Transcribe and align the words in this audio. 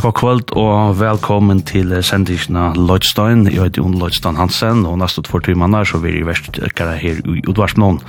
Hei 0.00 0.06
god 0.08 0.16
kvöld 0.16 0.52
og 0.56 0.94
velkommen 0.96 1.58
til 1.68 1.90
sendisjena 2.00 2.70
Lloydstein. 2.72 3.42
Jeg 3.50 3.66
heter 3.66 3.82
Jon 3.82 3.98
Lloydstein 4.00 4.38
Hansen, 4.40 4.86
og 4.88 4.94
nesten 4.96 5.26
for 5.28 5.44
to 5.44 5.52
mannar 5.52 5.84
så 5.84 6.00
vil 6.00 6.14
jeg 6.16 6.24
verstøkere 6.24 6.94
her 6.96 7.20
i 7.20 7.42
Udvarsmån. 7.44 8.00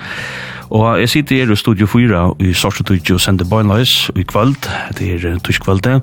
Og 0.72 1.02
jeg 1.02 1.10
sitter 1.12 1.42
her 1.42 1.52
i 1.52 1.58
Studio 1.60 1.90
4 1.92 2.22
i 2.48 2.54
Sorsotudjo 2.56 3.18
sender 3.20 3.44
Bøynløys 3.44 4.08
i 4.16 4.24
kvöld, 4.24 4.56
det 4.96 5.10
er 5.20 5.36
tuskvöldet, 5.44 6.00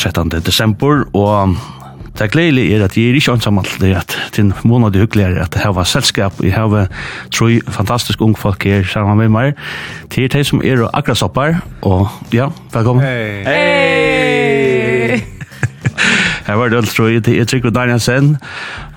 13. 0.00 0.30
desember, 0.40 1.04
og 1.12 1.56
Det 2.18 2.30
gledelige 2.32 2.78
er 2.78 2.84
at 2.84 2.96
jeg 2.96 3.10
er 3.10 3.14
ikke 3.14 3.32
ansam 3.32 3.58
alt 3.58 3.76
det 3.80 3.92
at 3.96 4.16
til 4.32 4.54
måned 4.64 4.90
det 4.90 5.00
hyggeligere 5.00 5.42
at 5.42 5.54
jeg 5.54 5.62
har 5.62 5.84
selskap, 5.84 6.32
jeg 6.42 6.54
har 6.54 6.88
tre 7.30 7.60
fantastisk 7.68 8.20
unge 8.20 8.36
folk 8.36 8.64
her 8.64 8.84
sammen 8.84 9.18
med 9.18 9.28
meg. 9.28 9.54
til 10.10 10.32
de 10.32 10.44
som 10.44 10.62
er 10.64 10.88
akkurat 10.94 11.18
soppar, 11.18 11.60
og 11.82 12.08
ja, 12.32 12.48
velkommen. 12.72 13.04
Hei! 13.04 13.44
Hey. 13.44 14.15
Her 16.46 16.54
var 16.60 16.70
det 16.70 16.78
alt, 16.78 16.92
tror 16.94 17.08
jeg. 17.10 17.26
Jeg 17.26 17.48
trykker 17.50 17.70
Daniel 17.74 18.00
Sen. 18.00 18.36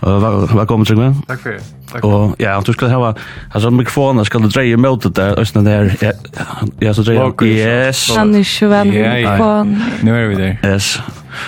Velkommen, 0.01 0.85
Trygve. 0.85 1.15
Takk 1.27 1.41
for 1.41 1.49
det. 1.55 1.61
Og 2.05 2.35
ja, 2.37 2.59
du 2.61 2.69
skal 2.73 2.91
ha, 2.93 3.13
altså 3.49 3.71
mikrofonen 3.73 4.25
skal 4.25 4.43
du 4.45 4.51
dreie 4.53 4.77
mot 4.77 5.01
det 5.01 5.15
der, 5.17 5.39
østene 5.41 5.65
der, 5.65 6.13
ja, 6.81 6.93
så 6.93 7.01
dreie, 7.01 7.31
yes. 7.41 8.03
Han 8.13 8.35
er 8.37 8.45
ikke 8.45 8.69
venn 8.69 8.91
mikrofonen. 8.93 9.81
Nå 10.05 10.13
er 10.13 10.29
vi 10.29 10.37
der. 10.37 10.53
Yes. 10.69 10.99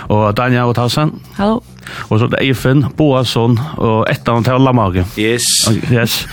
Og 0.10 0.32
Daniel 0.38 0.72
og 0.72 0.76
Tausen. 0.80 1.14
Hallo. 1.38 1.62
Og 2.10 2.18
så 2.18 2.26
er 2.26 2.34
det 2.34 2.42
Eifen, 2.48 2.86
Boasson 2.98 3.60
og 3.78 4.10
ett 4.10 4.26
av 4.30 4.42
dem 4.42 4.66
Lamage. 4.66 5.06
Yes. 5.20 5.46
Yes. 5.92 6.28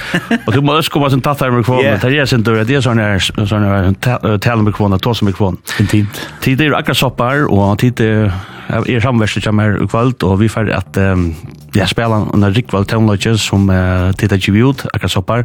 Og 0.46 0.54
du 0.54 0.62
må 0.64 0.78
også 0.78 0.94
komme 0.94 1.10
som 1.12 1.20
tatt 1.20 1.44
her 1.44 1.52
med 1.52 1.68
kvonen. 1.68 2.00
Det 2.00 2.16
er 2.16 2.28
sin 2.28 2.44
dør, 2.46 2.64
det 2.64 2.80
er 2.80 2.84
sånn 2.84 3.00
her, 3.02 3.20
sånn 3.20 3.68
her, 3.68 3.92
tale 4.40 4.64
med 4.64 4.72
kvonen, 4.72 5.00
tåse 5.04 5.28
med. 5.28 5.36
Intimt. 5.82 6.28
Tid 6.40 6.64
er 6.64 6.80
akkurat 6.80 6.96
soppar, 6.96 7.44
og 7.52 7.76
tid 7.84 8.00
er 8.00 8.32
er 8.68 9.00
samverset 9.00 9.44
som 9.44 9.58
er 9.62 9.78
kvöld 9.86 10.22
og 10.22 10.40
vi 10.40 10.48
får 10.48 10.72
at 10.74 10.98
um, 11.00 11.32
jeg 11.76 11.88
spela 11.90 12.22
en 12.34 12.44
Rikvald 12.54 12.88
Townlodge 12.88 13.34
som 13.38 13.68
uh, 13.68 14.10
Tita 14.16 14.36
ut, 14.36 14.86
akkurat 14.94 15.12
soppar. 15.12 15.44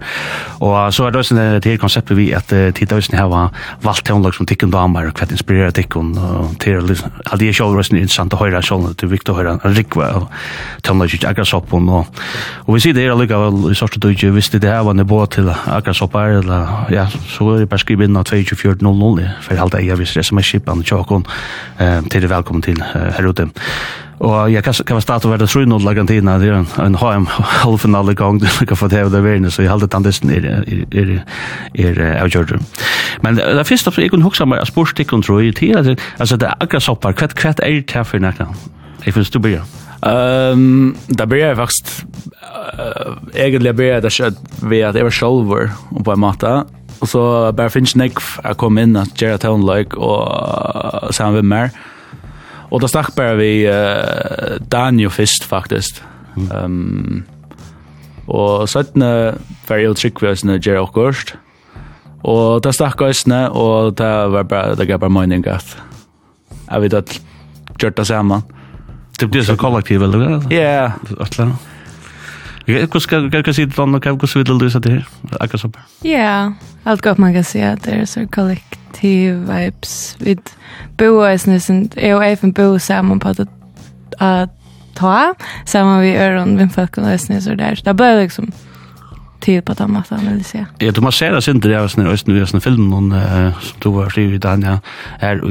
Og 0.59 0.93
så 0.93 1.05
er 1.05 1.11
det 1.11 1.19
også 1.19 1.35
det 1.35 1.65
her 1.65 1.77
konseptet 1.77 2.17
vi 2.17 2.31
at 2.33 2.51
uh, 2.53 2.71
Tita 2.71 2.95
også 2.95 3.15
har 3.15 3.51
valgt 3.83 4.05
Townlodge 4.07 4.37
som 4.37 4.47
tikkun 4.47 4.71
damer 4.71 5.09
og 5.09 5.19
hva 5.19 5.27
inspirerer 5.29 5.71
tikkun 5.71 6.13
og 6.17 6.55
til 6.63 6.79
at 6.93 7.39
det 7.39 7.49
er 7.49 7.57
sjål 7.57 7.75
røsten 7.77 7.97
interessant 7.97 8.33
å 8.33 8.39
høre 8.39 8.61
sjål 8.63 8.93
det 8.93 9.07
er 9.07 9.11
viktig 9.11 9.33
å 9.33 9.37
høre 9.37 9.55
en 9.57 9.75
Rikvald 9.75 10.27
Townlodge 10.83 11.21
akkurat 11.27 11.49
soppar 11.49 11.83
og, 11.83 12.21
og 12.65 12.75
vi 12.75 12.81
sier 12.83 12.95
det 12.95 13.05
her 13.05 13.15
allikevel 13.15 13.71
i 13.71 13.77
sorte 13.77 14.01
dødje 14.03 14.31
hvis 14.33 14.51
det 14.53 14.63
her 14.63 14.83
var 14.87 14.97
nivå 14.97 15.23
til 15.33 15.49
akkurat 15.51 15.97
soppar 15.97 16.37
eller 16.39 16.91
ja, 16.93 17.07
så 17.29 17.49
er 17.53 17.63
det 17.63 17.69
bare 17.71 17.83
skrive 17.83 18.07
inn 18.07 18.19
av 18.19 18.27
2400 18.29 19.29
for 19.43 19.59
halda 19.59 19.81
eier 19.81 19.99
hvis 19.99 20.15
det 20.15 20.23
er 20.23 20.29
som 20.29 20.39
er 20.39 20.47
skipan 20.47 20.83
til 20.83 22.23
det 22.23 22.29
velkommen 22.31 22.63
til 22.63 22.79
uh, 22.79 23.12
her 23.17 23.29
ute. 23.29 23.47
Og 24.23 24.51
jeg 24.53 24.63
kan, 24.63 24.75
kan 24.87 24.95
være 24.95 25.03
starte 25.03 25.27
å 25.27 25.31
være 25.33 25.47
3-0 25.49 25.89
Argentina, 25.89 26.37
det 26.39 26.47
er 26.51 26.59
en, 26.61 26.67
en 26.79 26.97
HM 27.01 27.25
halvfinale 27.63 28.15
gang, 28.15 28.39
du 28.39 28.47
kan 28.69 28.79
få 28.79 28.87
det 28.91 29.01
av 29.03 29.11
det 29.11 29.23
verden, 29.25 29.51
så 29.51 29.65
jeg 29.65 29.71
halde 29.73 29.89
tandisten 29.91 30.31
er, 30.31 30.45
er, 30.61 30.83
er, 30.93 31.13
er, 31.73 31.99
er 31.99 32.21
avgjørt. 32.21 32.55
Men 33.25 33.41
det 33.41 33.67
første, 33.67 33.91
jeg 33.99 34.13
kunne 34.13 34.27
huksa 34.27 34.47
meg, 34.47 34.63
spørstikken 34.69 35.25
tror 35.25 35.43
jeg, 35.43 35.57
til, 35.59 35.97
altså 36.19 36.39
det 36.39 36.47
er 36.49 36.59
akkurat 36.63 36.85
soppar, 36.85 37.17
hva 37.17 37.51
er 37.51 37.57
det 37.59 37.97
her 37.97 38.07
for 38.07 38.23
nekna? 38.23 38.53
Jeg 39.03 39.15
finnes 39.17 39.33
du 39.33 39.41
blir. 39.43 39.63
Um, 40.03 40.95
da 41.07 41.25
blir 41.25 41.39
jag 41.39 41.57
faktiskt 41.57 42.05
uh, 42.75 43.13
egentligen 43.33 43.75
blir 43.75 43.93
jeg 43.93 44.03
det 44.03 44.11
så 44.11 44.31
vi 44.61 44.81
att 44.83 44.95
jeg 44.95 45.03
var 45.03 45.11
sjolver 45.11 45.71
på 46.03 46.11
en 46.11 46.19
matta 46.19 46.65
och 46.99 47.09
så 47.09 47.19
bara 47.19 47.51
bare 47.51 47.69
finnes 47.69 47.95
jeg 47.95 48.11
ikke 48.11 48.51
å 48.51 48.53
komme 48.59 48.83
inn 48.83 48.97
at 48.99 49.15
Gerard 49.15 49.39
Townløk 49.39 49.95
og 49.95 51.13
sammen 51.15 51.39
med 51.39 51.49
meg, 51.51 51.79
Och 52.73 52.79
då 52.79 52.87
stack 52.87 53.15
bara 53.15 53.33
vi 53.33 53.69
uh, 53.69 54.61
Daniel 54.67 55.09
Fist 55.09 55.43
faktiskt. 55.43 56.03
Ehm 56.35 56.63
um, 56.63 57.23
och 58.25 58.69
sen 58.69 58.85
var 59.67 59.77
jag 59.77 59.97
trick 59.97 60.23
vi 60.23 60.35
sen 60.35 60.49
Jerry 60.49 60.77
August. 60.77 61.35
Och 62.21 62.61
då 62.61 62.73
stack 62.73 63.01
jag 63.01 63.51
och 63.51 63.93
det 63.93 64.27
var 64.27 64.43
bara 64.43 64.75
det 64.75 64.85
gav 64.85 64.99
bara 64.99 65.21
mining 65.21 65.41
gat. 65.41 65.77
Jag 66.69 66.79
vet 66.79 66.93
att 66.93 67.21
gjort 67.79 67.95
det 67.95 68.05
samman. 68.05 68.41
Det 69.19 69.25
blir 69.25 69.41
så 69.41 69.57
kollektivt 69.57 70.01
eller? 70.01 70.53
Ja. 70.53 70.91
Attlar. 71.19 71.51
Hvordan 72.65 73.43
kan 73.43 73.53
si 73.53 73.65
det 73.65 73.79
annet, 73.79 74.03
hvordan 74.03 74.29
vil 74.35 74.45
du 74.47 74.57
løse 74.57 74.79
til 74.79 74.91
her? 74.91 75.07
Akkurat 75.41 75.63
sånn. 75.65 75.73
Ja, 76.07 76.53
alt 76.85 77.03
godt 77.03 77.19
man 77.19 77.33
kan 77.35 77.43
si 77.43 77.59
at 77.59 77.83
det 77.83 77.97
er 77.97 78.05
så 78.07 78.25
kollektiv 78.31 79.41
vibes. 79.49 80.15
Vi 80.23 80.37
bor 80.97 81.27
i 81.27 81.37
snissen, 81.37 81.89
jeg 81.97 82.15
og 82.15 82.23
Eifen 82.23 82.53
bor 82.55 82.77
sammen 82.77 83.19
på 83.19 83.33
at 84.19 84.49
ta, 84.95 85.33
sammen 85.65 86.01
vi 86.05 86.15
øren, 86.15 86.57
vi 86.59 86.69
folk 86.71 86.97
og 86.97 87.09
løsning, 87.09 87.41
så 87.43 87.55
det 87.57 87.65
er. 87.65 87.75
Det 87.75 87.87
er 87.87 87.99
bare 87.99 88.21
liksom, 88.21 88.53
till 89.43 89.61
på 89.61 89.73
den 89.73 89.91
måten 89.91 90.33
vill 90.33 90.45
säga. 90.45 90.65
Ja, 90.79 90.91
du 90.91 91.01
måste 91.01 91.19
säga 91.19 91.41
sen 91.41 91.59
det 91.59 91.75
är 91.75 91.87
sån 91.87 92.07
östen 92.07 92.33
vi 92.33 92.45
sån 92.45 92.61
film 92.61 92.93
och 92.93 92.99
som 93.61 93.79
du 93.79 93.89
var 93.89 94.09
skrivit 94.09 94.41
där 94.41 94.57
ja. 94.63 94.79
Här 95.19 95.41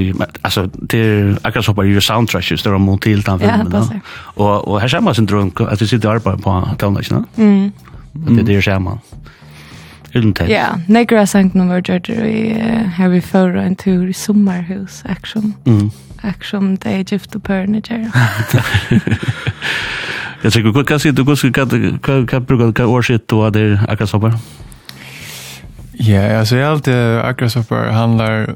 altså, 0.43 0.69
det 0.91 0.99
er 0.99 1.39
akkurat 1.45 1.65
så 1.65 1.73
bare 1.73 1.87
gjør 1.87 2.01
soundtrack 2.01 2.51
just 2.51 2.65
där 2.65 2.79
mot 2.79 3.03
til 3.03 3.23
den 3.23 3.39
filmen 3.39 3.71
då. 3.71 4.01
Og, 4.37 4.69
og 4.69 4.81
her 4.81 4.89
ser 4.89 5.01
man 5.01 5.15
sen 5.15 5.27
drunk 5.27 5.61
at 5.61 5.81
du 5.81 5.87
sitter 5.87 6.09
og 6.09 6.23
på 6.23 6.37
på 6.37 6.69
tonlagen. 6.79 7.27
Mm. 7.37 7.73
Det 8.15 8.39
er 8.39 8.45
det 8.45 8.65
ser 8.65 8.79
man. 8.79 8.99
Undantag. 10.15 10.49
Ja, 10.49 10.67
Negra 10.89 11.27
sank 11.27 11.55
nummer 11.55 11.81
George 11.81 12.31
i 12.31 13.09
vi 13.09 13.21
Fowler 13.21 13.63
en 13.63 13.77
tur 13.77 14.09
i 14.09 14.13
sommarhus 14.13 15.03
action. 15.05 15.55
Mm. 15.67 15.91
Action 16.23 16.77
det 16.77 16.91
är 16.91 17.13
gift 17.13 17.35
och 17.35 17.43
perniger. 17.43 18.11
Jag 20.43 20.53
tycker 20.53 20.71
vad 20.71 20.89
kan 20.89 21.01
se 21.01 21.11
du 21.11 21.25
går 21.25 21.37
kan 21.99 22.27
kan 22.27 22.45
bruka 22.45 22.73
kan 22.73 22.87
år 22.87 23.03
shit 23.03 23.29
då 23.29 23.51
där 23.51 23.85
akasopar. 23.89 24.35
Ja, 25.93 26.39
alltså 26.39 26.63
allt 26.63 26.89
akasopar 27.23 27.87
handlar 27.87 28.55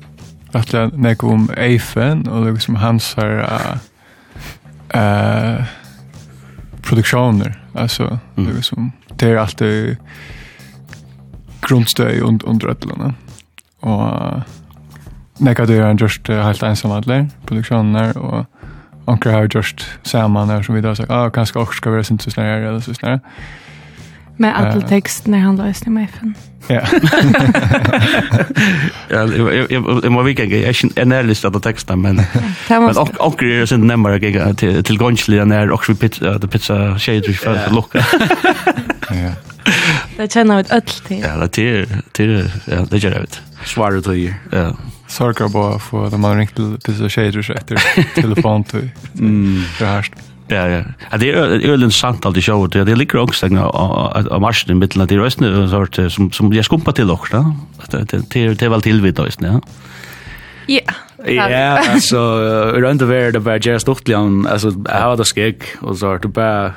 att 0.53 0.73
jag 0.73 1.25
om 1.25 1.51
Eifen 1.57 2.29
och 2.29 2.53
liksom 2.53 2.77
hans 2.77 3.15
här 3.17 3.79
eh 4.89 5.65
produktioner 6.83 7.63
alltså 7.75 8.19
det 8.35 8.43
är 8.43 8.91
det 9.17 9.27
är 9.27 9.37
alltid 9.37 9.97
grundstöj 11.69 12.23
und 12.23 12.43
under 12.43 12.69
ettlarna. 12.69 13.15
Och 13.81 14.43
näka 15.39 15.67
det 15.67 15.75
är 15.75 16.01
just 16.01 16.29
helt 16.29 16.63
ensam 16.63 16.91
alla 16.91 17.27
produktioner 17.47 18.19
och 18.19 18.47
onkel 19.07 19.33
har 19.33 19.49
just 19.55 19.87
samman 20.03 20.49
där 20.49 20.63
som 20.63 20.75
vi 20.75 20.81
då 20.81 20.95
sagt, 20.95 21.11
ah, 21.11 21.31
kanske 21.31 21.59
också 21.59 21.77
ska 21.77 21.91
vi 21.91 22.05
sin 22.05 22.19
så 22.19 22.31
snär 22.31 22.59
eller 22.59 22.81
så 22.81 22.95
snär. 22.95 23.21
Med 24.37 24.57
all 24.57 24.83
text 24.83 25.27
när 25.27 25.39
han 25.39 25.57
löser 25.57 25.91
med 25.91 26.05
FN. 26.05 26.35
Ja. 26.67 26.81
Ja, 29.09 29.29
jag 29.71 30.13
må 30.13 30.23
vika 30.23 30.45
jag 30.45 30.69
är 30.69 30.99
en 30.99 31.13
ärlig 31.13 31.37
av 31.45 31.61
texta 31.61 31.97
men 31.97 32.21
men 32.69 32.97
och 33.19 33.43
är 33.43 33.67
synd 33.67 33.85
närmare 33.85 34.19
jag 34.19 34.59
till 34.59 34.85
till 34.85 34.99
Gonsli 34.99 35.45
när 35.45 35.71
och 35.71 35.85
vi 35.89 35.95
pizza 35.95 36.39
the 36.39 36.49
pizza 36.49 36.99
shade 36.99 37.33
för 37.33 37.71
lucka. 37.75 38.07
Ja. 39.11 39.33
Det 40.17 40.33
känner 40.33 40.61
ut 40.61 40.71
öll 40.71 40.83
till. 40.83 41.21
Ja, 41.21 41.49
det 41.53 41.63
är 41.63 42.03
det 42.13 42.25
är 42.25 42.51
det 42.91 42.99
gör 42.99 43.11
det. 43.11 43.41
Svaret 43.65 44.07
till. 44.07 44.35
Ja 44.53 44.77
sorgar 45.07 45.49
bara 45.49 45.79
för 45.79 46.07
att 46.07 46.21
man 46.21 46.39
ringt 46.39 46.55
till 46.55 46.77
Pisa 46.85 47.09
Shader 47.09 47.43
så 47.43 47.53
efter 47.53 47.77
telefon 48.15 48.65
till 48.65 48.91
det 49.79 49.87
här. 49.87 50.07
Ja, 50.49 50.69
ja. 50.69 50.85
Ja, 51.11 51.19
det 51.19 51.31
är 51.31 51.37
ölen 51.71 51.91
sant 51.91 52.27
alltid 52.27 52.45
show. 52.45 52.69
Det 52.69 52.85
det 52.85 52.97
ligger 52.97 53.17
också 53.19 53.47
en 53.47 53.59
av 53.59 54.41
marschen 54.41 54.71
i 54.71 54.75
mitten 54.75 55.03
av 55.03 55.09
det 55.09 55.19
resten 55.19 55.71
sort 55.71 55.95
som 56.13 56.33
som 56.33 56.53
jag 56.53 56.65
skumpar 56.65 56.93
till 56.93 57.11
också. 57.11 57.55
Det 57.91 58.05
det 58.11 58.55
det 58.55 58.63
är 58.63 58.69
väl 58.69 58.83
till 58.83 59.01
vid 59.01 59.15
då, 59.15 59.27
ja. 59.39 59.61
Ja. 60.67 60.81
Ja, 61.27 61.79
alltså 61.93 62.39
runt 62.77 63.03
över 63.03 63.33
det 63.33 63.41
bara 63.41 63.57
just 63.57 63.83
stortligen 63.83 64.47
alltså 64.47 64.69
har 64.89 65.17
det 65.17 65.25
skägg 65.25 65.63
och 65.81 65.99
så 65.99 66.13
att 66.13 66.23
det 66.23 66.29
bara 66.29 66.73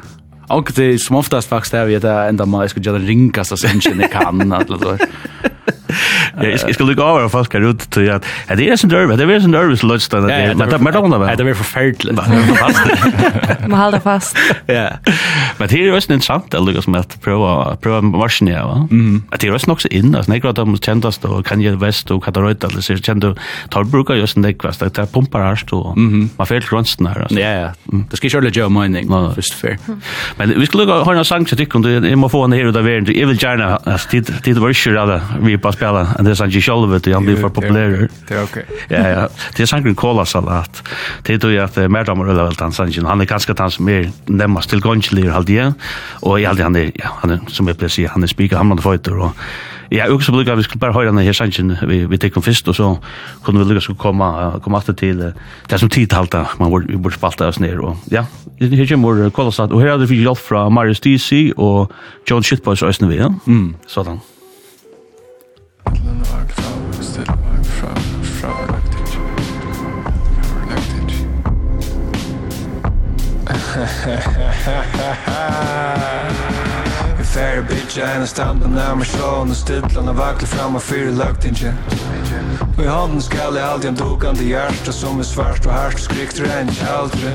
Och 0.49 0.71
det 0.75 0.83
är 0.83 0.97
som 0.97 1.15
oftast 1.15 1.49
faktiskt 1.49 1.73
är 1.73 1.85
vi 1.85 1.95
att 1.95 2.03
ända 2.03 2.45
man 2.45 2.69
ska 2.69 2.79
göra 2.79 2.99
ringkast 2.99 3.51
och 3.51 3.59
sen 3.59 3.81
känner 3.81 4.07
kan. 4.07 4.53
Jag 6.41 6.59
ska 6.59 6.73
ska 6.73 6.83
lucka 6.83 7.03
över 7.03 7.29
fast 7.29 7.51
kan 7.51 7.63
ut 7.65 7.79
till 7.79 8.11
att 8.11 8.25
det 8.47 8.69
är 8.69 8.75
sån 8.75 8.89
nerv, 8.89 9.17
det 9.17 9.23
är 9.23 9.39
sån 9.39 9.51
nervous 9.51 9.83
lunch 9.83 10.07
där. 10.11 10.21
Men 10.21 10.69
det 10.69 10.77
men 10.77 10.93
då 10.93 11.07
när. 11.07 11.35
Det 11.35 11.49
är 11.49 11.53
förfärligt. 11.53 12.11
Man 13.67 13.79
håller 13.79 13.99
fast. 13.99 14.37
Ja. 14.65 14.89
Men 15.57 15.67
det 15.67 15.73
är 15.73 15.83
ju 15.83 15.95
också 15.95 16.13
intressant 16.13 16.53
att 16.53 16.65
lyckas 16.65 16.87
med 16.87 16.99
att 16.99 17.21
prova 17.21 17.75
prova 17.75 18.01
marschen 18.01 18.47
ja. 18.47 18.67
va. 18.67 18.87
Mm. 18.91 19.23
Att 19.29 19.39
det 19.39 19.47
är 19.47 19.55
också 19.55 19.71
också 19.71 19.87
in 19.87 20.15
alltså 20.15 20.31
när 20.31 20.53
de 20.53 20.69
måste 20.69 20.85
kända 20.85 21.11
då 21.21 21.43
kan 21.43 21.61
jag 21.61 21.79
väst 21.79 22.11
och 22.11 22.23
kataröt 22.23 22.63
eller 22.63 22.81
så 22.81 22.97
kända 22.97 23.35
tar 23.69 23.83
brukar 23.83 24.13
just 24.13 24.35
den 24.35 24.53
kvast 24.53 24.81
att 24.81 24.93
det 24.93 25.05
pumpar 25.13 25.39
harst 25.39 25.73
och 25.73 25.97
man 26.37 26.47
helt 26.49 26.69
grunsten 26.69 27.05
här 27.07 27.21
alltså. 27.21 27.39
Ja 27.39 27.49
ja. 27.49 27.69
Det 28.09 28.17
ska 28.17 28.25
ju 28.25 28.29
köra 28.29 28.41
lite 28.41 28.69
mining 28.69 29.09
först 29.35 29.53
för. 29.53 29.77
Men 30.37 30.59
vi 30.59 30.65
skulle 30.65 30.83
lucka 30.83 30.99
ha 30.99 31.15
en 31.15 31.25
sång 31.25 31.47
så 31.47 31.55
tycker 31.55 31.79
du 31.79 32.09
jag 32.09 32.17
måste 32.17 32.31
få 32.31 32.43
en 32.43 32.51
här 32.51 32.69
utav 32.69 32.83
världen. 32.83 33.15
Jag 33.19 33.27
vill 33.27 33.43
gärna 33.43 33.75
att 33.75 34.07
det 34.11 34.45
det 34.45 34.53
var 34.53 34.69
ju 34.69 34.93
rada 34.93 35.21
vi 35.41 35.57
på 35.57 35.71
spela 35.71 36.07
det 36.29 36.39
är 36.39 36.45
inte 36.45 36.61
själva 36.61 36.99
det 36.99 37.13
han 37.13 37.25
blir 37.25 37.35
för 37.35 37.49
populär. 37.49 38.09
Det 38.27 38.33
är 38.33 38.43
okej. 38.43 38.65
Ja 38.87 39.07
ja. 39.07 39.27
Det 39.55 39.63
är 39.63 39.67
sangen 39.67 39.95
kola 39.95 40.25
salat. 40.25 40.83
Det 41.23 41.43
är 41.43 41.49
ju 41.49 41.59
att 41.59 41.75
mer 41.77 42.03
damer 42.03 42.25
eller 42.25 42.43
väl 42.43 42.53
dans 42.53 42.75
sanji. 42.75 43.01
Han 43.05 43.21
är 43.21 43.25
ganska 43.25 43.53
tant 43.53 43.73
som 43.73 43.89
är 43.89 44.11
närmast 44.25 44.69
till 44.69 44.79
gångslir 44.81 45.29
halt 45.29 45.49
igen. 45.49 45.73
Och 46.19 46.39
i 46.39 46.45
allt 46.45 46.59
han 46.59 46.75
är 46.75 46.91
ja 46.95 47.09
han 47.21 47.31
är 47.31 47.39
som 47.47 47.67
jag 47.67 47.77
precis 47.77 48.09
han 48.09 48.23
är 48.23 48.27
spikar 48.27 48.57
han 48.57 48.67
man 48.67 48.77
fighter 48.77 49.17
och 49.17 49.31
Ja, 49.91 50.05
jag 50.05 50.15
också 50.15 50.31
brukar 50.31 50.55
vi 50.55 50.63
skulle 50.63 50.79
bara 50.79 50.93
höra 50.93 51.05
den 51.05 51.17
här 51.17 51.33
sangen 51.33 51.77
vi 51.87 52.05
vi 52.05 52.17
tek 52.17 52.33
kom 52.33 52.43
först 52.43 52.67
och 52.67 52.75
så 52.75 52.97
kunde 53.43 53.63
vi 53.63 53.73
lyckas 53.73 53.97
komma 53.97 54.59
komma 54.63 54.77
åter 54.77 54.93
till 54.93 55.33
det 55.67 55.79
som 55.79 55.89
tid 55.89 56.13
halta 56.13 56.47
man 56.57 56.69
borde 56.69 56.87
vi 56.87 56.97
borde 56.97 57.15
spalta 57.15 57.47
oss 57.47 57.59
ner 57.59 57.79
och 57.79 57.97
ja, 58.05 58.25
det 58.59 58.75
här 58.75 58.85
kommer 58.85 59.29
kolla 59.29 59.51
salat 59.51 59.71
och 59.71 59.81
här 59.81 59.87
hade 59.87 60.05
vi 60.05 60.23
hjälp 60.23 60.37
från 60.37 60.73
Marius 60.73 60.99
DC 60.99 61.51
och 61.57 61.91
John 62.25 62.43
Shitboys 62.43 62.83
Ösnevi. 62.83 63.17
Mm, 63.17 63.75
sådan. 63.87 64.19
Jeg 65.89 65.97
færre 77.25 77.63
bitch, 77.69 77.97
jeg 77.97 78.27
stampa 78.27 78.27
standen 78.27 78.77
av 78.77 78.97
meg 78.99 79.07
slående 79.09 79.55
Stiltlene 79.57 80.13
vakler 80.17 80.49
fram 80.53 80.77
og 80.77 80.83
fyrer 80.85 81.15
lagt 81.17 81.45
ikke 81.49 81.73
Og 82.77 82.83
i 82.83 82.89
hånden 82.89 83.21
skal 83.21 83.57
jeg 83.57 83.65
alltid 83.65 83.89
en 83.89 84.01
dukande 84.03 84.43
hjärsta 84.45 84.91
Som 84.93 85.19
er 85.19 85.29
svart 85.29 85.65
og 85.65 85.73
hardt 85.73 86.01
skrikt 86.05 86.41
rent 86.45 86.83
aldri 86.85 87.33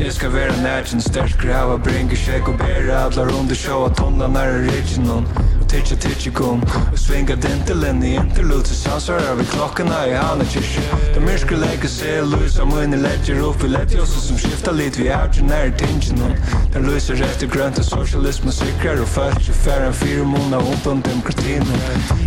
Jeg 0.00 0.12
skal 0.12 0.32
være 0.32 0.62
nærkjen, 0.62 1.00
sterk 1.00 1.40
grava, 1.42 1.76
bringe 1.76 2.16
sjekk 2.16 2.48
og 2.48 2.58
bære 2.58 2.94
Adlar 3.06 3.32
under 3.34 3.54
sjå 3.58 3.84
at 3.88 3.98
hånda 3.98 4.28
nær 4.30 4.54
original 4.60 5.26
Titcha 5.68 5.96
titcha 6.00 6.30
kom 6.32 6.62
Og 6.92 6.98
svinga 6.98 7.34
dintelen 7.34 8.02
i 8.06 8.14
interlude 8.16 8.74
Sansar 8.74 9.18
er 9.20 9.34
vi 9.36 9.44
klokkena 9.50 9.98
i 10.08 10.14
hana 10.16 10.46
kyrkje 10.52 10.84
Da 11.14 11.20
myrskri 11.20 11.58
leika 11.60 11.90
se 11.92 12.14
lusa 12.24 12.64
munni 12.64 12.96
ledger 13.02 13.42
opp 13.44 13.58
Vi 13.62 13.72
lett 13.74 13.96
oss 14.00 14.14
som 14.28 14.38
skifta 14.40 14.72
lit 14.72 14.96
vi 14.96 15.08
er 15.12 15.28
nær 15.50 15.74
tingenon 15.82 16.32
Den 16.72 16.86
lusa 16.86 17.18
rett 17.18 17.44
grønt 17.52 17.82
og 17.82 17.84
socialism 17.84 18.48
og 18.48 18.56
sikrar 18.56 19.02
Og 19.02 19.10
fært 19.16 19.50
i 19.50 19.56
færre 19.64 19.90
enn 19.90 19.98
fire 19.98 20.24
måneder 20.30 20.70
ompen 20.72 21.02
demokratien 21.10 21.66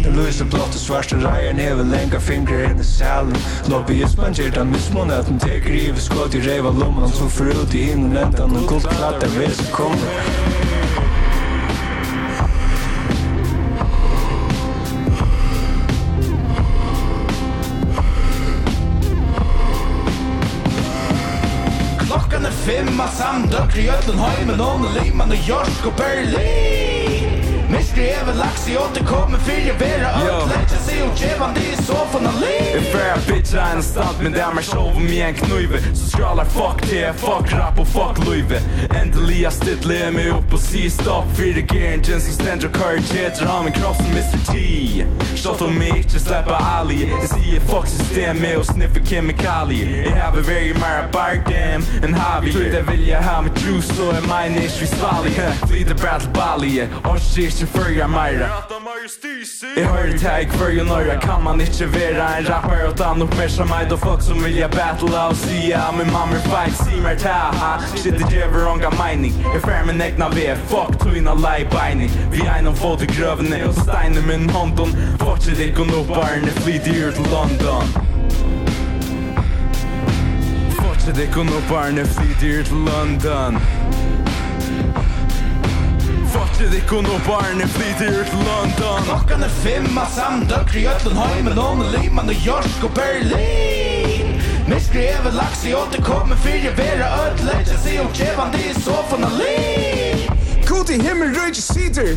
Den 0.04 0.20
lusa 0.20 0.46
blått 0.46 0.76
og 0.76 0.84
svarsta 0.84 1.18
reier 1.24 1.56
ned 1.56 1.72
neve 1.72 1.88
lenga 1.96 2.20
fingre 2.20 2.68
inn 2.70 2.84
i 2.84 2.86
salen 2.86 3.34
Lobbyismen 3.72 4.38
gjer 4.38 4.54
den 4.60 4.76
mismån 4.76 5.16
at 5.18 5.32
den 5.32 5.42
teker 5.42 5.72
i 5.72 5.88
vi 5.90 6.06
skått 6.10 6.38
i 6.38 6.44
reiva 6.46 6.76
lomman 6.78 7.10
som 7.16 7.30
forut 7.32 7.61
ut 7.62 7.76
i 7.76 7.92
innerlättan 7.92 8.52
och 8.52 8.82
som 8.82 9.66
kommer 9.72 9.98
Klockan 22.00 22.46
är 22.46 22.52
fem 22.52 23.00
av 23.00 23.08
samdöcker 23.08 23.80
i 23.80 23.90
ötlen 23.90 24.20
hajmen 24.20 24.58
Någon 24.58 24.94
limman 24.94 25.30
och 25.30 25.36
jorsk 25.36 25.86
och 25.86 25.94
Berlin 25.98 27.01
Mystery 27.72 28.08
ever 28.08 28.34
lax 28.34 28.70
i 28.70 28.78
återkommer 28.78 29.38
Fyra 29.38 29.74
vera 29.80 30.12
upp. 30.22 30.50
Lätta 30.50 30.76
sig 30.76 31.04
och 31.04 31.18
djävan 31.18 31.50
Det 31.56 31.72
är 31.72 31.82
så 31.84 31.94
fan 31.94 32.26
han 32.26 32.42
liv 32.42 32.76
En 32.78 32.84
fair 32.84 33.18
bitch 33.28 33.54
är 33.54 33.76
en 33.76 33.84
stunt 33.84 34.18
Men 34.24 34.32
det 34.32 34.42
är 34.42 34.54
mer 34.54 34.62
show 34.62 34.96
om 34.96 35.08
jag 35.08 35.30
en 35.30 35.34
knuive 35.34 35.80
Så 35.94 36.10
skrallar 36.10 36.46
fuck 36.46 36.90
det 36.90 37.14
Fuck 37.14 37.54
rap 37.54 37.80
och 37.80 37.88
fuck 37.88 38.28
luive 38.28 38.62
Endelig 39.02 39.42
jag 39.42 39.54
stittler 39.54 40.12
mig 40.12 40.30
upp 40.30 40.54
och 40.54 40.60
si 40.60 40.90
stopp 40.90 41.26
Fyra 41.38 41.62
gearen 41.72 42.02
Jens 42.04 42.26
som 42.26 42.34
ständer 42.34 42.68
och 42.68 42.76
kör 42.78 43.02
Tjeter 43.14 43.46
har 43.46 43.64
min 43.64 43.74
kropp 43.74 43.96
som 43.96 44.06
Mr. 44.06 44.52
T. 44.52 45.06
Shot 45.36 45.62
om 45.62 45.74
mig 45.76 45.94
inte 45.98 46.20
släppa 46.20 46.56
Ali 46.56 47.10
Jag 47.22 47.30
säger 47.30 47.60
fuck 47.60 47.88
systemet 47.88 48.58
och 48.58 48.66
sniffer 48.66 49.06
kemikalier 49.06 50.16
Jag 50.16 50.26
har 50.26 50.42
very 50.42 50.74
mara 50.74 51.04
bark 51.12 51.46
dem 51.46 51.84
En 52.04 52.14
havi 52.14 52.52
Tror 52.52 52.64
det 52.64 52.92
vill 52.92 53.08
jag 53.08 53.22
ha 53.22 53.42
med 53.42 53.52
juice 53.58 53.92
Så 53.98 54.12
är 54.12 54.22
mine 54.22 54.66
ish 54.66 54.82
vi 54.82 54.88
svallig 54.88 55.34
Flyter 55.70 55.96
brattle 55.96 56.30
balje 56.34 56.88
Och 57.04 57.20
shit 57.20 57.61
ikkje 57.62 57.80
fyrja 57.80 58.08
meira 58.08 58.48
Jeg 59.76 59.88
høyre 59.88 60.18
teg 60.18 60.50
kvør 60.50 60.72
jo 60.74 60.84
nøyra 60.88 61.18
Kan 61.22 61.44
man 61.44 61.62
ikke 61.62 61.88
være 61.94 62.28
en 62.40 62.48
rapper 62.48 62.86
Og 62.88 62.96
ta 62.98 63.14
nok 63.14 63.36
mer 63.38 63.48
som 63.54 63.70
meg. 63.70 63.90
Da 63.90 63.98
folk 64.02 64.22
som 64.26 64.42
vilja 64.44 64.68
battle 64.68 65.12
Og 65.30 65.36
ja, 65.68 65.84
min 65.94 66.10
mamma 66.12 66.40
er 66.40 66.48
feil 66.48 66.74
Si 66.80 67.02
mer 67.04 67.20
ta 67.22 67.52
ha. 67.60 67.72
Shit 67.96 68.18
det 68.18 68.30
gjever 68.32 68.66
onga 68.72 68.90
mening. 68.98 69.36
Jeg 69.54 69.62
fer 69.66 69.86
min 69.86 70.02
egna 70.02 70.30
ve 70.34 70.48
Fuck 70.72 70.98
tuina 71.04 71.36
lei 71.38 71.66
beining. 71.70 72.10
Vi 72.34 72.46
er 72.46 72.64
noen 72.66 72.78
få 72.78 72.96
til 72.98 73.12
grøvene 73.14 73.62
Og 73.68 73.78
steiner 73.84 74.26
min 74.26 74.50
hånden. 74.50 74.96
Fortset 75.22 75.62
ikke 75.62 75.86
og 75.86 75.92
no 75.94 76.04
barne 76.10 76.56
Flyt 76.64 76.90
i 76.90 76.98
ur 77.06 77.14
til 77.18 77.30
London. 77.30 77.94
Fortset 80.80 81.26
ikke 81.28 81.46
og 81.46 81.52
no 81.52 81.62
barne 81.70 82.08
Flyt 82.16 82.48
i 82.48 82.56
ur 82.58 82.72
til 82.72 82.88
London. 82.90 83.62
Bæsje 86.62 86.76
dikken 86.76 87.06
og 87.06 87.22
barne 87.28 87.68
flyter 87.68 88.22
ut 88.22 88.34
London. 88.34 89.04
Klokkan 89.04 89.44
er 89.44 89.50
fem 89.50 89.98
av 89.98 90.10
samdøkker 90.14 90.78
i 90.78 90.84
Øtlenheimen 90.94 91.58
Og 91.58 91.82
Liman 91.94 92.30
og 92.30 92.38
Jorsk 92.46 92.84
og 92.84 92.92
Berlin. 92.94 94.38
Med 94.70 94.82
skrevet 94.86 95.34
laks 95.34 95.66
i 95.66 95.74
åtte 95.74 96.02
kommer 96.06 96.36
fyrje 96.36 96.70
vera 96.78 97.08
ødleggen 97.24 97.82
Se 97.84 97.98
om 98.04 98.14
kjevande 98.14 98.62
i 98.62 98.74
sofaen 98.78 99.26
liv 99.42 100.30
God 100.70 100.90
i 100.94 101.02
himmel 101.02 101.34
røyge 101.40 101.62
sider. 101.62 102.14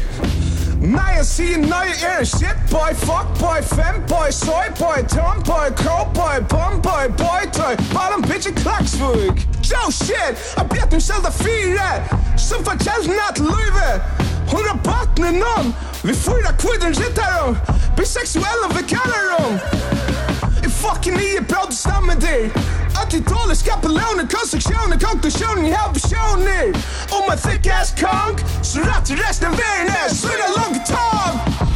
Nei, 0.84 1.14
jeg 1.16 1.24
sier 1.26 1.58
nei, 1.64 1.86
jeg 1.88 2.10
er 2.10 2.18
en 2.20 2.28
shit 2.28 2.58
boy 2.68 2.92
Fuck 3.06 3.30
boy, 3.40 3.62
fem 3.64 4.02
boy, 4.10 4.28
soy 4.28 4.68
boy 4.76 5.00
Tom 5.08 5.40
boy, 5.48 5.72
crow 5.80 6.04
boy, 6.12 6.44
bum 6.52 6.82
boy 6.84 7.08
Boy 7.16 7.48
toy, 7.56 7.72
bottom 7.94 8.20
bitch 8.28 8.50
i 8.50 8.52
klaksvug. 8.60 9.40
Joe 9.64 9.88
shit, 9.88 10.36
jeg 10.58 10.68
bet 10.74 10.92
nu 10.92 11.00
selv 11.00 11.24
da 11.24 11.32
fire, 11.32 11.88
som 12.36 12.60
fortjeller 12.68 13.16
natt 13.16 13.40
løyve 13.40 13.88
Hon 14.54 14.64
har 14.68 14.78
partner 14.92 15.32
nån 15.32 15.74
Vi 16.02 16.14
fyra 16.14 16.50
kvinnor 16.62 16.92
sitter 16.92 17.42
om 17.44 17.56
Bisexuella 17.96 18.66
vi 18.76 18.82
kallar 18.94 19.22
dem 19.38 19.58
I 20.66 20.68
fucking 20.70 21.14
nio 21.14 21.42
protestar 21.44 22.00
med 22.00 22.20
dig 22.20 22.52
Att 23.02 23.14
i 23.14 23.20
talet 23.22 23.58
skapar 23.58 23.88
lånet 23.88 24.28
Konstruktioner, 24.36 24.98
konklusioner, 25.06 25.68
jag 25.70 25.94
visioner 25.94 26.64
Om 27.16 27.24
en 27.32 27.38
thick 27.38 27.66
ass 27.66 27.90
kong 28.00 28.34
Så 28.62 28.78
rätt 28.78 29.10
resten 29.10 29.46
av 29.50 29.56
världen 29.56 29.94
är 30.04 30.08
Svinna 30.14 30.48
långt 30.58 30.86
tag 30.86 31.73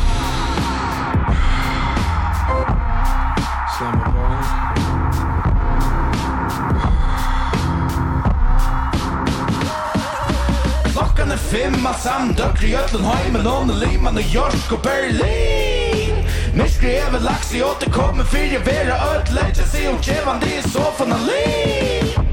Han 11.29 11.37
er 11.37 11.41
fimma 11.45 11.91
samdøkker 11.93 12.63
i 12.65 12.71
Øtlenheimen 12.75 13.47
Og 13.47 13.67
Lima, 13.83 14.11
New 14.11 14.25
York 14.35 14.73
og 14.73 14.81
Berlin 14.83 16.25
Mer 16.57 16.71
skrevet 16.73 17.21
laks 17.23 17.53
i 17.53 17.61
återkommer 17.63 18.25
Fyrir 18.25 18.65
vera 18.65 18.97
ødleggen 19.11 19.69
Se 19.69 19.85
om 19.93 20.01
kjevan 20.01 20.41
det 20.41 20.55
i 20.63 20.65
sofaen 20.71 21.13
alene 21.13 22.28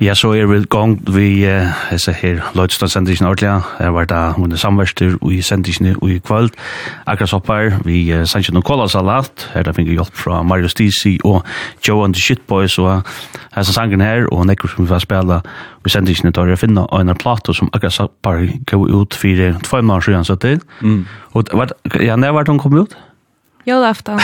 Ja, 0.00 0.14
så 0.16 0.30
er 0.32 0.46
vi 0.48 0.62
gong 0.64 0.94
vi 1.12 1.44
uh, 1.44 1.66
hese 1.90 2.14
her 2.16 2.38
Lødstad-sendisjen 2.56 3.26
ordelig. 3.28 3.50
Jeg 3.80 3.92
var 3.92 4.06
da 4.08 4.20
hun 4.32 4.52
er 4.52 4.56
samverster 4.56 5.18
i 5.28 5.42
sendisjen 5.44 5.90
i 5.92 6.16
kvöld. 6.24 6.54
Akkurat 7.06 7.34
oppar 7.36 7.76
vi 7.84 7.98
uh, 8.08 8.24
sendisjen 8.24 8.56
og 8.56 8.64
kolla 8.64 8.86
salat. 8.88 9.44
Her 9.52 9.66
da 9.68 9.74
finner 9.76 9.92
hjelp 9.92 10.16
fra 10.16 10.38
Mario 10.42 10.70
Stisi 10.72 11.18
og 11.24 11.44
Joe 11.88 12.04
and 12.04 12.16
the 12.16 12.22
Shitboys 12.22 12.78
og 12.78 13.02
hese 13.52 13.76
sangen 13.76 14.00
her 14.00 14.24
og 14.32 14.46
nekker 14.48 14.72
som 14.72 14.86
vi 14.86 14.88
får 14.88 15.04
spela 15.04 15.42
i 15.84 15.92
sendisjen 15.92 16.32
i 16.32 16.32
tar 16.32 16.48
jeg 16.48 16.62
finna 16.62 16.86
og 16.88 17.04
en 17.04 17.12
plato 17.20 17.52
som 17.52 17.68
akkurat 17.68 18.00
oppar 18.00 18.48
gav 18.72 18.88
ut 18.88 19.14
fire, 19.14 19.52
två 19.68 19.82
måneder 19.82 20.00
siden 20.00 20.24
så 20.24 20.34
til. 20.40 20.64
Mm. 20.80 21.04
Og 21.32 21.52
var, 21.52 21.76
ja, 22.00 22.16
når 22.16 22.32
var 22.32 22.48
hun 22.48 22.58
kom 22.58 22.80
ut? 22.80 22.96
Jolaftan. 23.68 24.20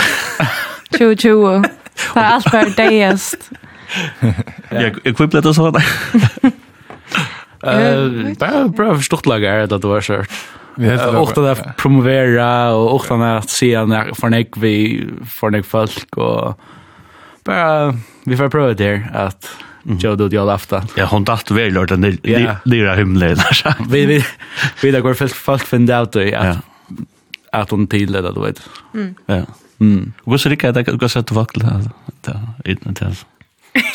2020. 0.97 1.69
Det 2.15 2.17
er 2.17 2.33
alt 2.33 2.49
for 2.49 2.77
deiest. 2.81 3.51
Jag 4.71 4.99
jag 5.05 5.17
kvipplet 5.17 5.45
det 5.45 5.55
så 5.55 5.71
där. 5.71 5.85
Eh, 7.63 8.05
det 8.39 8.47
är 8.47 8.69
bra 8.69 8.97
förstått 8.97 9.27
lagar 9.27 9.59
att 9.59 9.83
det 9.83 9.89
var 9.89 10.01
så. 10.01 10.25
Vi 10.77 10.89
har 10.89 11.17
ofta 11.17 11.41
där 11.41 11.75
promovera 11.77 12.75
och 12.75 12.95
ofta 12.95 13.17
när 13.17 13.37
att 13.37 13.51
se 13.51 13.85
när 13.85 14.15
för 14.15 14.29
nek 14.29 14.49
vi 14.57 15.07
för 15.41 15.51
nek 15.51 15.67
folk 15.67 16.17
och 16.17 16.61
bara 17.45 17.95
vi 18.25 18.37
får 18.37 18.49
prova 18.49 18.75
det 18.75 19.03
att 19.15 19.49
jag 20.01 20.19
då 20.19 20.29
jag 20.31 20.51
afta. 20.51 20.83
Ja, 20.97 21.07
hon 21.07 21.25
dacht 21.25 21.51
väl 21.51 21.73
lort 21.73 21.89
den 21.89 22.19
lilla 22.65 22.95
himlen 22.95 23.37
där. 23.37 23.75
Vi 23.89 24.07
vi 24.07 24.25
vi 24.83 24.91
där 24.91 25.01
går 25.01 25.15
folk 25.15 25.35
folk 25.35 25.67
finna 25.67 26.03
ut 26.03 26.13
det 26.13 26.35
att 26.35 26.59
att 27.53 27.71
hon 27.71 27.87
tillade 27.87 28.33
du 28.33 28.41
vet. 28.41 28.63
Mm. 28.95 29.15
Ja. 29.27 29.43
Mm. 29.81 30.13
Och 30.25 30.41
så 30.41 30.49
det 30.49 30.57
kan 30.57 30.75
jag 30.75 30.99
gå 30.99 31.09
så 31.09 31.19
att 31.19 31.31
vakla 31.31 31.65
där. 31.65 32.41
Det 32.63 32.71
är 32.71 32.89
inte 32.89 33.05
det. 33.05 33.36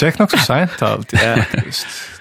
Jack 0.01 0.19
nog 0.19 0.31
så 0.31 0.37
sent 0.37 0.81
allt. 0.81 1.13
Ja. 1.13 1.35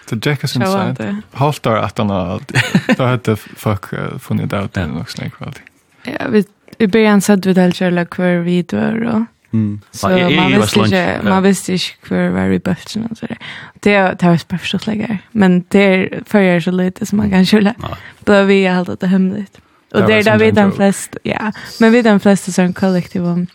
Det 0.08 0.26
Jack 0.26 0.44
är 0.44 0.46
så 0.46 0.60
sent. 0.60 1.24
Halt 1.32 1.66
år 1.66 1.76
att 1.76 1.98
han 1.98 2.10
allt. 2.10 2.52
Då 2.96 3.04
hade 3.04 3.36
fuck 3.36 3.84
funnit 4.20 4.52
ut 4.52 4.72
det 4.72 4.88
också 5.00 5.22
när 5.22 5.30
kvällt. 5.30 5.60
Ja, 6.02 6.26
vi 6.28 6.44
i 6.78 6.86
början 6.86 7.20
satt 7.20 7.46
vi 7.46 7.52
det 7.52 7.72
själva 7.72 8.04
kvar 8.04 8.34
videor 8.34 9.04
och 9.04 9.22
Mm. 9.52 9.80
Så 9.90 10.08
man 10.08 10.52
visste 10.52 10.80
inte, 10.80 11.20
man 11.24 11.42
visste 11.42 11.72
inte 11.72 11.84
hur 12.08 12.30
var 12.30 12.46
i 12.46 12.58
bulten 12.58 13.06
och 13.10 13.18
sådär. 13.18 13.38
Det 13.80 13.94
är 13.94 14.14
det 14.14 14.26
var 14.26 14.40
bara 14.48 14.58
förstått 14.58 14.86
läggare. 14.86 15.18
Men 15.32 15.64
det 15.68 15.78
är 15.78 16.08
för 16.08 16.24
förrör 16.26 16.60
så 16.60 16.70
lite 16.70 17.06
som 17.06 17.18
man 17.18 17.30
kan 17.30 17.46
kjulla. 17.46 17.74
Då 18.18 18.42
vi 18.42 18.66
har 18.66 18.76
hållit 18.76 19.00
det 19.00 19.06
hemligt. 19.06 19.60
Och 19.94 20.06
det 20.06 20.14
är 20.14 20.24
där 20.24 20.38
vi 20.38 20.50
den 20.50 20.72
flest, 20.72 21.16
ja. 21.22 21.52
Men 21.80 21.92
vi 21.92 22.02
den 22.02 22.20
flesta 22.20 22.52
som 22.52 22.72
kollektiv 22.72 23.24
om, 23.24 23.46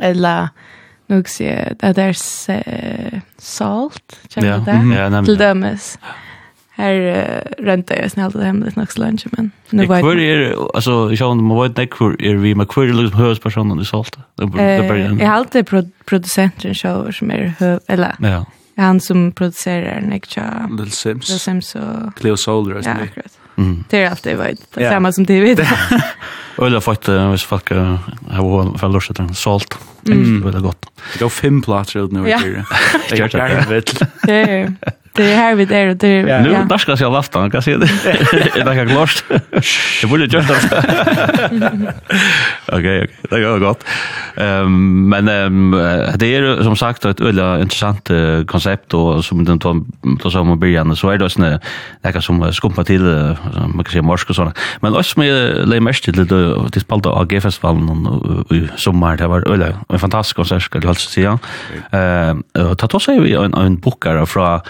eller 0.00 0.48
nog 1.14 1.28
se 1.28 1.74
att 1.80 1.96
det 1.96 2.02
är 2.02 3.20
salt, 3.38 4.20
jag 4.34 4.42
vet 4.42 4.64
det. 4.64 5.24
Till 5.24 5.38
dömes. 5.38 5.98
Här 6.74 7.44
räntar 7.58 7.96
jag 7.96 8.10
snällt 8.10 8.34
det 8.34 8.44
hemligt 8.44 8.76
nog 8.76 8.98
lunch 8.98 9.26
men 9.30 9.50
nu 9.70 9.86
vet 9.86 10.00
jag. 10.04 10.20
är 10.20 10.76
alltså 10.76 11.12
jag 11.12 11.30
undrar 11.30 11.56
vad 11.56 11.70
det 11.70 11.82
är 11.82 12.22
är 12.22 12.34
vi 12.34 12.54
med 12.54 12.68
kvar 12.68 12.84
query 12.86 13.02
liksom 13.02 13.20
hörs 13.20 13.40
i 13.82 13.84
salt. 13.84 14.18
Det 14.34 14.46
börjar. 14.46 15.18
Jag 15.20 15.26
har 15.26 15.34
alltid 15.34 15.66
producenten 16.04 16.74
show 16.74 17.12
som 17.12 17.30
är 17.30 17.54
eller. 17.86 18.14
Ja. 18.18 18.46
Han 18.76 19.00
som 19.00 19.32
producerar 19.32 20.00
Nickcha. 20.00 20.68
Little 20.70 20.90
Sims. 20.90 21.28
Little 21.28 21.38
Sims 21.38 21.74
och 21.74 22.16
Cleo 22.16 22.36
Solder 22.36 22.76
och 22.76 22.84
så. 22.84 22.90
Akkurat. 22.90 23.38
Mm. 23.56 23.84
Det 23.90 24.02
är 24.02 24.10
alltid 24.10 24.36
vad 24.36 24.46
det 24.74 24.90
samma 24.90 25.12
som 25.12 25.24
det 25.24 25.40
vet. 25.40 25.58
Eller 26.58 26.80
fått 26.80 27.08
hvis 27.08 27.44
folk 27.44 27.70
har 27.70 28.42
varit 28.42 28.80
för 28.80 28.88
lust 28.88 29.10
att 29.10 29.36
salt. 29.36 29.78
Mm. 30.06 30.40
Det 30.40 30.50
var 30.50 30.60
gott. 30.60 30.86
Det 31.12 31.18
går 31.18 31.28
fem 31.28 31.62
platser 31.62 32.04
ut 32.04 32.12
nu. 32.12 32.28
Ja. 32.28 32.40
Jag 32.40 32.48
gör 32.48 32.54
det. 32.56 32.66
Ja, 34.26 34.34
ja. 34.34 34.92
Det 35.14 35.32
är 35.32 35.36
här 35.36 35.54
vi 35.54 35.64
där 35.64 35.88
och 35.88 35.96
det 35.96 36.08
är... 36.08 36.40
Nu 36.40 36.54
är 36.54 36.78
ska 36.78 36.96
jag 37.00 37.12
lafta, 37.12 37.40
man 37.40 37.50
kan 37.50 37.62
se 37.62 37.76
det. 37.76 37.90
Det 38.54 38.60
är 38.60 38.88
klart. 38.88 39.24
Det 40.00 40.06
borde 40.06 40.24
göra 40.24 40.42
det. 40.42 41.94
Okej, 42.66 43.02
okej. 43.02 43.10
Det 43.30 43.40
går 43.40 43.58
gott. 43.58 43.84
Ehm 44.36 45.08
men 45.08 45.24
det 46.18 46.26
är 46.26 46.62
som 46.62 46.76
sagt 46.76 47.04
ett 47.04 47.20
väldigt 47.20 47.62
intressant 47.62 48.10
koncept 48.46 48.94
och 48.94 49.24
som 49.24 49.44
den 49.44 49.58
tar 49.58 49.82
ta 50.22 50.30
som 50.30 50.50
om 50.50 50.58
börja 50.58 50.94
så 50.94 51.10
är 51.10 51.18
det 51.18 51.30
såna 51.30 51.60
där 52.02 52.20
som 52.20 52.52
skumpa 52.52 52.84
till 52.84 53.06
uh, 53.06 53.36
man 53.74 53.84
kan 53.84 53.92
säga 53.92 54.02
morsk 54.02 54.30
och 54.30 54.36
såna. 54.36 54.52
Men 54.80 54.96
också 54.96 55.20
med 55.20 55.68
le 55.68 55.80
mest 55.80 56.04
till 56.04 56.26
det 56.26 56.70
det 56.72 56.80
spalta 56.80 57.10
AG 57.10 57.42
festivalen 57.42 58.44
i 58.50 58.68
sommar 58.76 59.16
det 59.16 59.26
var 59.26 59.52
öle 59.52 59.76
en 59.88 59.98
fantastisk 59.98 60.36
konsert 60.36 60.62
skulle 60.62 60.86
jag 60.86 60.96
säga. 60.96 61.38
Ehm 61.90 62.42
ta 62.78 62.86
tossa 62.86 63.12
vi 63.12 63.34
en 63.34 63.54
en 63.54 63.76
bokare 63.76 64.26
från 64.26 64.60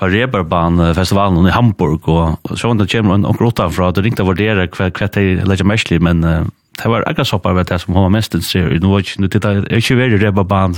på 0.00 0.08
Reeperbahn-festivalen 0.08 1.46
i 1.46 1.52
Hamburg, 1.52 2.08
og 2.08 2.56
så 2.56 2.70
var 2.70 2.80
det 2.80 2.88
kommer 2.92 3.18
en 3.18 3.26
onker 3.28 3.50
utenfra, 3.50 3.90
og 3.90 3.98
det 3.98 4.06
ringte 4.06 4.24
å 4.24 4.30
vurdere 4.30 4.64
hva, 4.72 4.88
det 5.12 5.44
lägger 5.44 5.68
mest 5.68 5.92
men 6.06 6.24
uh, 6.24 6.46
det 6.80 6.88
var 6.88 7.04
akkurat 7.06 7.28
så 7.28 7.38
på 7.38 7.52
det 7.52 7.78
som 7.78 7.94
hon 7.94 8.02
var 8.02 8.10
mest 8.10 8.34
intresserad. 8.34 8.82
Nu 8.82 8.88
var 8.88 8.98
inte 8.98 9.38
det 9.38 9.44
är 9.44 9.76
inte 9.76 9.94
värre 9.94 10.18
det 10.18 10.32
bara 10.32 10.44
band. 10.44 10.76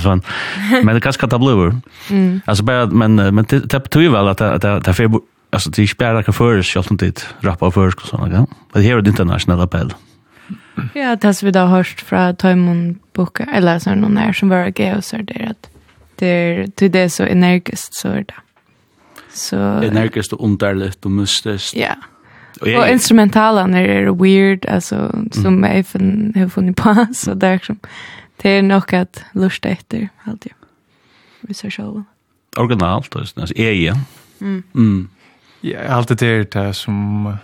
Men 0.83 0.95
det 0.95 1.01
kanske 1.01 1.27
ta 1.27 1.39
blöver. 1.39 1.79
Mm. 2.09 2.41
Alltså 2.45 2.63
bara 2.63 2.85
men 2.85 3.15
men 3.15 3.45
det 3.49 3.89
tror 3.89 4.03
ju 4.03 4.11
väl 4.11 4.27
att 4.27 4.37
det 4.37 4.79
det 4.79 4.93
för 4.93 5.11
alltså 5.49 5.69
det 5.69 5.87
spelar 5.87 6.23
kan 6.23 6.33
för 6.33 6.61
sig 6.61 6.79
alltid 6.79 6.97
dit 6.97 7.27
rappa 7.39 7.71
för 7.71 7.87
och 7.87 8.01
såna 8.01 8.29
ja. 8.33 8.45
Men 8.73 8.83
här 8.83 8.97
är 8.97 9.01
det 9.01 9.09
internationella 9.09 9.63
appell. 9.63 9.93
Ja, 10.93 11.15
det 11.15 11.27
har 11.27 11.45
vi 11.45 11.51
då 11.51 11.59
hört 11.59 12.03
från 12.07 12.35
Timon 12.35 12.99
Boka, 13.13 13.43
eller 13.43 13.79
så 13.79 13.95
någon 13.95 14.15
där 14.15 14.33
som 14.33 14.49
var 14.49 14.67
gay 14.69 14.93
och 14.93 15.03
så 15.03 15.17
där 15.17 15.47
att 15.51 15.69
det 16.15 16.67
till 16.75 16.91
det 16.91 17.09
så 17.09 17.23
energiskt 17.23 17.93
så 17.93 18.07
där. 18.07 18.43
Så 19.33 19.57
energiskt 19.57 20.33
och 20.33 20.45
underligt 20.45 21.05
och 21.05 21.11
mystiskt. 21.11 21.75
Ja. 21.75 21.95
Och, 22.61 22.67
jag, 22.67 22.81
och 22.81 22.89
instrumentalen 22.89 23.73
är 23.75 24.23
weird 24.23 24.65
alltså 24.65 25.15
som 25.31 25.63
jag 25.63 25.77
även 25.77 26.33
har 26.35 26.49
funnit 26.49 26.77
på 26.77 27.07
så 27.13 27.33
där 27.33 27.59
som 27.59 27.79
det 28.37 28.49
är 28.49 28.61
nog 28.61 28.95
att 28.95 29.23
lusta 29.33 29.69
efter 29.69 30.09
alltid. 30.23 30.51
Vi 31.41 31.53
ser 31.53 31.69
själva. 31.69 32.03
Originalt 32.57 33.15
alltså 33.15 33.39
alltså 33.39 33.57
är 33.57 33.71
Mm. 34.41 34.63
Mm. 34.75 35.09
Ja, 35.61 35.79
allt 35.87 36.19
det 36.19 36.27
är 36.27 36.47
det 36.51 36.73
som 36.73 37.35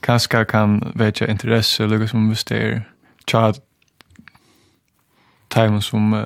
kanske 0.00 0.44
kan 0.44 0.92
väcka 0.94 1.30
intresse 1.30 1.84
eller 1.84 2.06
som 2.06 2.30
visst 2.30 2.50
är 2.50 2.88
child 3.30 3.56
time 5.48 5.82
som 5.82 6.12
uh, 6.12 6.24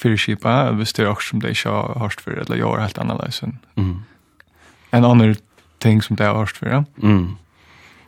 fyrskipa, 0.00 0.70
hvis 0.78 0.94
det 0.96 1.04
er 1.04 1.12
også 1.12 1.34
som 1.34 1.42
det 1.42 1.54
ikke 1.54 1.74
har 1.74 1.98
hørt 2.00 2.20
for, 2.24 2.38
eller 2.40 2.60
gjør 2.60 2.80
helt 2.80 2.98
annerledes 2.98 3.42
enn 3.44 3.58
mm. 3.76 3.94
en 4.96 5.06
annen 5.06 5.36
ting 5.80 6.02
som 6.04 6.16
det 6.16 6.26
har 6.26 6.38
hørt 6.38 6.56
for. 6.56 6.68
Ja. 6.68 6.84
Mm. 7.02 7.36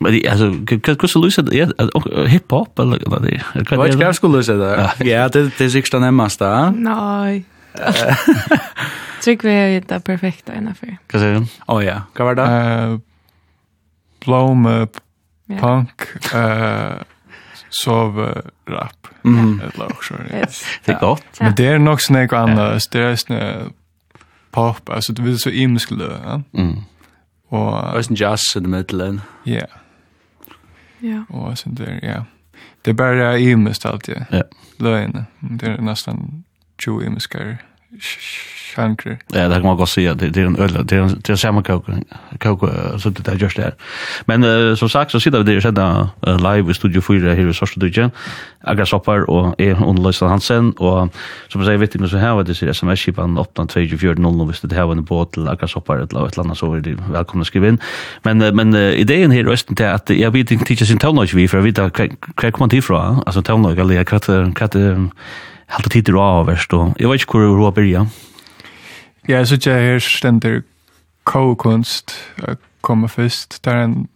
Men 0.03 0.21
alltså 0.29 0.47
hur 0.47 1.07
ska 1.07 1.19
lösa 1.19 1.43
det? 1.43 1.73
Hip-hop, 2.29 2.79
eller 2.79 3.03
vad 3.07 3.23
det 3.23 3.35
är? 3.35 3.77
Vad 3.77 4.15
ska 4.15 4.27
jag 4.27 4.37
lösa 4.37 4.55
det? 4.55 4.93
Ja, 4.99 5.29
det 5.29 5.59
det 5.59 5.65
är 5.65 5.69
sista 5.69 5.99
närmaste. 5.99 6.71
Nej. 6.71 7.45
Tycker 9.23 9.49
vi 9.49 9.55
är 9.55 9.81
det 9.89 10.01
perfekta 10.01 10.55
innanför. 10.55 10.97
Vad 11.13 11.23
säger 11.23 11.35
du? 11.35 11.47
Åh 11.67 11.85
ja, 11.85 12.03
vad 12.17 12.27
var 12.27 12.35
det? 12.35 12.87
Uh, 12.87 12.99
Blow 14.25 14.89
Punk 15.61 16.03
uh, 16.35 16.93
sovrap. 17.73 19.07
Mm. 19.25 19.61
Eller 19.61 19.85
också. 19.85 20.15
Yes. 20.35 20.65
Det 20.85 20.93
är 20.93 21.01
gott. 21.01 21.41
Men 21.41 21.55
det 21.55 21.67
är 21.67 21.79
nog 21.79 22.01
sån 22.01 22.17
här 22.17 22.35
annars. 22.35 22.89
Det 22.89 23.01
är 23.01 23.17
snä 23.17 23.65
pop. 24.51 24.89
Alltså 24.89 25.13
det 25.13 25.23
vill 25.23 25.39
så 25.39 25.51
imskelig. 25.51 26.07
Ja? 26.25 26.43
Mm. 26.53 26.77
Och... 27.49 27.95
Och 27.95 28.05
sån 28.05 28.17
jazz 28.17 28.57
i 28.57 28.61
mitten. 28.61 29.21
Ja. 29.45 29.67
Ja. 30.99 31.25
Och 31.29 31.59
sen 31.59 31.75
där, 31.75 32.01
ja. 32.03 32.25
Det 32.83 32.91
är 32.91 32.95
bara 32.95 33.39
imskt 33.39 33.87
alltid. 33.87 34.25
Ja. 34.31 34.43
Löjande. 34.77 35.25
Det 35.41 35.67
är 35.67 35.79
nästan 35.79 36.45
20 36.85 37.05
imskare. 37.05 37.59
Ja 37.59 37.72
sjankre. 38.73 39.17
Ja, 39.35 39.49
det 39.49 39.61
kan 39.61 39.69
man 39.69 39.77
godt 39.77 39.89
se, 39.89 40.01
det, 40.01 40.35
det 40.35 40.43
er 40.43 40.47
en 40.47 40.57
øl, 40.61 40.75
det 40.89 40.99
er, 40.99 41.09
det 41.09 41.31
er 41.31 41.41
samme 41.41 41.63
kåke, 41.63 41.99
kåke, 42.41 42.69
så 42.99 43.11
det 43.11 43.29
er 43.29 43.37
just 43.37 43.57
det 43.57 43.73
Men 44.27 44.45
uh, 44.45 44.77
som 44.77 44.89
sagt, 44.89 45.13
så 45.13 45.21
sitter 45.21 45.43
vi 45.43 45.55
der 45.55 45.61
sedda 45.61 45.87
uh, 46.27 46.37
live 46.37 46.71
i 46.71 46.75
Studio 46.75 47.01
4 47.01 47.35
her 47.35 47.49
i 47.49 47.53
Sørste 47.53 47.81
Dugjen, 47.81 48.11
Agra 48.65 48.85
Soppar 48.87 49.25
og 49.29 49.55
jeg, 49.59 49.77
Under 49.77 50.29
Hansen, 50.29 50.75
og 50.79 51.11
som 51.49 51.61
jeg 51.61 51.67
sier, 51.67 51.79
vet 51.79 51.95
ikke, 51.95 52.09
så 52.09 52.19
her 52.19 52.37
var 52.39 52.43
det 52.43 52.57
sier 52.57 52.73
sms-kipan 52.73 53.39
8-24-00, 53.39 54.45
hvis 54.45 54.61
det 54.61 54.73
her 54.73 54.89
var 54.89 54.97
en 54.97 55.05
båt 55.05 55.33
til 55.35 55.49
Agra 55.49 55.69
Soppar 55.69 55.95
eller 55.95 56.27
et 56.27 56.33
eller 56.33 56.45
annet, 56.45 56.59
så 56.59 56.73
er 56.73 56.81
det 56.81 56.97
velkomne 57.09 57.45
å 57.45 57.51
skrive 57.51 57.75
inn. 57.75 57.81
Men, 58.25 58.43
uh, 58.43 58.53
men 58.55 58.75
uh, 58.75 58.93
ideen 58.97 59.33
her 59.33 59.49
i 59.49 59.53
Østen 59.53 59.77
til 59.77 59.91
at 59.91 60.11
jeg 60.11 60.33
vet 60.33 60.51
ikke, 60.51 60.71
ikke 60.73 60.87
sin 60.89 61.03
tavnøy 61.03 61.29
vi, 61.33 61.47
for 61.47 61.61
jeg 61.61 61.73
vet 61.73 61.83
hva 61.83 62.51
kommer 62.51 62.67
man 62.67 62.77
til 62.77 62.83
fra, 62.83 63.23
altså 63.27 63.43
tavnøy, 63.45 63.75
eller 63.77 64.05
hva 64.05 64.21
er 64.23 64.73
det, 64.73 65.09
helt 65.69 65.93
tid 65.93 66.03
til 66.03 66.19
avverst, 66.19 66.73
og 66.73 66.97
jeg 66.99 67.09
vet 67.09 67.21
ikke 67.21 67.39
hvor 67.39 67.55
hun 67.57 67.65
har 67.65 67.71
byrja. 67.71 68.07
Ja, 69.29 69.37
jeg 69.37 69.47
synes 69.47 69.67
jeg 69.67 69.83
her 69.83 69.99
stender 69.99 70.61
kåkunst 71.25 72.15
kommer 72.83 73.09
først. 73.09 73.65
Det 73.65 73.73
er 73.73 73.85
en 73.85 74.09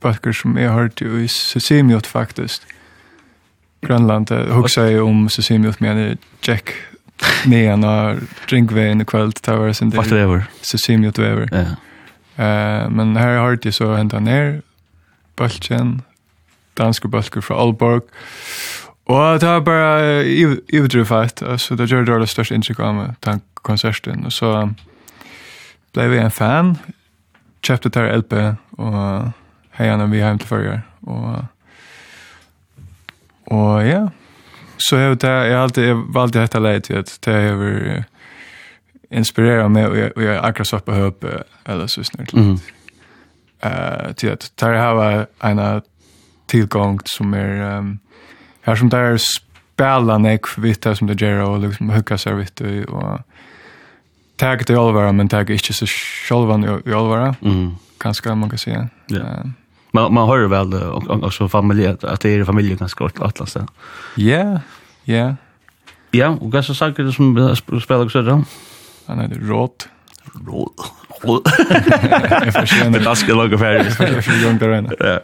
bøkker 0.00 0.32
som 0.32 0.58
jeg 0.58 0.70
har 0.70 0.78
hørt 0.78 1.00
i 1.00 1.28
Sesimiot 1.28 2.06
faktisk. 2.06 2.62
Grønland, 3.86 4.30
jeg 4.30 4.54
husker 4.54 4.82
jeg 4.82 5.02
om 5.02 5.28
Sesimiot, 5.28 5.80
men 5.80 5.98
jeg 5.98 6.18
Jack 6.48 6.72
Nean 7.46 7.84
og 7.84 8.22
Ringveien 8.52 9.00
i 9.00 9.04
kveld, 9.04 9.32
det 9.46 9.58
var 9.58 9.72
sin 9.72 9.90
del. 9.90 9.96
Vart 9.96 10.10
det 10.10 10.24
over? 10.24 10.46
Sesimiot 10.62 11.18
over. 11.18 11.46
Ja. 11.52 11.66
Uh, 12.32 12.92
men 12.92 13.16
her 13.16 13.38
har 13.38 13.56
jeg 13.64 13.74
så 13.74 13.96
hentet 13.96 14.22
ned, 14.22 14.62
Bøltjen, 15.36 16.00
danske 16.78 17.08
bølger 17.08 17.40
fra 17.40 17.54
Aalborg, 17.54 18.02
Og 19.04 19.40
det 19.40 19.48
var 19.48 19.60
bare 19.60 20.26
ivedrufet, 20.72 21.42
altså 21.42 21.76
det 21.76 21.90
gjør 21.90 22.04
det 22.04 22.14
aller 22.14 22.26
største 22.26 22.54
inntrykk 22.54 22.78
av 22.80 22.94
meg, 22.94 23.14
den 23.24 23.42
konserten, 23.66 24.26
og 24.26 24.32
så 24.32 24.52
ble 25.92 26.06
vi 26.12 26.20
en 26.22 26.30
fan, 26.30 26.76
kjøpte 27.66 27.90
der 27.94 28.12
LP, 28.16 28.34
og 28.78 29.32
heierne 29.78 30.06
vi 30.10 30.22
hjem 30.22 30.38
til 30.38 30.48
førre, 30.48 30.82
og 31.02 31.44
og 33.52 33.86
ja, 33.86 34.06
så 34.78 34.96
jeg, 34.96 35.20
det, 35.20 35.28
jeg, 35.28 35.58
alltid, 35.58 35.84
jeg 35.84 35.96
valgte 36.14 36.40
dette 36.40 36.60
leid 36.62 36.80
til 36.86 36.94
at 36.94 37.18
det 37.24 37.34
har 37.34 38.04
inspireret 39.10 39.70
meg, 39.70 39.86
og 39.86 39.90
och 39.90 40.22
jag, 40.22 40.34
jeg 40.34 40.44
akkurat 40.44 40.66
så 40.66 40.78
på 40.78 40.92
höp 40.92 41.24
eller 41.66 41.86
så 41.86 42.04
snart, 42.04 42.32
mm. 42.34 42.58
uh, 43.64 44.12
til 44.16 44.26
at 44.26 44.52
det 44.60 44.78
har 44.78 45.26
en 45.42 45.82
tillgång 46.46 47.00
som 47.04 47.34
är... 47.34 47.78
um, 47.78 47.98
här 48.62 48.76
som 48.76 48.88
där 48.88 49.16
spela 49.16 50.18
nek 50.18 50.58
vitt 50.58 50.86
som 50.94 51.06
det 51.06 51.20
gör 51.20 51.42
och 51.42 51.58
liksom 51.58 51.90
hugga 51.90 52.18
sig 52.18 52.34
vet 52.34 52.56
du 52.56 52.84
och 52.84 53.20
tag 54.36 54.62
det 54.66 54.76
allvar 54.76 55.12
men 55.12 55.28
tag 55.28 55.50
är 55.50 55.54
inte 55.54 55.72
så 55.72 55.86
självan 56.28 56.64
i 56.64 56.92
allvar. 56.92 57.34
Mm. 57.42 57.74
Kanske 57.98 58.34
man 58.34 58.50
kan 58.50 58.58
säga. 58.58 58.88
Ja. 59.06 59.16
Yeah. 59.16 59.46
Man 59.90 60.14
man 60.14 60.28
hör 60.28 60.46
väl 60.46 60.74
och 60.74 61.10
och 61.10 61.24
också 61.24 61.48
familj 61.48 61.86
att 61.86 62.20
det 62.20 62.30
är 62.30 62.44
familjen 62.44 62.76
ganska 62.76 62.98
kort 62.98 63.18
atlas. 63.18 63.56
Ja. 64.16 64.60
Ja. 65.04 65.36
Ja, 66.10 66.28
och 66.28 66.52
ganska 66.52 66.74
saker 66.74 67.10
som 67.10 67.56
spelar 67.80 68.04
också 68.04 68.22
då. 68.22 68.44
Han 69.06 69.18
är 69.18 69.28
rått. 69.28 69.88
Rått. 70.46 70.92
Jag 72.30 72.52
förstår 72.52 72.86
inte. 72.86 72.98
Det 72.98 73.16
ska 73.16 73.34
logga 73.34 73.58
färdigt. 73.58 73.96
Jag 73.98 74.24
förstår 74.24 74.50
inte. 74.50 74.96
Ja. 74.98 75.20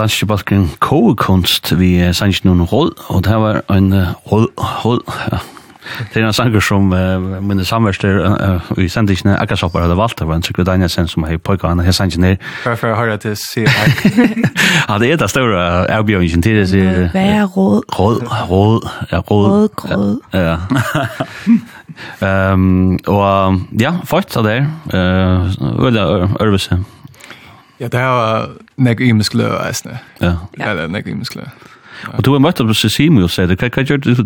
danske 0.00 0.24
balken 0.26 0.70
Kogekunst 0.80 1.74
vi 1.78 1.98
sanns 2.16 2.40
noen 2.48 2.62
råd 2.64 2.90
og 3.12 3.24
det 3.26 3.36
var 3.40 3.60
en 3.70 3.92
hold, 4.30 4.48
råd 4.84 5.00
ja. 5.32 5.38
Det 6.12 6.20
er 6.20 6.26
en 6.26 6.32
sanger 6.36 6.60
som 6.62 6.92
uh, 6.92 6.98
mine 7.42 7.64
samverster 7.64 8.18
uh, 8.20 8.60
i 8.78 8.88
sendingene 8.92 9.38
Akkasoppar 9.40 9.80
hadde 9.86 9.96
valgt, 9.98 10.18
det 10.20 10.26
var 10.28 10.34
en 10.38 10.42
Trygve 10.44 10.64
Danielsen 10.68 11.08
som 11.08 11.22
har 11.26 11.36
pågå 11.42 11.66
han 11.68 11.80
her 11.80 11.90
sangen 11.96 12.22
her. 12.24 12.36
Hvorfor 12.62 12.94
har 12.94 13.04
jeg 13.10 13.20
til 13.24 13.32
å 13.32 13.34
si? 13.40 13.60
Ja, 13.64 14.98
det 15.00 15.08
er 15.10 15.16
det 15.22 15.30
store 15.32 15.60
avbjørningen 15.96 16.42
til 16.44 16.54
det 16.60 16.66
sier... 16.70 17.08
Vær 17.14 17.44
råd. 17.56 17.82
Råd, 17.96 18.18
råd, 18.50 18.80
ja, 19.10 19.18
råd. 19.30 19.68
Råd, 19.90 20.18
Ja. 20.36 20.56
um, 22.52 22.98
og 23.16 23.56
ja, 23.80 23.92
fort 24.04 24.36
av 24.36 24.44
det. 24.46 24.60
Uh, 24.94 25.48
Øyla 25.80 26.02
Ørvese. 26.38 26.76
Ja, 27.80 27.88
det 27.88 28.00
var 28.04 28.50
nek 28.80 29.00
imisk 29.04 29.34
lø, 29.38 29.50
eisne. 29.64 29.98
Ja. 30.20 30.36
Ja, 30.58 30.72
det 30.76 30.86
er 30.86 30.92
nek 30.92 31.06
imisk 31.10 31.36
lø. 31.38 31.44
Og 32.14 32.24
du 32.24 32.32
har 32.32 32.40
møtt 32.40 32.60
opp 32.62 32.72
til 32.72 32.90
Simo, 32.90 33.26
og 33.26 33.30
sier 33.32 33.46
det, 33.50 33.58
hva 33.60 33.84
gjør 33.84 34.00
du 34.00 34.14
til 34.14 34.24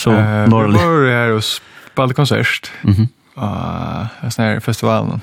så 0.00 0.14
norrlig? 0.48 0.80
Vi 0.80 0.86
var 0.88 1.10
her 1.12 1.34
og 1.36 1.42
spalte 1.44 2.16
konsert, 2.16 2.72
og 3.36 4.30
sånn 4.32 4.44
her 4.46 4.60
festivalen. 4.64 5.20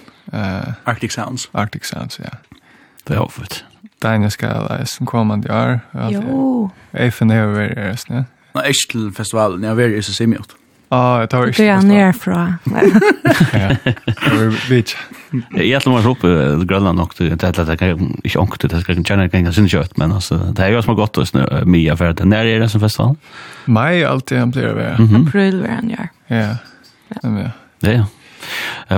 Arctic 0.85 1.15
Sounds. 1.17 1.49
Arctic 1.57 1.89
Sounds, 1.89 2.19
ja. 2.21 2.35
Det 3.07 3.17
er 3.17 3.23
hoppet. 3.23 3.63
Deine 4.01 4.29
skal 4.33 4.69
eisen 4.77 5.09
kommande 5.09 5.49
år. 5.53 5.79
Jo. 6.13 6.69
Eifen 6.93 7.31
er 7.33 7.43
jo 7.43 7.51
veldig 7.57 7.89
eisne. 7.89 8.25
Nei, 8.55 8.67
ikke 8.69 8.91
til 8.91 9.11
festivalen, 9.15 9.63
jeg 9.63 9.77
var 9.77 9.89
her 9.89 9.97
i 9.97 10.01
Simo. 10.05 10.43
Ja, 10.91 11.25
det 11.25 11.39
var 11.39 11.47
ikke. 11.47 11.63
Det 11.63 11.69
er 11.71 11.85
nere 11.87 12.13
fra. 12.13 12.39
Ja, 13.55 13.69
det 13.85 14.31
var 14.35 14.55
vidt. 14.67 14.91
Jeg 15.55 15.69
hjelper 15.69 15.93
meg 15.93 16.07
opp 16.11 16.25
i 16.27 16.31
Grønland 16.67 16.99
nok, 16.99 17.13
det 17.15 17.29
er 17.39 17.55
at 17.61 17.69
jeg 17.71 17.79
kan 17.79 18.09
ikke 18.27 18.41
ångte, 18.41 18.67
det 18.67 18.81
skal 18.83 18.99
kjenne 18.99 19.29
ikke 19.29 19.39
engang 19.39 19.55
sin 19.55 19.69
kjøtt, 19.71 19.95
men 20.01 20.11
altså, 20.11 20.41
det 20.51 20.65
er 20.65 20.73
jo 20.73 20.81
som 20.83 20.91
er 20.91 20.99
godt 20.99 21.21
hos 21.21 21.31
Mia, 21.63 21.95
for 21.95 22.11
det 22.11 22.27
nere 22.27 22.51
er 22.51 22.59
det 22.59 22.67
som 22.73 22.83
festivalen? 22.83 23.15
Mai 23.71 24.03
alltid 24.03 24.41
han 24.43 24.51
blir 24.51 24.75
det. 24.75 24.89
April 25.21 25.61
hver 25.63 25.77
han 25.77 25.93
gjør. 25.93 26.11
Ja, 26.27 26.49
ja. 27.15 27.51
Ja, 27.87 27.95
ja. 28.01 28.03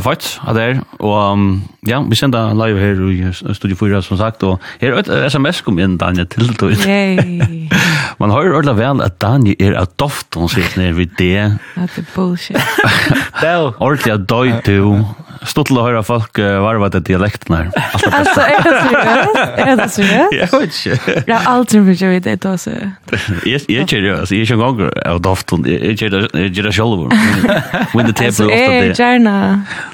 Fart, 0.01 0.25
ja, 0.39 0.53
det 0.57 0.63
er. 0.63 0.81
Og 1.03 1.45
ja, 1.85 2.01
vi 2.09 2.17
sender 2.17 2.55
live 2.57 2.79
her 2.81 3.05
i 3.13 3.53
Studio 3.53 3.77
4, 3.77 4.01
som 4.01 4.17
sagt, 4.17 4.43
og 4.43 4.57
her 4.81 4.95
er 4.95 5.03
et 5.03 5.11
sms 5.29 5.61
kom 5.61 5.77
inn, 5.83 5.99
Daniel, 6.01 6.25
til 6.31 6.49
du. 6.57 6.71
Yay! 6.87 7.69
Man 8.17 8.29
har 8.29 8.43
ju 8.43 8.55
ordla 8.55 8.73
väl 8.73 9.01
att 9.01 9.19
Daniel 9.19 9.55
är 9.59 9.73
att 9.73 9.97
doft 9.97 10.33
hon 10.33 10.49
sitter 10.49 10.79
ner 10.79 10.91
vid 10.91 11.09
det. 11.17 11.57
That's 11.75 12.05
bullshit. 12.15 12.57
Det 13.41 13.47
är 13.47 13.83
ordla 13.83 14.17
döj 14.17 14.61
du 14.65 15.03
Stort 15.49 15.67
til 15.69 15.79
å 15.79 15.83
høre 15.85 16.03
folk 16.05 16.39
uh, 16.39 16.59
varva 16.63 16.89
det 16.93 17.03
dialekten 17.09 17.55
her. 17.57 17.71
Altså, 18.13 18.43
er 18.43 18.59
det 18.63 18.73
seriøst? 18.83 19.37
Er 19.63 19.75
det 19.79 19.87
seriøst? 19.91 20.33
Jeg 20.39 20.49
vet 20.51 20.77
ikke. 20.77 21.23
Jeg 21.27 21.35
har 21.35 21.47
aldri 21.51 21.79
mye 21.83 22.09
vidt 22.13 22.27
det 22.27 22.45
også. 22.45 22.73
Jeg 23.49 23.61
er 23.67 23.83
ikke 23.83 24.01
det, 24.03 24.11
altså. 24.19 24.35
Jeg 24.35 24.41
er 24.41 24.47
ikke 24.47 24.57
engang 24.59 24.91
av 25.05 25.21
doften. 25.23 25.65
Jeg 25.67 25.79
er 25.81 25.89
ikke 25.93 26.63
det 26.67 26.73
selv. 26.75 27.07
When 27.93 28.07
the 28.07 28.13
tape 28.13 28.27
er 28.27 28.29
ofte 28.29 28.47
det. 28.47 28.59
Jeg 28.59 28.89
er 28.89 28.95
gjerne 28.97 29.35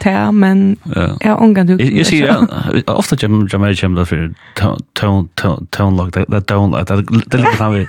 det, 0.03 0.15
men 0.35 0.63
jeg 0.95 1.29
har 1.31 1.41
ungan 1.43 1.69
du. 1.69 1.75
Jeg 1.79 2.05
sier 2.09 2.33
det. 2.33 2.83
Ofte 2.89 3.17
kommer 3.19 3.69
jeg 3.69 3.79
kommer 3.79 4.01
det 4.01 4.07
for 4.09 4.17
tone 4.99 5.95
lock, 5.97 6.11
det 6.13 6.25
er 6.27 6.45
tone-log, 6.49 6.85
det 6.85 7.37
er 7.37 7.43
litt 7.43 7.61
han 7.61 7.73
vil. 7.73 7.87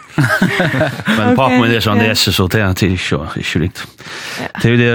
Men 1.16 1.38
på 1.38 1.48
meg 1.54 1.70
det 1.70 1.80
er 1.80 1.84
sånn, 1.84 2.00
det 2.00 2.10
er 2.12 2.18
så 2.20 2.46
det 2.50 2.62
er 2.62 2.70
ikke 3.40 3.62
riktig. 3.64 3.84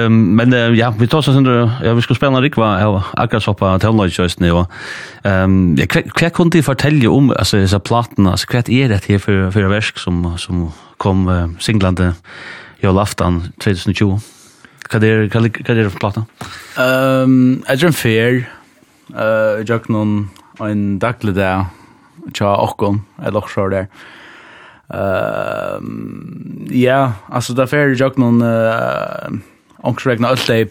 Men 0.10 0.56
ja, 0.78 0.92
vi 0.96 1.10
tar 1.12 1.22
oss 1.22 1.32
en 1.32 1.46
ja, 1.46 1.94
vi 1.96 2.06
skal 2.06 2.18
spille 2.18 2.34
en 2.34 2.46
nekva 2.56 2.72
av 2.86 2.98
Agasoppa 3.20 3.76
Tøvnløysjøysene, 3.84 4.52
og 4.54 4.66
um, 5.24 5.76
ja, 5.78 5.86
hva 5.88 6.30
kunne 6.32 6.52
de 6.52 6.64
fortelle 6.64 7.10
om 7.10 7.32
altså, 7.36 7.60
disse 7.60 7.80
platene, 7.80 8.32
altså, 8.32 8.48
hva 8.52 8.64
er 8.64 8.90
det 8.94 9.04
her 9.06 9.20
for, 9.20 9.52
for 9.52 9.68
versk 9.70 10.00
som, 10.00 10.24
som 10.38 10.72
kom 10.98 11.28
uh, 11.28 11.48
singlande 11.60 12.14
i 12.82 12.88
laftan 12.88 13.44
2020? 13.60 14.20
Hva 14.90 15.02
er, 15.02 15.26
hva 15.28 15.42
er, 15.42 15.50
hva 15.50 15.74
er 15.74 15.82
det 15.84 15.92
for 15.92 16.00
plata? 16.00 16.26
Um, 16.78 17.64
jeg 17.68 17.80
tror 17.80 17.92
en 17.92 18.00
fair, 18.00 18.46
Eh, 19.14 19.60
jeg 19.62 19.68
tror 19.70 19.92
noen 19.94 20.14
en 20.66 20.86
daglig 20.98 21.36
dag, 21.38 21.68
tja 22.34 22.56
okkon, 22.58 23.04
eller 23.22 23.44
okkar 23.44 23.70
der. 23.70 23.90
Ehm 24.90 26.66
ja, 26.74 27.14
altså, 27.30 27.54
där 27.54 27.66
fair, 27.66 27.90
jeg 27.90 27.98
eh 27.98 28.18
noen, 28.18 28.42
uh, 28.42 29.30
regna 30.06 30.28
allt 30.28 30.48
det 30.48 30.70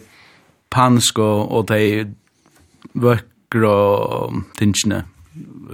japansk 0.75 1.19
og, 1.19 1.51
og 1.51 1.67
de 1.69 2.05
vøkker 2.93 3.67
og 3.67 4.41
tingene 4.57 5.03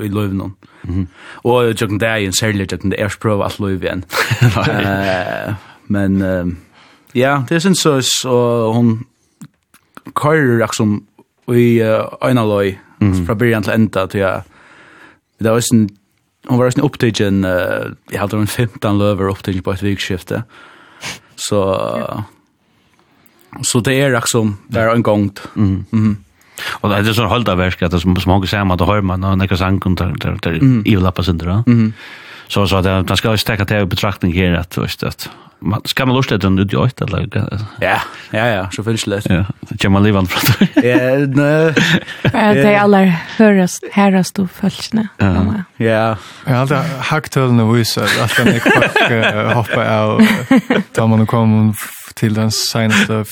i 0.02 0.08
løven 0.08 0.42
og 0.42 0.52
mm 0.84 1.02
-hmm. 1.02 1.08
og 1.44 1.76
tjokken 1.76 2.00
det 2.00 2.08
er 2.08 2.16
en 2.16 2.34
særlig 2.34 2.70
tjokken 2.70 2.92
det 2.92 3.02
er 3.02 3.16
prøve 3.22 3.44
alt 3.44 3.60
løv 3.60 3.84
igjen. 3.84 4.04
Men 5.88 6.22
uh, 6.22 6.54
ja, 7.16 7.44
det 7.50 7.62
synes 7.62 7.86
jeg 7.86 8.04
så 8.04 8.72
hun 8.74 9.06
kører 10.16 10.58
liksom 10.58 11.04
i 11.48 11.82
uh, 11.82 12.30
øyne 12.30 12.42
løy 12.42 12.76
fra 13.26 13.34
byrjan 13.34 13.64
til 13.64 13.74
enda 13.74 14.06
til 14.06 14.20
jeg. 14.20 14.42
Det 15.40 15.52
var 15.52 15.60
sånn 15.60 15.90
Hon 16.50 16.58
var 16.60 16.70
sånn 16.70 16.84
opptidgen 16.84 17.46
uh, 17.46 17.94
jeg 18.12 18.20
hadde 18.20 18.38
en 18.38 18.48
15 18.48 18.98
løver 18.98 19.30
opptidgen 19.30 19.62
på 19.64 19.72
et 19.72 19.84
vikskifte. 19.84 20.42
Så 21.36 21.62
Så 23.62 23.80
det 23.80 23.94
er 23.94 24.16
liksom, 24.16 24.58
det 24.68 24.82
er 24.82 24.96
en 24.96 25.04
gång. 25.04 25.32
Mm. 25.56 25.86
Mm. 25.94 26.18
Och 26.70 26.90
det 26.90 26.96
är 26.96 27.14
så 27.14 27.26
hållda 27.26 27.56
verk 27.56 27.82
att 27.82 27.92
det 27.92 28.00
som 28.00 28.18
många 28.26 28.48
säger 28.48 28.64
man 28.64 28.78
då 28.78 28.86
hör 28.86 29.02
man 29.02 29.22
när 29.22 29.36
några 29.36 29.58
sankon 29.58 29.96
där 29.96 30.14
där 30.20 30.38
där 30.42 30.88
i 30.88 30.96
lappa 30.96 31.24
sen 31.24 31.38
då. 31.38 31.64
Mm. 31.68 31.94
Så 32.48 32.68
så 32.68 32.76
att 32.78 33.10
man 33.10 33.18
ska 33.18 33.32
ju 33.32 33.38
stäcka 33.38 33.66
till 33.66 33.86
betraktning 33.86 34.34
här 34.34 34.54
att 34.54 34.74
först 34.74 35.04
att 35.04 35.30
man 35.62 35.82
ska 35.86 36.06
man 36.06 36.16
lusta 36.16 36.38
den 36.38 36.60
ut 36.60 36.74
i 36.74 36.76
åt 36.76 37.02
eller 37.02 37.30
ja 37.80 38.02
ja 38.32 38.48
ja 38.48 38.70
så 38.72 38.84
finns 38.84 39.04
det 39.04 39.22
ja 39.30 39.46
det 39.60 39.78
kan 39.80 39.92
man 39.92 40.04
leva 40.04 40.26
från 40.26 40.68
ja 40.76 41.18
nej 41.18 41.74
det 42.34 42.74
är 42.74 42.80
alla 42.80 43.06
höras 43.38 43.80
höras 43.92 44.32
då 44.32 44.48
fälsna 44.48 45.08
ja 45.18 45.56
ja 45.78 46.18
alltid 46.46 46.78
hacktölen 47.00 47.60
och 47.60 47.78
visar 47.78 48.04
att 48.04 48.38
den 48.38 48.48
är 48.48 48.60
kvar 48.60 49.54
hoppa 49.54 50.00
av 50.00 50.28
då 50.96 51.08
man 51.08 51.28
kom 51.28 51.74
till 52.15 52.34
den 52.34 52.52
senaste 52.52 53.26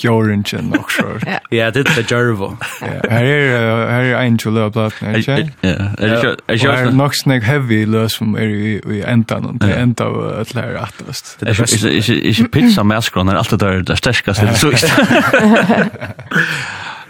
fjorringen 0.00 0.74
också. 0.78 1.02
Ja, 1.50 1.70
det 1.70 1.80
är 1.80 2.12
Jervo. 2.12 2.56
Ja, 2.80 3.10
här 3.10 3.24
är 3.24 3.86
här 3.90 4.02
är 4.02 4.14
en 4.14 4.38
chula 4.38 4.70
plats, 4.70 4.96
nej. 5.00 5.50
Ja, 5.60 5.70
är 5.96 6.36
jag 6.46 6.56
jag 6.56 6.94
nog 6.94 7.14
snack 7.14 7.42
heavy 7.42 7.86
lös 7.86 8.12
som 8.12 8.34
är 8.34 8.42
i 8.42 8.82
i 8.90 9.02
ändan 9.06 9.44
och 9.44 9.54
det 9.54 9.72
ända 9.72 10.04
av 10.04 10.40
att 10.40 10.54
lära 10.54 10.80
attast. 10.80 11.36
Det 11.40 11.48
är 11.48 11.54
är 11.86 12.10
är 12.10 12.48
pizza 12.48 12.84
med 12.84 13.04
skronar 13.04 13.34
allt 13.34 13.50
det 13.50 13.56
där 13.56 13.94
starkaste 13.94 14.54
så. 14.54 14.72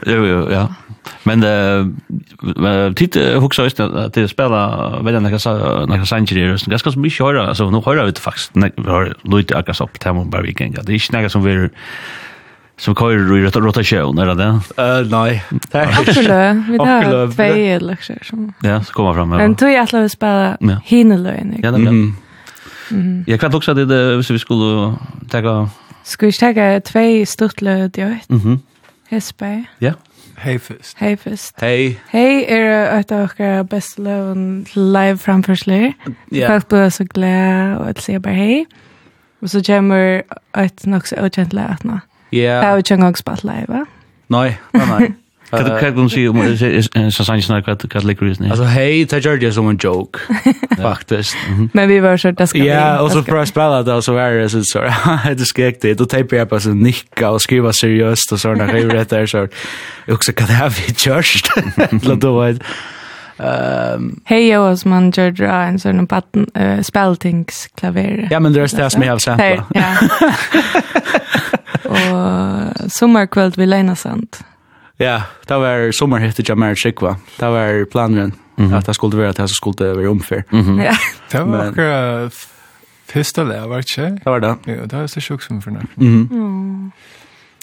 Jo, 0.07 0.27
jo, 0.27 0.51
ja. 0.51 0.69
Men 1.23 1.43
eh 1.43 2.93
tid 2.95 3.17
hugsa 3.17 3.67
ist 3.67 3.81
att 3.81 4.15
det 4.15 4.29
spela 4.29 4.89
väl 5.03 5.23
när 5.23 5.31
jag 5.31 5.89
när 5.89 5.97
jag 5.97 6.09
sanjer 6.09 6.35
det 6.35 6.41
är 6.41 6.71
ganska 6.71 6.93
så 6.93 6.99
mycket 6.99 7.21
höra 7.21 7.49
alltså 7.49 7.71
nu 7.71 7.81
höra 7.81 8.05
vi 8.05 8.11
det 8.11 8.21
faktiskt 8.21 8.55
när 8.55 8.73
vi 8.77 8.91
har 8.91 9.15
lite 9.23 9.57
akkurat 9.57 9.81
upp 9.81 10.01
till 10.01 10.13
bara 10.13 10.43
vi 10.43 10.55
kan 10.55 10.71
det 10.71 10.95
är 10.95 10.99
snäga 10.99 11.29
som 11.29 11.45
vi 11.45 11.69
som 12.79 12.95
kör 12.95 13.39
i 13.39 13.47
rotation 13.47 14.19
eller 14.19 14.35
det? 14.35 14.61
Eh 14.83 15.07
nej. 15.11 15.45
Akkurat 15.73 16.17
vi 16.69 16.79
har 16.79 17.33
två 17.33 17.87
lektioner 17.87 18.25
som. 18.25 18.53
Ja, 18.63 18.85
så 18.85 18.93
kommer 18.93 19.15
fram. 19.15 19.29
Men 19.29 19.55
tror 19.55 19.71
jag 19.71 19.83
att 19.83 19.95
vi 19.95 20.09
spela 20.09 20.57
hinelöjning. 20.85 21.61
Ja, 21.63 21.71
det 21.71 21.77
Mm. 22.91 23.25
Jag 23.27 23.41
kan 23.41 23.55
också 23.55 23.71
att 23.71 23.89
det 23.89 24.17
vi 24.17 24.39
skulle 24.39 24.95
ta 25.31 25.69
Ska 26.03 26.27
vi 26.27 26.33
ta 26.33 26.81
två 26.81 27.25
störtlöd 27.27 27.99
jag 27.99 28.09
vet. 28.09 28.29
Mhm. 28.29 28.61
Hesberg. 29.09 29.65
Ja. 29.81 29.93
Heyfest. 30.39 30.99
Heyfest. 30.99 31.61
Hey. 31.61 31.97
Hey 32.11 32.45
er 32.49 32.89
at 32.99 33.13
av 33.13 33.29
best 33.29 33.69
beste 33.71 34.03
løven 34.03 34.67
live 34.75 35.19
framførsler. 35.19 35.93
Ja. 36.33 36.51
Folk 36.53 36.69
blir 36.69 36.89
så 36.89 37.05
glad, 37.05 37.77
og 37.77 37.87
jeg 37.87 38.03
sier 38.05 38.19
bare 38.19 38.35
hei. 38.35 38.65
Og 39.43 39.49
så 39.49 39.63
kommer 39.67 40.21
et 40.57 40.87
nok 40.87 41.07
så 41.07 41.25
ukjent 41.25 41.53
løven. 41.53 42.01
Ja. 42.33 42.59
Det 42.61 42.65
er 42.65 42.75
jo 42.75 42.83
live, 43.45 43.67
va? 43.69 43.85
Nei, 44.29 44.57
nei, 44.75 44.87
nei. 44.87 45.15
Kan 45.51 45.65
du 45.65 45.81
kan 45.81 45.95
du 45.95 46.09
se 46.09 46.29
om 46.29 47.11
så 47.11 47.25
sanns 47.25 47.47
snack 47.47 47.69
att 47.69 47.91
kan 47.91 48.07
lika 48.07 48.25
reason. 48.25 48.51
Alltså 48.51 48.65
hej, 48.65 49.07
ta 49.07 49.19
Georgia 49.19 49.53
som 49.53 49.69
en 49.69 49.77
joke. 49.77 50.19
Faktiskt. 50.83 51.37
Men 51.73 51.89
vi 51.89 52.01
var 52.01 52.17
så 52.17 52.29
att 52.29 52.39
det 52.39 52.47
ska. 52.47 52.59
Ja, 52.59 53.01
och 53.01 53.13
så 53.13 53.23
för 53.23 53.37
att 53.37 53.49
spela 53.49 53.83
det 53.83 54.03
så 54.03 54.17
är 54.17 54.33
det 54.33 54.49
så 54.49 54.63
så 54.65 54.81
det 55.25 55.45
skäkt 55.57 55.83
det 55.83 56.01
och 56.01 56.09
tejpa 56.09 56.47
på 56.47 56.61
så 56.61 56.69
nicka 56.69 57.31
och 57.31 57.43
skriva 57.43 57.73
seriöst 57.73 58.33
och 58.33 58.41
såna 58.41 58.67
grejer 58.67 58.89
rätt 58.89 59.11
där 59.11 59.27
så. 59.27 59.49
Också 60.09 60.33
kan 60.33 60.47
det 60.47 60.55
ha 60.55 60.69
vi 60.69 61.11
just. 61.11 61.51
Låt 62.03 62.21
då 62.21 62.33
vad. 62.33 62.63
Ehm 63.39 64.21
Hej 64.25 64.49
Joas 64.49 64.85
man 64.85 65.11
gör 65.11 65.31
dra 65.31 65.63
en 65.63 65.79
sån 65.79 66.07
patten 66.07 66.47
speltings 66.83 67.69
klaver. 67.75 68.29
Ja 68.31 68.41
men 68.41 68.53
det 68.53 68.61
är 68.61 68.77
det 68.77 68.91
som 68.91 69.03
jag 69.03 69.13
har 69.13 69.19
sagt. 69.19 69.43
Ja. 69.75 69.97
Och 71.85 72.93
sommarkväll 72.93 73.53
vid 73.57 73.69
Lena 73.69 73.97
Sant. 73.97 74.45
Ja, 74.97 75.23
det 75.47 75.55
var 75.55 75.93
sommerhittet 75.93 76.49
jag 76.49 76.59
mer 76.59 76.75
skickva. 76.75 77.17
Det 77.39 77.47
var 77.47 77.85
planen 77.85 78.33
mm 78.59 78.71
-hmm. 78.71 78.79
att 78.79 78.87
det 78.87 78.95
skulle 78.95 79.17
vara 79.17 79.29
att 79.29 79.37
det 79.37 79.49
skulle 79.49 79.93
vara 79.93 80.11
omfär. 80.11 80.45
Mm 80.53 80.65
-hmm. 80.65 80.85
Ja. 80.85 80.97
Det 81.31 81.39
var 81.39 81.47
Men, 81.47 81.69
akkurat 81.69 82.35
första 83.07 83.45
det 83.45 83.67
var 83.67 83.79
inte? 83.79 84.21
Det 84.25 84.31
var 84.31 84.41
det. 84.41 84.57
Ja, 84.65 84.87
det 84.87 84.97
var 84.97 85.07
så 85.07 85.21
sjukt 85.21 85.45
som 85.45 85.63
för 85.63 85.71
när. 85.71 85.87
Mm. 85.97 86.29
Mm. 86.33 86.91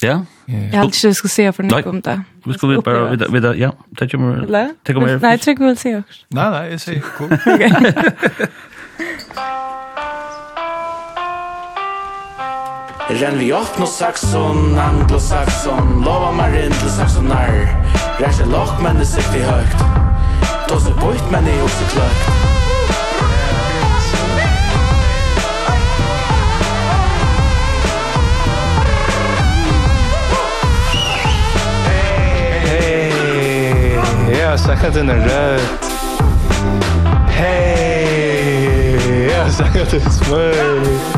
Ja. 0.02 0.26
Jag 0.46 0.56
hade 0.56 0.86
inte 0.86 1.13
skulle 1.13 1.30
se 1.30 1.52
för 1.52 1.63
något 1.63 1.86
om 1.86 2.02
det. 2.02 2.22
Vi 2.46 2.54
skulle 2.54 2.82
bara 2.82 3.10
vid 3.10 3.32
vid 3.32 3.46
ja, 3.46 3.74
Det 3.89 4.10
kommer... 4.10 4.43
Eller? 4.43 4.74
Ta 4.84 4.93
ju 4.93 5.00
mer. 5.00 5.19
Nej, 5.22 5.32
jag 5.32 5.41
tror 5.41 5.56
vi 5.56 5.65
vill 5.65 5.78
se 5.78 5.98
också. 5.98 6.26
Nej, 6.28 6.52
nej, 6.52 6.72
jag 6.72 6.82
säger 6.82 7.02
cool. 7.02 7.38
Okej. 7.46 7.93
Renn 13.10 13.39
vi 13.39 13.54
åpne 13.54 13.88
saxon, 13.88 14.80
anglosaxon 14.80 16.04
Lova 16.06 16.30
meg 16.32 16.54
rinn 16.56 16.76
til 16.80 16.92
saxonar 16.96 17.52
Ræsje 18.22 18.46
lokk, 18.48 18.80
men 18.80 18.96
det 18.96 19.08
sikt 19.10 19.36
i 19.36 19.42
høgt 19.44 19.84
Tåse 20.70 20.94
bort, 21.02 21.26
men 21.32 21.44
det 21.44 21.52
er 21.52 21.63
også 21.68 21.84
kløgt 21.92 22.24
Jag 34.32 34.50
har 34.50 34.58
sagt 34.58 34.94
den 34.94 35.10
är 35.10 35.16
rött 35.16 35.92
Hej, 37.28 38.96
jag 39.28 39.44
har 39.44 39.50
sagt 39.50 39.92
den 39.92 40.02
är 40.02 40.10
smörj 40.10 41.12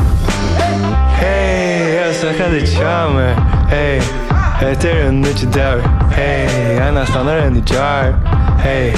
snakka 2.26 2.50
det 2.50 2.66
tjame 2.66 3.36
Hey, 3.70 4.00
heter 4.60 5.06
en 5.08 5.20
nytt 5.20 5.54
dag 5.54 5.80
Hey, 6.12 6.78
anna 6.78 7.06
stannar 7.06 7.36
en 7.36 7.56
i 7.56 7.62
jar 7.66 8.14
Hey, 8.62 8.92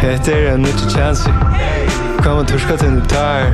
heter 0.00 0.52
en 0.52 0.60
nytt 0.62 0.96
chans 0.96 1.28
Kom 2.22 2.38
og 2.38 2.46
torska 2.48 2.76
til 2.76 2.96
du 2.96 3.04
tar 3.08 3.44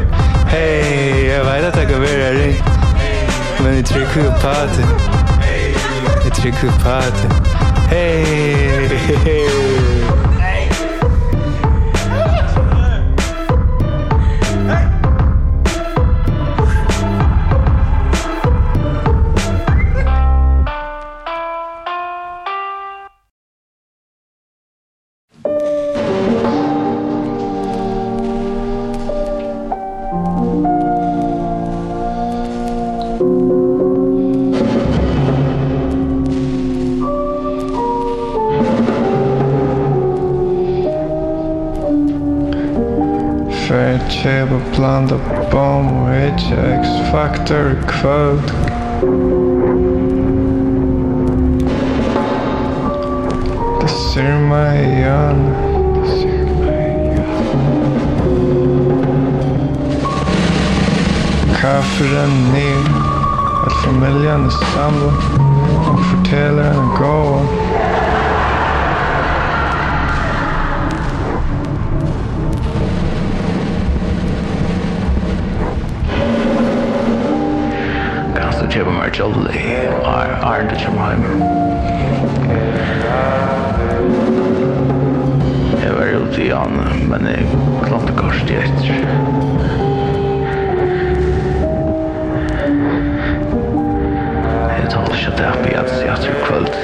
Hey, 0.49 1.27
jeg 1.29 1.45
veit 1.45 1.65
at 1.65 1.77
jeg 1.77 1.87
kan 1.89 2.01
være 2.01 2.31
ring 2.43 2.57
Men 3.61 3.75
jeg 3.75 3.85
trykker 3.85 4.25
jo 4.25 4.31
på 4.41 4.55
det 4.77 4.87
Jeg 6.25 6.33
trykker 6.33 6.65
jo 6.65 6.73
på 6.83 7.01
det 7.19 7.31
Hey, 7.91 8.25
hey, 8.89 9.17
hey. 9.25 9.68
plant 44.79 45.11
a 45.11 45.19
bomb 45.51 46.05
which 46.07 46.45
X 46.53 46.87
Factor 47.11 47.75
quote 47.88 48.47
The 53.81 53.88
Sirmayan 53.88 55.38
The 55.95 56.05
Sirmayan 56.19 57.27
Kafferen 61.61 62.35
ner 62.53 62.85
Att 63.67 63.77
familjen 63.85 64.45
är 64.45 64.51
samlad 64.51 65.14
och 65.91 66.01
förtäller 66.05 66.71
en 66.71 66.88
gåva 66.99 67.88
charge 79.11 79.21
of 79.21 79.44
the 79.44 79.59
Iron 80.44 80.68
to 80.68 80.77
Chumheim. 80.77 81.23
Jeg 85.83 85.92
var 85.97 86.07
ute 86.23 86.44
i 86.44 86.49
han, 86.49 87.09
men 87.09 87.27
jeg 87.27 87.47
klante 87.83 88.12
korset 88.16 88.47
til 88.47 88.57
etter. 88.57 88.94
Jeg 94.77 94.90
talte 94.90 95.12
ikke 95.14 95.33
at 95.33 95.38
det 95.38 95.47
er 95.47 95.53
på 95.62 95.68
jævns 95.73 95.92
i 95.92 96.09
etter 96.14 96.33
kvöld. 96.44 96.75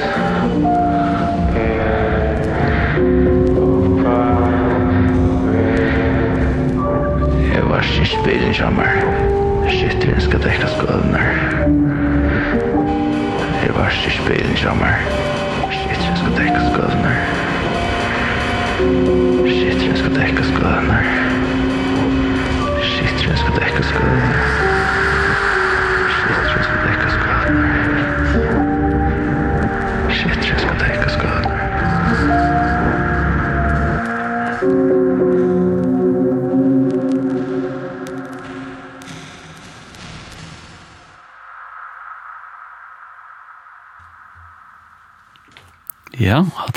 Jeg 7.53 7.63
var 7.69 7.79
ikke 7.81 8.01
i 8.01 8.05
spilin. 8.05 8.53
Shit, 9.69 10.03
jeg 10.07 10.21
skal 10.21 10.39
dekka 10.43 10.67
skålen 10.67 11.15
her. 11.15 11.94
Kanskje 13.95 14.23
spelen 14.23 14.55
kommer. 14.63 14.93
Shit, 15.71 16.01
jeg 16.07 16.17
skal 16.17 16.31
dekke 16.37 16.59
skadene. 16.67 17.13
Shit, 19.47 19.87
jeg 19.87 19.97
skal 19.97 20.15
dekke 20.15 20.43
skadene. 20.43 20.99
Shit, 22.83 23.27
jeg 23.27 23.37
skal 23.37 23.53
dekke 23.61 23.83
skadene. 23.83 24.84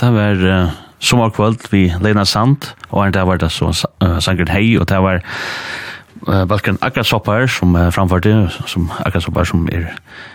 det 0.01 0.11
var 0.15 0.43
uh, 0.43 0.71
sommerkvöld 1.01 1.71
vi 1.71 1.93
Lena 2.03 2.25
Sand, 2.25 2.75
og 2.91 3.13
det 3.15 3.27
var 3.27 3.37
det 3.37 3.51
så 3.53 3.71
uh, 4.03 4.19
sangren 4.21 4.49
Hei, 4.49 4.79
og 4.79 4.89
det 4.89 4.99
var 5.03 5.23
uh, 6.29 6.45
Balkan 6.45 6.79
Akrasoppar 6.83 7.47
som 7.47 7.75
uh, 7.75 7.91
framførte, 7.91 8.51
som 8.67 8.91
Akrasoppar 9.07 9.45
som 9.45 9.69
er, 9.73 9.91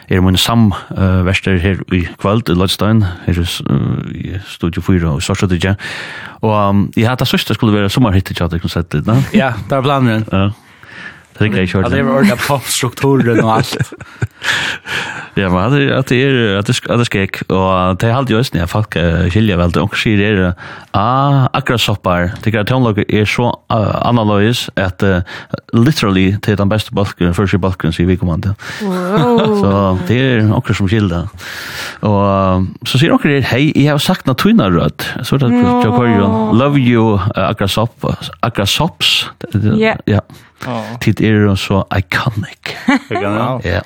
er 0.10 0.22
min 0.22 0.38
samverster 0.38 1.56
uh, 1.56 1.62
her 1.62 1.84
i 1.94 2.08
kvöld 2.20 2.50
i 2.50 2.58
Lodstein, 2.58 3.04
her 3.26 3.40
uh, 3.40 4.12
i 4.12 4.40
Studio 4.48 4.82
4 4.82 5.10
og 5.10 5.24
Sorsotidja. 5.24 5.76
Og 6.42 6.70
um, 6.70 6.92
jeg 6.98 7.10
hadde 7.10 7.26
sørste 7.26 7.54
skulle 7.54 7.76
være 7.76 7.90
sommerhittet, 7.90 8.40
ja, 8.40 8.48
det 8.48 8.62
kunne 8.62 8.70
sett 8.70 8.92
det, 8.92 9.06
Ja, 9.34 9.54
det 9.70 9.72
var 9.72 9.82
planen. 9.82 10.26
Ja. 10.32 10.50
Det 11.38 11.46
är 11.46 11.68
short. 11.68 11.90
Det 11.90 12.00
är 12.00 12.18
ordna 12.18 12.36
på 12.36 12.60
strukturen 12.60 13.44
och 13.44 13.54
allt. 13.54 13.78
Ja, 15.36 15.50
men 15.50 15.72
det 15.72 15.98
att 15.98 16.08
det 16.08 16.16
är 16.16 16.58
att 16.58 16.66
det 16.66 16.90
att 16.90 17.00
det 17.00 17.06
skek 17.06 17.42
och 17.42 17.98
det 17.98 18.08
är 18.08 18.14
alltid 18.14 18.36
just 18.36 18.54
när 18.54 18.66
folk 18.68 18.94
skiljer 19.34 19.58
väl 19.58 19.72
det 19.72 19.82
och 19.82 19.96
skir 19.96 20.22
är 20.22 20.54
ah 20.92 21.48
akra 21.54 21.78
soppar. 21.78 22.32
Det 22.44 22.54
är 22.54 22.64
tonlog 22.64 23.04
är 23.08 23.26
så 23.26 23.60
analogus 23.68 24.70
att 24.76 25.04
literally 25.74 26.38
till 26.40 26.56
den 26.58 26.70
bästa 26.70 26.92
balken 26.92 27.34
för 27.34 27.48
sig 27.48 27.60
balken 27.60 27.94
så 27.94 28.04
vi 28.04 28.18
kommer 28.18 28.34
inte. 28.34 28.56
Så 29.62 30.00
det 30.08 30.20
är 30.20 30.56
också 30.56 30.74
som 30.74 30.88
skilda. 30.88 31.30
Och 32.00 32.88
så 32.88 33.00
ser 33.00 33.12
också 33.12 33.28
det 33.28 33.42
hej 33.42 33.86
jag 33.86 33.94
har 33.94 34.00
sagt 34.00 34.26
något 34.26 34.38
tunna 34.38 34.70
röd. 34.70 35.04
Så 35.24 35.38
det 35.38 35.46
jag 35.46 35.84
kör 35.84 36.54
love 36.54 36.80
you 36.80 37.20
akra 37.36 37.68
sopp 37.68 38.06
akra 38.40 38.66
sopps. 38.66 39.30
Ja. 39.78 39.96
Ja. 40.06 40.22
Tid 41.02 41.22
er 41.22 41.30
jo 41.30 41.56
så 41.56 41.84
iconic. 41.98 42.76
Ja. 43.12 43.82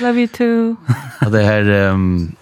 Love 0.00 0.18
you 0.18 0.26
too. 0.26 0.76
Og 1.26 1.32
det 1.32 1.44
her... 1.44 1.92
Um, 1.92 2.34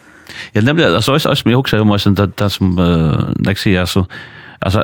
ja, 0.55 0.61
nemlig, 0.61 0.87
altså, 0.87 1.13
også, 1.13 1.29
også, 1.29 1.43
jeg 1.47 1.57
husker 1.57 1.79
jo 1.79 1.85
meg, 1.85 2.01
det, 2.01 2.39
det 2.39 2.53
som, 2.53 2.79
uh, 2.79 3.33
next 3.39 3.67
year, 3.67 3.81
altså, 3.81 4.05
alltså 4.61 4.81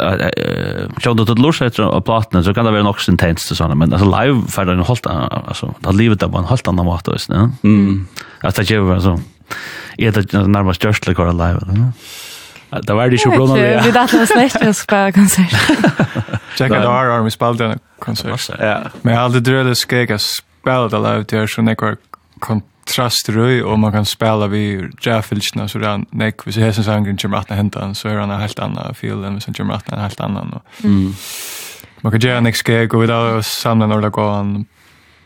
jag 1.05 1.17
då 1.17 1.25
det 1.25 1.39
låter 1.39 1.71
så 1.71 1.91
att 1.91 2.05
plattan 2.05 2.45
så 2.45 2.55
kan 2.55 2.65
det 2.65 2.71
vara 2.71 2.83
något 2.83 3.09
intensivt 3.09 3.49
så 3.49 3.55
såna 3.55 3.75
men 3.75 3.93
alltså 3.93 4.21
live 4.21 4.43
för 4.49 4.65
den 4.65 4.79
hållt 4.79 5.07
alltså 5.07 5.75
det 5.79 5.93
livet 5.93 6.21
där 6.21 6.29
på 6.29 6.39
en 6.39 6.45
helt 6.45 6.69
annan 6.69 6.87
mat 6.87 7.05
då 7.05 7.19
så 7.19 7.33
ja 7.33 7.51
mm 7.63 8.07
alltså 8.41 8.63
det 8.63 8.71
gör 8.71 9.01
så 9.01 9.21
är 9.99 10.13
det 10.13 10.33
närmast 10.33 10.85
just 10.85 11.07
like 11.07 11.23
live 11.23 11.59
eller? 11.63 11.93
Det 12.71 12.95
var 12.95 13.09
det 13.11 13.19
ikke 13.19 13.31
blå 13.31 13.47
nånne. 13.47 13.83
Vi 13.85 13.91
datt 13.91 14.15
oss 14.15 14.31
nästa 14.37 14.69
och 14.69 14.77
spela 14.77 15.13
konsert. 15.13 15.53
Checka 16.59 16.81
det 16.81 16.87
har 16.87 17.19
om 17.19 17.25
vi 17.25 17.31
spelade 17.31 17.65
en 17.65 17.79
konsert. 17.99 18.51
Men 19.03 19.15
jag 19.15 19.21
hade 19.21 19.41
dröjt 19.41 19.79
skräck 19.79 20.11
att 20.11 20.21
spela 20.21 20.89
det 20.89 20.99
live 20.99 21.25
till 21.25 21.39
er 21.39 21.47
så 21.47 21.63
nekvar 21.63 21.97
kontrastrøy, 22.41 23.63
og 23.63 23.79
man 23.81 23.93
kan 23.93 24.05
spela 24.05 24.47
vi 24.47 24.81
jaffilsna, 25.07 25.69
så 25.69 25.79
det 25.79 25.87
er 25.89 26.05
nek, 26.13 26.43
hvis 26.45 26.57
hessen 26.57 26.85
sangren 26.85 27.19
kommer 27.19 27.39
atna 27.39 27.57
hentan, 27.57 27.95
så 27.95 28.09
er 28.09 28.21
han 28.21 28.31
en 28.31 28.41
helt 28.41 28.59
annan 28.59 28.95
feel 28.95 29.25
enn 29.25 29.39
hvis 29.39 29.45
han 29.45 29.55
kommer 29.55 29.75
atna 29.75 29.97
en 29.97 30.03
helt 30.03 30.21
annan. 30.21 30.61
Mm. 30.83 31.15
Man 32.03 32.13
kan 32.13 32.21
gjøre 32.21 32.41
nek 32.41 32.57
skeg, 32.57 32.95
og 32.95 33.03
vi 33.03 33.07
da 33.07 33.41
samla 33.43 33.87
når 33.87 34.01
det 34.01 34.13
går 34.13 34.31
an 34.39 34.67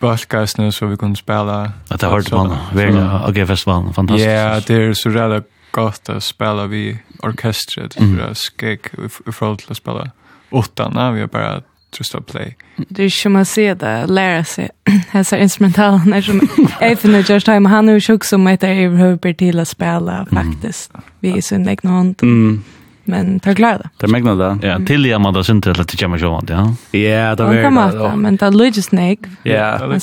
bølgasne, 0.01 0.73
så 0.73 0.87
vi 0.87 0.97
kunne 0.97 1.17
spela. 1.17 1.73
At 1.91 2.01
det 2.01 2.11
hørte 2.11 2.35
man, 2.35 2.57
vi 2.75 2.83
er 2.83 3.27
AG 3.29 3.47
Festival, 3.47 3.93
fantastisk. 3.95 4.29
Ja, 4.29 4.61
det 4.61 4.81
er 4.81 4.95
så 4.99 5.15
redda 5.15 5.41
godt 5.75 6.11
å 6.13 6.21
spela 6.23 6.67
vi 6.71 6.93
orkestret 7.25 8.01
mm. 8.01 8.17
för 8.17 8.31
att 8.31 8.39
skäck 8.39 8.87
ifrån 9.27 9.57
till 9.57 9.71
att 9.71 9.77
spela 9.77 10.11
åttarna. 10.51 11.13
Vi 11.13 11.21
har 11.21 11.29
bara 11.29 11.63
trösta 11.97 12.21
play. 12.21 12.57
Det 12.89 13.05
är 13.05 13.09
som 13.09 13.33
man 13.33 13.45
ser 13.45 13.75
det, 13.75 14.07
lära 14.07 14.45
sig 14.45 14.71
dessa 15.13 15.37
när 15.37 16.21
som 16.23 16.41
Eifen 16.81 17.15
och 17.15 17.21
George 17.21 17.41
Time, 17.41 17.69
han 17.69 17.89
är 17.89 17.93
ju 17.93 18.01
tjock 18.01 18.25
som 18.25 18.47
heter 18.47 18.69
överhuvudber 18.69 19.33
till 19.33 19.61
att 19.61 19.69
spela 19.69 20.27
faktiskt. 20.33 20.93
Vi 21.21 21.39
är 21.39 21.41
så 21.41 21.55
egna 21.55 21.91
hand. 21.91 22.19
Mm. 22.23 22.63
Men 23.05 23.41
ta 23.41 23.55
klar 23.55 23.79
det. 23.79 23.91
Det 23.97 24.09
megna 24.09 24.35
det. 24.35 24.67
Ja, 24.69 24.79
till 24.87 25.07
jag 25.07 25.21
man 25.21 25.35
där 25.35 25.43
synte 25.43 25.71
att 25.71 25.89
det 25.89 25.97
kommer 25.97 26.19
så 26.19 26.31
vant, 26.31 26.51
ja. 26.51 26.75
Ja, 26.91 27.35
det 27.35 27.43
var 27.43 28.11
det. 28.11 28.17
Men 28.17 28.37
det 28.37 28.51
lugges 28.51 28.93
nek. 28.93 29.19
Ja, 29.43 29.79
det 29.79 30.01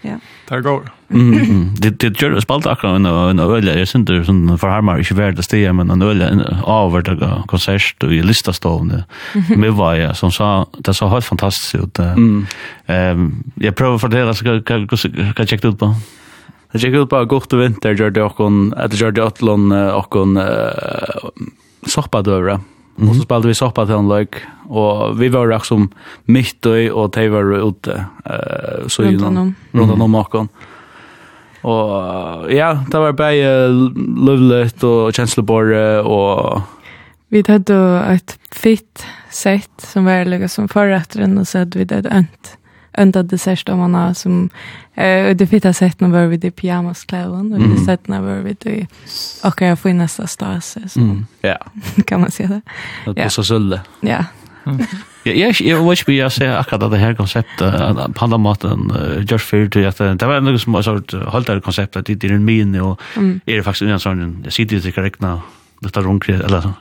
Ja. 0.00 0.20
Där 0.48 0.60
går. 0.60 0.90
Mm. 1.10 1.74
Det 1.74 1.90
det 1.90 2.22
gör 2.22 2.30
det 2.30 2.42
spalt 2.42 2.66
akkurat 2.66 2.96
en 2.96 3.06
en 3.06 3.38
öle 3.38 3.72
är 3.72 3.96
inte 3.96 4.24
sån 4.24 4.58
för 4.58 4.68
harmar 4.68 4.98
inte 4.98 5.14
värd 5.14 5.38
att 5.38 5.44
stiga 5.44 5.72
men 5.72 5.90
en 5.90 6.02
öle 6.02 6.24
över 6.66 7.02
det 7.02 7.42
konsert 7.46 8.02
och 8.02 8.12
i 8.12 8.22
lista 8.22 8.52
stående. 8.52 9.04
Med 9.56 9.72
var 9.72 9.94
jag 9.94 10.16
som 10.16 10.32
sa 10.32 10.66
det 10.78 10.94
så 10.94 11.08
helt 11.08 11.24
fantastiskt 11.24 11.74
ut. 11.74 11.98
Ehm 12.86 13.42
jag 13.54 13.76
provar 13.76 13.98
för 13.98 14.08
det 14.08 14.34
ska 14.34 14.62
kan 14.62 14.88
kan 15.36 15.46
checka 15.46 15.68
ut 15.68 15.78
på. 15.78 15.94
Jag 16.72 16.80
checkar 16.80 17.02
ut 17.02 17.08
på 17.10 17.24
gott 17.24 17.52
vinter 17.52 17.94
gör 17.94 18.10
det 18.10 18.22
och 18.22 18.36
kon 18.36 18.74
att 18.74 19.00
gör 19.00 19.10
det 19.10 19.22
åtlon 19.22 19.72
och 19.72 20.10
kon 20.10 20.40
soppa. 21.86 22.22
-hmm. 23.00 23.10
Och 23.10 23.16
så 23.16 23.22
spelade 23.22 23.48
vi 23.48 23.54
soppa 23.54 23.86
till 23.86 23.94
en 23.94 24.08
lök 24.08 24.34
och 24.68 25.22
vi 25.22 25.28
var 25.28 25.52
också 25.52 25.74
som 25.74 25.88
mitt 26.24 26.66
och 26.66 26.72
och 26.92 27.10
de 27.10 27.28
var 27.28 27.68
ute 27.68 28.04
eh 28.24 28.88
så 28.88 29.02
ju 29.02 29.24
om 29.24 29.54
runt 29.72 30.02
om 30.02 30.10
marken. 30.10 30.48
Och 31.62 32.52
ja, 32.52 32.84
det 32.90 32.98
var 32.98 33.12
bara 33.12 33.68
lovligt 34.26 34.82
och 34.82 35.14
känsloborre 35.14 36.00
och 36.00 36.60
Vi 37.28 37.44
hade 37.48 38.00
ett 38.00 38.38
fitt 38.52 39.06
sätt 39.30 39.70
som 39.78 40.04
var 40.04 40.24
lika 40.24 40.48
som 40.48 40.68
förrättaren 40.68 41.38
och 41.38 41.48
så 41.48 41.58
hade 41.58 41.78
vi 41.78 41.84
det 41.84 42.08
önt 42.10 42.56
enda 42.92 43.22
dessert 43.22 43.68
om 43.68 43.78
man 43.78 43.94
har 43.94 44.14
som 44.14 44.50
eh 44.94 45.36
det 45.36 45.46
fitta 45.46 45.72
sett 45.72 46.00
när 46.00 46.08
var 46.08 46.26
vi 46.26 46.36
det 46.36 46.50
pyjamas 46.50 47.04
kläder 47.04 47.32
och 47.32 47.60
det 47.60 47.84
sett 47.86 48.08
när 48.08 48.20
var 48.20 48.42
vi 48.42 48.56
det 48.60 48.86
och 49.44 49.62
jag 49.62 49.78
får 49.78 49.92
nästa 49.92 50.26
stas 50.26 50.76
så. 50.88 51.16
Ja. 51.40 51.58
Kan 52.06 52.20
man 52.20 52.30
se 52.30 52.46
det? 52.46 52.62
Det 53.12 53.22
är 53.22 53.28
så 53.28 53.44
sulle. 53.44 53.80
Ja. 54.00 54.24
Ja, 55.22 55.32
jag 55.32 55.60
jag 55.60 55.88
vet 55.88 56.08
ju 56.08 56.16
jag 56.16 56.32
säger 56.32 56.56
akkurat 56.56 56.90
det 56.90 56.98
här 56.98 57.14
konceptet 57.14 57.74
att 57.74 58.14
på 58.14 58.26
något 58.26 58.62
sätt 58.62 59.30
just 59.30 59.44
för 59.44 59.86
att 59.86 60.18
det 60.18 60.26
var 60.26 60.40
något 60.40 60.60
som 60.60 60.82
så 60.82 61.18
hållt 61.30 61.46
det 61.46 61.60
konceptet 61.60 62.06
det 62.06 62.24
är 62.24 62.32
en 62.32 62.44
min 62.44 62.80
och 62.80 63.00
är 63.46 63.56
det 63.56 63.62
faktiskt 63.62 63.82
en 63.82 64.00
sån 64.00 64.40
jag 64.44 64.52
sitter 64.52 64.80
det 64.80 64.92
korrekt 64.92 65.20
nu 65.20 65.38
detta 65.80 66.00
runt 66.00 66.28
eller 66.28 66.72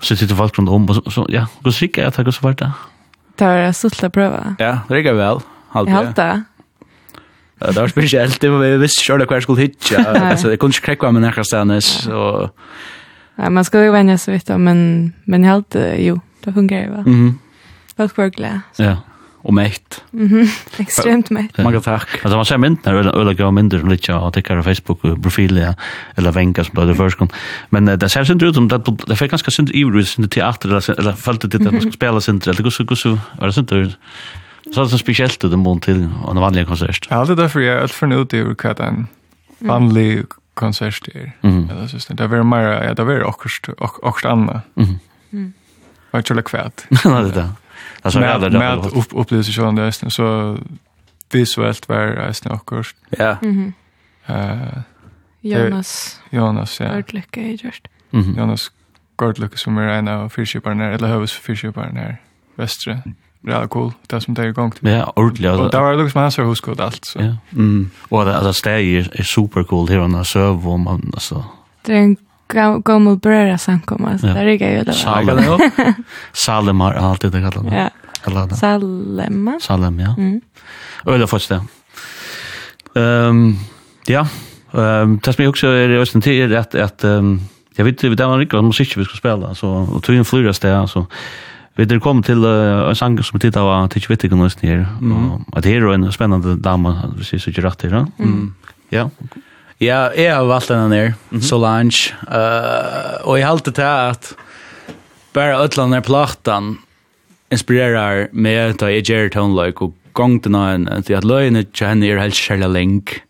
så 0.00 0.16
sitter 0.16 0.34
folk 0.34 0.58
runt 0.58 0.68
om 0.68 0.88
och 0.88 1.12
så 1.12 1.26
ja, 1.28 1.46
går 1.62 1.70
sig 1.70 2.04
att 2.04 2.14
det 2.14 2.24
går 2.24 2.32
så 2.32 2.40
vart 2.42 2.58
där. 2.58 2.72
Det 3.38 3.46
var 3.46 3.66
en 3.66 3.76
suttla 3.76 4.10
prøve. 4.14 4.42
Ja, 4.60 4.78
det 4.88 4.98
rikker 4.98 5.16
vel. 5.18 5.40
Halte. 5.74 5.90
Jeg 5.90 5.96
halte. 5.96 6.26
Ja, 7.60 7.66
det 7.66 7.76
var 7.76 7.88
spesielt. 7.88 8.40
Det 8.42 8.50
var 8.50 8.62
vi 8.62 8.76
visste 8.82 9.04
selv 9.04 9.26
hva 9.26 9.38
jeg 9.38 9.46
skulle 9.46 9.66
hitje. 9.66 10.04
altså, 10.32 10.52
jeg 10.52 10.60
kunne 10.62 10.74
ikke 10.74 10.90
krekke 10.90 11.12
meg 11.14 11.24
nærkast 11.24 11.56
hennes. 11.56 11.90
Og... 12.06 12.50
Ja, 13.38 13.48
man 13.50 13.64
skulle 13.66 13.88
jo 13.88 13.94
vende 13.94 14.18
så 14.18 14.34
vidt, 14.34 14.50
men, 14.58 15.14
men 15.26 15.46
jeg 15.46 15.50
halte, 15.50 15.88
jo, 16.04 16.20
det 16.44 16.54
fungerer 16.54 16.86
jo. 16.86 17.02
Mm 17.06 17.28
-hmm. 17.28 17.32
Folk 17.96 18.18
var 18.18 18.28
glad. 18.28 18.60
Ja 18.78 18.96
och 19.44 19.54
mätt. 19.54 20.02
Mhm. 20.10 20.48
Extremt 20.76 21.30
mätt. 21.30 21.58
Många 21.58 21.80
tack. 21.80 22.08
Alltså 22.22 22.36
man 22.36 22.44
ser 22.44 22.58
mynt 22.58 22.84
när 22.84 22.94
eller 22.94 23.12
öla 23.12 23.50
mynder 23.50 23.78
som 23.78 23.88
lite 23.88 24.12
jag 24.12 24.32
tycker 24.32 24.56
på 24.56 24.62
Facebook 24.62 25.22
profil 25.22 25.56
ja 25.56 25.74
eller 26.14 26.32
vänka 26.32 26.64
som 26.64 26.86
det 26.86 26.94
först 26.94 27.18
kom. 27.18 27.28
Men 27.70 27.84
det 27.84 28.08
ser 28.08 28.24
synd 28.24 28.42
ut 28.42 28.54
som 28.54 28.68
det 28.68 28.82
det 29.06 29.16
fick 29.16 29.30
ganska 29.30 29.50
synd 29.50 29.70
i 29.70 30.04
sin 30.04 30.28
teater 30.28 30.68
eller 30.68 31.00
eller 31.00 31.12
följde 31.12 31.48
det 31.48 31.66
att 31.66 31.72
man 31.72 31.80
ska 31.80 31.90
spela 31.90 32.20
synd 32.20 32.48
eller 32.48 32.62
kus 32.62 32.76
kus 32.88 33.04
var 33.04 33.46
det 33.46 33.52
synd 33.52 33.72
ut. 33.72 33.96
Så 34.74 34.84
det 34.84 34.92
är 34.92 34.96
speciellt 34.96 35.40
det 35.40 35.56
mån 35.56 35.80
till 35.80 36.02
en 36.28 36.40
vanlig 36.40 36.66
konsert. 36.66 37.08
Ja, 37.10 37.24
det 37.24 37.32
är 37.32 37.36
därför 37.36 37.60
jag 37.60 37.82
är 37.82 37.86
för 37.86 38.06
nu 38.06 38.24
det 38.24 38.38
är 38.38 38.54
vad 38.54 38.80
en 38.80 39.06
vanlig 39.58 40.24
konsert 40.54 41.08
är. 41.08 41.32
Eller 41.42 41.86
så 41.86 42.12
det 42.14 42.24
är 42.24 42.42
mer 42.42 42.82
ja, 42.82 42.94
det 42.94 43.02
är 43.02 43.24
också 43.24 43.48
också 43.78 44.28
annat. 44.28 44.64
Mhm. 44.74 44.98
Mm. 45.32 45.52
Vad 46.10 46.24
tror 46.24 46.36
du 46.36 46.42
kvärt? 46.42 46.84
Ja, 47.04 47.10
det 47.10 47.30
där. 47.30 47.48
Alltså 48.04 48.20
med, 48.20 48.40
med, 48.40 48.52
med 48.52 48.78
upp, 48.78 49.08
upplevelse 49.10 49.52
sjön 49.52 49.74
där 49.74 49.88
istället 49.88 50.12
så 50.12 50.58
visuellt 51.32 51.88
var 51.88 52.30
istället 52.30 52.60
också. 52.62 52.94
Ja. 53.10 53.36
Mhm. 53.42 53.72
Eh 54.26 54.78
Jonas. 55.40 56.20
Jonas 56.30 56.80
ja. 56.80 56.86
Gardlycke 56.86 57.40
är 57.40 57.64
just. 57.64 57.88
Mhm. 58.10 58.34
Jonas 58.38 58.70
Gardlycke 59.16 59.58
som 59.58 59.78
är 59.78 59.88
en 59.88 60.08
av 60.08 60.28
fyrskiparna 60.28 60.84
eller 60.84 61.08
hövs 61.08 61.32
fyrskiparna 61.32 62.00
här 62.00 62.16
västra. 62.54 63.02
Ja, 63.40 63.66
cool. 63.66 63.92
Det 64.06 64.20
som 64.20 64.34
det 64.34 64.42
är 64.42 64.46
igång 64.46 64.70
till. 64.70 64.88
Ja, 64.88 65.12
ordentligt. 65.16 65.50
Och 65.50 65.70
där 65.70 65.80
var 65.80 65.92
det 65.92 66.02
liksom 66.02 66.20
hans 66.20 66.34
så 66.34 66.42
huskod 66.42 66.80
allt. 66.80 67.04
Så. 67.04 67.18
Ja. 67.18 67.36
Mm. 67.52 67.90
Och 68.08 68.24
det, 68.24 68.36
alltså, 68.36 68.52
steg 68.52 68.94
är, 68.94 69.20
är 69.20 69.22
supercool 69.22 69.88
här 69.88 69.98
under 69.98 70.24
söv 70.24 70.68
och 70.68 70.80
man, 70.80 71.10
alltså. 71.14 71.44
Det 71.82 71.92
är 71.92 71.96
en 71.96 72.16
gammal 72.84 73.16
bröra 73.16 73.58
samkomma 73.58 74.18
så 74.18 74.26
där 74.26 74.46
är 74.46 74.78
ju 74.78 74.84
det. 74.84 74.92
Salem. 74.92 75.60
Salem 76.32 76.80
har 76.80 76.92
alltid 76.92 77.32
det 77.32 77.50
kallat. 77.50 77.72
Ja. 77.72 77.90
Kallat. 78.24 78.58
Salem. 78.58 79.58
Salem 79.60 80.00
ja. 80.00 80.14
Mm. 80.18 80.40
Eller 81.06 81.26
först 81.26 81.48
det. 81.48 81.62
Ehm 83.00 83.56
ja, 84.06 84.28
ehm 84.72 85.18
tas 85.18 85.38
mig 85.38 85.48
också 85.48 85.66
är 85.66 85.88
östen 85.88 86.20
till 86.20 86.56
att 86.56 86.74
att 86.74 87.04
ehm 87.04 87.40
jag 87.76 87.84
vet 87.84 88.04
inte 88.04 88.24
vad 88.26 88.40
det 88.40 88.62
musik 88.62 88.96
vi 88.96 89.04
ska 89.04 89.16
spela 89.16 89.54
så 89.54 89.68
och 89.70 90.02
tog 90.02 90.16
en 90.16 90.24
flyras 90.24 90.58
där 90.58 90.86
så 90.86 91.06
Vi 91.76 91.84
det 91.84 92.00
kom 92.00 92.22
till 92.22 92.44
uh, 92.44 92.88
en 92.88 92.96
sang 92.96 93.22
som 93.22 93.40
tittar 93.40 93.62
var 93.62 93.88
till 93.88 94.02
vet 94.08 94.24
inte 94.24 94.36
någonstans 94.36 94.62
ner. 94.62 94.86
Och 95.52 95.62
det 95.62 95.74
är 95.74 95.94
en 95.94 96.12
spännande 96.12 96.56
dam, 96.56 96.96
precis 97.16 97.42
så 97.42 97.50
rätt 97.50 97.78
där. 97.78 98.06
Mm. 98.18 98.54
Ja. 98.88 99.10
Ja, 99.82 100.08
jeg 100.14 100.30
har 100.30 100.46
valgt 100.46 100.68
denne 100.70 100.88
ned, 100.88 101.12
mm 101.30 101.38
-hmm. 101.38 101.42
Solange. 101.42 102.14
Uh, 102.28 103.28
og 103.28 103.38
jeg 103.38 103.46
halte 103.46 103.70
til 103.70 103.82
at 103.82 104.34
bare 105.32 105.64
ødlene 105.64 106.02
platan 106.02 106.78
inspirerar 107.50 108.28
meg 108.32 108.78
til 108.78 108.88
jeg 108.88 109.04
gjør 109.04 109.28
toneløk 109.28 109.82
og 109.82 109.92
gong 110.14 110.42
til 110.42 110.52
noen, 110.52 110.86
til 111.02 111.14
at 111.14 111.24
løgene 111.24 111.64
til 111.64 111.86
henne 111.86 112.06
er 112.06 112.20
helt 112.20 112.34
kjærlig 112.34 112.70
link. 112.72 113.22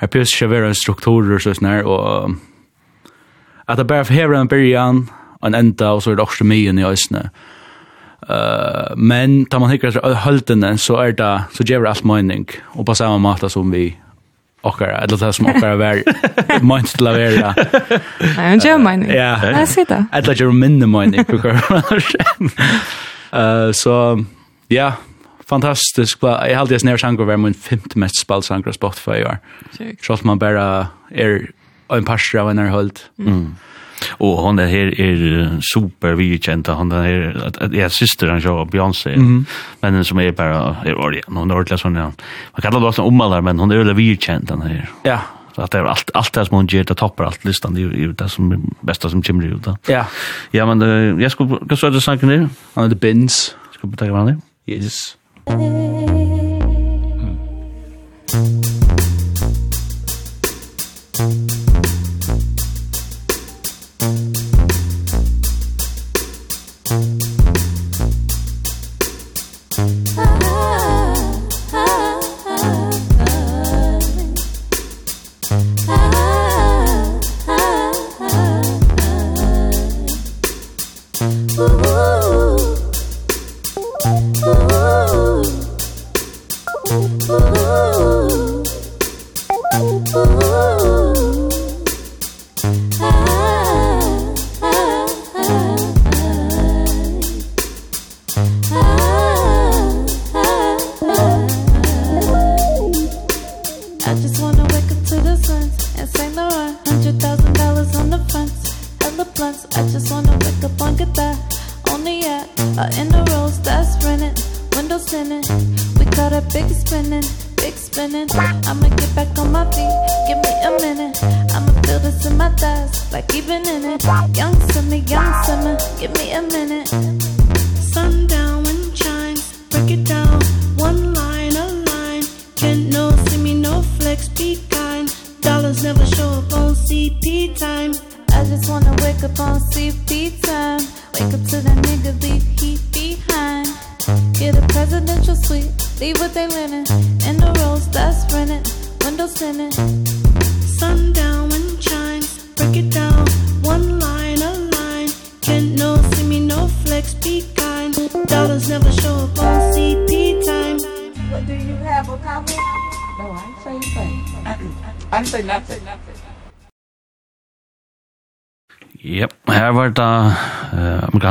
Her 0.00 0.06
pjøs 0.06 0.34
ikke 0.34 0.50
være 0.50 0.74
strukturer 0.74 1.34
og 1.34 1.40
sånn 1.40 1.68
her, 1.68 1.84
og 1.84 2.36
at 3.68 3.78
det 3.78 3.86
bare 3.86 4.04
hever 4.04 4.34
en 4.40 4.48
byrjan, 4.48 5.08
en 5.44 5.54
enda, 5.54 5.94
og 5.96 6.02
så 6.02 6.10
er 6.10 6.14
det 6.14 6.26
også 6.26 6.44
mye 6.44 6.72
i 6.72 6.84
øsene. 6.84 7.30
Uh, 8.30 8.94
men 8.96 9.46
tar 9.46 9.58
man 9.58 9.70
hikker 9.70 10.00
høldene, 10.24 10.78
så 10.78 10.94
er 10.94 11.12
det, 11.12 11.44
så 11.52 11.64
gjør 11.64 11.80
det 11.80 11.88
alt 11.88 12.04
mening, 12.04 12.48
og 12.74 12.86
på 12.86 12.94
samme 12.94 13.18
måte 13.18 13.50
som 13.50 13.72
vi 13.72 13.96
okkara, 14.66 15.02
eller 15.04 15.20
det 15.20 15.32
som 15.36 15.46
okkara 15.50 15.76
var 15.80 16.00
mønt 16.64 16.94
til 16.96 17.08
å 17.08 17.12
være. 17.16 17.52
Nei, 18.36 18.46
hun 18.50 18.62
gjør 18.64 18.80
mening. 18.82 19.10
Ja. 19.14 19.34
Jeg 19.60 19.68
sier 19.72 19.90
det. 19.90 20.00
Eller 20.16 20.40
gjør 20.40 20.54
minne 20.56 20.88
mening, 20.90 21.26
på 21.28 21.38
hva 21.42 21.54
Så, 23.76 23.94
ja, 24.72 24.92
fantastisk. 25.46 26.24
Jeg 26.24 26.56
har 26.56 26.64
alltid 26.64 26.82
snart 26.82 27.02
sanger 27.04 27.28
var 27.28 27.38
min 27.42 27.54
femte 27.54 27.98
mest 28.00 28.20
spalt 28.22 28.48
sanger 28.48 28.70
på 28.70 28.76
Spotify 28.78 29.20
i 29.20 29.26
år. 29.28 29.38
Selv 30.02 30.24
man 30.26 30.40
bare 30.42 30.66
er 31.10 31.48
en 31.92 32.06
parster 32.08 32.40
av 32.42 32.50
en 32.50 32.58
er 32.62 32.72
holdt. 32.72 33.04
Mm. 33.18 33.54
Och 34.10 34.36
hon 34.36 34.58
är 34.58 34.66
här 34.66 35.00
är 35.00 35.60
super 35.74 36.12
vikent 36.12 36.68
hon 36.76 36.92
är 36.92 37.02
här 37.02 37.42
att, 37.46 37.56
att 37.56 37.74
är 37.74 37.88
syster 37.88 38.28
han 38.28 38.40
jag 38.40 38.68
Beyoncé. 38.68 39.14
Mm. 39.14 39.46
Men 39.80 40.04
som 40.04 40.18
är 40.18 40.32
bara 40.32 40.76
är 40.84 40.94
ordentlig. 40.94 41.22
Hon 41.26 41.50
är 41.50 41.54
ordentlig 41.54 41.80
sån 41.80 41.94
Man 41.94 42.12
kallar 42.62 42.92
det 42.92 43.02
om 43.02 43.20
alla 43.20 43.40
men 43.40 43.58
hon 43.58 43.70
är 43.70 43.78
väl 43.78 43.94
vikent 43.94 44.48
den 44.48 44.62
här. 44.62 44.90
Ja. 45.02 45.20
Så 45.54 45.62
att 45.62 45.70
det 45.70 45.78
är 45.78 45.84
allt 45.84 46.10
allt 46.14 46.32
det 46.32 46.46
som 46.46 46.56
hon 46.56 46.66
ger 46.66 46.84
det 46.84 46.94
toppar 46.94 47.24
allt 47.24 47.44
listan 47.44 47.74
det 47.74 47.82
är 47.82 48.08
det 48.08 48.28
som 48.28 48.52
är 48.52 48.58
bästa 48.80 49.10
som 49.10 49.22
kommer 49.22 49.44
ut 49.44 49.62
då. 49.64 49.76
Ja. 49.86 50.06
Ja 50.50 50.66
men 50.66 50.82
uh, 50.82 51.22
jag 51.22 51.32
skulle 51.32 51.58
kan 51.68 51.76
så 51.76 51.90
det 51.90 52.00
sanken 52.00 52.28
ner. 52.28 52.48
Han 52.74 52.84
är 52.84 52.88
the 52.88 52.94
bins. 52.94 53.56
Ska 53.74 53.86
vi 53.86 53.96
ta 53.96 54.06
varandra? 54.06 54.36
Yes. 54.66 55.16
Mm. 58.34 58.55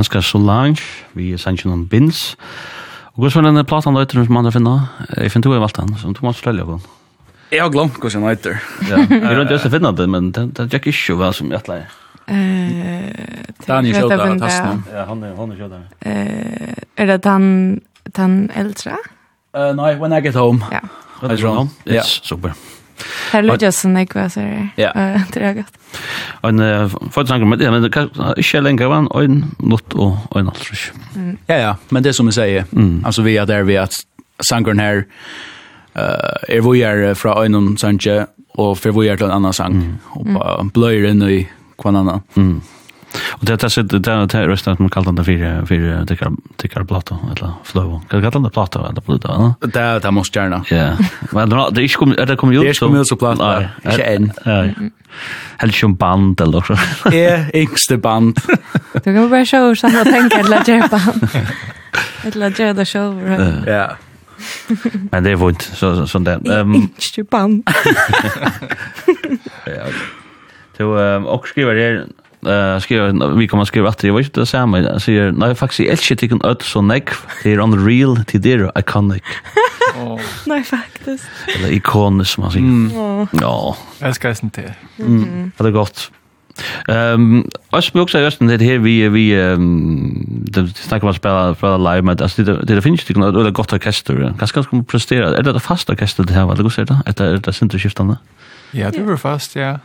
danska 0.06 0.22
Solange, 0.22 0.82
vi 1.18 1.32
er 1.34 1.40
sannsyn 1.42 1.72
om 1.74 1.88
Bins. 1.90 2.36
Og 3.16 3.24
hva 3.24 3.40
er 3.40 3.46
denne 3.48 3.64
platan 3.66 3.96
løyter 3.98 4.22
som 4.22 4.36
man 4.36 4.46
har 4.46 4.54
finnet? 4.54 4.92
Jeg 5.18 5.32
finner 5.34 5.48
to 5.48 5.54
i 5.56 5.62
valgt 5.64 5.80
den, 5.80 5.96
som 5.98 6.14
du 6.14 6.20
må 6.22 6.34
fortelle 6.36 6.66
på. 6.68 6.76
Jeg 7.50 7.64
har 7.64 7.72
glemt 7.74 7.98
hva 7.98 8.12
som 8.14 8.26
løyter. 8.26 8.60
Ja, 8.86 9.00
jeg 9.02 9.24
har 9.24 9.42
ikke 9.42 9.58
også 9.58 9.72
finnet 9.74 9.98
det, 9.98 10.08
men 10.12 10.30
det 10.36 10.44
er 10.62 10.78
ikke 10.78 10.94
ikke 10.94 11.16
hva 11.18 11.32
som 11.34 11.50
jeg 11.50 11.58
atleier. 11.58 11.90
Daniel 13.66 13.98
Kjøta 13.98 14.20
av 14.20 14.38
tasten. 14.44 14.86
Ja, 14.94 15.08
han 15.10 15.26
er, 15.26 15.34
han 15.40 15.56
er 15.56 15.64
Kjøta. 15.64 15.82
Er 16.06 17.10
det 17.10 17.20
den, 17.26 17.50
den 18.14 18.40
eldre? 18.54 19.02
Uh, 19.56 19.72
nei, 19.74 19.96
When 19.98 20.14
I 20.14 20.22
Get 20.22 20.38
Home. 20.38 20.62
Ja. 20.70 20.84
When 21.24 21.34
I 21.34 21.40
Get 21.40 21.50
Home. 21.50 21.74
Yes, 21.90 22.20
super. 22.22 22.54
Ja. 22.54 22.85
Her 23.32 23.46
lukkar 23.46 23.74
sånn 23.76 23.98
jeg 24.00 24.10
hva 24.14 24.28
ser 24.32 24.52
jeg 24.78 24.92
til 25.34 25.46
jeg 25.46 25.60
gatt. 25.62 25.80
En 26.48 26.62
fortsanger 27.12 27.50
med 27.50 27.60
det, 27.64 27.72
men 27.72 27.84
det 27.84 27.92
kan 27.96 28.12
ikke 28.40 28.62
lenger 28.64 28.92
var 28.92 29.10
en 29.22 29.42
nått 29.60 29.96
og 29.96 30.38
en 30.40 30.52
alt. 30.52 30.62
tror 30.62 31.36
Ja, 31.50 31.58
ja, 31.58 31.74
men 31.90 32.04
det 32.04 32.16
som 32.16 32.30
jeg 32.32 32.38
sier, 32.38 32.70
mm. 32.72 33.04
altså 33.06 33.26
vi 33.26 33.36
er 33.40 33.50
der 33.50 33.68
vi 33.68 33.80
at 33.80 33.96
sangeren 34.44 34.80
her 34.80 35.04
uh, 35.96 36.36
er 36.48 36.64
vi 36.66 36.82
er 36.84 37.14
fra 37.16 37.38
øynene 37.44 37.78
sanje 37.80 38.26
og 38.56 38.78
for 38.80 38.96
vi 38.96 39.10
er 39.12 39.20
til 39.20 39.28
en 39.28 39.36
annan 39.40 39.56
sang, 39.56 39.80
og 40.16 40.72
bløyer 40.76 41.10
inn 41.12 41.24
i 41.28 41.42
hver 41.82 41.92
annan. 41.92 42.24
Mm. 42.36 42.62
Och 43.30 43.46
det 43.46 43.54
är 43.54 43.84
det 43.84 44.00
där 44.00 44.28
det 44.28 44.38
är 44.38 44.48
resten 44.48 44.74
att 44.74 44.80
man 44.80 44.90
kallar 44.90 45.12
det 45.12 45.24
för 45.24 45.66
för 45.66 46.06
tycker 46.06 46.32
tycker 46.58 46.84
platta 46.84 47.18
eller 47.36 47.52
flow. 47.64 48.02
Kan 48.10 48.22
kallar 48.32 48.44
det 48.44 48.50
platta 48.54 48.90
eller 48.90 49.02
platta, 49.02 49.28
va? 49.28 49.56
Det 49.60 50.00
det 50.00 50.12
måste 50.12 50.40
gärna. 50.40 50.66
Ja. 50.70 50.98
Men 51.32 51.50
det 51.50 51.82
är 51.82 51.84
inte 51.84 51.96
kommer 51.98 52.26
det 52.26 52.36
kommer 52.36 52.54
ju 52.54 52.60
så. 52.60 52.66
Det 52.66 52.80
kommer 52.80 52.98
ju 52.98 53.06
så 53.06 53.16
platta. 53.16 53.64
Inte 53.86 54.04
än. 54.04 54.32
Ja. 54.46 54.66
Helt 55.58 55.76
som 55.76 55.96
band 55.96 56.42
eller 56.42 56.62
så. 56.62 56.78
Ja, 57.16 57.46
ängste 57.54 57.98
band. 57.98 58.40
Du 58.94 59.00
kan 59.14 59.30
bara 59.30 59.46
show 59.52 59.76
så 59.76 59.88
att 59.88 60.04
tänka 60.04 60.40
eller 60.40 60.70
jumpa. 60.70 61.02
Eller 62.24 62.62
jada 62.62 62.86
show. 62.86 63.38
Ja. 63.68 63.98
Men 65.12 65.24
det 65.24 65.32
är 65.32 65.36
vunt 65.36 65.62
så 65.62 66.08
så 66.08 66.20
där. 66.20 66.52
Ehm 66.60 66.90
inte 67.00 67.24
band. 67.24 67.70
Ja. 69.66 69.86
Du 70.78 70.84
och 71.26 71.48
skriver 71.48 71.76
det 71.76 72.06
eh 72.46 72.80
skriver, 72.80 73.36
vi 73.36 73.48
kommer 73.48 73.66
skriva 73.66 73.90
att 73.90 73.98
det 73.98 74.12
var 74.12 74.20
inte 74.20 74.40
det 74.40 74.46
samma 74.46 75.00
säger 75.00 75.32
nej 75.32 75.56
faktiskt 75.56 75.80
jag 75.80 75.90
älskar 75.90 76.16
tycker 76.16 76.48
öd 76.48 76.62
så 76.62 76.82
neck 76.82 77.10
det 77.44 77.54
är 77.54 77.60
on 77.60 77.72
the 77.72 77.78
real 77.78 78.26
till 78.26 78.42
det 78.42 78.72
iconic. 78.80 79.24
Nej 80.46 80.64
faktiskt. 80.64 81.26
Eller 81.58 81.74
ikoniskt 81.74 82.34
som 82.34 82.42
man 82.44 82.52
säger. 82.52 83.28
Ja. 83.42 83.78
Jag 84.00 84.16
ska 84.16 84.30
inte. 84.30 84.76
Mm. 85.00 85.52
Det 85.58 85.68
är 85.68 85.72
gott. 85.72 86.12
Ehm, 86.88 87.50
jag 87.70 87.84
skulle 87.84 88.04
också 88.04 88.20
just 88.20 88.40
det 88.40 88.58
här 88.58 88.78
vi 88.78 89.10
vi 89.10 89.42
ehm 89.42 90.26
det 90.28 90.68
snackar 90.68 91.06
man 91.06 91.14
spela 91.14 91.56
för 91.56 91.78
live 91.78 92.02
med 92.02 92.22
alltså 92.22 92.44
det 92.44 92.76
det 92.76 92.82
finns 92.82 93.10
ju 93.10 93.16
något 93.16 93.36
eller 93.36 93.52
gott 93.52 93.74
orkester. 93.74 94.34
Kan 94.40 94.48
ska 94.48 94.64
man 94.72 94.86
prestera. 94.86 95.38
Är 95.38 95.44
det 95.44 95.60
fasta 95.60 95.94
orkester 95.94 96.24
det 96.24 96.34
här 96.34 96.46
vad 96.46 96.58
det 96.58 96.64
går 96.64 96.70
säga 96.70 96.86
då? 96.86 96.98
Att 97.06 97.18
det 97.18 97.48
är 97.48 97.80
skiftande. 97.80 98.18
Ja, 98.72 98.92
det 98.92 98.98
är 98.98 99.18
fast, 99.18 99.56
ja. 99.56 99.80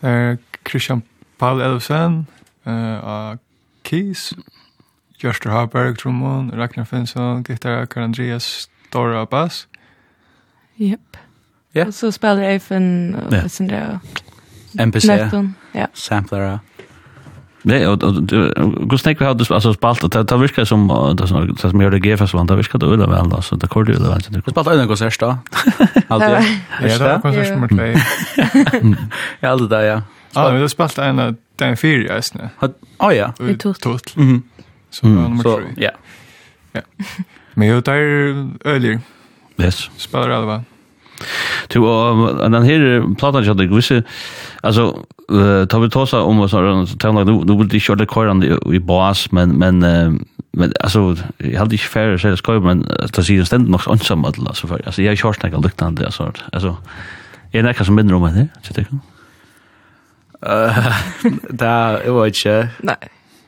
Eh 0.00 0.36
Christian 0.70 1.02
Paul 1.38 1.60
Elfsen, 1.60 2.26
uh, 2.66 3.36
Keys, 3.84 4.32
Gjørster 5.20 5.50
Haberg, 5.50 5.98
Trommon, 5.98 6.50
Ragnar 6.54 6.84
Finnsson, 6.84 7.44
Gittara, 7.44 7.86
Karl 7.86 8.04
Andreas, 8.04 8.68
Dora 8.92 9.24
Bass. 9.24 9.68
Jep. 10.76 11.16
Ja. 11.74 11.78
Yeah. 11.78 11.88
Og 11.88 11.94
så 11.94 12.10
spiller 12.10 12.48
Eifen 12.48 13.14
og 13.14 13.32
yeah. 13.32 13.48
sånn 13.52 13.68
der. 13.68 13.98
MPC, 14.80 15.08
ja. 15.74 15.86
samplere. 15.94 16.58
Det 17.66 17.86
och 17.86 17.98
går 18.88 18.96
snack 18.96 19.20
vi 19.20 19.24
hade 19.24 19.44
alltså 19.54 19.74
spalt 19.74 20.12
det 20.12 20.22
det 20.22 20.36
virkar 20.38 20.64
som 20.64 20.88
det 21.18 21.28
som 21.28 21.46
det 21.46 21.70
som 21.70 21.80
gör 21.80 21.90
det 21.90 21.98
GF 21.98 22.30
så 22.30 22.44
det 22.44 22.56
virkar 22.56 22.78
det 22.78 23.06
väl 23.06 23.28
då 23.28 23.42
så 23.42 23.56
det 23.56 23.66
korde 23.68 23.92
ju 23.92 23.98
det 23.98 24.08
väl 24.08 24.22
så 24.22 24.30
det 24.46 24.50
spalt 24.50 24.68
en 24.68 24.88
konsert 24.88 25.20
då. 25.20 25.38
Alltid. 26.08 26.28
Ja, 26.82 26.98
det 26.98 26.98
var 26.98 27.20
konsert 27.20 27.50
nummer 27.50 27.68
2. 27.68 28.96
Ja, 29.40 29.48
alltid 29.48 29.68
där 29.68 29.82
ja. 29.82 30.02
Ja, 30.36 30.50
vi 30.50 30.60
har 30.60 30.68
spalt 30.68 30.98
en 30.98 31.18
av 31.18 31.34
den 31.56 31.76
fyra 31.76 32.18
istället. 32.18 32.50
Ja, 32.98 33.12
ja. 33.12 33.32
I 33.48 33.54
tot. 33.54 34.16
Mhm. 34.16 34.42
Så 34.90 35.06
nummer 35.06 35.42
3. 35.42 35.52
Ja. 35.76 35.90
Ja. 36.72 36.80
Men 37.54 37.68
jag 37.68 37.84
tar 37.84 37.94
ölier. 38.64 39.00
Yes. 39.58 39.90
Spelar 39.96 40.30
alla. 40.30 40.46
va? 40.46 40.64
Du, 41.68 41.78
och 41.78 42.50
den 42.50 42.62
här 42.62 43.14
plattan 43.14 43.44
jag 43.44 43.54
hade 43.54 43.66
visst 43.66 43.92
alltså 44.60 45.04
tar 45.68 45.80
vi 45.80 45.90
tossa 45.90 46.22
om 46.22 46.38
vad 46.38 46.50
så 46.50 46.86
tänker 46.86 47.24
nu 47.24 47.44
nu 47.44 47.56
vill 47.56 47.68
det 47.68 47.80
köra 47.80 48.06
kvar 48.06 48.74
i 48.74 48.80
bas 48.80 49.32
men 49.32 49.58
men 49.58 49.78
men 50.52 50.72
alltså 50.80 51.16
jag 51.38 51.58
hade 51.58 51.74
inte 51.74 51.84
fair 51.84 52.18
så 52.18 52.28
det 52.28 52.36
ska 52.36 52.60
men 52.60 52.88
det 53.16 53.24
ser 53.24 53.34
ju 53.34 53.44
ständigt 53.44 53.70
nog 53.70 53.80
ensam 53.90 54.24
alltså 54.24 54.66
för 54.66 54.82
alltså 54.86 55.02
jag 55.02 55.18
körs 55.18 55.42
näka 55.42 55.58
liknande 55.58 56.04
alltså 56.04 56.32
alltså 56.52 56.76
är 57.52 57.62
näka 57.62 57.84
som 57.84 57.94
mindre 57.94 58.16
om 58.16 58.22
det 58.22 58.48
så 58.62 58.74
tycker 58.74 58.90
jag 58.90 59.15
Det 61.60 61.68
er 61.68 62.06
jo 62.06 62.24
ikke. 62.24 62.70
Nei. 62.82 62.96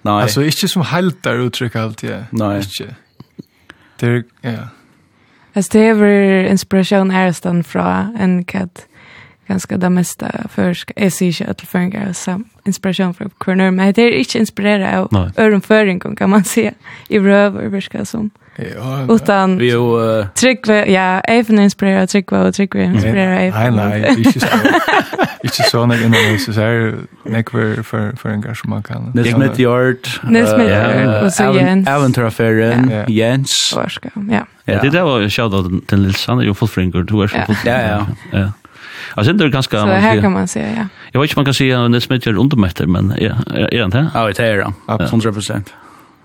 Nei. 0.05 0.22
Altså, 0.22 0.41
ikke 0.41 0.68
som 0.68 0.82
helter 0.82 1.41
uttrykk 1.45 1.74
ja. 2.03 2.22
Nei. 2.32 2.59
Ikke. 2.59 2.95
Det 4.01 4.09
er, 4.09 4.22
ja. 4.45 4.68
Altså, 5.55 5.70
det 5.72 5.82
er 5.82 5.95
inspiration 5.95 6.51
inspirasjon 6.51 7.11
från 7.11 7.64
fra 7.64 8.09
en 8.20 8.45
katt 8.45 8.86
ganska 9.49 9.76
det 9.76 9.91
mesta 9.91 10.49
för 10.49 10.76
jag 10.97 11.12
ser 11.12 11.26
inte 11.26 11.47
att 11.47 11.61
förringar 11.61 12.12
sam 12.12 12.45
inspiration 12.64 13.14
från 13.14 13.30
corner 13.39 13.70
men 13.70 13.93
det 13.93 14.03
är 14.03 14.18
inte 14.18 14.39
inspirerat 14.39 15.12
av 15.12 15.30
öronföring 15.36 16.16
kan 16.16 16.30
man 16.30 16.45
se 16.45 16.72
i 17.09 17.18
röv 17.18 17.57
och 17.57 18.09
som 18.09 18.30
Ja, 18.59 19.14
Utan 19.14 19.59
vi 19.59 19.66
ju 19.66 19.76
uh... 19.76 20.26
Tryggve, 20.26 20.92
ja, 20.92 21.20
Eifen 21.20 21.59
inspirerar 21.59 22.06
Tryggve 22.06 22.38
och 22.38 22.54
Tryggve 22.54 22.84
inspirerar 22.84 23.36
Eifen. 23.36 23.76
Nej, 23.76 24.00
nej, 24.00 24.14
inte 24.18 24.40
så. 24.40 24.46
Inte 25.42 25.62
så 25.62 25.86
när 25.86 25.96
innan 25.96 26.11
det 26.11 26.38
så 26.38 26.52
här 26.52 26.94
näck 27.22 27.50
för 27.50 27.82
för 27.82 28.28
en 28.28 28.42
för 28.42 28.68
man 28.68 28.82
kan. 28.82 29.12
Nils 29.14 29.36
med 29.36 29.61
Yard. 29.61 29.96
Nils 30.22 30.50
med 30.56 30.68
Yard 30.68 31.24
och 31.24 31.32
så 31.32 31.42
Jens. 31.42 31.88
Alan 31.88 32.12
Trafferen, 32.12 32.92
Jens. 33.09 33.72
Varska, 33.76 34.11
ja. 34.30 34.46
Ja, 34.64 34.82
det 34.82 34.90
där 34.90 35.02
var 35.02 35.20
shout 35.20 35.32
shoutout 35.32 35.88
till 35.88 36.02
Nils 36.02 36.18
Sander, 36.18 36.44
ju 36.44 36.54
full 36.54 36.68
fringer 36.68 37.02
du 37.02 37.22
är 37.22 37.26
så 37.26 37.38
full. 37.46 37.56
Ja, 37.64 37.80
ja. 37.82 38.06
Ja. 38.32 38.52
Alltså 39.14 39.32
det 39.32 39.44
är 39.44 39.48
ganska 39.48 39.80
Så 39.80 39.86
här 39.86 40.20
kan 40.20 40.32
man 40.32 40.48
säga, 40.48 40.68
ja. 40.76 40.86
Jag 41.12 41.20
vet 41.20 41.30
inte 41.30 41.38
man 41.38 41.44
kan 41.44 41.54
säga 41.54 41.88
Nils 41.88 42.09
med 42.09 42.26
Yard 42.26 42.38
undermätter, 42.38 42.86
men 42.86 43.14
ja, 43.18 43.34
är 43.54 43.78
det 43.78 43.84
inte? 43.84 44.11
Ja, 44.14 44.26
det 44.26 44.38
är 44.38 44.56
det. 44.56 44.72
Absolut 44.86 45.24
100%. 45.24 45.62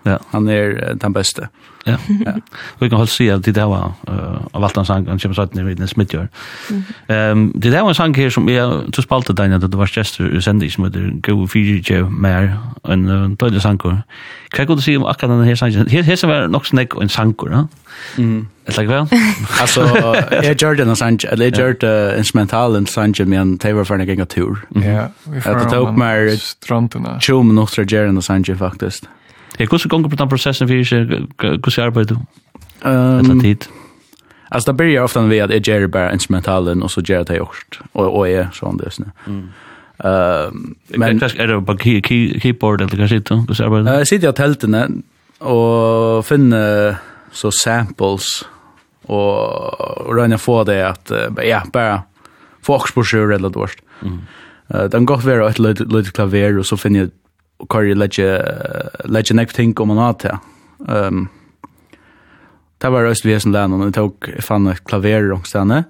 Ja. 0.04 0.20
Han 0.32 0.48
är 0.48 0.94
den 0.96 1.14
bästa. 1.14 1.48
Ja. 1.84 1.98
ja. 2.26 2.34
Vi 2.80 2.90
kan 2.90 2.98
hålla 2.98 3.08
sig 3.08 3.32
att 3.32 3.44
det 3.44 3.52
där 3.52 3.66
var 3.66 3.92
av 4.52 4.64
allt 4.64 4.76
han 4.76 4.86
sang 4.86 5.08
han 5.08 5.20
kommer 5.20 5.36
sagt 5.36 5.54
när 5.54 5.64
vi 5.64 5.88
smittgör. 5.88 6.30
Ehm 7.08 7.52
det 7.56 7.70
där 7.70 7.82
var 7.82 7.90
en 7.90 7.96
sang 7.96 8.14
här 8.14 8.30
som 8.30 8.50
jag 8.50 8.94
tog 8.94 9.04
spalta 9.04 9.34
där 9.34 9.48
när 9.48 9.60
det 9.60 9.78
var 9.78 9.88
Chester 9.88 10.40
sände 10.40 10.70
som 10.70 10.84
heter 10.84 11.12
go 11.22 11.48
fiji 11.48 11.84
jo 11.90 12.10
mer 12.10 12.58
en 12.84 13.10
uh, 13.10 13.30
dålig 13.30 13.62
sang. 13.62 13.78
Kan 13.78 14.66
jag 14.68 14.84
se 14.84 14.98
om 14.98 15.06
akkurat 15.06 15.32
den 15.32 15.44
här 15.44 15.56
sangen. 15.56 15.88
Här 15.88 16.04
här 16.04 16.28
var 16.28 16.48
nog 16.48 16.66
snack 16.66 16.94
en 17.02 17.10
sang, 17.10 17.36
ja? 17.40 17.68
Mm. 18.18 18.48
Ett 18.66 18.78
lag 18.78 18.88
väl. 18.94 19.08
Alltså 19.62 19.82
jag 20.32 20.62
gjorde 20.62 20.86
den 20.86 20.96
sang 20.96 21.20
eller 21.30 21.46
jeg 21.46 21.58
gjør 21.60 21.74
det 21.80 22.18
instrumentalen 22.18 22.86
sang 22.86 23.14
med 23.26 23.42
en 23.42 23.58
Taylor 23.58 23.84
for 23.84 24.00
en 24.00 24.08
gång 24.08 24.26
tur. 24.26 24.58
Ja. 24.70 25.08
vi 25.24 25.42
får 25.42 25.52
Att 25.52 25.64
Det 25.64 25.76
tog 25.76 25.98
mer 25.98 26.38
stranden. 26.38 27.20
Chum 27.20 27.56
nog 27.56 27.70
så 27.70 27.82
gjorde 27.82 28.06
den 28.06 28.22
sang 28.22 28.44
faktiskt. 28.58 29.08
Ja, 29.60 29.66
hvordan 29.66 29.90
gonger 29.90 30.10
på 30.10 30.16
den 30.16 30.30
processen 30.30 30.68
fyrir 30.68 30.84
seg, 30.84 31.12
hvordan 31.38 31.86
arbeider 31.86 32.16
du? 32.16 32.20
Um, 32.90 33.40
tid? 33.42 33.68
Alltså 34.54 34.72
det 34.72 34.78
börjar 34.78 35.04
ofta 35.04 35.22
med 35.22 35.44
att 35.44 35.68
jag 35.68 35.82
gör 35.82 35.88
bara 35.88 36.14
instrumentalen 36.14 36.84
och 36.84 36.92
så 36.92 37.02
gör 37.02 37.18
jag 37.18 37.26
det 37.26 37.42
också. 37.42 37.84
Och, 37.92 38.18
och 38.18 38.30
är 38.30 38.50
sån 38.54 38.78
det. 38.78 38.92
Mm. 39.28 39.50
Uh, 40.06 40.54
men 40.88 41.24
är 41.24 41.48
det 41.48 41.62
på 41.62 41.78
key, 41.78 42.02
key, 42.02 42.40
keyboard 42.40 42.82
eller 42.82 42.98
kanske 42.98 43.16
inte? 43.16 43.34
Uh, 43.34 43.86
jag 43.86 44.08
sitter 44.08 44.30
i 44.30 44.34
tältene 44.34 44.90
och 45.40 46.26
finner 46.26 46.96
så 47.32 47.52
samples 47.52 48.26
och 49.06 50.16
röna 50.16 50.38
få 50.38 50.64
det 50.64 50.90
att 50.90 51.12
ja, 51.44 51.64
bara 51.74 52.02
få 52.62 52.76
oxbrosjur 52.76 53.34
eller 53.34 53.50
dårst. 53.50 53.80
Mm. 54.02 54.22
Uh, 54.76 54.90
den 54.90 55.06
gott 55.06 55.24
vara 55.24 55.50
ett 55.50 55.60
litet 55.60 56.14
klaver 56.14 56.58
och 56.58 56.66
så 56.66 56.78
finner 56.78 57.00
jag 57.00 57.10
og 57.62 57.70
kvar 57.70 57.86
jeg 57.86 57.98
legger 57.98 59.38
nekv 59.38 59.54
ting 59.56 59.74
om 59.80 59.94
man 59.94 60.02
har 60.02 60.18
til. 60.22 60.40
Um, 60.88 61.28
det 62.82 62.92
var 62.92 63.06
røst 63.08 63.24
vi 63.24 63.32
er 63.32 63.40
som 63.40 63.54
lærne, 63.54 63.78
og 63.78 63.88
jeg 63.88 63.96
tok, 63.96 64.28
jeg 64.36 64.44
fann 64.44 64.68
et 64.68 64.84
klaver 64.84 65.30
og 65.32 65.46
stedene. 65.48 65.84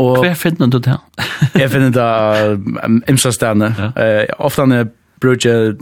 Og 0.00 0.22
Hva 0.24 0.32
finner 0.38 0.70
du 0.72 0.78
det? 0.82 0.96
jeg 1.62 1.70
finner 1.72 1.92
det 1.92 2.86
um, 2.86 3.02
imsa 3.10 3.32
stedene. 3.34 3.68
Ja. 3.76 3.90
Uh, 3.92 4.46
ofte 4.48 4.64
jeg 4.72 4.88
bruker 5.20 5.76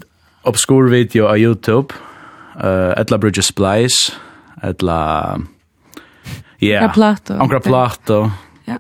obskur 0.44 0.90
video 0.90 1.28
av 1.30 1.38
YouTube, 1.38 1.94
uh, 2.58 2.92
etla 2.98 3.20
bruker 3.22 3.46
Splice, 3.46 4.16
etla... 4.62 4.98
Ja, 6.62 6.80
yeah. 6.80 6.92
plato. 6.94 7.34
Ankra 7.42 7.60
plato. 7.60 8.18
Ja. 8.66 8.78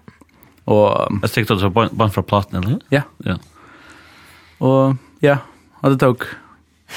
Og... 0.70 1.18
Jeg 1.22 1.30
stikker 1.30 1.54
det 1.54 1.64
så 1.66 1.70
bare 1.74 2.10
fra 2.14 2.22
platen, 2.24 2.62
eller? 2.62 2.78
Ja. 2.94 3.02
Ja. 3.26 3.36
Og 4.64 4.96
Ja, 5.24 5.40
og 5.82 5.94
det 5.94 6.02
tok 6.04 6.28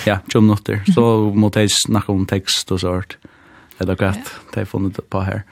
ja, 0.05 0.19
20 0.29 0.41
minutter. 0.41 0.83
Så 0.95 1.07
måtte 1.35 1.63
jeg 1.63 1.73
snakke 1.73 2.13
om 2.13 2.27
tekst 2.29 2.71
og 2.75 2.83
sånt. 2.83 3.17
Det 3.77 3.85
er 3.85 3.91
akkurat 3.93 4.29
det 4.53 4.63
har 4.63 4.65
funnet 4.65 4.95
på 5.13 5.19
her. 5.21 5.43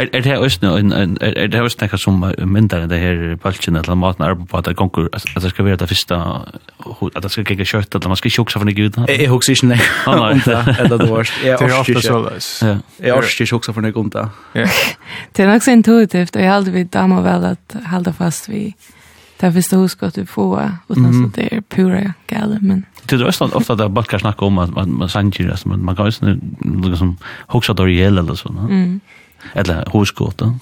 Er, 0.00 0.06
er 0.12 0.22
det 0.24 0.38
også 0.38 0.62
noe, 0.62 0.78
er, 0.80 1.32
er 1.36 1.50
det 1.52 1.60
også 1.60 1.76
noe 1.82 1.98
som 2.00 2.22
myndar 2.48 2.86
det 2.88 3.00
her 3.02 3.18
balkene, 3.42 3.82
eller 3.82 3.98
maten 4.00 4.24
er 4.24 4.32
på 4.32 4.56
at 4.56 4.64
det 4.64 4.78
gonger, 4.80 5.10
at 5.12 5.26
det 5.42 5.50
skal 5.52 5.66
være 5.66 5.76
det 5.82 5.88
første, 5.90 6.16
at 6.16 7.22
det 7.22 7.32
skal 7.34 7.44
gikk 7.44 7.66
kjøtt, 7.68 7.92
eller 7.98 8.08
man 8.08 8.16
skal 8.16 8.32
ikke 8.32 8.46
huksa 8.46 8.62
for 8.62 8.70
noe 8.70 8.78
gud? 8.78 8.96
Jeg 9.12 9.28
husker 9.28 9.52
ikke 9.52 9.68
nek 9.74 9.84
om 10.08 10.40
det, 10.40 10.56
eller 10.78 10.96
det 10.96 11.10
var, 11.10 11.32
jeg 11.44 11.60
orsker 11.60 12.00
ikke. 12.00 12.80
Jeg 13.04 13.18
orsker 13.18 13.44
ikke 13.44 13.58
huksa 13.58 13.76
for 13.76 13.84
noe 13.84 14.00
om 14.00 14.10
det. 14.16 14.24
Det 15.36 15.44
er 15.44 15.52
nok 15.52 15.62
så 15.62 15.76
intuitivt, 15.76 16.36
og 16.36 16.42
jeg 16.42 16.52
halde 16.52 16.72
vi 16.72 16.88
damer 16.88 17.20
vel 17.28 17.50
at 17.52 17.76
halde 17.92 18.16
fast 18.16 18.48
vi 18.48 18.70
Det 19.40 19.52
finns 19.52 19.68
det 19.68 19.76
husk 19.76 20.02
att 20.02 20.14
du 20.14 20.26
får 20.26 20.72
utan 20.88 21.04
mm. 21.04 21.30
så 21.30 21.40
det 21.40 21.54
är 21.54 21.60
pura 21.60 22.12
gale 22.26 22.58
men 22.60 22.84
Det 23.04 23.16
är 23.16 23.24
Östland 23.24 23.52
ofta 23.52 23.74
där 23.74 23.88
balkar 23.88 24.18
snacka 24.18 24.44
om 24.44 24.58
att 24.58 24.70
man 24.70 24.92
man 24.92 25.08
sanger 25.08 25.50
alltså 25.50 25.68
man 25.68 25.84
man 25.84 25.96
kan 25.96 26.06
ju 26.06 26.40
liksom 26.90 27.16
huxa 27.48 27.72
då 27.72 27.88
i 27.88 28.02
eller 28.02 28.34
så 28.34 28.48
Mm. 28.48 29.00
Eller 29.52 29.88
huskot 29.92 30.38
då. 30.38 30.58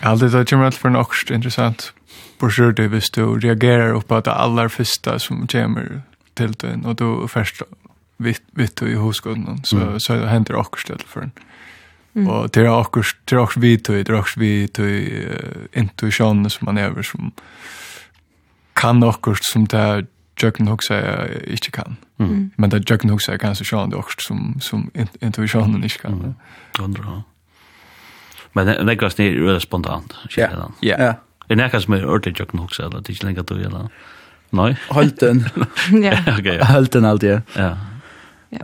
Ja, 0.00 0.16
det 0.16 0.34
är 0.34 0.52
ju 0.52 0.56
mer 0.56 0.70
för 0.70 0.88
en 0.88 0.96
oxt 0.96 1.30
intressant. 1.30 1.92
Borsör 2.38 2.72
det 2.72 2.88
visst 2.88 3.14
du 3.14 3.38
reagerar 3.38 3.94
upp 3.94 4.08
på 4.08 4.20
det 4.20 4.32
allra 4.32 4.68
första 4.68 5.18
som 5.18 5.46
kommer 5.46 6.02
till 6.34 6.52
den 6.52 6.84
och 6.84 6.94
då 6.94 7.28
först 7.28 7.62
vitt 8.16 8.42
vitt 8.50 8.82
i 8.82 8.94
huskoden 8.94 9.60
så 9.64 9.96
så 9.98 10.14
händer 10.14 10.54
också 10.54 10.86
till 10.86 11.06
för 11.06 11.20
en. 11.20 11.30
Mm. 12.14 12.28
Och 12.28 12.50
det 12.50 12.60
är 12.60 12.68
också 12.68 13.16
det 13.24 13.36
er 13.36 13.38
också 13.38 13.60
vi 13.60 13.76
det 13.76 14.08
är 14.08 14.14
också 14.14 14.40
vi 14.40 14.68
uh, 14.78 15.80
intuitionen 15.80 16.50
som 16.50 16.64
man 16.64 16.78
över 16.78 17.02
som 17.02 17.32
kan 18.74 19.00
nokkurt 19.00 19.38
som 19.42 19.64
det 19.66 20.06
Jöken 20.42 20.68
hugsa 20.68 20.94
jag 20.94 21.28
inte 21.46 21.70
kan. 21.70 21.96
Mm. 22.18 22.50
Men 22.56 22.70
det 22.70 22.90
Jöken 22.90 23.10
hugsa 23.10 23.32
jag 23.32 23.40
kan 23.40 23.56
så 23.56 23.64
sjön 23.64 23.90
det 23.90 23.96
också 23.96 24.16
som 24.18 24.60
som 24.60 24.90
intuitionen 25.20 25.84
inte 25.84 25.98
kan. 25.98 26.12
Mm. 26.12 26.34
Andra. 26.78 27.22
Men 28.52 28.66
det 28.66 28.82
läggas 28.82 29.18
ner 29.18 29.32
röda 29.32 29.60
spontant. 29.60 30.14
Ja. 30.36 30.48
Ja. 30.80 31.14
Det 31.46 31.56
näkas 31.56 31.84
som 31.84 31.94
är 31.94 32.06
ordentligt 32.06 32.38
Jöken 32.38 32.60
Huxa 32.60 32.82
eller 32.86 33.00
det 33.00 33.12
är 33.12 33.24
länge 33.24 33.40
att 33.40 33.46
du 33.46 33.60
eller. 33.60 33.88
Nej. 34.50 34.76
Halten. 34.90 35.44
ja. 36.02 36.18
Okej. 36.38 36.58
Halten 36.62 37.04
alltid. 37.04 37.30
ja. 37.30 37.40
Ja. 37.54 37.76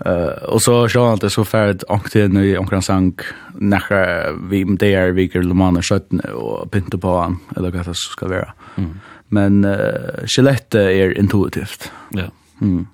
Eh 0.06 0.44
och 0.44 0.62
så 0.62 0.88
så 0.88 1.12
att 1.12 1.20
det 1.20 1.30
så 1.30 1.44
färd 1.44 1.82
akten 1.88 2.36
i 2.36 2.56
omkring 2.56 2.82
sank 2.82 3.20
när 3.54 4.48
vi 4.48 4.64
där 4.64 5.12
vi 5.12 5.26
går 5.26 5.42
lomana 5.42 5.82
skötten 5.82 6.20
och 6.20 6.70
pinta 6.70 6.98
på 6.98 7.20
han 7.20 7.38
eller 7.56 7.70
vad 7.70 7.86
det 7.86 7.94
ska 7.94 8.28
vara. 8.28 8.52
Mm 8.76 9.00
men 9.34 9.62
uh, 9.64 10.26
skjelettet 10.26 10.80
er 10.80 11.14
intuitivt. 11.18 11.90
Ja. 12.16 12.28
Mm. 12.60 12.86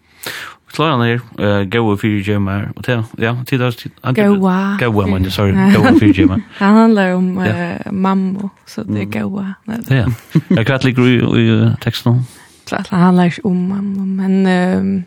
Klaran 0.77 1.01
er 1.07 1.21
uh, 1.41 1.63
gaua 1.73 1.95
fyrir 1.97 2.25
gemar, 2.27 2.69
og 2.77 2.85
det, 2.85 2.99
ja, 3.23 3.33
tid 3.49 3.63
er 3.65 3.77
Gaua. 4.17 4.77
Gaua, 4.81 5.07
man, 5.09 5.29
sorry, 5.31 5.55
gaua 5.73 5.95
fyrir 5.97 6.15
gemar. 6.15 6.43
Han 6.59 6.75
handlar 6.75 7.15
om 7.15 7.39
uh, 7.39 7.47
ja. 7.47 7.93
mammo, 7.93 8.51
så 8.67 8.85
det 8.85 9.07
er 9.07 9.11
gaua. 9.21 9.55
Ja, 9.89 10.05
Jeg 10.51 10.67
Hva 10.67 10.79
ligger 10.85 11.09
i, 11.09 11.17
i 11.17 11.47
uh, 11.55 11.71
teksten? 11.81 12.27
Klart, 12.67 12.89
han 12.91 13.01
handlar 13.01 13.31
ikke 13.31 13.47
om 13.47 13.57
mammo, 13.71 14.05
men... 14.05 14.47
Um, 14.47 15.05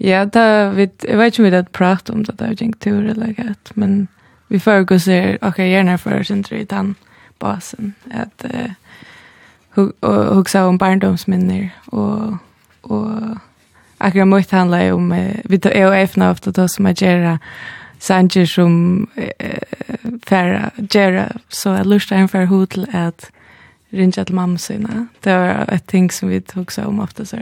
ja, 0.00 0.24
da, 0.24 0.70
vi, 0.72 0.86
jeg 1.04 1.18
vet 1.18 1.34
ikke 1.34 1.42
om 1.42 1.44
vi 1.44 1.50
hadde 1.52 1.74
pratet 1.76 2.10
om 2.14 2.22
det 2.24 2.38
der, 2.40 2.54
jeg 2.56 2.72
tur 2.80 3.02
eller 3.04 3.34
gett, 3.36 3.72
men 3.76 4.08
vi 4.48 4.58
får 4.58 4.80
foregår 4.80 4.98
se, 5.04 5.18
ok, 5.42 5.58
gjerne 5.58 5.98
for 5.98 6.22
sin 6.22 6.44
i 6.50 6.64
den 6.64 6.94
basen, 7.38 7.94
at... 8.10 8.32
Uh, 8.44 8.70
och 9.74 10.38
också 10.38 10.62
om 10.62 10.78
barndomsminner 10.78 11.70
och 11.86 12.34
och 12.80 13.10
akkurat 13.98 14.28
mycket 14.28 14.52
handlar 14.52 14.82
ju 14.82 14.92
om 14.92 15.32
vi 15.44 15.58
tar 15.58 15.70
jag 15.70 16.02
efna 16.02 16.30
ofta 16.30 16.50
då 16.50 16.68
som 16.68 16.86
att 16.86 17.00
göra 17.00 17.38
sanger 17.98 18.46
som 18.46 19.06
färra 20.26 20.70
göra 20.76 21.32
så 21.48 21.68
jag 21.68 21.86
lustar 21.86 22.16
en 22.16 22.28
för 22.28 22.44
hot 22.44 22.74
att 22.92 23.30
rinja 23.90 24.24
till 24.24 24.34
mamma 24.34 24.58
sina. 24.58 25.06
Det 25.20 25.38
var 25.38 25.74
ett 25.74 25.86
ting 25.86 26.10
som 26.10 26.28
vi 26.28 26.40
tog 26.40 26.72
så 26.72 26.84
om 26.84 27.00
ofta 27.00 27.24
så 27.24 27.36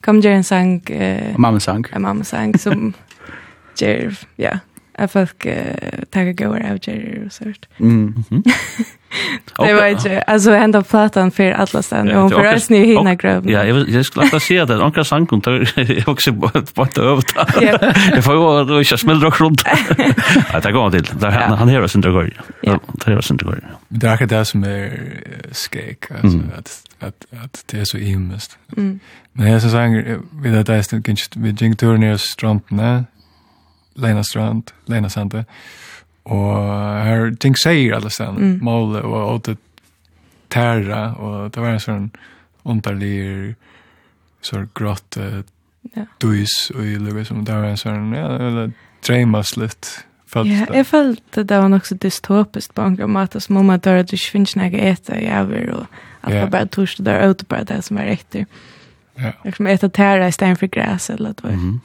Kom 0.00 0.20
göra 0.20 0.34
en 0.34 0.44
sang. 0.44 0.80
Eh, 0.80 1.38
mamma 1.38 1.60
sang. 1.60 1.84
En 1.92 2.02
mamma 2.02 2.24
sang 2.24 2.58
som 2.58 2.92
ger, 3.76 4.18
ja, 4.36 4.58
at 4.94 5.10
folk 5.10 5.46
uh, 5.46 6.04
tar 6.12 6.32
gåvor 6.32 6.62
av 6.70 6.78
Jerry 6.86 7.24
og 7.24 7.32
sørt. 7.32 7.68
Mm. 7.78 8.24
-hmm. 8.30 8.42
det 9.66 9.74
var 9.74 9.84
ikke, 9.84 10.30
altså 10.30 10.54
hända 10.54 10.82
platan 10.82 11.30
för 11.30 11.50
alla 11.52 11.82
ja, 11.90 12.22
och 12.22 12.30
för 12.30 12.54
oss 12.54 12.70
nu 12.70 12.84
hinna 12.84 13.14
gröv. 13.14 13.50
Ja, 13.50 13.64
jag, 13.64 13.88
jag 13.88 14.04
skulle 14.04 14.26
att 14.36 14.42
säga 14.42 14.66
det, 14.66 14.84
ankra 14.84 15.04
sankon 15.04 15.40
tar 15.40 15.68
också 16.06 16.32
på 16.32 16.58
ett 16.58 16.98
övta. 16.98 17.46
Jag 18.10 18.24
får 18.24 18.34
gå 18.34 18.64
du 18.64 18.78
inte 18.78 18.98
smällra 18.98 19.28
och 19.28 19.40
runt. 19.40 19.62
Ja, 20.52 20.60
det 20.60 20.72
går 20.72 20.90
till. 20.90 21.08
Där, 21.20 21.30
han, 21.30 21.58
han 21.58 21.68
hör 21.68 21.82
oss 21.82 21.96
inte 21.96 22.08
går. 22.08 22.30
Ja. 22.60 22.80
Det 22.92 23.06
hör 23.06 23.18
oss 23.18 23.30
inte 23.30 23.44
går. 23.44 23.58
Det 23.88 24.10
akkurat 24.10 24.30
det 24.30 24.44
som 24.44 24.64
er 24.64 24.68
är 24.68 25.94
altså, 26.10 26.38
mm. 26.38 26.50
at, 26.54 26.82
at, 27.00 27.14
at 27.42 27.64
det 27.70 27.80
er 27.80 27.84
så 27.84 27.98
imest. 27.98 28.58
Mm. 28.76 29.00
Men 29.34 29.46
jeg 29.46 29.60
så 29.60 29.70
säger, 29.70 30.18
vid 30.32 30.54
att 30.54 30.66
det 30.66 30.74
er 30.74 31.10
inte, 31.10 31.40
vi 31.40 31.54
gikk 31.60 31.78
tur 31.78 31.96
ner 31.96 32.14
i 32.14 32.18
strumpen, 32.18 33.06
Lena 33.96 34.22
Strand, 34.22 34.72
Lena 34.86 35.08
Sande. 35.08 35.44
Og 36.24 36.54
her 37.04 37.32
ting 37.42 37.56
sier 37.58 37.96
alle 37.96 38.10
stedene, 38.10 38.52
mm. 38.52 38.58
måle 38.62 39.02
og 39.02 39.34
åte 39.34 39.56
tæra, 40.52 41.14
og 41.18 41.50
det 41.54 41.62
var 41.62 41.74
en 41.74 41.82
sånn 41.82 42.06
underlig, 42.68 43.56
sånn 44.44 44.68
grått 44.78 45.18
uh, 45.18 45.40
ja. 45.96 46.06
duis 46.22 46.70
og 46.76 46.84
i 46.84 46.96
livet, 47.00 47.26
som 47.26 47.42
det 47.46 47.56
var 47.56 47.72
en 47.72 47.80
sånn, 47.80 48.12
ja, 48.14 48.28
eller 48.38 48.72
dreimas 49.02 49.56
litt. 49.58 49.90
Felt, 50.32 50.48
ja, 50.48 50.68
jeg 50.72 50.86
følte 50.88 51.42
det 51.44 51.58
var 51.60 51.68
nok 51.68 51.88
så 51.88 51.96
dystopisk 52.00 52.72
på 52.76 52.86
en 52.86 52.94
gang 53.00 53.10
måte, 53.12 53.40
som 53.42 53.58
om 53.60 53.72
at 53.74 53.84
det 53.84 54.14
ikke 54.14 54.38
finnes 54.38 54.54
noe 54.56 54.70
etter 54.70 55.18
i 55.20 55.26
over, 55.40 55.66
og 55.74 55.98
at 56.22 56.38
det 56.38 56.46
bare 56.54 56.70
tors 56.72 56.94
det 56.96 57.08
der, 57.08 57.26
og 57.28 57.40
det 57.42 57.48
bare 57.50 57.68
det 57.68 57.82
som 57.84 57.98
er 58.00 58.14
etter. 58.14 58.46
Ja. 59.20 59.34
Liksom 59.44 59.68
etter 59.68 59.90
tæra 59.92 60.30
i 60.30 60.32
stedet 60.32 60.62
for 60.62 60.72
græs, 60.72 61.10
eller 61.10 61.34
det 61.36 61.44
var. 61.44 61.50
Mm 61.50 61.60
-hmm 61.60 61.78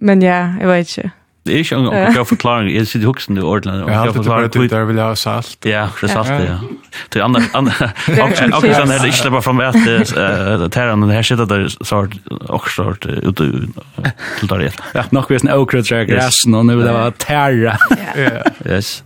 men 0.00 0.22
ja, 0.22 0.40
jeg 0.60 0.68
vet 0.68 0.98
ikke. 0.98 1.10
Det 1.48 1.54
är 1.54 1.72
ju 1.72 1.76
en 1.76 2.14
god 2.14 2.28
forklaring. 2.28 2.76
Jeg 2.76 2.86
sitter 2.86 3.06
i 3.06 3.08
huksen 3.08 3.38
i 3.38 3.40
ordene. 3.40 3.78
Jeg 3.86 3.96
har 3.96 4.06
alltid 4.06 4.26
bare 4.28 4.48
til 4.52 4.68
der 4.68 4.84
vil 4.84 4.98
jeg 5.00 5.04
ha 5.04 5.14
salt. 5.16 5.64
Ja, 5.64 5.86
det 6.00 6.10
er 6.10 6.12
salt, 6.18 6.28
ja. 6.28 6.56
Till 7.08 7.22
Til 7.22 7.22
andre, 7.22 7.88
akkurat 8.04 8.76
sånn 8.76 8.92
her, 8.92 9.06
ikke 9.08 9.16
slipper 9.16 9.44
fram 9.46 9.62
at 9.64 9.78
tærene 10.74 11.08
her 11.08 11.24
sitter 11.24 11.48
der 11.48 11.64
sart, 11.72 12.18
og 12.52 12.68
sart, 12.74 13.06
ute 13.24 13.46
til 13.46 14.50
der 14.50 14.64
igjen. 14.66 14.82
Ja, 14.98 15.06
nok 15.16 15.30
vi 15.30 15.38
er 15.38 15.44
sånn 15.44 15.54
åkrøtt 15.56 15.88
træk 15.88 16.12
resten, 16.12 16.56
og 16.58 16.68
nå 16.68 16.76
vil 16.76 16.84
det 16.84 16.96
være 16.98 17.16
tæra. 17.24 17.78
Yes. 18.68 18.98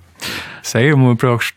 Säg 0.66 0.90
om 0.96 1.06
vi 1.12 1.14
prøver 1.22 1.52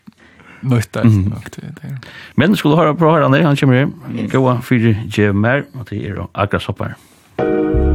nøyta 0.62 1.02
nok 1.02 1.50
til 1.50 1.66
det. 1.82 1.96
Men 2.38 2.54
skulle 2.54 2.78
höra 2.78 2.94
på 2.94 3.10
höra 3.10 3.26
her, 3.34 3.42
han 3.42 3.58
kommer 3.58 3.82
her. 3.82 4.30
Gåa, 4.30 4.60
fyre, 4.62 4.94
gjør 5.10 5.34
mer, 5.34 5.66
og 5.74 5.90
det 5.90 6.04
er 6.06 6.22
akkurat 6.34 6.62
soppar. 6.62 6.96
Musikk 7.42 7.85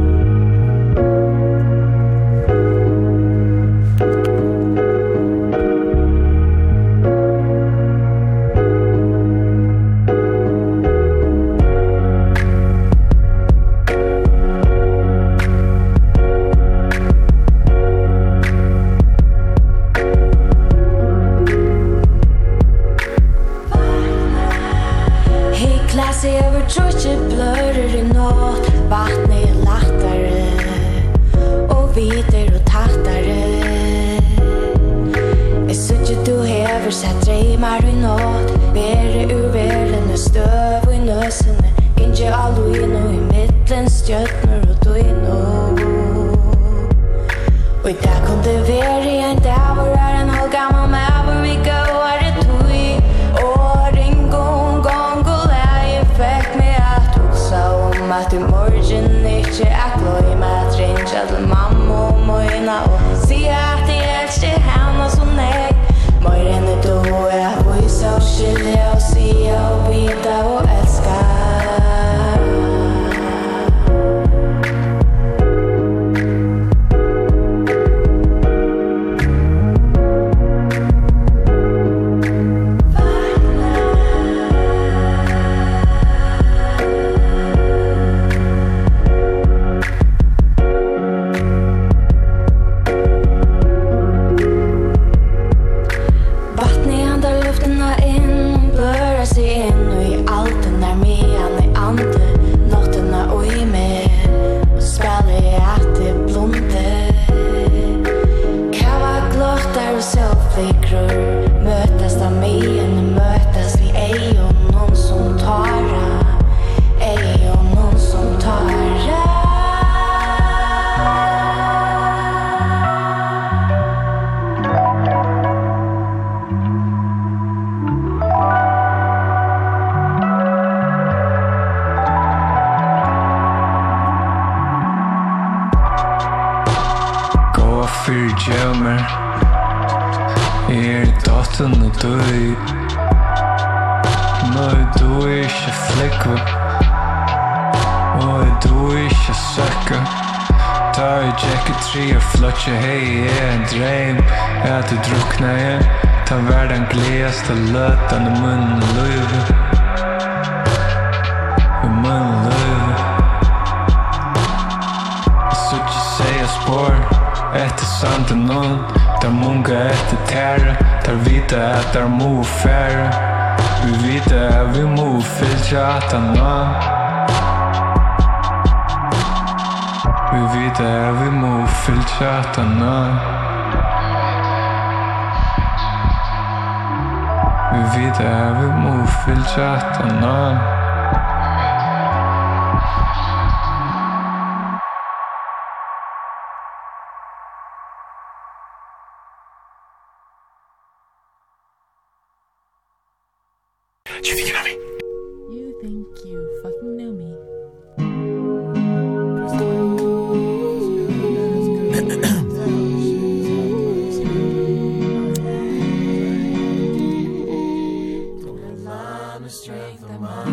the 219.42 219.50
strength 219.50 220.04
of 220.04 220.20
my 220.20 220.44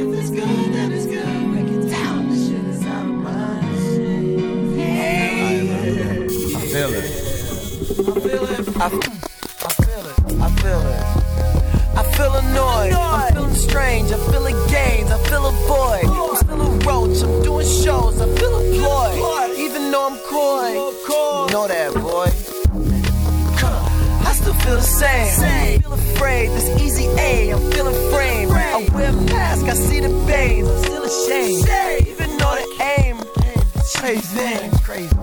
If 0.00 0.18
it's 0.18 0.30
good, 0.30 0.72
then 0.72 0.92
it's 0.92 1.04
good 1.04 1.52
Break 1.52 1.68
it 1.68 1.90
down, 1.90 2.30
the 2.30 2.36
shit 2.36 2.64
is 2.64 2.86
out 2.86 3.04
of 3.04 3.12
my 3.12 3.60
Hey 4.74 5.60
I 6.56 6.60
feel 6.72 6.94
it 6.94 7.04
I 8.00 8.18
feel 8.20 8.44
it 8.44 8.68
I 8.80 8.88
feel 8.88 10.06
it 10.06 10.16
I 10.40 10.48
feel 10.56 10.80
it 10.80 11.04
I 11.98 12.02
feel 12.16 12.32
annoyed 12.32 12.92
I'm 12.94 13.34
feeling 13.34 13.54
strange 13.54 14.10
I 14.10 14.16
feel 14.30 14.46
a 14.46 14.52
gains 14.70 15.10
I 15.10 15.22
feel 15.28 15.46
a 15.46 15.52
void 15.68 16.06
I'm 16.06 16.36
still 16.36 16.62
a 16.62 16.70
roach 16.78 17.22
I'm 17.22 17.42
doing 17.42 17.66
shows 17.66 18.18
I 18.22 18.34
feel 18.36 18.56
a 18.56 18.62
ploy 18.78 19.54
Even 19.58 19.90
though 19.90 20.06
I'm 20.08 20.18
coy 20.30 20.72
You 20.72 21.52
know 21.52 21.68
that, 21.68 21.92
boy 21.92 22.30
I 24.24 24.34
still 24.34 24.54
feel 24.54 24.76
the 24.76 24.80
same 24.80 25.81
afraid. 26.14 26.48
This 26.50 26.68
easy 26.82 27.06
A 27.18 27.50
I'm 27.52 27.70
feeling 27.72 27.94
framed 28.10 28.52
I 28.52 28.88
wear 28.94 29.12
mask 29.12 29.66
I 29.66 29.74
see 29.74 30.00
the 30.00 30.08
veins. 30.26 30.68
I'm 30.68 30.78
still 30.84 31.04
ashamed. 31.04 31.68
Even 32.08 32.28
though 32.38 32.56
the 32.60 32.68
aim 32.98 33.16
crazy 33.96 34.70
crazy 34.82 35.16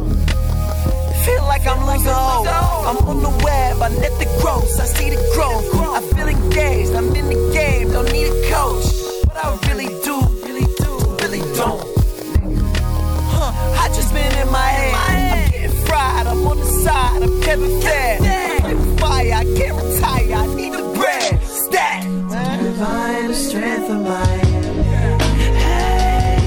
feel 1.26 1.44
like 1.44 1.68
I'm 1.68 1.86
like 1.86 2.02
oh 2.06 2.86
I'm 2.90 2.98
on 3.10 3.22
the 3.22 3.44
web 3.44 3.82
I 3.82 3.90
let 3.90 4.14
the 4.20 4.26
gross 4.42 4.80
I 4.80 4.86
see 4.86 5.10
the 5.10 5.22
growth. 5.36 5.66
I 5.76 6.02
feel 6.16 6.28
engaged 6.28 6.94
I'm 6.94 7.14
in 7.16 7.28
the 7.28 7.52
game 7.54 7.92
don't 7.92 8.12
need 8.12 8.28
a 8.28 8.50
coach. 8.50 8.86
But 9.26 9.36
I 9.44 9.48
really 9.68 9.90
do 10.08 10.16
really 10.46 10.68
do 10.84 10.92
really 11.22 11.44
don't. 11.60 11.84
Huh 13.34 13.52
I 13.84 13.88
just 13.90 14.14
been 14.14 14.34
in 14.42 14.52
my 14.52 14.70
head. 14.80 15.46
I'm 15.46 15.52
getting 15.52 15.86
fried 15.86 16.28
I'm 16.28 16.48
on 16.48 16.58
the 16.58 16.66
side 16.84 17.22
I'm 17.22 17.42
Kevin 17.42 17.82
Fair 17.82 18.18
I'm 18.64 18.98
fire 18.98 19.34
I 19.34 19.44
can't 19.58 19.76
retire 19.76 20.19
divine 22.80 23.34
strength 23.34 23.90
of 23.90 24.02
mine. 24.04 24.40
Hey, 25.58 26.38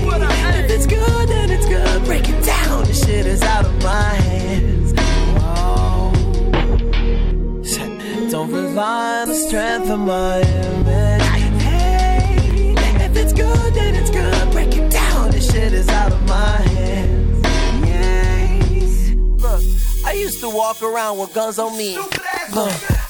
if 0.65 0.71
it's 0.71 0.87
good, 0.87 1.29
then 1.29 1.51
it's 1.51 1.67
good. 1.67 2.05
Break 2.07 2.27
it 2.27 2.43
down, 2.43 2.85
this 2.85 3.05
shit 3.05 3.27
is 3.27 3.43
out 3.43 3.67
of 3.67 3.83
my 3.83 4.15
hands. 4.29 4.95
Whoa. 5.37 6.11
Don't 8.31 8.51
rely 8.51 9.21
on 9.21 9.29
the 9.29 9.35
strength 9.35 9.91
of 9.91 9.99
my 10.01 10.41
image. 10.41 11.23
Hey, 11.61 12.75
if 12.79 13.15
it's 13.15 13.35
good, 13.35 13.75
then 13.75 13.95
it's 13.95 14.11
good. 14.11 14.53
Break 14.53 14.75
it 14.75 14.91
down, 14.91 15.33
this 15.33 15.53
shit 15.53 15.75
is 15.75 15.89
out 15.91 16.13
of 16.13 16.23
my 16.27 16.57
hands. 16.77 17.47
Yay 17.87 19.17
Look, 19.37 19.63
I 20.07 20.13
used 20.15 20.41
to 20.41 20.49
walk 20.49 20.83
around 20.83 21.19
with 21.19 21.35
guns 21.35 21.59
on 21.59 21.77
me. 21.77 21.99
Look 22.55 23.02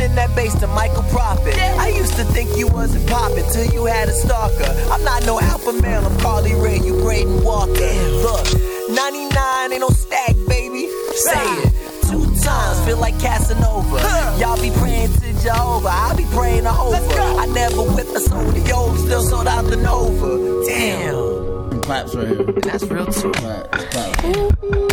spin 0.00 0.14
that 0.14 0.34
bass 0.34 0.54
to 0.60 0.66
Michael 0.66 1.02
Prophet. 1.04 1.54
I 1.78 1.88
used 1.88 2.14
to 2.14 2.24
think 2.24 2.56
you 2.56 2.66
wasn't 2.68 3.06
poppin' 3.08 3.44
till 3.52 3.66
you 3.66 3.84
had 3.84 4.08
a 4.08 4.12
stalker. 4.12 4.72
I'm 4.90 5.04
not 5.04 5.26
no 5.26 5.38
alpha 5.40 5.72
male, 5.72 6.04
I'm 6.06 6.18
Carly 6.20 6.54
Rae, 6.54 6.78
you 6.78 6.94
Braden 7.02 7.44
Walker. 7.44 7.92
Look, 8.24 8.46
99 8.90 9.72
ain't 9.72 9.80
no 9.80 9.88
stack, 9.90 10.34
baby. 10.48 10.88
Say 11.28 11.44
it. 11.60 11.72
Two 12.08 12.24
times 12.40 12.80
feel 12.86 12.98
like 12.98 13.18
Casanova. 13.20 13.98
Y'all 14.40 14.60
be 14.60 14.70
praying 14.78 15.12
to 15.12 15.32
Jehovah. 15.42 15.90
I'll 15.92 16.16
be 16.16 16.26
praying 16.32 16.64
to 16.64 16.70
over. 16.70 17.20
I 17.42 17.46
never 17.46 17.82
whip 17.82 18.08
a 18.08 18.20
soda 18.20 18.60
yo 18.60 18.94
still 18.96 19.22
sold 19.22 19.46
out 19.46 19.66
the 19.66 19.76
Nova. 19.76 20.64
Damn. 20.66 21.80
Claps 21.82 22.14
right 22.14 22.28
here 22.28 22.40
and 22.40 22.62
that's 22.62 22.84
real 22.84 23.06
too 23.06 23.30
claps. 23.32 23.84
claps 23.90 24.89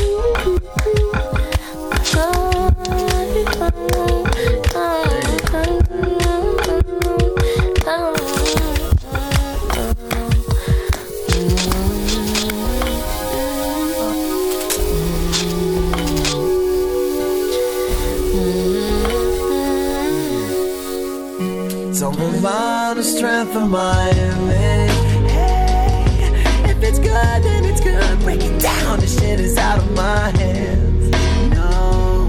the 22.98 23.04
strength 23.04 23.56
of 23.56 23.70
my 23.70 24.10
image. 24.10 25.30
Hey, 25.30 26.72
if 26.72 26.82
it's 26.82 26.98
good 26.98 27.44
then 27.44 27.64
it's 27.64 27.80
good. 27.80 28.20
Break 28.22 28.42
it 28.44 28.60
down 28.60 29.00
this 29.00 29.20
shit 29.20 29.40
is 29.40 29.56
out 29.56 29.78
of 29.78 29.92
my 29.92 30.32
hands. 30.32 31.12
No. 31.54 32.28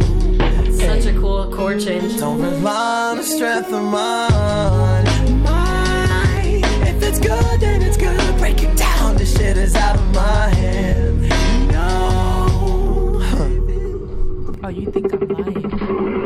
Such 0.77 1.07
a 1.07 1.19
cool 1.19 1.51
chord 1.51 1.81
change. 1.81 2.19
don't 2.19 2.43
rely 2.43 3.13
on 3.13 3.17
the 3.17 3.23
strength 3.23 3.73
of 3.73 3.83
mine. 3.83 5.43
Mine. 5.43 6.63
If 6.93 7.03
it's 7.03 7.19
good 7.19 7.61
then 7.61 7.81
it's 7.81 7.97
good. 7.97 8.37
Break 8.37 8.63
it 8.63 8.77
down 8.77 9.17
this 9.17 9.35
shit 9.35 9.57
is 9.57 9.75
out 9.75 9.97
of 9.97 10.15
my 10.15 10.49
hands. 10.51 11.31
No. 11.73 13.21
Huh. 13.23 14.65
oh 14.65 14.69
you 14.69 14.91
think 14.91 15.15
I'm 15.15 15.29
lying? 15.29 16.18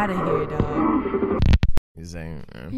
out 0.00 0.08
of 0.08 0.16
here, 0.16 0.46
dog. 0.46 1.38
He's 1.94 2.12
saying, 2.12 2.42
uh, 2.54 2.70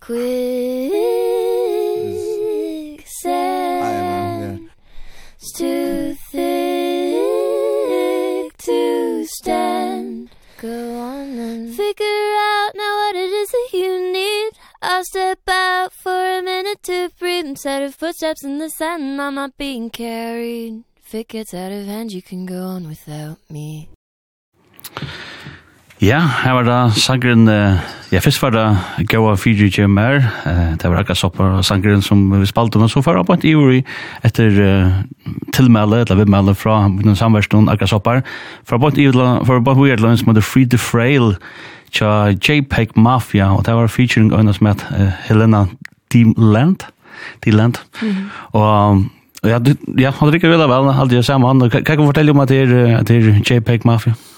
Quick 0.00 0.90
sand. 3.22 4.70
It's 5.36 5.52
too 5.52 6.16
thick 6.32 6.42
to 8.58 9.24
stand. 9.28 10.30
Go 10.58 10.98
on 10.98 11.38
and 11.38 11.72
figure 11.72 12.04
out 12.04 12.70
now 12.74 12.96
what 12.96 13.14
it 13.14 13.30
is 13.30 13.48
that 13.50 13.68
you 13.74 14.12
need. 14.12 14.50
I'll 14.82 15.04
step 15.04 15.38
out 15.48 15.92
for 15.92 16.38
a 16.38 16.42
minute 16.42 16.82
to 16.82 17.10
breathe. 17.16 17.46
I'm 17.46 17.54
set 17.54 17.82
of 17.82 17.94
footsteps 17.94 18.42
in 18.42 18.58
the 18.58 18.70
sand. 18.70 19.22
I'm 19.22 19.36
not 19.36 19.56
being 19.56 19.88
carried. 19.88 20.82
If 20.96 21.14
it 21.14 21.28
gets 21.28 21.54
out 21.54 21.70
of 21.70 21.86
hand, 21.86 22.10
you 22.10 22.22
can 22.22 22.44
go 22.44 22.64
on 22.64 22.88
without 22.88 23.38
me. 23.48 23.88
Ja, 26.02 26.18
her 26.42 26.52
var 26.52 26.66
det 26.66 27.00
sangren, 27.00 27.46
ja, 28.12 28.18
først 28.20 28.42
var 28.42 28.50
det 28.52 28.64
Gaua 29.08 29.36
Fiji 29.40 29.70
Jemmer, 29.72 30.18
det 30.76 30.90
var 30.90 30.98
akkurat 31.00 31.16
sopper 31.16 31.62
sangren 31.64 32.02
som 32.04 32.20
vi 32.34 32.46
spalte, 32.46 32.78
men 32.78 32.90
så 32.92 33.00
var 33.00 33.16
det 33.16 33.22
på 33.26 33.32
et 33.32 33.46
ivrig 33.48 33.78
etter 34.22 34.58
uh, 34.60 34.98
tilmelde, 35.56 36.02
eller 36.02 36.20
vidmelde 36.20 36.54
fra 36.54 36.82
noen 36.90 37.16
samverstånd, 37.16 37.72
akkurat 37.72 37.94
sopper, 37.94 38.20
fra 38.68 38.76
på 38.76 38.92
et 38.92 39.00
ivrig, 39.06 39.30
fra 39.48 39.58
på 39.64 39.76
et 39.86 39.96
ivrig 39.96 40.12
som 40.20 40.34
heter 40.34 40.44
Free 40.44 40.68
the 40.68 40.76
Frail, 40.76 41.32
tja 41.88 42.28
JPEG 42.34 42.92
Mafia, 43.00 43.48
og 43.56 43.64
det 43.64 43.80
var 43.80 43.88
featuring 43.88 44.34
øyne 44.36 44.52
som 44.52 44.68
het 44.68 44.84
Helena 45.30 45.64
Dimland, 46.12 46.90
Dimland, 47.44 47.80
og 48.52 49.04
ja, 49.48 49.58
du, 49.58 49.72
ja, 49.96 50.12
han 50.12 50.28
drikker 50.28 50.52
veldig 50.52 50.68
vel, 50.68 50.92
alt 50.92 51.10
det 51.10 51.24
samme, 51.24 51.48
han, 51.48 51.70
kan 51.72 51.96
du 51.96 52.04
fortelle 52.04 52.36
om 52.36 52.44
at 52.44 52.52
det 52.52 52.64
er 52.68 53.44
JPEG 53.48 53.88
Mafia? 53.88 54.12
Ja. 54.12 54.35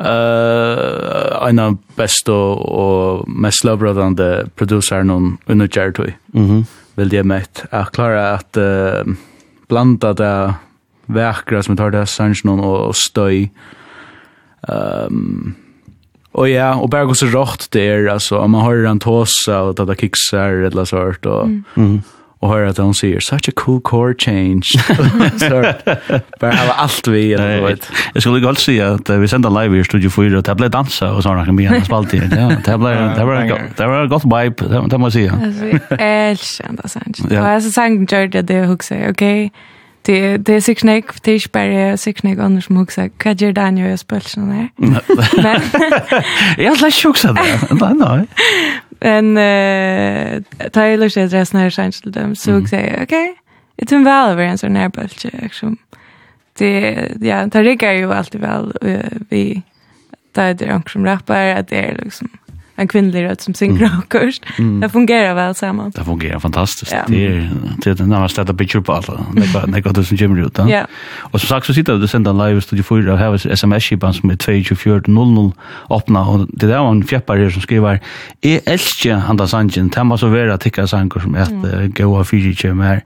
Uh, 0.00 1.36
en 1.44 1.58
av 1.60 1.74
best 1.98 2.28
og, 2.32 2.60
og 2.64 3.26
mest 3.28 3.66
lovbrødende 3.68 4.48
producer 4.56 5.04
noen 5.04 5.34
under 5.50 5.68
Gjertøy. 5.68 6.14
Mm 6.32 6.46
-hmm. 6.46 6.64
Vil 6.96 7.12
jeg 7.12 7.26
møtt. 7.26 7.66
Jeg 7.72 7.86
klarer 7.92 8.38
at 8.38 8.56
uh, 8.56 9.14
blanda 9.68 10.12
det 10.12 10.54
verkra 11.06 11.62
som 11.62 11.72
jeg 11.72 11.78
tar 11.78 11.90
det 11.90 12.08
sanns 12.08 12.44
noen 12.44 12.60
og 12.60 12.94
støy. 12.94 13.50
Um, 14.68 15.56
og 16.32 16.50
ja, 16.50 16.80
og 16.80 16.90
bare 16.90 17.06
gå 17.06 17.14
så 17.14 17.26
rått 17.26 17.68
det 17.72 17.82
er, 17.82 18.08
altså, 18.08 18.36
om 18.36 18.50
man 18.50 18.64
hører 18.64 18.90
en 18.90 19.00
tåsa 19.00 19.62
og 19.62 19.76
tatt 19.76 19.90
av 19.90 19.96
kiksar 19.96 20.64
eller 20.64 20.84
sånt, 20.84 21.26
og... 21.26 21.48
Mm. 21.48 21.64
Mm 21.76 21.96
-hmm 21.96 22.19
og 22.40 22.48
hører 22.48 22.68
at 22.68 22.78
hon 22.78 22.94
sier, 22.94 23.20
such 23.20 23.48
a 23.48 23.52
cool 23.52 23.80
core 23.80 24.14
change. 24.18 24.62
så 25.44 25.72
bara 26.40 26.54
har 26.56 26.72
allt 26.82 27.08
vi 27.08 27.32
eller 27.32 27.60
vet. 27.66 27.90
Jag 28.14 28.22
skulle 28.22 28.40
gott 28.40 28.58
säga 28.58 28.92
att 28.94 29.10
vi 29.10 29.28
sendte 29.28 29.48
live 29.48 29.80
i 29.80 29.84
studio 29.84 30.10
4 30.10 30.38
och 30.38 30.44
tablet 30.44 30.72
dansa 30.72 31.12
og 31.12 31.22
sånn, 31.22 31.44
kan 31.44 31.56
bli 31.56 31.68
spalt 31.84 32.14
i. 32.14 32.16
Ja, 32.16 32.48
det 32.64 32.78
blev 32.78 32.96
det 33.16 33.24
var 33.24 33.48
gott. 33.48 33.76
Det 33.76 33.86
var 33.86 34.06
gott 34.06 34.24
vibe, 34.24 34.88
det 34.88 34.98
måste 34.98 35.20
jag 35.20 35.32
säga. 35.32 36.30
Alltså, 36.30 36.62
ända 36.62 36.88
sen. 36.88 37.14
Ja, 37.30 37.54
alltså 37.54 37.70
sen 37.70 38.06
gjorde 38.06 38.42
det 38.42 38.68
också. 38.68 38.94
Okej. 39.10 39.52
Det 40.02 40.36
det 40.36 40.54
är 40.54 40.60
sig 40.60 40.76
snack 40.76 41.04
det 41.22 41.32
är 41.32 41.42
bara 41.52 41.96
sig 41.96 42.12
knäck 42.12 42.38
annars 42.38 42.64
som 42.64 42.76
också. 42.76 43.08
Vad 43.24 43.40
gör 43.40 43.52
Daniel 43.52 43.94
i 43.94 43.98
spelsen 43.98 44.48
där? 44.48 44.68
Men 46.56 46.64
jag 46.64 46.80
läser 46.80 47.08
också 47.08 47.32
det. 47.32 47.42
Nej, 47.70 47.94
nej 47.94 48.26
en 49.00 49.36
uh, 49.36 50.42
Tyler 50.72 51.08
säger 51.08 51.26
adressen 51.26 51.60
här 51.60 51.70
sen 51.70 51.92
till 51.92 52.12
dem 52.12 52.36
så 52.36 52.50
jag 52.50 52.68
säger 52.68 53.02
okej. 53.02 53.34
Det 53.76 53.92
är 53.92 53.96
en 53.96 54.04
väl 54.04 54.30
över 54.30 54.44
en 54.44 54.58
sån 54.58 54.76
här 54.76 54.88
bulge 54.88 55.30
liksom. 55.42 55.76
Det 56.58 57.08
ja, 57.20 57.46
det 57.46 57.62
riggar 57.62 57.92
ju 57.92 58.12
alltid 58.12 58.40
väl 58.40 58.72
vi 59.28 59.62
där 60.32 60.54
det 60.54 60.64
är 60.64 60.82
som 60.88 61.04
rappar 61.04 61.46
att 61.46 61.68
det 61.68 61.78
är 61.78 61.98
liksom 62.04 62.28
en 62.76 62.88
kvinnlig 62.88 63.24
röst 63.24 63.40
som 63.40 63.54
synger 63.54 63.90
mm. 64.12 64.32
Mm. 64.58 64.80
Det 64.80 64.88
fungerar 64.88 65.34
väl 65.34 65.54
samman. 65.54 65.90
Det 65.90 66.04
fungerar 66.04 66.38
fantastiskt. 66.38 66.92
Ja. 66.92 67.04
Det 67.08 67.26
är 67.26 67.50
det 67.84 67.90
är 67.90 67.94
den 67.94 68.12
här 68.12 68.28
städa 68.28 68.54
picture 68.54 68.82
på 68.82 68.92
alla. 68.92 69.26
Det 69.32 69.52
går 69.52 69.72
det 69.72 69.80
går 69.80 69.92
det 69.92 70.04
som 70.04 70.18
kommer 70.18 70.46
ut. 70.46 70.58
Ja. 70.58 70.86
Och 71.18 71.40
som 71.40 71.48
sagt 71.48 71.66
så 71.66 71.74
sitter 71.74 71.94
det 71.94 72.08
sända 72.08 72.32
live 72.32 72.60
studio 72.60 72.82
för 72.82 73.08
att 73.08 73.44
ha 73.44 73.52
SMS 73.52 73.82
chipan 73.82 74.14
som 74.14 74.30
är 74.30 74.36
22400 74.36 75.52
öppna 75.90 76.28
och 76.28 76.46
det 76.48 76.66
där 76.66 76.78
var 76.78 76.90
en 76.90 77.04
fjäppare 77.04 77.50
som 77.50 77.62
skriver 77.62 78.00
är 78.40 78.60
älskar 78.66 79.16
han 79.16 79.36
där 79.36 79.46
sangen. 79.46 79.88
Det 79.88 80.04
måste 80.04 80.26
vara 80.26 80.58
ticka 80.58 80.86
sanger 80.86 81.20
som 81.20 81.34
heter 81.34 81.86
goa 81.86 82.24
Fiji 82.24 82.72
med 82.72 83.00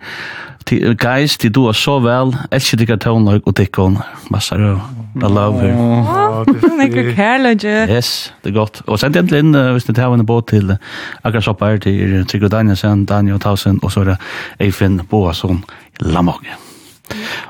til 0.67 0.97
guys 0.97 1.37
de 1.39 1.49
du 1.49 1.67
er 1.69 1.77
så 1.79 1.99
vel. 2.03 2.35
Elsker 2.53 2.81
dere 2.81 2.97
tøvnlag 3.01 3.43
og 3.47 3.57
tikkon 3.57 3.99
massar 4.31 4.63
og 4.65 4.81
I 5.15 5.29
love 5.31 5.61
her 5.61 6.49
Nekker 6.79 7.13
kærlige 7.15 7.75
Yes, 7.91 8.33
det 8.45 8.51
er 8.51 8.59
godt. 8.59 8.83
Og 8.87 8.99
send 8.99 9.17
egentlig 9.17 9.45
inn 9.45 9.55
uh, 9.55 9.71
hvis 9.73 9.89
ni 9.89 9.95
tar 9.95 10.15
en 10.15 10.27
båt 10.27 10.49
til 10.51 10.75
uh, 10.75 10.81
akkurat 11.23 11.47
soppa 11.47 11.71
her 11.73 11.85
til 11.85 12.25
Trygg 12.31 12.49
og 12.49 12.55
Danielsen 12.57 13.05
Daniel 13.07 13.41
Tausen 13.41 13.79
og 13.83 13.93
så 13.93 14.03
er 14.03 14.15
det 14.15 14.19
Eifin 14.67 15.01
Boasson 15.11 15.65
Lamog 16.01 16.43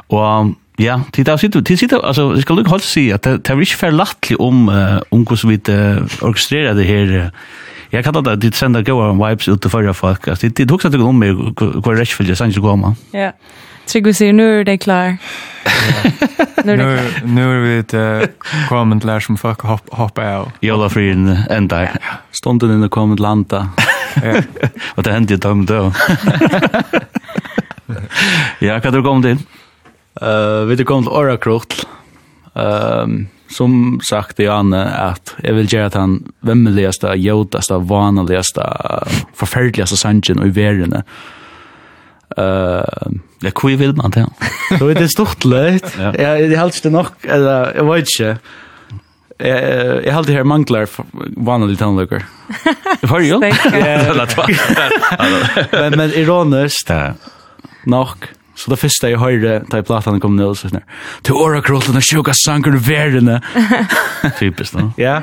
og 0.08 0.54
Ja, 0.78 1.00
det 1.16 1.26
där 1.26 1.36
sitter 1.36 1.60
det 1.60 1.78
sitter 1.78 1.98
altså, 1.98 2.32
jeg 2.32 2.42
skal 2.42 2.56
nog 2.56 2.66
hålla 2.66 2.82
si 2.82 3.10
at 3.10 3.24
det 3.24 3.50
er 3.50 3.60
ikke 3.60 3.76
för 3.76 3.90
lättligt 3.90 4.40
om 4.40 4.68
uh, 4.68 4.98
om 5.10 5.22
hvordan 5.24 5.50
vi 5.50 5.60
uh, 5.68 6.02
orkestrerer 6.22 6.74
det 6.74 6.84
här 6.84 7.30
Jeg 7.94 8.02
kallar 8.04 8.24
det 8.26 8.40
de 8.42 8.50
sender 8.56 8.82
gode 8.82 9.12
vibes 9.14 9.48
ut 9.48 9.60
til 9.62 9.70
førre 9.70 9.94
folk. 9.94 10.28
Alltså 10.28 10.48
det 10.48 10.58
det 10.58 10.72
också 10.72 10.88
att 10.88 10.94
om 10.94 11.14
meg, 11.14 11.36
hva 11.54 11.92
er 11.92 12.00
rettfølge, 12.00 12.28
det 12.28 12.38
sen 12.38 12.52
så 12.52 12.60
går 12.60 12.76
man. 12.76 12.96
Ja. 13.12 13.30
Trygg 13.86 14.14
ser 14.16 14.32
nu 14.32 14.60
er 14.60 14.64
det 14.64 14.80
klar. 14.80 15.16
Nu 16.64 16.72
er 16.72 16.76
det 16.76 17.24
nu 17.24 17.42
är 17.42 17.60
vi 17.60 17.78
ett 17.78 17.94
comment 18.68 19.04
lash 19.04 19.26
som 19.26 19.36
folk 19.36 19.62
hop 19.62 19.88
hop 19.92 20.18
av. 20.18 20.50
Jolla 20.60 20.88
frien 20.88 21.28
enda. 21.28 21.56
ända. 21.56 21.88
Stunden 22.32 22.70
in 22.70 22.82
the 22.82 22.88
comment 22.88 23.20
landa. 23.20 23.68
Og 24.96 25.04
det 25.04 25.12
hendte 25.12 25.34
jo 25.34 25.38
dem 25.38 25.66
då? 25.66 25.92
Ja, 28.60 28.74
hva 28.74 28.80
kan 28.80 28.92
du 28.92 29.02
kommet 29.02 29.24
inn? 29.24 29.46
Eh, 30.22 30.64
vi 30.66 30.74
er 30.74 30.84
kommet 30.84 31.04
til 31.04 31.12
Oracle. 31.12 31.60
Ehm 32.56 33.28
som 33.50 34.00
sagt 34.08 34.40
i 34.40 34.48
Anne 34.48 34.82
att 34.84 35.34
jeg 35.42 35.54
vil 35.54 35.68
gjøre 35.68 35.86
att 35.86 35.94
han 35.94 36.18
vemmeligaste, 36.40 37.14
jødaste, 37.16 37.78
vanligaste, 37.88 38.64
forferdeligaste 39.34 39.96
sangen 39.96 40.42
i 40.46 40.50
världen. 40.50 41.02
Uh, 42.38 42.82
ja, 43.44 43.50
hvor 43.54 43.76
vil 43.78 43.94
man 43.94 44.10
det? 44.10 44.26
Så 44.78 44.88
det 44.94 45.10
stort 45.12 45.44
løyt. 45.44 45.86
ja. 45.98 46.12
Jag, 46.18 46.40
jeg 46.50 46.58
halte 46.58 46.80
det 46.82 46.92
nog, 46.92 47.06
eller 47.22 47.74
jag 47.76 47.84
vet 47.84 48.08
ikke. 48.10 48.38
Jeg, 49.40 50.04
jeg 50.04 50.14
halte 50.14 50.32
her 50.32 50.46
mangler 50.46 50.86
vanlige 51.36 51.76
tannløkker. 51.76 52.22
Var 53.02 53.18
det 53.20 53.28
ju? 53.28 53.38
Men 55.98 56.10
ironisk 56.14 56.90
nok. 57.86 58.28
Så 58.54 58.70
det 58.70 58.78
første 58.78 59.10
jeg 59.10 59.18
hører, 59.18 59.64
da 59.66 59.80
jeg 59.80 59.86
platene 59.88 60.20
kom 60.22 60.36
ned, 60.38 60.54
så 60.58 60.70
sånn, 60.70 60.84
til 61.26 61.38
årakråtene, 61.42 62.02
sjuka 62.04 62.34
sanger 62.38 62.76
verene. 62.78 63.40
Typisk, 64.40 64.76
da. 64.76 64.90
Ja. 65.00 65.16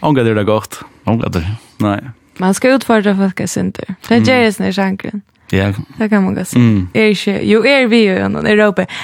Ånga 0.00 0.24
det 0.24 0.32
er 0.32 0.40
det 0.40 0.46
godt. 0.48 0.80
Ånga 1.08 1.28
det. 1.34 1.44
Nei. 1.84 1.98
Man 2.38 2.54
skal 2.54 2.78
utfordra 2.78 3.16
folk 3.18 3.40
jeg 3.42 3.50
synder. 3.50 3.96
Det 4.08 4.22
gjør 4.22 4.44
jeg 4.46 4.54
sånn 4.54 4.68
i 4.70 4.72
sjangren. 4.76 5.24
Ja. 5.52 5.72
Det 5.98 6.08
kan 6.12 6.22
man 6.22 6.34
godt 6.36 6.50
si. 6.52 6.60
Mm. 6.60 6.88
Er 6.94 7.12
ikke, 7.14 7.34
jo, 7.48 7.62
er 7.64 7.86
vi 7.88 8.02
jo 8.04 8.28
noen 8.28 8.46
i 8.46 8.52
Europa. 8.52 8.84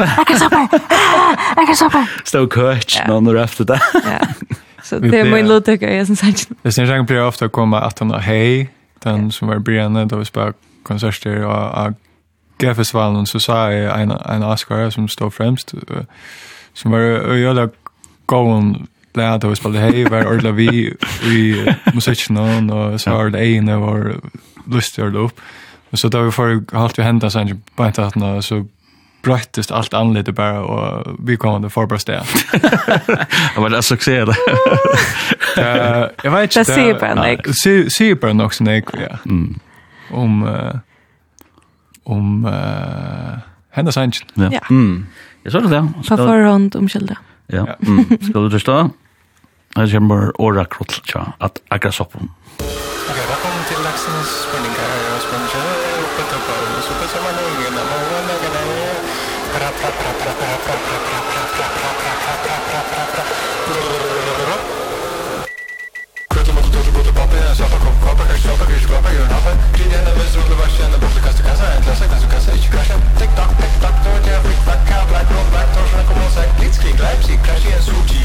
Jeg 0.00 0.26
kan 0.30 0.38
sopa! 0.38 0.60
Jeg 0.70 1.66
kan 1.66 1.76
sopa! 1.76 2.00
Stå 2.24 2.44
køtt, 2.48 2.94
noen 3.10 3.26
når 3.26 3.42
efter 3.42 3.66
det. 3.68 3.80
Ja. 4.06 4.20
Så 4.86 4.96
det 5.02 5.12
er 5.18 5.28
min 5.28 5.50
lodtøkker, 5.50 5.90
jeg 5.92 6.06
syns 6.08 6.22
ikke. 6.24 6.54
Jeg 6.64 6.72
syns 6.72 6.88
jeg 6.88 7.04
blir 7.10 7.20
ofte 7.26 7.50
å 7.50 7.52
komme 7.52 7.82
at 7.84 8.00
han 8.00 8.14
har 8.14 8.24
hei, 8.24 8.70
den 9.04 9.28
som 9.34 9.50
var 9.50 9.60
i 9.60 9.64
Brianne, 9.66 10.06
da 10.08 10.16
vi 10.16 10.24
spør 10.24 10.54
konserter 10.88 11.44
og 11.44 11.98
Gaffesvalen 12.60 13.26
så 13.26 13.40
sa 13.42 13.58
jeg 13.72 13.90
en, 14.02 14.12
en 14.12 14.46
Oscar 14.46 14.90
som 14.90 15.08
stod 15.08 15.30
fremst, 15.34 15.74
uh, 15.74 16.04
som 16.74 16.92
var 16.92 17.24
øyla 17.32 17.68
gåen 18.30 18.88
lærte 19.18 19.48
å 19.50 19.56
spille 19.58 19.82
hei, 19.82 20.04
var 20.10 20.28
ordla 20.30 20.52
vi 20.54 20.68
i 21.26 21.40
musikken, 21.94 22.38
og 22.70 23.00
så 23.00 23.16
var 23.16 23.32
det 23.34 23.42
ene 23.42 23.80
var 23.80 24.12
lustig 24.70 25.02
å 25.02 25.08
ordla 25.08 25.24
opp. 25.26 25.40
Og 25.90 25.98
så 25.98 26.08
da 26.08 26.22
vi 26.22 26.34
får 26.34 26.52
halvt 26.72 27.00
vi 27.00 27.06
hendet 27.06 27.34
sånn, 27.34 27.56
bare 27.76 27.90
ikke 27.90 28.06
hatt 28.06 28.20
noe, 28.20 28.42
så 28.46 28.62
bröttest 29.22 29.70
allt 29.70 29.94
anledes 29.94 30.34
bara 30.34 30.60
och 30.60 31.16
vi 31.18 31.36
kom 31.36 31.62
det 31.62 31.70
förbra 31.70 31.98
steg. 31.98 32.22
Ja 33.54 33.60
men 33.60 33.72
det 33.72 33.82
succé 33.82 34.24
det. 34.24 34.36
Eh 35.56 36.08
jag 36.24 36.30
vet 36.30 36.56
inte. 36.56 36.58
Det 36.58 36.64
ser 36.64 36.94
på 36.94 37.04
en. 37.04 37.90
Ser 37.90 38.14
på 38.14 38.26
en 38.26 38.40
också 38.40 38.64
nej. 38.64 38.84
Om 40.10 40.48
om 42.10 42.44
uh, 42.44 43.38
hennes 43.76 43.94
sangen. 43.94 44.12
Ja. 44.36 44.50
ja. 44.58 44.64
Mm. 44.70 45.06
Jeg 45.44 45.54
så 45.54 45.62
det 45.64 45.72
der. 45.72 45.88
På 46.08 46.16
forhånd 46.20 46.76
omkjelde. 46.76 47.16
Ja. 47.52 47.64
Mm. 47.80 48.04
Skal 48.28 48.46
du 48.46 48.50
tørste? 48.52 48.78
Jeg 49.76 49.92
kommer 49.94 50.32
åra 50.42 50.66
krotl, 50.66 50.98
tja, 51.06 51.30
at 51.40 51.62
akkurat 51.70 51.94
soppen. 51.94 52.32
Okay. 52.58 53.29
skrapa 68.90 69.10
gör 69.16 69.28
natten 69.34 69.56
Glid 69.74 69.92
henne 69.96 70.10
med 70.18 70.26
strål 70.30 70.52
och 70.54 70.58
vars 70.60 70.74
henne 70.80 70.98
bort 71.02 71.16
och 71.18 71.24
kasta 71.26 71.42
kassa 71.48 71.66
En 71.74 71.82
klassa 71.86 72.06
kassa 72.12 72.26
kassa 72.32 72.50
ich 72.58 72.66
krascha 72.72 72.96
Tick 73.18 73.32
tack 73.38 73.52
tick 73.60 73.74
tack 73.82 73.96
då 74.04 74.10
det 74.24 74.32
jag 74.36 74.42
fick 74.48 74.62
back 74.68 74.82
kan 74.90 75.04
black 75.10 75.28
roll 75.34 75.48
back 75.54 75.68
torsen 75.74 75.98
jag 76.00 76.06
kommer 76.08 76.30
sagt 76.36 76.52
Blitzkrieg 76.58 76.98
Leipzig 77.04 77.38
crash 77.44 77.66
i 77.68 77.70
en 77.76 77.82
suji 77.88 78.24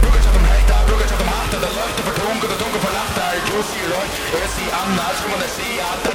Brugger 0.00 0.20
tjatt 0.24 0.36
om 0.40 0.44
hejta 0.52 0.76
brugger 0.86 1.08
tjatt 1.10 1.22
om 1.24 1.30
hatta 1.36 1.56
Det 1.64 1.72
lörte 1.78 2.00
för 2.06 2.14
klunker 2.18 2.48
det 2.52 2.58
tunker 2.62 2.80
för 2.84 2.92
latta 2.98 3.24
Är 3.36 3.40
glossy 3.48 3.80
röjt 3.92 4.14
är 4.42 4.48
si 4.54 4.64
annars 4.82 5.16
kommer 5.22 5.38
det 5.44 5.50
si 5.56 5.68
att 5.90 6.05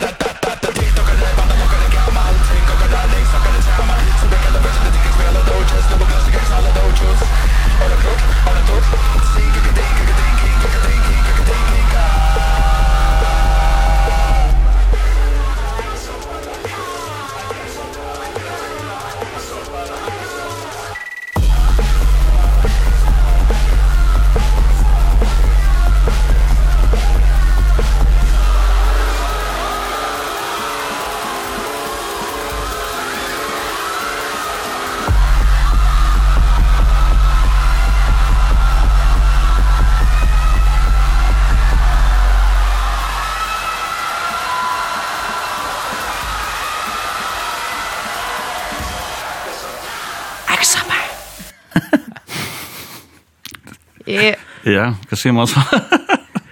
ja, 54.81 54.93
hva 55.09 55.17
sier 55.19 55.37
man 55.37 55.47
så? 55.47 55.63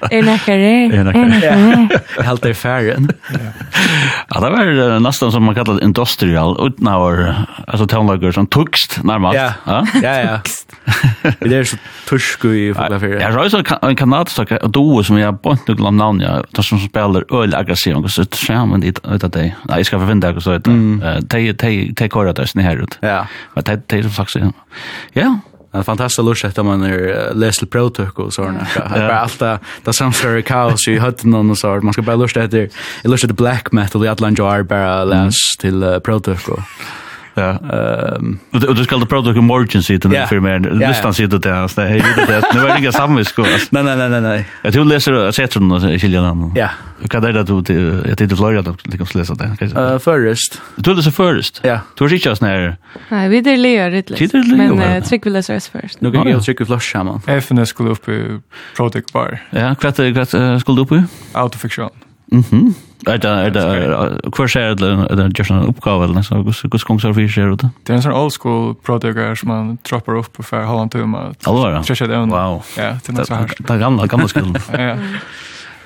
Er 0.09 0.23
nekkere? 0.23 0.69
Er 0.95 1.03
nekkare. 1.03 1.99
Helt 2.23 2.45
i 2.47 2.53
færen. 2.55 3.09
Ja, 4.29 4.39
det 4.41 4.51
var 4.53 4.99
nästan 5.03 5.31
som 5.31 5.43
man 5.43 5.55
kallar 5.55 5.83
industrial, 5.83 6.55
utnavar, 6.65 7.45
alltså 7.67 7.87
tonlager 7.87 8.31
som 8.31 8.47
tukst 8.47 8.99
närmast. 9.03 9.35
Ja, 9.35 9.53
ja, 9.65 9.83
ja. 10.03 10.39
Det 11.39 11.55
är 11.57 11.63
så 11.63 11.77
tusk 12.07 12.45
i 12.45 12.73
fotbollsfärgen. 12.73 13.21
Jag 13.21 13.31
har 13.31 13.49
så 13.49 13.63
en 13.81 13.95
kanadisk 13.95 14.39
duo 14.73 15.03
som 15.03 15.17
jag 15.17 15.35
bort 15.41 15.67
nu 15.67 15.75
glömde 15.75 16.03
namn, 16.03 16.21
ja, 16.21 16.43
de 16.51 16.63
som 16.63 16.79
spelar 16.79 17.41
öl 17.41 17.55
aggressiv 17.55 17.97
och 17.97 18.11
så 18.11 18.25
skärmen 18.25 18.79
dit 18.79 18.99
ut 19.05 19.33
dig. 19.33 19.55
Nej, 19.63 19.79
jag 19.79 19.85
ska 19.85 19.99
förvinda 19.99 20.31
det 20.31 20.41
så 20.41 20.53
ut. 20.53 20.63
Te 21.29 21.53
te 21.53 21.93
te 21.95 22.09
korra 22.09 22.33
där 22.33 22.45
snä 22.45 22.63
här 22.63 22.83
ut. 22.83 22.97
Ja. 23.01 23.27
Men 23.53 23.63
te 23.63 23.77
te 23.77 24.01
som 24.03 24.11
sagt 24.11 24.31
så. 24.31 24.53
Ja, 25.13 25.39
En 25.71 25.83
fantastisk 25.83 26.25
lust 26.25 26.45
att 26.45 26.65
man 26.65 26.83
är 26.83 27.33
läser 27.33 27.65
protök 27.65 28.19
och 28.19 28.33
sådana. 28.33 28.67
Det 28.75 28.99
är 28.99 29.09
allt 29.09 29.39
det 29.39 29.59
det 29.83 29.93
samsvarar 29.93 30.41
kaos 30.41 30.87
i 30.87 30.97
hötten 30.97 31.33
och 31.33 31.57
så 31.57 31.67
Man 31.67 31.93
ska 31.93 32.01
bara 32.01 32.15
lust 32.15 32.37
efter, 32.37 32.69
lust 33.03 33.23
efter 33.23 33.35
black 33.35 33.71
metal 33.71 34.05
i 34.05 34.07
alla 34.07 34.27
andra 34.27 34.63
bara 34.63 35.03
läs 35.03 35.33
till 35.59 35.99
protök 36.03 36.49
och. 36.49 36.59
Ja. 37.33 37.49
Ehm 37.49 38.39
och 38.53 38.75
det 38.75 38.83
skulle 38.83 39.05
prata 39.05 39.29
om 39.29 39.45
margin 39.45 39.83
sitt 39.83 40.01
den 40.01 40.27
för 40.27 40.39
mig. 40.39 40.59
Listan 40.59 41.13
sitt 41.13 41.29
det 41.31 41.39
där. 41.39 41.67
Så 41.67 41.81
hej 41.81 42.03
det 42.15 42.25
där. 42.25 42.43
Nu 42.55 42.59
är 42.59 42.73
det 42.73 42.79
inga 42.79 42.91
samvis 42.91 43.27
sko. 43.27 43.41
Nej 43.69 43.83
nej 43.83 43.97
nej 43.97 44.09
nej 44.09 44.21
nej. 44.21 44.45
Jag 44.61 44.73
tror 44.73 44.85
läser 44.85 45.13
jag 45.13 45.33
sett 45.35 45.53
såna 45.53 45.93
i 45.93 45.99
Chile 45.99 46.17
Ja. 46.55 46.69
Kan 47.09 47.21
det 47.21 47.31
där 47.31 47.43
du 47.43 48.03
jag 48.09 48.17
tittar 48.17 48.35
Florida 48.35 48.61
då 48.61 48.75
det 48.83 48.97
kan 48.97 49.07
läsa 49.13 49.35
det. 49.35 49.91
Eh 49.93 49.99
förrest. 49.99 50.61
Du 50.75 50.93
läser 50.93 51.11
förrest. 51.11 51.59
Ja. 51.63 51.79
Du 51.95 52.05
är 52.05 52.13
inte 52.13 52.35
snär. 52.35 52.77
Nej, 53.09 53.29
vi 53.29 53.41
det 53.41 53.57
lejer 53.57 53.91
det 53.91 54.09
lite. 54.09 54.37
Men 54.37 55.01
trick 55.01 55.25
vill 55.25 55.33
läsa 55.33 55.53
först. 55.59 56.01
Nu 56.01 56.11
kan 56.11 56.27
jag 56.27 56.43
trycka 56.43 56.65
flash 56.65 56.91
samman. 56.91 57.21
FN 57.27 57.65
skulle 57.65 57.89
upp 57.89 58.09
i 58.09 58.39
Project 58.75 59.13
Bar. 59.13 59.39
Ja, 59.49 59.75
kvatt 59.75 59.95
kvatt 59.95 60.61
skulle 60.61 60.81
upp. 60.81 60.91
Autofiction. 61.33 61.89
Mhm. 62.31 62.73
Er 63.07 63.17
det, 63.17 63.29
er 63.31 63.53
det, 63.55 63.61
hva 64.35 64.45
skjer 64.51 64.73
det, 64.75 64.87
er 65.07 65.15
det 65.15 65.27
just 65.37 65.53
en 65.55 65.69
oppgave 65.69 66.03
eller 66.03 66.19
noe, 66.19 66.41
hvordan 66.43 66.81
kom 66.83 66.97
det 66.99 67.11
for 67.15 67.31
skjer 67.31 67.53
det? 67.55 67.69
Det 67.87 67.93
er 67.93 67.99
en 67.99 68.03
sånn 68.03 68.15
old 68.17 68.33
school 68.35 68.73
producer 68.83 69.37
som 69.39 69.51
man 69.53 69.69
dropper 69.87 70.17
opp 70.19 70.27
på 70.35 70.43
for 70.43 70.67
halvann 70.67 70.91
timme. 70.91 71.21
Alvor, 71.47 71.77
ja? 71.77 71.79
Tresje 71.87 72.09
det 72.11 72.19
under. 72.19 72.35
Wow. 72.35 72.59
Ja, 72.75 72.89
det 72.99 73.13
er 73.13 73.15
noe 73.15 73.27
så 73.29 73.39
her. 73.39 73.55
Det 73.55 73.71
er 73.71 73.79
gamle, 73.85 74.09
gamle 74.11 74.27
skolen. 74.31 74.59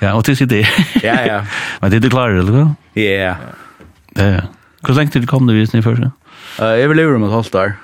Ja, 0.02 0.10
ja. 0.10 0.16
og 0.18 0.24
til 0.26 0.34
sitt 0.36 0.50
det. 0.50 0.64
Ja, 1.04 1.14
ja. 1.24 1.38
Men 1.80 1.94
det 1.94 2.00
er 2.00 2.08
du 2.08 2.10
klarer, 2.12 2.42
eller 2.42 2.52
hva? 2.58 2.66
Ja, 2.98 3.14
ja. 3.14 3.34
Ja, 4.18 4.42
Hvor 4.82 4.98
lenge 4.98 5.14
til 5.14 5.22
du 5.22 5.30
kom 5.30 5.46
det 5.46 5.54
visning 5.56 5.86
før? 5.86 6.10
Jeg 6.58 6.90
vil 6.90 6.98
leve 6.98 7.18
med 7.18 7.30
et 7.30 7.38
halvt 7.38 7.54
år. 7.62 7.76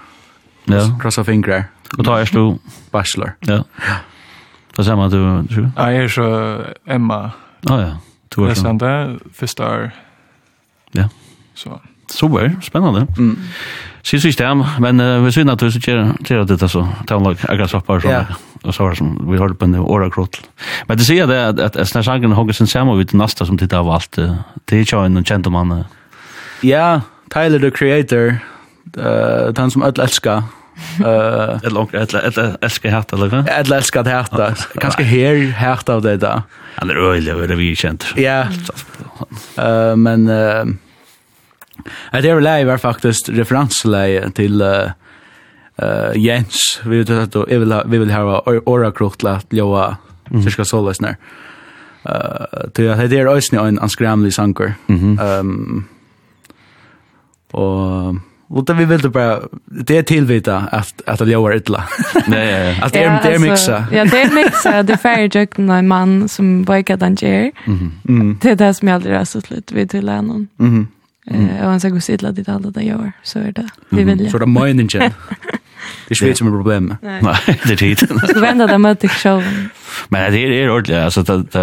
Ja. 0.68 0.82
Krossa 1.00 1.22
fingre. 1.24 1.64
Og 1.96 2.04
da 2.06 2.18
er 2.20 2.34
du? 2.34 2.58
Bachelor. 2.92 3.36
Ja. 3.48 3.62
Ja. 3.86 3.96
Da 4.76 4.84
ser 4.86 4.98
man 4.98 5.10
du, 5.10 5.18
tror 5.54 5.64
du? 5.64 5.70
Ja, 5.76 5.88
jeg 5.94 6.04
er 6.04 6.12
så 6.18 6.28
Emma. 6.86 7.30
Ja, 7.68 7.78
ja. 7.80 7.90
Du 8.34 8.40
har 8.40 8.54
sen 8.54 8.78
det 8.78 9.18
första 9.34 9.70
år. 9.70 9.90
Ja. 10.92 11.08
Så. 11.54 11.80
Super, 12.10 12.56
spännande. 12.62 13.06
Mm. 13.18 13.38
Sist 14.02 14.22
system, 14.22 14.64
men 14.78 15.00
uh, 15.00 15.24
vi 15.24 15.32
syns 15.32 15.50
att 15.50 15.58
du 15.58 15.70
ser 15.72 15.80
ser 16.26 16.44
det 16.44 16.68
så. 16.68 16.88
Tavla 17.06 17.36
aggressivt 17.48 17.86
så. 17.86 18.26
Och 18.62 18.74
så 18.74 18.94
som 18.94 19.32
vi 19.32 19.38
hörde 19.38 19.54
på 19.54 19.64
en 19.64 19.74
orakrot. 19.74 20.42
Men 20.86 20.96
det 20.96 21.04
ser 21.04 21.26
det 21.26 21.48
att 21.48 21.76
att 21.76 22.04
sangen 22.04 22.32
hugger 22.32 22.52
sen 22.52 22.66
samma 22.66 22.94
vid 22.94 23.14
nästa 23.14 23.46
som 23.46 23.58
tittar 23.58 23.78
av 23.78 23.90
allt. 23.90 24.18
Det 24.64 24.76
är 24.76 24.94
ju 24.94 25.04
en 25.04 25.24
gentleman. 25.24 25.84
Ja, 26.60 27.00
Tyler 27.28 27.58
the 27.58 27.70
Creator. 27.70 28.38
Eh, 28.96 29.54
han 29.56 29.70
som 29.70 29.82
alla 29.82 30.02
älskar. 30.02 30.42
Eh, 31.04 31.56
ett 31.56 31.72
långt 31.72 31.94
ett 31.94 32.14
ett 32.14 32.38
älskar 32.60 32.90
hjärta 32.90 33.16
eller 33.16 33.26
vad? 33.26 33.48
Ett 33.48 33.70
älskar 33.70 34.04
hjärta. 34.04 34.54
Kanske 34.80 35.02
här 35.02 35.34
hjärta 35.34 35.94
av 35.94 36.02
det 36.02 36.16
där. 36.16 36.42
Han 36.74 36.90
är 36.90 36.96
öjlig 36.96 37.32
över 37.32 37.48
det 37.48 37.54
vi 37.54 37.76
känner. 37.76 37.98
Ja. 38.16 38.46
Uh, 39.58 39.96
men 39.96 40.28
uh, 40.28 40.64
det 42.12 42.30
är 42.30 42.34
väl 42.34 42.44
läge 42.44 42.64
var 42.64 42.78
faktiskt 42.78 43.28
referensläge 43.28 44.30
till 44.30 44.62
uh, 44.62 44.90
Jens. 46.14 46.80
Vi 46.84 46.98
vet 46.98 47.10
att 47.10 47.48
vi 47.48 47.58
vill 47.58 47.72
ha, 47.72 47.82
vi 47.86 47.98
vill 47.98 48.10
ha 48.10 48.42
orakrot 48.46 49.22
joa 49.22 49.40
låa 49.50 49.96
cirka 50.44 50.64
såles 50.64 51.00
när. 51.00 51.16
Uh, 52.06 52.70
till 52.72 52.90
att 52.90 53.10
det 53.10 53.18
är 53.18 53.26
ösnig 53.26 53.60
en 53.60 53.78
anskrämlig 53.78 54.34
sankor. 54.34 54.74
Mm 54.86 55.18
-hmm. 55.18 55.38
um, 55.40 55.84
och 57.50 58.14
Och 58.50 58.64
det 58.64 58.74
vi 58.74 58.84
vill 58.84 59.10
bara 59.10 59.40
det 59.64 59.96
är 59.96 60.02
tillvita 60.02 60.56
att 60.56 61.02
att 61.06 61.18
det 61.18 61.30
gör 61.30 61.56
illa. 61.56 61.84
Nej, 62.26 62.50
ja, 62.50 62.58
ja. 62.58 62.74
Att 62.84 62.92
det 62.92 63.04
är 63.04 63.22
det 63.22 63.34
är 63.34 63.38
mixa. 63.38 63.84
Ja, 63.92 64.04
det 64.04 64.22
är 64.22 64.34
mixa. 64.44 64.82
Det 64.82 64.92
är 64.92 64.96
fair 64.96 65.38
joke 65.38 65.62
när 65.62 65.78
en 65.78 65.88
man 65.88 66.28
som 66.28 66.62
bikar 66.64 66.96
den 66.96 67.14
ger. 67.14 67.52
Mhm. 68.04 68.38
Det 68.42 68.50
är 68.50 68.56
det 68.56 68.74
som 68.74 68.88
jag 68.88 68.94
aldrig 68.94 69.16
har 69.16 69.24
sett 69.24 69.50
lite 69.50 69.74
vid 69.74 69.90
till 69.90 70.08
annan. 70.08 70.48
Mhm. 70.56 70.88
Eh, 71.26 71.64
och 71.64 71.70
han 71.70 71.80
ska 71.80 71.88
gå 71.88 72.00
sitta 72.00 72.32
dit 72.32 72.48
alla 72.48 72.70
det 72.70 72.82
gör 72.82 73.12
så 73.22 73.38
är 73.38 73.52
det. 73.52 73.68
Vi 73.88 74.04
vill. 74.04 74.30
Så 74.30 74.38
det 74.38 74.46
meningen. 74.46 74.90
Det 76.08 76.14
är 76.14 76.16
svårt 76.16 76.36
som 76.36 76.50
problem. 76.50 76.96
Nej, 77.02 77.20
det 77.66 77.72
är 77.72 77.76
tid. 77.76 78.08
Du 78.22 78.28
ska 78.28 78.40
vända 78.40 78.66
dig 78.66 78.78
mot 78.78 79.00
dig 79.00 79.10
själv. 79.10 79.42
Men 80.08 80.32
det 80.32 80.38
är 80.38 80.48
det 80.48 80.70
ordentligt. 80.70 80.98
Alltså, 80.98 81.22
det 81.22 81.58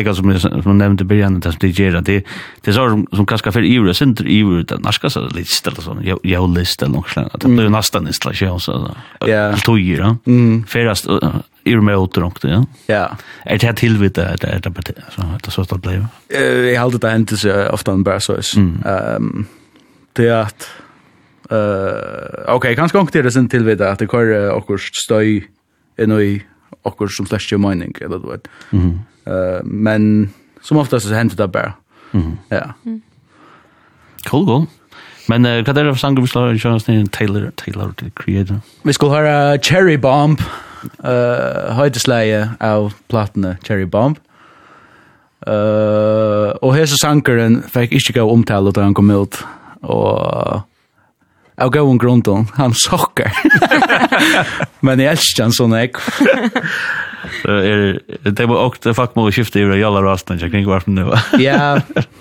är 0.00 0.12
som 0.14 0.30
jag 0.64 0.76
nämnde 0.76 1.02
i 1.02 1.06
början, 1.06 1.40
det 1.40 1.52
som 1.52 1.58
det 1.60 1.94
att 1.94 2.04
det 2.04 2.24
är 2.64 2.72
så 2.72 3.04
som 3.12 3.26
kanske 3.26 3.52
för 3.52 3.64
ivor, 3.64 3.92
sen 3.92 4.08
inte 4.08 4.24
ivor, 4.24 4.58
utan 4.58 4.82
när 4.82 4.92
ska 4.92 5.08
jag 5.14 5.36
lista 5.36 5.70
eller 5.70 5.82
sånt, 5.82 6.00
jag 6.22 6.40
har 6.40 6.48
lista 6.48 6.84
eller 6.84 6.96
något 6.96 7.08
sånt. 7.08 7.40
Det 7.40 7.48
blir 7.48 7.68
nästan 7.68 8.06
installation, 8.06 8.60
så 8.60 8.94
allt 9.18 9.64
tojer, 9.64 9.98
ja. 9.98 10.16
Färast 10.66 11.06
ivor 11.64 11.80
med 11.80 11.96
åter 11.96 12.24
också, 12.24 12.48
ja. 12.48 12.66
Ja. 12.86 13.16
Är 13.44 13.58
det 13.58 13.66
här 13.66 13.74
tillvita, 13.74 14.28
är 14.28 14.36
det 14.36 14.46
här 14.46 14.60
det 15.44 15.50
så 15.50 15.62
att 15.62 15.68
det 15.68 15.78
blev? 15.78 16.06
Jag 16.28 16.80
har 16.80 16.84
alltid 16.84 17.00
det 17.00 17.16
inte 17.16 17.36
så 17.36 17.68
ofta 17.68 17.92
en 17.92 18.02
bärsås. 18.02 18.54
Det 20.12 20.28
är 20.28 20.36
att 20.36 20.70
Uh, 21.52 22.54
ok, 22.54 22.70
kanskje 22.78 23.00
ikke 23.02 23.22
det 23.26 23.32
sin 23.34 23.48
tilvita 23.48 23.90
at 23.92 24.00
det 24.00 24.08
kører 24.08 24.54
okkurs 24.54 24.88
støy 24.96 25.42
inn 26.00 26.14
i 26.16 26.38
okkurs 26.88 27.18
som 27.18 27.26
slags 27.28 27.50
mening, 27.52 27.92
eller 28.00 28.18
du 28.18 28.30
vet. 28.30 28.48
Mm 28.70 28.80
-hmm. 28.80 29.32
uh, 29.32 29.60
men 29.64 30.32
som 30.62 30.76
oftast 30.76 31.08
så 31.08 31.14
hender 31.14 31.36
det 31.36 31.52
bare. 31.52 31.72
Mm 32.12 32.22
-hmm. 32.22 32.56
Ja. 32.56 32.72
Mm. 32.84 33.02
Cool, 34.26 34.46
cool. 34.46 34.66
Men 35.28 35.46
uh, 35.46 35.50
hva 35.50 35.70
er 35.70 35.72
det 35.72 35.94
for 35.94 35.98
sanger 35.98 36.20
vi 36.20 36.26
slår 36.26 36.54
i 36.54 36.58
kjønnes 36.58 36.84
til 36.84 37.08
Taylor, 37.08 37.50
Taylor 37.56 37.92
the 37.98 38.10
Creator? 38.14 38.56
Vi 38.84 38.92
skulle 38.92 39.16
høre 39.16 39.58
Cherry 39.58 39.96
Bomb, 39.96 40.40
uh, 41.04 41.74
høydesleie 41.74 42.50
av 42.60 42.92
platene 43.08 43.56
Cherry 43.64 43.86
Bomb. 43.86 44.16
Uh, 45.46 46.54
og 46.62 46.74
hese 46.74 46.96
sangeren 46.96 47.62
fikk 47.62 47.92
ikke 47.92 48.12
gav 48.12 48.30
omtale 48.30 48.72
da 48.72 48.82
han 48.82 48.94
kom 48.94 49.10
ut, 49.10 49.44
og 49.82 50.62
av 51.56 51.70
gåen 51.70 51.98
grunden, 51.98 52.46
han 52.54 52.74
sokker. 52.74 53.32
Men 54.80 55.00
jeg 55.00 55.16
elsker 55.16 55.46
han 55.46 55.54
sånn 55.56 55.76
jeg. 55.76 55.94
Er 57.46 58.00
det 58.26 58.46
var 58.50 58.64
också 58.66 58.92
fuck 58.94 59.14
mig 59.16 59.32
skifta 59.32 59.58
i 59.58 59.80
jalla 59.80 60.02
rasten 60.02 60.38
jag 60.38 60.50
kring 60.50 60.66
varför 60.66 60.90
nu. 60.90 61.06
Ja. 61.38 61.76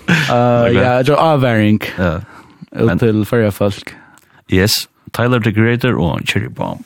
Eh 0.05 0.73
ja, 0.73 1.03
det 1.03 1.13
är 1.13 1.37
varying. 1.37 1.81
Ja. 1.97 2.21
Ut 2.71 2.99
till 2.99 3.25
förra 3.25 3.51
folk. 3.51 3.93
Yes, 4.47 4.71
Tyler 5.11 5.39
the 5.39 5.53
Creator 5.53 5.95
och 5.95 6.19
Cherry 6.25 6.47
Bomb. 6.47 6.85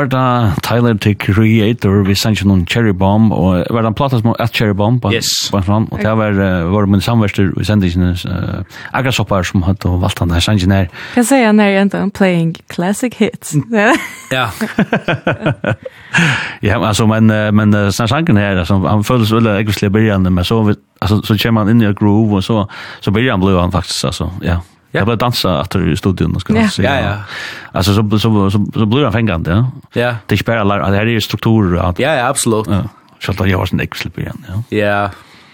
var 0.00 0.08
da 0.08 0.52
Tyler 0.62 0.94
the 0.94 1.14
Creator, 1.14 2.02
vi 2.06 2.14
sendte 2.16 2.46
noen 2.48 2.64
Cherry 2.68 2.92
Bomb, 2.96 3.32
og 3.32 3.66
var 3.70 3.84
da 3.84 3.90
en 3.92 4.12
som 4.12 4.32
et 4.32 4.56
Cherry 4.56 4.74
Bomb, 4.76 5.00
på, 5.02 5.12
yes. 5.12 5.28
på 5.52 5.60
en 5.60 5.66
sånn, 5.66 5.88
og 5.92 6.00
det 6.00 6.14
var, 6.16 6.40
var 6.72 6.88
min 6.90 7.04
samverster, 7.04 7.50
vi 7.56 7.66
sendte 7.68 7.90
ikke 7.90 8.12
uh, 8.30 8.80
agrasopper 8.96 9.46
som 9.46 9.64
hadde 9.66 9.92
valgt 10.02 10.22
han 10.22 10.32
der, 10.32 10.44
sendte 10.44 10.70
nær. 10.70 10.88
Kan 11.14 11.22
jeg 11.22 11.30
si 11.30 11.40
han 11.44 11.60
er 11.60 11.80
enda 11.82 12.02
playing 12.16 12.54
classic 12.72 13.18
hits? 13.20 13.56
ja. 14.36 14.48
ja, 16.68 16.80
altså, 16.80 17.06
men, 17.10 17.30
men 17.56 17.76
sånn 17.92 18.10
sangen 18.10 18.40
her, 18.40 18.62
altså, 18.64 18.80
han 18.86 19.04
føles 19.06 19.32
veldig 19.34 19.58
i 19.60 19.76
slik 19.76 19.96
men 20.20 20.44
så, 20.46 20.62
altså, 21.00 21.20
så 21.26 21.38
kommer 21.42 21.66
han 21.66 21.76
inn 21.76 21.84
i 21.84 21.94
groove, 21.96 22.40
og 22.40 22.46
så, 22.46 22.64
så 23.04 23.12
blir 23.14 23.30
han 23.30 23.42
blev 23.42 23.60
han 23.60 23.74
faktisk, 23.74 24.08
altså, 24.12 24.32
ja. 24.46 24.60
Jag 24.90 25.06
bara 25.06 25.16
dansa 25.16 25.60
efter 25.60 25.92
i 25.92 25.96
studion 25.96 26.40
ska 26.40 26.54
jag 26.54 26.72
säga. 26.72 27.00
Ja 27.00 27.10
ja. 27.10 27.16
Alltså 27.72 27.94
så 27.94 28.18
så 28.18 28.50
så, 28.50 28.66
så 28.74 28.86
blir 28.86 29.02
han 29.02 29.12
fängad, 29.12 29.48
ja. 29.48 29.70
Ja. 29.92 30.14
Det 30.26 30.34
är 30.34 30.38
spelar 30.38 30.90
det 30.90 30.96
här 30.96 31.06
är 31.06 31.20
strukturer 31.20 31.80
att 31.80 31.98
Ja 31.98 32.14
ja, 32.14 32.28
absolut. 32.28 32.66
Ja. 32.68 32.82
Så 33.20 33.30
att 33.32 33.48
jag 33.48 33.58
var 33.58 33.66
sen 33.66 33.80
exil 33.80 34.12
igen, 34.16 34.44
ja. 34.48 34.76
Ja. 34.76 35.10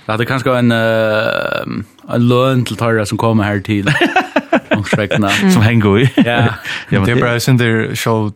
Det 0.06 0.12
hade 0.12 0.26
kanske 0.26 0.58
en 0.58 0.72
uh, 0.72 1.84
en 2.08 2.28
lön 2.28 2.64
till 2.64 2.76
tarra 2.76 3.06
som 3.06 3.18
kommer 3.18 3.44
här 3.44 3.60
till. 3.60 3.92
Omskräckna. 4.70 5.30
Som 5.30 5.62
hänger 5.62 5.98
i. 5.98 6.12
Ja. 6.16 6.22
Ja, 6.88 7.00
men 7.00 7.04
det 7.04 7.12
är 7.12 7.20
bara 7.20 7.40
sen 7.40 7.56
det 7.56 7.96
show 7.98 8.32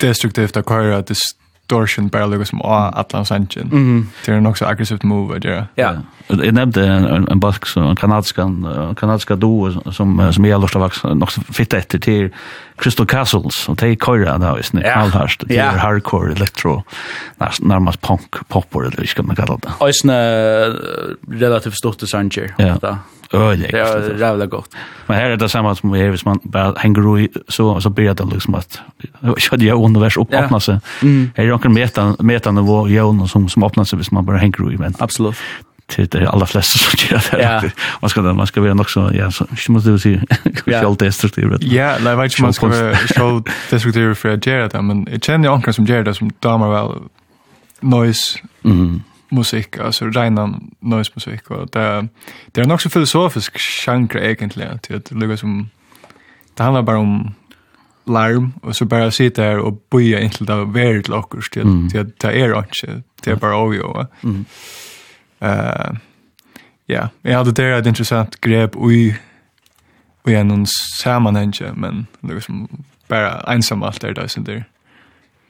destruktivt 0.00 0.56
att 0.56 0.68
köra 0.68 1.02
det 1.02 1.14
distortion 1.68 2.08
bara 2.08 2.26
lukas 2.26 2.48
som 2.48 2.62
Atlan 2.62 3.24
Sanchin. 3.24 3.68
Mm. 3.72 4.08
Det 4.24 4.32
är 4.32 4.36
en 4.36 4.46
också 4.46 4.64
aggressivt 4.64 5.02
move 5.02 5.36
att 5.36 5.44
göra. 5.44 5.66
Ja. 5.74 5.94
Jag 6.26 6.54
nämnde 6.54 6.86
en, 6.86 7.28
en 7.28 7.40
bask, 7.40 7.76
en 7.76 7.96
kanadisk, 7.96 8.38
en 8.38 8.94
kanadisk 9.00 9.28
duo 9.28 9.92
som, 9.92 10.32
som 10.32 10.44
jag 10.44 10.60
lörsta 10.60 10.78
vaks 10.78 11.04
nog 11.04 11.30
fitta 11.30 11.76
efter 11.76 11.98
till 11.98 12.30
Crystal 12.76 13.06
Castles 13.06 13.68
och 13.68 13.76
det 13.76 13.88
är 13.88 13.94
kajra 13.94 14.38
där 14.38 14.54
visst 14.56 14.72
nu, 14.72 14.80
knallhärst. 14.80 15.42
Det 15.46 15.56
är 15.56 15.78
hardcore 15.78 16.32
elektro, 16.32 16.82
närmast 17.60 18.00
punk, 18.00 18.48
popper 18.48 18.80
eller 18.80 18.96
hur 18.96 19.06
ska 19.06 19.22
man 19.22 19.36
kalla 19.36 19.56
det. 19.56 19.68
Och 19.78 19.90
det 20.04 20.12
är 20.12 20.76
relativt 21.40 21.74
stort 21.74 22.02
i 22.02 22.06
Sanchin. 22.06 22.52
Ja. 22.56 22.98
Öle. 23.32 23.68
Det 23.70 23.78
är 23.78 24.20
jävla 24.20 24.46
gott. 24.46 24.70
Men 25.06 25.16
här 25.16 25.30
är 25.30 25.36
det 25.36 25.48
samma 25.48 25.74
som 25.74 25.94
är 25.94 26.10
hvis 26.10 26.24
man 26.24 26.40
bara 26.42 26.74
hänger 26.78 27.20
i 27.20 27.28
så 27.48 27.80
så 27.80 27.90
blir 27.90 28.14
det 28.14 28.24
liksom 28.24 28.54
att 28.54 28.80
jag 29.20 29.62
jag 29.62 29.84
univers 29.84 30.16
upp 30.16 30.34
öppnar 30.34 30.58
sig. 30.58 30.78
Här 31.36 31.44
är 31.44 31.46
det 31.46 31.64
en 31.64 31.74
metan 31.74 32.16
metan 32.18 32.54
nivå 32.54 32.88
jag 32.88 33.28
som 33.28 33.48
som 33.48 33.64
öppnar 33.64 33.84
sig 33.84 33.96
hvis 33.96 34.10
man 34.10 34.24
bara 34.24 34.36
hänger 34.36 34.72
i 34.72 34.76
men. 34.76 34.94
Absolut 34.98 35.36
till 35.86 36.08
det 36.08 36.30
allra 36.30 36.46
flesta 36.46 36.78
som 36.78 36.98
gör 37.10 37.22
det. 37.30 37.42
Ja. 37.42 37.70
Man 38.00 38.10
ska 38.10 38.22
man 38.22 38.46
ska 38.46 38.60
vara 38.60 38.80
också 38.80 39.10
ja 39.14 39.30
så 39.30 39.46
inte 39.56 39.72
måste 39.72 39.90
du 39.90 39.98
se 39.98 40.20
själv 40.66 40.96
destruktiv. 40.96 41.56
Ja, 41.60 41.96
nej 42.04 42.16
vet 42.16 42.40
man 42.40 42.52
ska 42.52 42.66
vara 42.66 42.94
själv 42.94 43.42
destruktiv 43.70 44.14
för 44.14 44.28
att 44.28 44.46
göra 44.46 44.68
det 44.68 44.82
men 44.82 45.08
jag 45.10 45.24
känner 45.24 45.48
ju 45.48 45.54
ankar 45.54 45.72
som 45.72 45.84
gör 45.84 46.02
det 46.02 46.14
som 46.14 46.32
damar 46.40 46.70
väl 46.70 47.00
noise. 47.80 48.38
Mm 48.64 49.02
musik, 49.34 49.78
alltså 49.78 50.06
rena 50.06 50.60
noise 50.80 51.12
musik 51.14 51.50
och 51.50 51.70
det 51.70 52.08
det 52.46 52.60
är 52.60 52.64
en 52.64 52.70
också 52.70 52.88
filosofisk 52.88 53.58
genre 53.58 54.32
egentligen 54.32 54.78
till 54.78 54.96
att 54.96 55.10
lugga 55.10 55.36
som 55.36 55.68
det 56.54 56.62
handlar 56.62 56.82
bara 56.82 56.98
om 56.98 57.34
larm 58.04 58.52
och 58.62 58.76
så 58.76 58.84
bara 58.84 59.10
sitta 59.10 59.42
där 59.42 59.58
och 59.58 59.84
boja 59.90 60.18
in 60.18 60.24
inte 60.24 60.44
där 60.44 60.64
väldigt 60.64 61.08
lockers 61.08 61.50
till 61.50 61.62
mm. 61.62 61.88
till 61.88 62.00
att 62.00 62.18
ta 62.18 62.32
er 62.32 62.58
inte 62.58 63.02
det 63.22 63.30
är 63.30 63.36
bara 63.36 63.64
ojo. 63.64 64.06
Mm. 64.22 64.44
Eh 65.38 65.92
ja, 66.86 67.08
jag 67.22 67.38
hade 67.38 67.52
det 67.52 67.78
ett 67.78 67.86
intressant 67.86 68.40
grepp 68.40 68.76
och 68.76 68.92
i 68.92 69.16
och 70.22 70.30
en 70.30 70.48
någon 70.48 70.66
sammanhang 71.02 71.52
men 71.74 72.06
det 72.20 72.34
är 72.34 72.40
som 72.40 72.68
bara 73.08 73.40
ensam 73.40 73.82
allt 73.82 74.00
där 74.00 74.14
där 74.14 74.26
så 74.26 74.40
där 74.40 74.64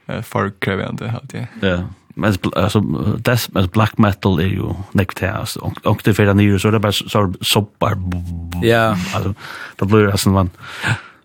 Eh 0.07 0.22
för 0.22 0.51
krävande 0.59 1.12
allt 1.12 1.30
det. 1.30 1.49
Ja. 1.61 1.85
Men 2.15 2.35
alltså 2.57 2.81
det 3.19 3.49
men 3.53 3.67
black 3.67 3.99
metal 3.99 4.41
är 4.41 4.47
ju 4.47 4.75
näkt 4.93 5.19
här 5.19 5.33
alltså 5.33 5.73
och 5.83 6.01
det 6.05 6.15
för 6.15 6.25
den 6.25 6.59
så 6.59 6.71
det 6.71 6.79
bara 6.79 6.93
så 6.93 7.35
soppar. 7.41 7.97
Ja. 8.62 8.97
Alltså 9.15 9.35
det 9.77 9.87
blir 9.87 10.11
alltså 10.11 10.29
man. 10.29 10.51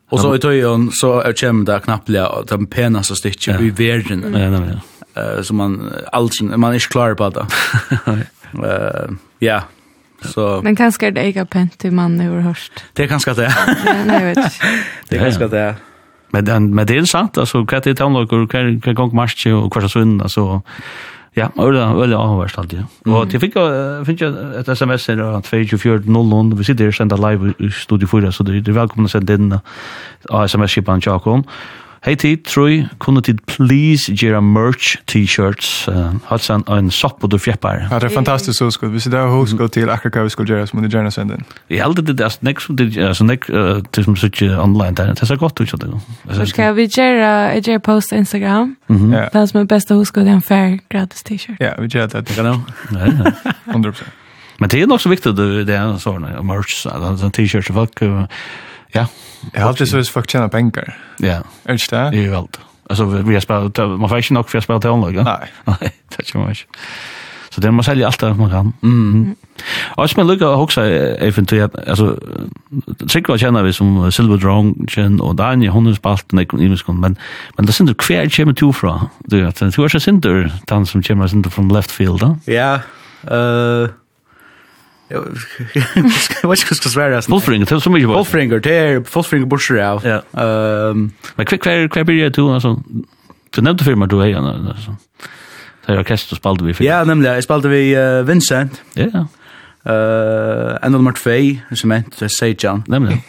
Och 0.10 0.20
så 0.20 0.36
i 0.36 0.40
tojon 0.40 0.92
så 0.92 1.22
er 1.24 1.34
kjem 1.34 1.66
där 1.66 1.80
knappliga 1.80 2.32
den 2.48 2.66
penaste 2.66 3.16
stitchen 3.16 3.60
i 3.60 3.70
verden. 3.70 4.34
Ja, 4.34 4.40
ja, 4.40 4.66
ja. 4.66 4.80
Eh 5.22 5.42
så 5.42 5.54
man 5.54 5.94
alls 6.12 6.42
man 6.42 6.64
är 6.64 6.74
inte 6.74 6.88
klar 6.88 7.14
på 7.14 7.30
det. 7.30 7.46
Eh 8.54 9.10
ja. 9.40 9.62
Så 10.22 10.62
Men 10.64 10.76
kanske 10.76 11.12
det 11.12 11.22
är 11.22 11.26
egen 11.26 11.48
pent 11.48 11.84
man 11.84 12.20
har 12.20 12.40
hört. 12.40 12.72
Det 12.94 13.04
är 13.04 13.08
kanske 13.08 13.34
det. 13.34 13.54
Nej, 14.06 14.24
jag 14.24 14.36
vet. 14.36 14.54
Det 15.10 15.16
är 15.16 15.20
kanske 15.20 15.48
det. 15.48 15.76
Men, 16.32 16.46
den 16.46 16.76
men 16.76 16.86
det 16.86 16.98
är 16.98 17.06
sant, 17.06 17.38
alltså 17.38 17.64
hva 17.64 17.82
tar 17.82 17.94
tonlager, 17.94 18.46
hva 18.46 18.60
er 18.62 18.94
gong 18.94 19.16
marsje 19.16 19.54
og 19.54 19.72
hva 19.74 19.82
så 19.82 19.90
sunn, 19.90 20.22
altså, 20.22 20.62
ja, 21.38 21.50
øyla, 21.58 21.94
øyla 21.98 22.18
avhverst 22.18 22.58
alltid. 22.58 22.84
Mm. 23.06 23.14
Og 23.14 23.30
til 23.30 23.42
fikk 23.42 23.56
jeg, 23.56 24.06
fikk 24.06 24.22
jeg 24.22 24.34
et 24.60 24.70
sms 24.78 25.08
her, 25.08 25.24
2400, 25.42 26.58
vi 26.58 26.64
sitter 26.64 26.86
her, 26.86 26.92
sender 26.92 27.18
live 27.18 27.54
i 27.60 27.70
Studio 27.72 28.08
4, 28.08 28.32
så 28.32 28.44
det 28.44 28.62
er 28.68 28.78
velkommen 28.78 29.10
å 29.10 29.14
sende 29.14 29.38
inn 29.40 29.54
av 29.58 30.46
sms-kipan 30.46 31.02
Jakob, 31.06 31.46
Hei 32.06 32.16
tid, 32.16 32.38
troi, 32.48 32.86
kunne 33.04 33.20
tid 33.22 33.42
please 33.44 34.14
gjøre 34.16 34.40
merch, 34.42 34.94
t-shirts, 35.12 35.90
hatt 36.30 36.46
uh, 36.48 36.62
en 36.72 36.92
sopp 36.96 37.26
og 37.28 37.34
du 37.34 37.36
fjeppar. 37.38 37.82
Ja, 37.92 38.00
det 38.00 38.08
er 38.08 38.14
fantastisk 38.14 38.64
hoskull. 38.64 38.94
Hvis 38.94 39.10
det 39.12 39.20
er 39.20 39.28
hoskull 39.28 39.68
til 39.70 39.92
akkurat 39.92 40.16
hva 40.16 40.24
vi 40.24 40.32
skulle 40.32 40.54
gjøre, 40.54 40.68
så 40.70 40.78
må 40.78 40.84
du 40.86 40.88
gjerne 40.88 41.12
sende 41.12 41.36
den. 41.36 41.44
Jeg 41.68 41.84
heldig 41.84 42.06
det, 42.08 42.16
altså, 42.24 42.40
nek 42.48 42.64
som 42.64 42.78
det, 42.80 42.88
altså, 43.04 43.28
nek, 43.28 43.50
til 43.92 44.08
som 44.08 44.16
sitter 44.16 44.56
online, 44.64 44.96
det 44.96 45.20
er 45.20 45.28
så 45.28 45.36
godt 45.36 45.60
ut, 45.60 45.74
sånn. 45.76 46.00
Skal 46.48 46.72
vi 46.80 46.88
gjøre, 46.88 47.34
jeg 47.58 47.68
gjør 47.68 47.84
post 47.90 48.16
Instagram, 48.16 48.78
det 48.88 49.28
er 49.34 49.52
som 49.52 49.60
er 49.60 49.68
beste 49.68 50.00
hoskull, 50.00 50.24
det 50.24 50.38
er 50.38 50.40
en 50.40 50.48
fair 50.54 50.80
gratis 50.88 51.28
t-shirt. 51.28 51.60
Ja, 51.60 51.76
vi 51.84 51.92
gjør 51.92 52.08
det. 52.16 52.24
Ja, 52.38 52.56
ja. 52.96 53.36
100%. 53.76 54.08
Men 54.60 54.72
det 54.72 54.82
er 54.82 54.88
nok 54.88 55.04
så 55.04 55.12
viktig, 55.12 55.36
det 55.36 55.76
är 55.76 55.98
såna 55.98 56.42
merch, 56.42 56.86
alltså 56.88 57.30
t-shirts 57.30 57.68
så 57.68 57.74
folk 57.74 58.04
Ja. 58.94 59.06
Jag 59.54 59.62
har 59.62 59.68
alltid 59.68 59.88
så 59.88 59.98
att 59.98 60.08
folk 60.08 60.30
tjänar 60.30 60.48
pengar. 60.48 60.98
Ja. 61.20 61.44
Är 61.64 61.74
det 61.74 61.90
där? 61.90 62.12
Det 62.12 62.18
Det 62.18 62.24
er 62.24 62.28
jo 62.28 62.38
alt. 62.38 62.60
Altså, 62.90 63.06
vi 63.06 63.34
har 63.34 63.42
spelat 63.42 63.78
man 63.78 64.10
får 64.10 64.18
ikke 64.18 64.34
nok 64.34 64.50
for 64.50 64.58
å 64.58 64.62
spille 64.62 64.80
til 64.82 64.90
online. 64.90 65.16
ja? 65.16 65.24
Nej. 65.24 65.48
Nej, 65.82 65.92
det 66.18 66.26
tror 66.26 66.44
jag 66.44 66.52
inte. 66.52 66.66
Så 67.52 67.62
det 67.62 67.72
man 67.72 67.84
säljer 67.84 68.06
allt 68.06 68.20
det 68.20 68.34
man 68.34 68.50
kan. 68.50 68.74
Mm. 68.84 69.12
mm. 69.12 69.36
Och 69.98 70.18
man 70.18 70.28
lukar 70.28 70.48
också 70.48 70.82
eventuellt 70.82 71.76
alltså 71.88 72.18
tycker 73.08 73.34
jag 73.34 73.40
känner 73.40 73.64
vi 73.64 73.74
som 73.74 74.12
Silver 74.12 74.38
Dragon 74.38 75.20
och 75.22 75.36
Dani 75.36 75.68
hon 75.68 75.96
spalt 75.96 76.32
nek 76.32 76.54
i 76.54 76.70
muskon 76.70 77.00
men 77.00 77.18
men 77.58 77.66
det 77.66 77.74
synd 77.74 77.98
kvar 77.98 78.30
kommer 78.30 78.54
to 78.54 78.74
fra. 78.74 79.10
Du 79.20 79.42
vet, 79.42 79.60
det 79.60 79.66
är 79.66 79.88
så 79.88 80.00
synd 80.00 80.22
där 80.22 80.52
tant 80.66 80.90
som 80.90 81.04
kommer 81.04 81.28
synd 81.28 81.54
från 81.54 81.74
left 81.74 81.92
field. 81.92 82.22
Ja. 82.46 82.80
Eh 83.24 83.90
Jag 85.10 85.22
vet 85.22 85.30
inte 85.96 86.36
hur 86.42 86.56
ska 86.56 86.90
svära. 86.90 87.22
Wolfringer, 87.28 87.66
det 87.66 87.76
är 87.76 87.80
så 87.80 87.90
mycket. 87.90 88.10
Wolfringer, 88.10 88.60
det 88.60 88.76
är 88.76 89.04
Wolfringer 89.14 89.46
Burscher 89.46 89.78
av. 89.78 90.06
Ja. 90.06 90.42
Ehm, 90.42 91.12
men 91.36 91.46
kvick 91.46 91.64
kvick 91.64 91.92
kvick 91.92 92.06
blir 92.06 92.24
det 92.24 92.30
då 92.30 92.54
alltså. 92.54 92.84
Du 93.50 93.62
nämnde 93.62 93.84
firma 93.84 94.06
du 94.06 94.22
är 94.22 94.36
alltså. 94.70 94.96
Det 95.86 95.94
är 95.94 96.00
orkester 96.00 96.36
spelade 96.36 96.66
vi 96.66 96.74
för. 96.74 96.84
Ja, 96.84 97.04
nämligen 97.04 97.34
jeg 97.34 97.44
spalte 97.44 97.68
vi 97.68 97.98
uh, 97.98 98.24
Vincent. 98.24 98.82
Ja. 98.94 99.04
uh, 99.04 99.16
enda 100.82 100.90
nummer 100.90 101.00
Martfei, 101.00 101.62
som 101.76 102.04
det 102.20 102.30
säger 102.30 102.56
Jan. 102.60 102.84
Nämligen. 102.88 103.20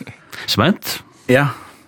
Cement? 0.47 1.03
Ja. 1.27 1.47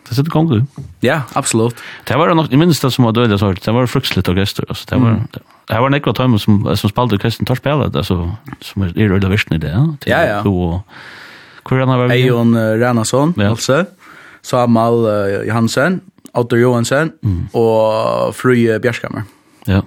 Det 0.08 0.14
sitter 0.14 0.30
kong 0.30 0.48
du. 0.48 0.64
Ja, 1.00 1.22
absolut. 1.32 1.76
Det 2.04 2.16
var 2.16 2.34
nog 2.34 2.52
i 2.52 2.56
det 2.56 2.90
som 2.90 3.04
var 3.04 3.12
döda 3.12 3.38
sort. 3.38 3.62
Det 3.62 3.72
var 3.72 3.86
fruktligt 3.86 4.28
orkester 4.28 4.64
alltså. 4.68 4.86
Det 4.88 4.96
var 4.96 5.26
Det 5.72 5.80
var 5.80 5.92
nekva 5.92 6.12
tajmen 6.12 6.38
som, 6.38 6.60
som 6.76 6.90
spalte 6.90 7.18
Kristin 7.18 7.48
tar 7.48 7.56
spelet, 7.56 7.96
alltså, 7.96 8.36
som 8.60 8.82
är 8.82 8.92
rörda 9.08 9.28
versen 9.28 9.56
i 9.56 9.58
det. 9.58 9.72
Ja, 9.72 9.96
ja. 10.04 10.22
ja. 10.26 10.42
hvor 11.64 11.78
er 11.78 11.86
han 11.86 11.98
var 11.98 12.08
vi? 12.08 12.30
uh, 12.30 12.78
Ranason, 12.80 13.34
ja. 13.36 13.50
altså. 13.50 13.84
Samal 14.42 15.06
Johansen, 15.46 16.00
Otto 16.34 16.56
Johansen 16.56 17.12
mm. 17.22 17.48
og 17.54 18.34
Fruje 18.34 18.78
Bjärskammer. 18.82 19.22
Ja. 19.66 19.82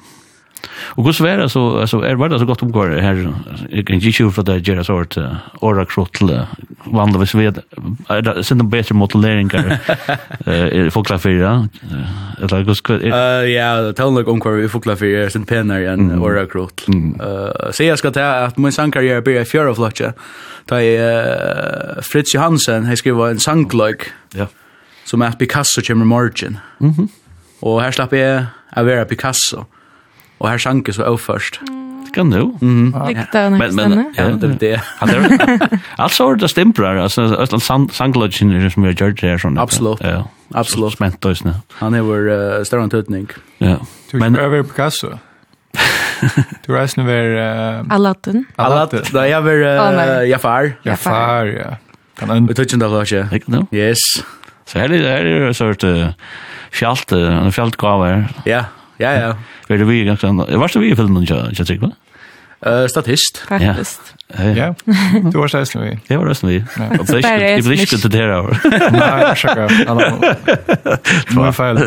Og 0.96 1.04
hvordan 1.04 1.26
var 1.26 1.42
det 1.44 1.52
så, 1.52 1.64
altså, 1.84 2.00
er 2.06 2.16
var 2.16 2.32
det 2.32 2.40
så 2.40 2.46
godt 2.46 2.64
omgår 2.64 2.96
her, 3.02 3.22
jeg 3.72 3.86
kan 3.86 4.02
ikke 4.02 4.30
for 4.32 4.44
det 4.48 4.62
gjerra 4.66 4.84
sort, 4.84 5.18
åra 5.62 5.86
krottel, 5.86 6.30
krotl, 6.30 6.92
vanligvis 6.94 7.36
ved, 7.36 7.62
er 8.10 8.22
det 8.22 8.46
sin 8.46 8.70
bedre 8.70 8.96
modelleringar, 8.96 9.80
er 10.46 10.90
fokla 10.94 11.18
fyra, 11.18 11.68
eller 12.42 12.64
gos, 12.64 12.82
Ja, 13.50 13.92
tallag 13.98 14.28
omgår 14.28 14.64
i 14.64 14.68
fokla 14.72 14.96
fyra, 14.96 15.26
er 15.26 15.34
sin 15.34 15.46
penar 15.46 15.86
enn 15.94 16.12
åra 16.20 16.46
krotl. 16.50 16.92
Så 17.72 17.84
jeg 17.88 17.98
skal 18.02 18.14
ta 18.16 18.28
at 18.46 18.60
min 18.60 18.72
sangkarriere 18.72 19.24
blir 19.26 19.42
i 19.42 19.48
fjøra 19.48 19.76
flotje, 19.76 20.14
da 20.70 20.82
jeg, 20.82 22.04
Fritz 22.06 22.34
Johansen, 22.36 22.88
jeg 22.90 23.02
skriva 23.02 23.30
en 23.32 23.40
sanglag, 23.44 24.08
som 25.06 25.22
er 25.22 25.34
at 25.36 25.40
Picasso 25.40 25.84
kjemmer 25.86 26.08
morgen. 26.10 26.60
Og 27.62 27.82
her 27.82 27.94
slapp 27.96 28.14
jeg, 28.14 28.46
jeg 28.76 28.86
vera 28.86 29.06
Picasso. 29.06 29.66
Og 30.40 30.50
her 30.50 30.58
sank 30.62 30.90
så 30.94 31.04
også 31.04 31.26
først. 31.26 31.62
Kan 32.16 32.32
du? 32.32 32.56
Mm. 32.62 32.94
Ja. 32.96 33.50
Men, 33.50 33.76
men, 33.76 34.06
ja, 34.18 34.30
det 34.30 34.62
det. 34.62 34.80
Han 35.00 35.10
er, 35.10 35.58
altså, 36.04 36.36
det 36.40 36.50
stemplar, 36.50 36.96
altså, 37.04 37.22
Østland 37.22 37.90
sanglodgen 37.92 38.70
som 38.72 38.84
vi 38.84 38.88
har 38.88 38.96
gjort 38.96 39.22
det 39.22 39.30
her. 39.30 39.42
Sånn, 39.42 39.58
Absolutt. 39.60 40.04
Ja, 40.04 40.22
absolutt. 40.56 40.96
Spent 40.96 41.26
oss 41.28 41.44
nå. 41.44 41.58
Han 41.82 41.98
er 41.98 42.06
vår 42.08 42.30
uh, 42.30 42.64
større 42.64 42.88
antutning. 42.88 43.28
Ja. 43.60 43.82
Du 44.12 44.16
men, 44.22 44.38
prøver 44.38 44.64
Picasso. 44.64 45.18
du 46.64 46.72
reisende 46.72 47.08
ved... 47.10 47.36
Uh, 47.36 47.96
Aladdin. 47.98 48.46
Aladdin. 48.58 49.04
Da 49.12 49.28
jeg 49.28 49.44
var 49.44 49.66
uh, 49.66 50.30
Jafar. 50.30 50.72
Jafar, 50.88 51.52
ja. 51.52 51.76
Kan 52.16 52.32
han... 52.32 52.48
Vi 52.48 52.56
tog 52.56 52.64
ikke 52.70 52.80
det, 52.80 53.04
ikke? 53.12 53.28
Ikke 53.36 53.58
det? 53.58 53.66
Yes. 53.76 54.24
Så 54.66 54.80
her 54.80 54.96
er 54.96 55.28
det 55.28 55.52
sort 55.60 55.84
uh, 55.84 56.16
fjalt, 56.72 57.12
uh, 57.12 57.52
fjalt 57.52 57.76
gaver. 57.82 58.24
Ja. 58.46 58.64
Yeah. 58.64 58.66
Ja, 59.00 59.12
ja. 59.12 59.32
Var 59.70 59.78
du 59.82 59.86
vi 59.90 60.02
i 60.02 60.08
ganske 60.08 60.28
annet? 60.28 60.52
Var 60.56 60.74
det 60.74 60.82
vi 60.82 60.92
i 60.92 60.98
filmen, 60.98 61.24
ikke 61.26 61.66
trygg, 61.68 61.82
va? 61.84 61.94
Uh, 62.66 62.88
statist. 62.90 63.44
Faktisk. 63.46 64.00
Ja. 64.56 64.72
Du 65.32 65.38
var 65.38 65.52
resten 65.54 65.82
vi. 65.86 65.92
Jeg 66.10 66.18
var 66.18 66.30
resten 66.30 66.50
vi. 66.50 66.56
Jeg 66.56 67.64
ble 67.66 67.76
ikke 67.78 68.00
til 68.02 68.14
dere 68.14 68.40
over. 68.40 68.58
Nei, 68.96 69.10
jeg 69.22 69.38
sjekker. 69.44 69.76
Det 71.30 71.36
var 71.36 71.54
feil. 71.54 71.84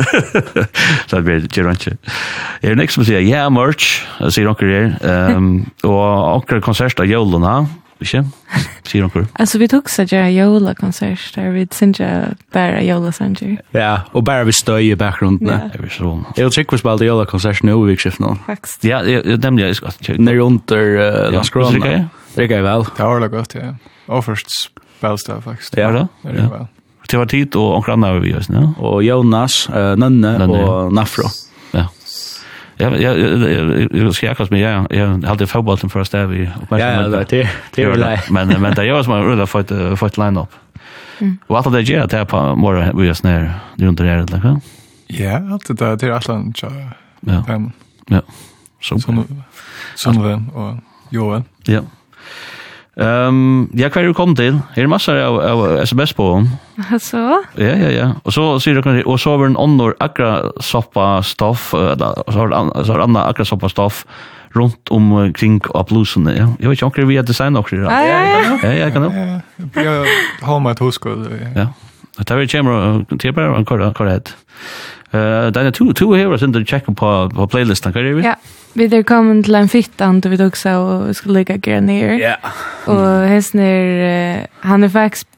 Så 1.08 1.16
det 1.16 1.24
blir 1.26 1.48
ikke 1.48 1.64
rønt. 1.66 1.88
Jeg 1.88 2.70
er 2.70 2.78
nek 2.78 2.94
som 2.94 3.06
sier, 3.08 3.24
ja, 3.26 3.48
merch, 3.50 4.04
sier 4.30 4.52
onker 4.52 4.70
her. 4.70 4.94
Og 5.88 6.04
onker 6.36 6.62
konsert 6.62 7.00
av 7.02 7.10
jolene, 7.10 7.56
Ikke? 8.00 8.22
Sier 8.86 9.02
hun 9.04 9.10
hvor? 9.12 9.26
Altså, 9.42 9.58
vi 9.58 9.68
tok 9.70 9.90
seg 9.92 10.12
gjerne 10.12 10.30
jola-konsert, 10.32 11.24
der 11.34 11.50
vi 11.54 11.64
synte 11.74 12.08
bare 12.54 12.84
jola-sanger. 12.86 13.58
Ja, 13.74 14.04
og 14.12 14.24
bare 14.28 14.46
vi 14.48 14.54
støy 14.56 14.92
i 14.92 14.94
bakgrunden. 14.98 15.50
Ja. 15.50 15.68
Jeg 15.74 15.82
vil 15.82 15.92
sånn. 15.96 16.24
Jeg 16.36 16.48
vil 16.48 16.54
tjekke 16.56 16.76
vi 16.76 16.82
spalte 16.84 17.08
jola-konsert 17.08 17.64
nå 17.66 17.76
i 17.82 17.90
vikskiften 17.92 18.26
nå. 18.26 18.34
Faktisk. 18.46 18.86
Ja, 18.88 19.02
nemlig 19.02 19.68
jeg 19.68 19.80
skal 19.80 19.98
tjekke. 19.98 20.22
Nere 20.22 20.46
under 20.46 20.94
uh, 20.96 21.36
Ja, 21.36 21.44
rikker 22.38 22.60
jeg 22.60 22.66
vel. 22.66 22.88
Ja, 22.98 23.10
det 23.12 23.26
var 23.26 23.34
godt, 23.34 23.58
ja. 23.58 23.74
Og 24.08 24.24
først 24.24 24.54
spilste 24.54 25.34
jeg 25.34 25.44
faktisk. 25.44 25.76
Ja, 25.78 25.90
det? 25.94 26.06
Ja. 26.24 26.64
Det 27.08 27.18
var 27.18 27.28
tid, 27.30 27.56
og 27.56 27.78
omkring 27.78 28.04
andre 28.04 28.20
vi 28.20 28.34
gjør, 28.34 28.48
ja. 28.52 28.64
Og 28.84 29.02
Jonas, 29.06 29.62
Nønne 29.72 30.34
og 30.44 30.92
Nafro. 30.94 31.26
Ja. 31.26 31.47
Ja, 32.80 32.96
jag 32.96 33.18
jag 33.18 33.88
jag 33.92 34.14
ska 34.14 34.26
jag 34.26 34.50
mig. 34.50 34.60
Ja, 34.60 34.86
jag 34.90 35.24
hade 35.24 35.46
fotbollen 35.46 35.78
för 35.78 35.88
först 35.88 36.12
där 36.12 36.26
vi 36.26 36.50
Ja, 36.70 37.24
det 37.28 37.48
det 37.74 37.82
är 37.82 37.88
väl. 37.88 38.18
Men 38.30 38.62
men 38.62 38.74
det 38.74 38.84
görs 38.84 39.06
man 39.06 39.22
rulla 39.24 39.46
för 39.46 39.60
ett 39.60 39.98
för 39.98 40.06
ett 40.06 40.18
line 40.18 40.36
up. 40.36 40.48
Och 41.46 41.58
att 41.58 41.72
det 41.72 41.82
ger 41.82 42.00
att 42.00 42.12
här 42.12 42.24
på 42.24 42.56
mer 42.56 42.92
vi 42.96 43.08
är 43.08 43.14
snär 43.14 43.54
runt 43.76 43.98
det 43.98 44.04
där 44.04 44.18
liksom. 44.18 44.60
Ja, 45.06 45.54
att 45.54 45.78
det 45.78 45.96
det 45.96 46.06
är 46.06 46.10
Aslan. 46.10 46.52
Ja. 47.20 47.60
Ja. 48.06 48.22
Så 48.80 48.98
så 48.98 49.24
så 49.94 50.10
och 50.54 50.76
Joel. 51.10 51.42
Ja. 51.64 51.80
Ehm, 52.98 53.68
ja, 53.74 53.88
kvar 53.90 54.12
kom 54.12 54.34
til? 54.36 54.58
Här 54.74 54.82
är 54.82 54.86
massor 54.86 55.16
av, 55.16 55.40
av 55.40 55.78
SMS 55.86 56.12
på 56.12 56.32
hon. 56.32 56.48
Så? 57.00 57.42
Ja, 57.54 57.76
ja, 57.76 57.90
ja. 57.90 58.08
Og 58.24 58.32
så 58.32 58.58
sier 58.58 58.74
du 58.74 59.02
og 59.06 59.20
så 59.20 59.36
var 59.38 59.46
en 59.46 59.56
annan 59.56 59.94
akra 60.00 60.50
soppa 60.60 61.22
stoff 61.22 61.74
eller 61.74 62.22
så 62.26 62.38
har 62.38 62.84
så 62.84 62.92
har 62.92 63.04
andra 63.06 63.28
akra 63.28 63.44
soppa 63.44 63.68
stoff 63.68 64.04
rundt 64.56 64.90
om 64.90 65.32
kring 65.32 65.60
av 65.74 65.86
blusene, 65.86 66.34
Ja. 66.36 66.48
Jeg 66.58 66.68
vet 66.68 66.82
ikke 66.82 67.02
om 67.02 67.08
vi 67.08 67.16
har 67.16 67.22
design 67.22 67.56
också. 67.56 67.76
Ja, 67.76 68.00
ja, 68.02 68.58
ja. 68.62 68.72
Ja, 68.72 68.90
kan 68.90 69.02
det. 69.02 69.42
Jag 69.74 70.06
har 70.46 70.60
med 70.60 70.72
ett 70.72 70.80
husk. 70.80 71.06
Ja. 71.54 71.66
Det 72.18 72.30
er 72.30 72.46
kommer 72.46 73.04
til 73.08 73.18
till 73.18 73.34
bara 73.34 73.56
en 73.56 73.64
kort 73.64 73.94
kort. 73.94 74.34
Eh, 75.10 75.50
där 75.50 75.70
to, 75.70 75.92
to 75.92 76.14
her, 76.14 76.32
och 76.32 76.40
sen 76.40 76.52
då 76.52 76.64
checka 76.64 76.92
på 76.92 77.30
på 77.30 77.46
playlistan 77.46 77.92
kan 77.92 78.16
vi? 78.16 78.22
Ja. 78.22 78.34
Vi 78.74 78.84
er 78.84 79.02
kommer 79.02 79.42
til 79.42 79.54
en 79.54 79.68
fittan 79.68 80.20
då 80.20 80.28
vi 80.28 80.36
tog 80.36 80.46
också 80.46 80.70
och 80.70 81.16
skulle 81.16 81.34
lägga 81.34 81.56
grejer 81.56 82.18
Ja. 82.18 82.36
Och 82.86 83.28
hästner 83.28 84.46
han 84.60 84.84
är 84.84 84.88
faktiskt 84.88 85.28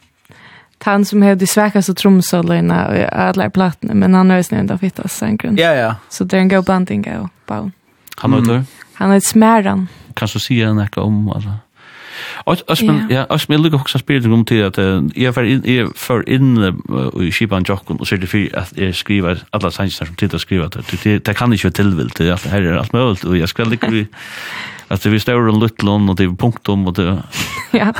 han 0.84 1.05
som 1.05 1.22
hade 1.22 1.47
sväckas 1.47 1.88
och 1.88 1.97
tromsolorna 1.97 2.88
och 2.88 2.94
alla 3.12 3.51
plattorna 3.51 3.94
men 3.94 4.14
han 4.14 4.30
har 4.30 4.42
snänt 4.42 4.70
av 4.70 4.78
fittas 4.78 5.16
sen. 5.16 5.38
Ja 5.42 5.74
ja. 5.74 5.94
Så 6.09 6.24
det 6.24 6.36
är 6.36 6.40
en 6.40 6.48
go 6.48 6.62
banding 6.62 7.06
av 7.10 7.28
Wow. 7.47 7.70
Han 8.16 8.32
heter? 8.32 8.64
Han 8.94 9.12
heter 9.12 9.28
Smäran. 9.28 9.88
Kan 10.14 10.28
så 10.28 10.38
se 10.40 10.62
en 10.62 10.88
om 10.97 11.28
altså? 11.28 11.51
Asmen, 12.47 13.05
ja, 13.10 13.24
Osman, 13.28 13.59
jeg 13.59 13.64
lukker 13.64 13.84
også 13.84 14.01
spyrir 14.02 14.32
om 14.32 14.44
til 14.44 14.64
at 14.66 14.78
jeg 15.16 15.36
var 15.36 15.47
inn, 15.47 15.62
jeg 15.64 15.86
var 16.09 16.24
inn 16.26 16.59
uh, 16.59 17.22
i 17.22 17.30
Kipan 17.30 17.66
Jokken 17.68 18.01
og 18.01 18.09
sier 18.09 18.20
det 18.20 18.30
fyrir 18.30 18.56
at 18.59 18.72
jeg 18.76 18.94
skriver 18.94 19.44
alle 19.52 19.70
sannsina 19.70 20.09
som 20.09 20.18
tid 20.18 20.34
å 20.34 20.42
skrive 20.42 20.68
det. 20.74 20.84
Det 21.26 21.36
kan 21.36 21.52
ikke 21.52 21.70
være 21.70 21.78
tilvilt, 21.82 22.18
det 22.18 22.32
er 22.32 22.51
her 22.51 22.66
er 22.66 22.78
alt 22.80 22.92
mulig, 22.97 23.24
og 23.24 23.38
jeg 23.38 23.48
skal 23.48 23.72
ikke 23.72 23.92
vi 23.94 24.05
at 24.90 25.06
vi 25.06 25.18
står 25.22 25.48
og 25.52 25.60
luttlån 25.62 26.09
og 26.10 26.16
det 26.18 26.26
er 26.26 26.32
punktum 26.34 26.88
og 26.90 26.97
det 26.98 27.06
Ja, 27.80 27.92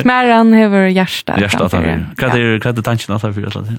smerran 0.00 0.54
hever 0.56 0.88
hjärsta. 0.88 1.36
Hjärsta, 1.36 1.68
hva 1.68 2.30
er 2.32 2.72
det 2.72 2.84
tanken 2.84 3.14
at 3.14 3.22
det 3.22 3.28
er 3.28 3.36
fyrir? 3.36 3.78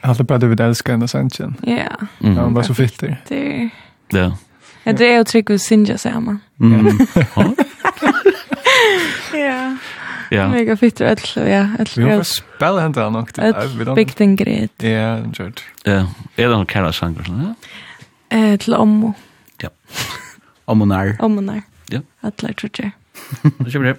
Jag 0.00 0.08
hade 0.08 0.24
bara 0.24 0.38
David 0.38 0.60
älskar 0.60 0.96
den 0.96 1.08
sen. 1.08 1.56
Ja. 1.62 1.96
Han 2.18 2.54
var 2.54 2.62
så 2.62 2.74
fitter. 2.74 3.16
Det. 3.28 3.70
Ja. 4.08 4.32
Det 4.84 5.00
är 5.00 5.18
ju 5.18 5.24
trygg 5.24 5.50
och 5.50 5.60
synja 5.60 5.98
samman. 5.98 6.40
Mm. 6.60 6.86
Ja. 9.32 9.76
Ja. 10.30 10.48
Mega 10.48 10.76
fitter 10.76 11.04
ett 11.04 11.26
så 11.26 11.40
ja, 11.40 11.68
allt. 11.78 11.96
Vi 11.96 12.10
har 12.10 12.22
spel 12.22 12.78
hända 12.78 13.10
nog. 13.10 13.28
Vi 13.36 13.42
don't. 13.42 13.94
Big 13.94 14.16
thing 14.16 14.36
great. 14.36 14.70
Ja, 14.76 15.16
enjoyed. 15.16 15.60
Ja. 15.84 16.06
Är 16.36 16.48
det 16.48 16.48
någon 16.48 16.66
kalla 16.66 16.92
sånger 16.92 17.22
så? 17.22 17.54
Eh 18.36 18.56
till 18.56 18.74
ommo. 18.74 19.14
Ja. 19.62 19.68
Ommonar. 20.64 21.16
Ommonar. 21.18 21.62
Ja. 21.88 22.00
Att 22.20 22.42
lära 22.42 22.52
tror 22.52 22.70
jag. 22.76 22.90
Det 23.58 23.70
ska 23.70 23.78
bli. 23.78 23.94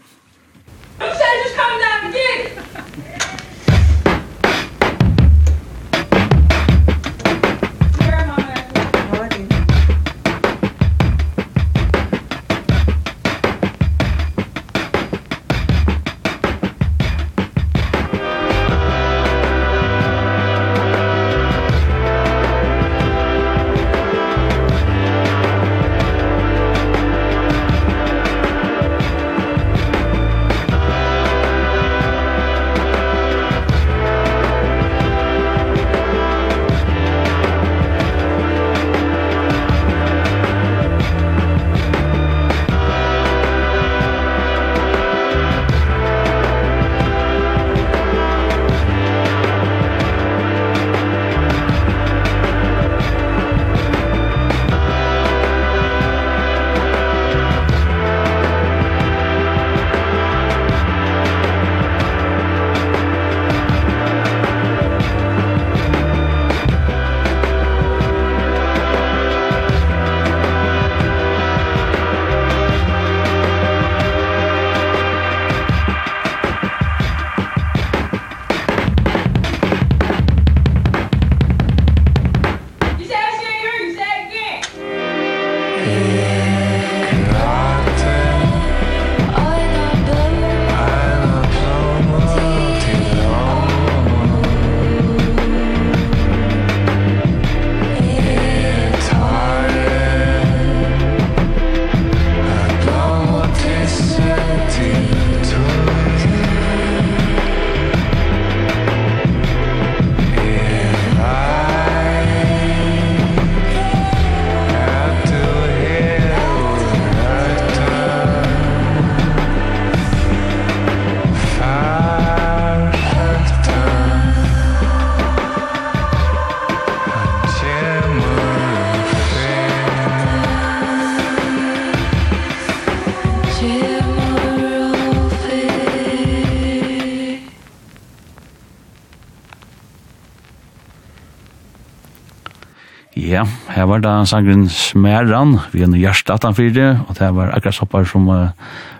var 143.93 144.01
da 144.03 144.13
sangren 144.25 144.65
Smeran, 144.71 145.57
vi 145.73 145.83
er 145.85 145.91
noe 145.91 146.01
hjertet 146.01 146.33
18-4, 146.33 146.89
og 147.05 147.13
det 147.19 147.29
var 147.37 147.51
akkurat 147.53 147.77
soppar 147.77 148.07
som 148.09 148.25
uh, 148.31 148.49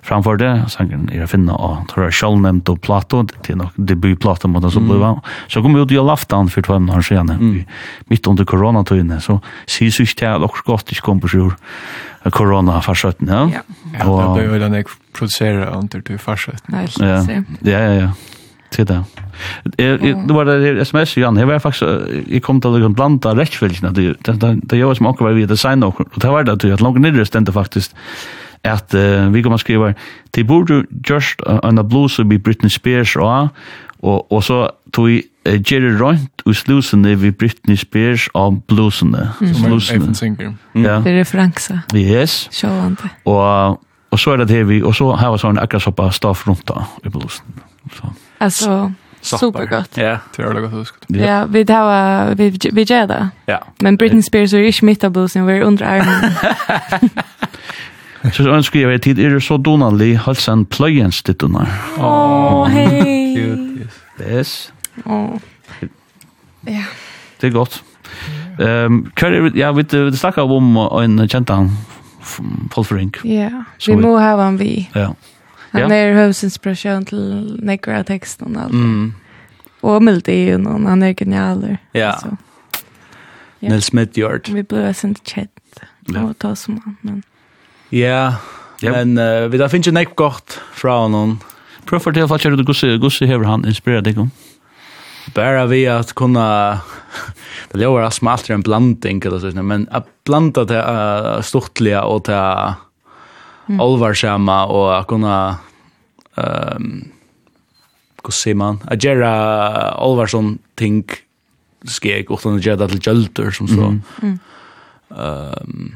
framførte. 0.06 0.52
Sangren 0.72 1.08
er 1.14 1.26
å 1.26 1.30
finne 1.32 1.56
og 1.56 1.88
tror 1.90 2.08
jeg 2.08 2.18
selv 2.18 2.34
Kjallnemt 2.34 2.70
og 2.72 2.80
Plato, 2.86 3.24
til 3.46 3.60
nok 3.60 3.76
debutplato 3.78 4.50
mot 4.52 4.64
oss 4.66 4.78
oppleva. 4.80 5.16
Så 5.52 5.64
kom 5.64 5.76
vi 5.76 5.84
ut 5.84 5.94
i 5.94 6.00
Alaftan 6.02 6.52
for 6.54 6.66
12 6.66 6.94
år 6.94 7.06
siden, 7.06 7.34
mm. 7.40 7.58
midt 8.14 8.30
under 8.30 8.48
koronatøyene, 8.50 9.20
så 9.24 9.40
sier 9.66 9.94
sys 9.94 10.16
til 10.20 10.30
at 10.30 10.44
dere 10.44 10.68
godt 10.68 10.94
ikke 10.94 11.08
kom 11.10 11.24
på 11.24 11.34
sjur 11.34 11.58
korona-farsøtten, 12.34 13.28
ja? 13.28 13.44
Ja, 13.60 13.64
det 13.98 14.06
ble 14.08 14.46
jo 14.48 14.62
den 14.62 14.78
jeg 14.80 14.88
produserer 15.14 15.68
under 15.76 16.06
til 16.06 16.22
farsøtten. 16.22 16.74
Nei, 16.74 16.88
Ja, 17.02 17.20
ja, 17.26 17.82
ja. 17.82 17.92
ja 18.06 18.14
til 18.74 18.88
det. 18.90 19.00
Jeg, 19.78 19.98
jeg, 20.02 20.20
det 20.28 20.36
var 20.36 20.50
det 20.50 20.76
sms, 20.88 21.18
Jan, 21.22 21.38
jeg 21.40 21.50
var 21.50 21.62
faktisk, 21.64 21.84
jeg 22.30 22.44
kom 22.46 22.62
til 22.62 22.78
å 22.84 22.94
blanda 22.94 23.34
rettfølgene, 23.38 23.94
det, 23.96 24.14
det, 24.26 24.38
det, 24.42 24.54
det 24.70 24.80
gjør 24.80 24.98
som 25.00 25.10
akkurat 25.12 25.38
vi 25.38 25.50
designet, 25.50 25.90
og 25.90 26.22
det 26.22 26.32
var 26.34 26.48
det 26.48 26.58
at 26.74 26.84
langt 26.84 27.02
nidre 27.02 27.26
stendte 27.28 27.56
faktisk, 27.56 27.96
at 28.64 28.94
uh, 28.96 29.34
vi 29.34 29.42
kommer 29.44 29.58
skriva, 29.58 29.94
de 30.36 30.44
burde 30.44 30.84
just 31.10 31.42
en 31.64 31.80
uh, 31.80 31.86
bluse 31.86 32.24
vi 32.24 32.38
Britney 32.38 32.70
Spears 32.72 33.16
og, 33.16 33.50
og, 34.00 34.32
og 34.32 34.44
så 34.44 34.70
tog 34.94 35.10
uh, 35.10 35.72
Jerry 35.72 35.92
Rønt 36.00 36.46
og 36.46 36.56
slusene 36.56 37.18
vi 37.20 37.32
Britney 37.32 37.76
Spears 37.76 38.30
og 38.34 38.62
blusene. 38.68 39.30
Mm. 39.42 39.54
Slusene. 39.54 40.54
Mm. 40.74 40.86
Ja. 40.86 41.02
Det 41.04 41.12
er 41.12 41.20
referanse. 41.20 41.82
Yes. 41.96 42.48
Sjåvande. 42.52 43.12
Og, 43.26 43.80
og 44.12 44.20
så 44.20 44.32
er 44.32 44.44
det 44.44 44.48
det 44.48 44.68
vi, 44.68 44.82
og 44.84 44.96
så 44.96 45.12
har 45.20 45.36
vi 45.36 45.44
sånn 45.44 45.60
akkurat 45.60 45.84
sånn 45.84 46.16
stoff 46.16 46.48
rundt 46.48 46.64
da 46.72 46.88
i 47.04 47.12
blusen. 47.12 47.60
Så. 47.92 48.14
Alltså 48.44 48.94
supergott. 49.22 49.98
Ja, 49.98 50.18
det 50.36 50.44
är 50.44 50.54
det 50.54 50.62
gott 50.62 50.74
huskt. 50.74 51.06
Ja, 51.08 51.46
vi 51.46 51.66
tar 51.66 52.36
vi 52.36 52.60
vi 52.72 52.84
gör 52.84 53.08
det. 53.08 53.30
Ja. 53.46 53.64
Men 53.80 53.98
Britney 53.98 54.22
Spears 54.22 54.54
är 54.54 54.58
ju 54.58 54.72
mitt 54.82 55.04
av 55.04 55.12
bluesen 55.12 55.46
vi 55.46 55.62
under 55.62 55.86
armen. 55.86 56.32
Så 58.34 58.44
jag 58.48 58.56
önskar 58.56 58.80
jag 58.80 59.02
tid 59.02 59.20
är 59.20 59.30
det 59.30 59.42
så 59.42 59.58
donanlig 59.58 60.16
halsen 60.16 60.66
plöjens 60.66 61.24
dit 61.24 61.40
då. 61.40 61.66
Åh, 61.98 62.68
hej. 62.68 63.36
Cute. 63.36 64.30
Yes. 64.30 64.72
Åh. 65.06 65.36
Ja. 66.62 66.84
Det 67.40 67.48
är 67.48 67.52
gott. 67.52 67.84
Ehm, 68.60 69.12
kör 69.20 69.52
ja, 69.56 69.72
vi 69.72 69.84
det 69.84 70.14
snackar 70.14 70.42
om 70.42 70.78
en 70.78 71.30
känd 71.30 71.50
han 71.50 71.72
Paul 72.70 72.86
Frink. 72.86 73.18
Ja, 73.24 73.64
vi 73.88 73.96
må 73.96 74.20
ha 74.20 74.44
han 74.44 74.58
vi. 74.58 74.90
Ja. 74.94 75.16
Han 75.74 75.90
ja. 75.90 75.98
er 75.98 76.18
høvdsinspirasjon 76.18 77.06
til 77.10 77.22
nekra 77.66 78.02
av 78.04 78.08
teksten 78.10 78.54
og 78.54 78.68
alt. 78.68 78.78
Mm. 78.78 79.14
Og 79.84 80.04
Mildien, 80.06 80.68
og 80.70 80.86
han 80.88 81.04
er 81.04 81.16
genialer. 81.18 81.80
Ja. 81.98 82.14
Så. 82.22 82.36
ja. 83.60 83.72
Nils 83.74 83.90
Midtjord. 83.94 84.52
Vi 84.54 84.64
ble 84.70 84.92
sent 84.96 85.24
chat 85.28 85.50
ja. 86.12 86.24
og 86.24 86.36
ta 86.42 86.54
som 86.60 86.78
han, 86.86 86.98
men... 87.02 87.24
Ja, 87.94 88.40
ja. 88.82 88.94
men 88.94 89.18
uh, 89.18 89.50
vi 89.54 89.60
da 89.62 89.68
finner 89.70 89.90
ikke 89.90 89.98
nekk 90.00 90.16
godt 90.18 90.58
fra 90.78 91.04
honom. 91.04 91.36
Prøv 91.90 92.00
å 92.00 92.06
fortelle, 92.08 92.30
hva 92.30 92.40
kjører 92.42 92.58
du 92.58 92.66
Gussi? 92.68 92.94
Gussi 93.02 93.28
hever 93.30 93.50
han 93.50 93.66
inspirerer 93.70 94.06
deg 94.06 94.22
om? 94.24 94.32
Bara 95.36 95.66
vi 95.70 95.84
at 95.90 96.14
kunna 96.20 96.46
det 97.72 97.80
lovar 97.80 98.02
att 98.02 98.14
smaltra 98.14 98.54
en 98.54 98.62
blanding 98.62 99.22
eller 99.26 99.40
så 99.40 99.64
men 99.64 99.88
att 99.92 100.08
blanda 100.24 100.66
det 100.66 100.84
uh, 100.84 101.42
stortliga 101.42 102.04
och 102.04 102.24
det 102.26 102.74
mm. 103.68 103.80
allvarsamma 103.80 104.66
och 104.66 105.00
att 105.00 105.08
kunna 105.08 105.58
ehm 106.38 106.76
um, 106.76 107.10
hur 108.24 108.32
ser 108.32 108.54
man 108.54 108.80
att 108.86 109.04
göra 109.04 109.32
allvarsom 109.92 110.58
ting 110.76 111.06
skeg 112.02 112.32
och 112.32 112.40
utan 112.40 112.56
att 112.56 112.66
göra 112.66 112.76
det 112.76 112.88
till 112.88 113.08
jölter 113.08 113.52
som 113.52 113.68
så. 113.68 113.82
Ehm 113.84 114.02
mm. 114.22 114.40
um, 115.10 115.96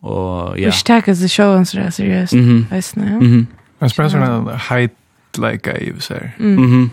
och 0.00 0.58
ja. 0.58 0.66
Vi 0.66 0.72
stäcker 0.72 1.14
så 1.14 1.28
showen 1.28 1.66
så 1.66 1.76
där 1.76 1.90
seriöst. 1.90 2.32
Mm 2.32 2.46
-hmm. 2.46 2.70
Vet 2.70 2.96
ni? 2.96 3.02
Ja? 3.02 3.10
Mm 3.10 3.22
-hmm. 3.22 3.46
Jag 3.78 3.90
spelar 3.90 4.56
height 4.56 4.92
like 5.38 5.70
I 5.70 5.92
was 5.92 6.08
there. 6.08 6.32
Mhm. 6.38 6.58
Mm 6.58 6.90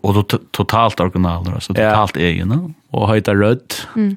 och 0.00 0.14
då 0.14 0.22
totalt 0.50 1.00
original 1.00 1.48
alltså 1.54 1.74
totalt 1.74 2.16
egen 2.16 2.74
och 2.90 3.08
höjta 3.08 3.34
rött. 3.34 3.86
Mm. 3.96 4.16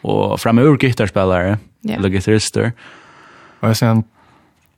Och 0.00 0.40
framöver 0.40 0.76
gitarrspelare. 0.76 1.58
Yeah. 1.82 1.98
Eller 1.98 2.08
gitarrister. 2.08 2.72
Och 3.60 3.76
sen 3.76 4.04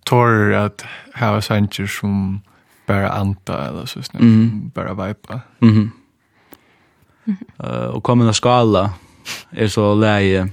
tårer 0.05 0.53
att 0.53 0.85
ha 1.15 1.41
sanger 1.41 1.87
som 1.87 2.41
bara 2.87 3.11
anta 3.11 3.69
eller 3.69 3.87
så 3.87 4.03
snart, 4.03 4.23
mm. 4.23 4.70
bara 4.74 5.07
vipa. 5.07 5.41
Mm 5.61 5.74
-hmm. 5.74 5.91
Mm 7.24 7.37
-hmm. 7.57 7.85
Uh, 7.85 7.87
och 7.87 8.37
skala 8.37 8.91
är 9.51 9.69
så 9.69 9.95
läge. 9.95 10.49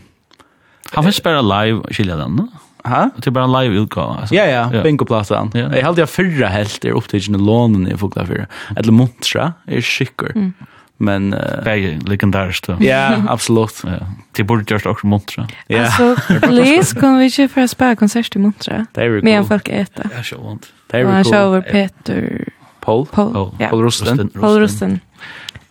Han 0.92 1.04
finnes 1.04 1.24
bare 1.24 1.66
live, 1.66 1.94
skilja 1.94 2.16
den, 2.16 2.36
no? 2.36 2.48
Ha? 2.84 3.10
Det 3.16 3.28
er 3.28 3.32
bare 3.32 3.44
en 3.44 3.52
live 3.52 3.82
utgave. 3.84 4.22
Altså. 4.22 4.36
Ja, 4.36 4.46
ja, 4.46 4.70
ja. 4.74 4.84
bingo-plattan. 4.84 5.52
Ja. 5.54 5.76
Jag 5.76 5.86
hade 5.86 6.02
jag 6.02 6.10
förra 6.10 6.48
helt 6.48 6.86
är 6.86 6.92
upptidsen 6.92 7.36
i 7.36 7.38
lånen 7.38 7.88
i 7.88 7.98
Fogla 7.98 8.26
4. 8.26 8.46
Eller 8.76 8.92
Montra 8.92 9.54
är 9.66 9.82
skickor. 9.82 10.32
Mm. 10.36 10.54
Men 11.02 11.34
uh, 11.34 11.64
bägge 11.64 12.00
legendariskt. 12.06 12.68
Ja, 12.68 12.82
yeah, 12.82 13.26
absolut. 13.28 13.82
Ja. 13.84 13.92
Det 14.32 14.44
borde 14.44 14.74
just 14.74 14.86
också 14.86 15.08
montra. 15.08 15.48
Ja. 15.68 15.82
Alltså, 15.82 16.16
please 16.42 17.00
kom 17.00 17.18
vi 17.18 17.26
ju 17.26 17.48
för 17.48 17.62
att 17.62 17.72
spela 17.72 17.96
konsert 17.96 18.36
i 18.36 18.40
montra. 18.40 18.86
Men 19.24 19.46
folk 19.46 19.68
äter. 19.70 20.06
Ja, 20.16 20.24
så 20.24 20.38
vant. 20.42 20.68
Det 20.92 20.98
är 20.98 21.24
cool. 21.24 21.34
Shower 21.34 21.62
Peter. 21.62 22.46
Paul. 22.80 23.06
Paul. 23.06 23.34
Paul, 23.34 23.56
ja. 23.60 23.68
Paul 23.68 23.84
Rosten. 23.84 24.30
Paul 24.30 24.60
Rosten. 24.60 25.00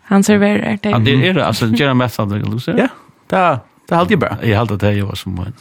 Han 0.02 0.24
serverar 0.24 0.78
det. 0.82 0.90
Ja, 0.90 0.98
det 0.98 1.28
är 1.28 1.34
det. 1.34 1.46
Alltså, 1.46 1.66
det 1.66 1.84
är 1.84 1.94
det 2.26 2.42
kan 2.42 2.50
du 2.50 2.60
se. 2.60 2.70
Ja, 2.70 2.88
det 3.26 3.60
Det 3.88 3.94
är 3.94 3.98
alltid 3.98 4.18
bra. 4.18 4.36
Jag 4.42 4.58
hade 4.58 4.76
det 4.76 4.92
ju 4.92 5.02
var 5.02 5.14
som 5.14 5.38
en 5.38 5.52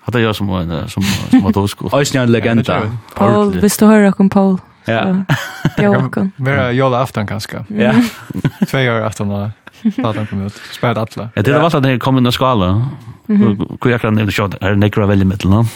hade 0.00 0.20
jag 0.20 0.36
som 0.36 0.50
en 0.50 0.88
som 0.88 1.02
som 1.02 1.40
var 1.40 1.52
då 1.52 1.68
skulle. 1.68 1.90
Oj, 1.92 2.26
legenda. 2.26 2.98
Paul, 3.14 3.60
visst 3.60 3.80
du 3.80 3.86
hör 3.86 4.20
om 4.20 4.30
Paul? 4.30 4.58
Ja. 4.84 5.24
Björken. 5.76 6.32
Vera 6.36 6.72
jolla 6.72 7.02
aftan 7.02 7.26
kanske. 7.26 7.64
Ja. 7.68 7.92
Två 8.68 8.78
år 8.78 9.00
aftan 9.00 9.28
då 9.28 9.50
han 10.16 10.26
kom 10.26 10.46
ut. 10.46 10.60
Spärd 10.72 10.98
alla. 10.98 11.28
Ja, 11.34 11.42
det 11.42 11.58
var 11.58 11.76
att 11.76 11.82
det 11.82 11.98
kom 11.98 12.18
in 12.18 12.26
i 12.26 12.32
skala. 12.32 12.88
Hur 13.26 13.90
jag 13.90 14.00
kan 14.00 14.18
inte 14.18 14.32
shot 14.32 14.54
är 14.60 14.74
nekra 14.74 15.06
väl 15.06 15.22
i 15.22 15.24
mitten 15.24 15.50
då. 15.50 15.66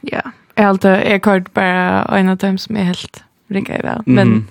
Ja. 0.00 0.20
Helt 0.56 0.84
är 0.84 1.18
kort 1.18 1.54
bara 1.54 2.04
en 2.04 2.28
av 2.28 2.36
dem 2.36 2.58
som 2.58 2.76
är 2.76 2.84
helt 2.84 3.24
rika 3.48 3.78
i 3.78 3.82
väl. 3.82 4.02
Men 4.06 4.48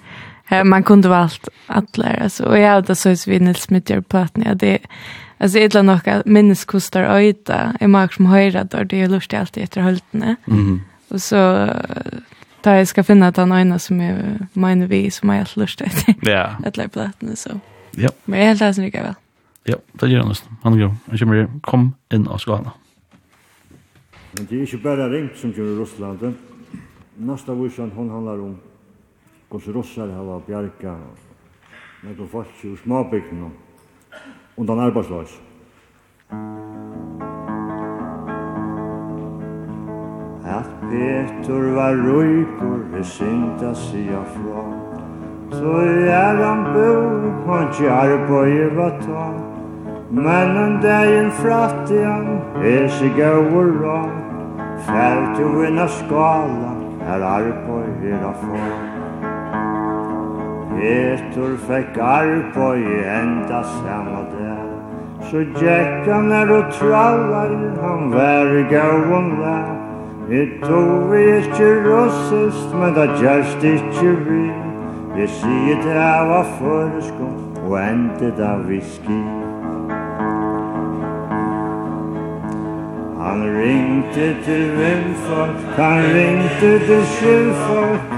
man 0.63 0.83
kunde 0.83 1.09
valt 1.09 1.49
alla 1.67 2.07
alltså 2.23 2.45
och 2.45 2.59
jag 2.59 2.71
hade 2.71 2.95
så 2.95 3.09
vis 3.09 3.27
Nils 3.27 3.61
Smith 3.61 3.91
gör 3.91 4.01
plattan. 4.01 4.43
Ja, 4.47 4.53
det 4.53 4.79
Alltså 5.37 5.57
det 5.57 5.75
är 5.75 5.83
nog 5.83 6.09
att 6.09 6.25
minneskostar 6.25 7.03
öjta. 7.03 7.73
Jag 7.79 7.89
märker 7.89 8.15
som 8.15 8.25
höjra 8.25 8.63
där 8.63 8.83
det 8.83 9.01
är 9.01 9.07
lustigt 9.07 9.39
alltid 9.39 9.63
efter 9.63 9.81
höldene. 9.81 10.35
Mhm. 10.45 10.81
Och 11.09 11.21
så 11.21 11.69
där 12.65 12.75
jag 12.75 12.87
ska 12.87 13.03
finna 13.03 13.31
den 13.31 13.51
ena 13.51 13.79
som 13.79 14.01
är 14.01 14.47
min 14.53 14.87
vi 14.87 15.11
som 15.11 15.29
jag 15.29 15.37
har 15.37 15.59
lust 15.59 15.81
att 15.81 16.05
ja. 16.21 16.55
att 16.65 16.77
lägga 16.77 16.89
plattan 16.89 17.35
så. 17.35 17.59
Ja. 17.91 18.09
Men 18.25 18.39
jag 18.39 18.59
läser 18.59 18.81
mycket 18.81 19.03
väl. 19.03 19.13
Ja, 19.63 19.75
det 19.91 20.07
gjør 20.07 20.19
han 20.19 20.27
nesten. 20.27 20.57
Han 20.63 20.79
går. 20.79 20.95
Han 21.05 21.17
kommer 21.17 21.47
kom 21.61 21.93
in 22.13 22.27
och 22.27 22.41
ska 22.41 22.71
Men 24.37 24.45
det 24.49 24.57
er 24.57 24.61
ikke 24.61 24.77
bare 24.77 25.09
ringt 25.09 25.37
som 25.37 25.53
kommer 25.53 25.71
i 25.71 25.75
Russland. 25.75 26.33
Nästa 27.17 27.53
visan 27.53 27.91
hon 27.95 28.09
handlar 28.09 28.39
om 28.39 28.57
hvordan 29.49 29.73
ryssar 29.75 30.07
har 30.07 30.39
bjärka 30.47 30.97
med 32.01 32.15
de 32.17 32.27
folk 32.27 32.47
i 32.63 32.75
småbygden 32.83 33.51
och 34.55 34.65
den 34.65 34.79
arbetslösa. 34.79 35.39
Thank. 36.29 37.54
At 40.47 40.69
Petur 40.81 41.75
var 41.75 41.93
rujpur 41.93 42.79
vi 42.93 43.03
synda 43.03 43.73
sia 43.73 44.21
fra 44.33 44.63
Så 45.51 45.77
er 46.09 46.35
han 46.45 46.63
bor 46.73 47.31
på 47.45 47.57
en 47.57 47.67
kjarbo 47.73 48.43
i 48.45 48.67
vata 48.77 49.25
Men 50.11 50.57
en 50.57 50.81
dagen 50.81 51.31
fratti 51.31 51.97
han 51.97 52.27
er 52.61 52.87
sig 52.87 53.13
gaur 53.17 53.71
ran 53.81 54.11
Fær 54.85 55.33
til 55.35 55.49
vinna 55.61 55.87
skala 55.87 56.75
er 57.09 57.25
arbo 57.25 57.79
i 58.05 58.13
rafan 58.23 58.93
Petur 60.75 61.57
fekk 61.67 61.97
arbo 61.97 62.73
i 62.75 62.97
enda 63.09 63.63
samma 63.63 64.21
dag. 64.35 64.69
Så 65.31 65.41
djekkan 65.55 66.31
er 66.31 66.51
og 66.51 66.73
trallar 66.75 67.55
han 67.81 68.11
vær 68.13 68.53
i 68.59 68.63
gauan 68.69 69.31
lær 69.39 69.74
Jeg 70.29 70.47
tog 70.63 71.11
vi 71.11 71.17
ikke 71.37 71.67
råsest, 71.85 72.73
men 72.73 72.93
da 72.93 73.03
gjerst 73.21 73.63
ikke 73.63 74.13
vi. 74.25 74.45
Jeg 75.17 75.29
sier 75.29 75.75
det 75.83 75.91
jeg 75.93 76.23
var 76.29 76.47
foreskom, 76.57 77.35
og 77.69 77.75
endte 77.77 78.31
da 78.37 78.55
whisky. 78.67 79.19
Han 83.21 83.43
ringte 83.57 84.25
til 84.45 84.63
vimfolk, 84.79 85.59
han 85.77 86.01
ringte 86.15 86.71
til 86.87 87.03
skilfolk. 87.05 88.15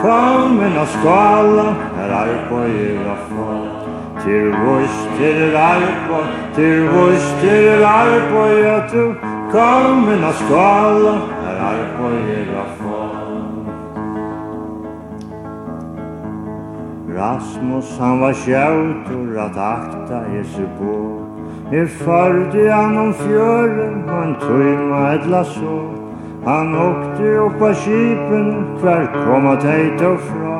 Kom 0.00 0.62
inn 0.64 0.78
og 0.80 0.88
skala, 0.94 1.66
her 1.98 2.14
er 2.22 2.32
på 2.48 2.62
jula 2.72 3.18
folk. 3.26 3.76
Til 4.24 4.48
vurs, 4.62 4.96
til 5.18 5.56
arpa, 5.56 6.22
til 6.56 6.88
vurs, 6.88 7.28
til 7.42 7.84
arpa, 7.84 8.46
ja 8.64 8.80
du. 8.92 9.12
Kom 9.52 10.08
inn 10.14 10.24
og 10.24 10.34
skala, 10.40 11.14
er 11.60 11.72
largo 11.72 12.08
era 12.38 12.64
front. 12.76 13.66
Rasmus 17.18 17.98
han 17.98 18.20
var 18.20 18.32
sjautur 18.32 19.38
at 19.38 19.56
akta 19.56 20.20
Jesu 20.34 20.64
på. 20.78 21.26
Her 21.70 21.86
förde 21.86 22.72
han 22.72 22.98
om 22.98 23.14
fjøren, 23.14 24.04
han 24.08 24.36
tøyma 24.40 25.14
et 25.14 25.46
så, 25.46 25.80
Han 26.44 26.74
åkte 26.74 27.40
opp 27.40 27.62
av 27.62 27.74
kipen, 27.74 28.46
hver 28.80 29.06
kom 29.12 29.46
at 29.46 29.64
eita 29.64 30.16
fra. 30.16 30.56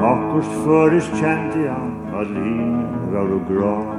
Akkurst 0.00 0.56
føres 0.64 1.10
kjente 1.20 1.68
han, 1.68 1.92
at 2.20 2.30
linen 2.30 3.12
var 3.12 3.28
og 3.36 3.44
grå. 3.48 3.95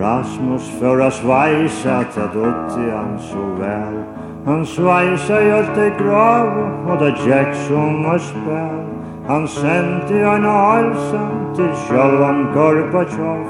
Rasmus 0.00 0.70
för 0.80 1.00
att 1.00 1.14
svajsa 1.14 2.04
till 2.04 2.22
dotti 2.22 2.90
han 2.96 3.18
så 3.18 3.62
väl 3.62 4.02
Han 4.46 4.66
svajsa 4.66 5.42
i 5.42 5.52
allt 5.52 5.74
det 5.74 5.92
grav 5.98 6.48
och 6.88 6.98
det 6.98 7.14
jack 7.28 7.54
som 7.54 8.04
var 8.04 8.18
spel 8.18 8.84
Han 9.26 9.48
sände 9.48 10.20
en 10.20 10.44
halsen 10.44 11.54
till 11.56 11.72
självan 11.88 12.46
Gorbachev. 12.54 13.46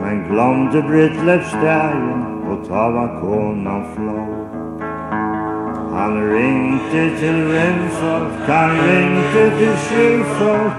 Men 0.00 0.28
glömde 0.28 0.82
Britlevsdagen 0.82 2.24
och 2.50 2.68
tava 2.68 3.08
konan 3.20 3.84
flå 3.94 4.26
Han 5.94 6.30
ringte 6.30 7.18
till 7.18 7.48
Rimfolk, 7.48 8.48
han 8.48 8.70
ringte 8.70 9.58
till 9.58 9.76
Sjöfolk 9.76 10.72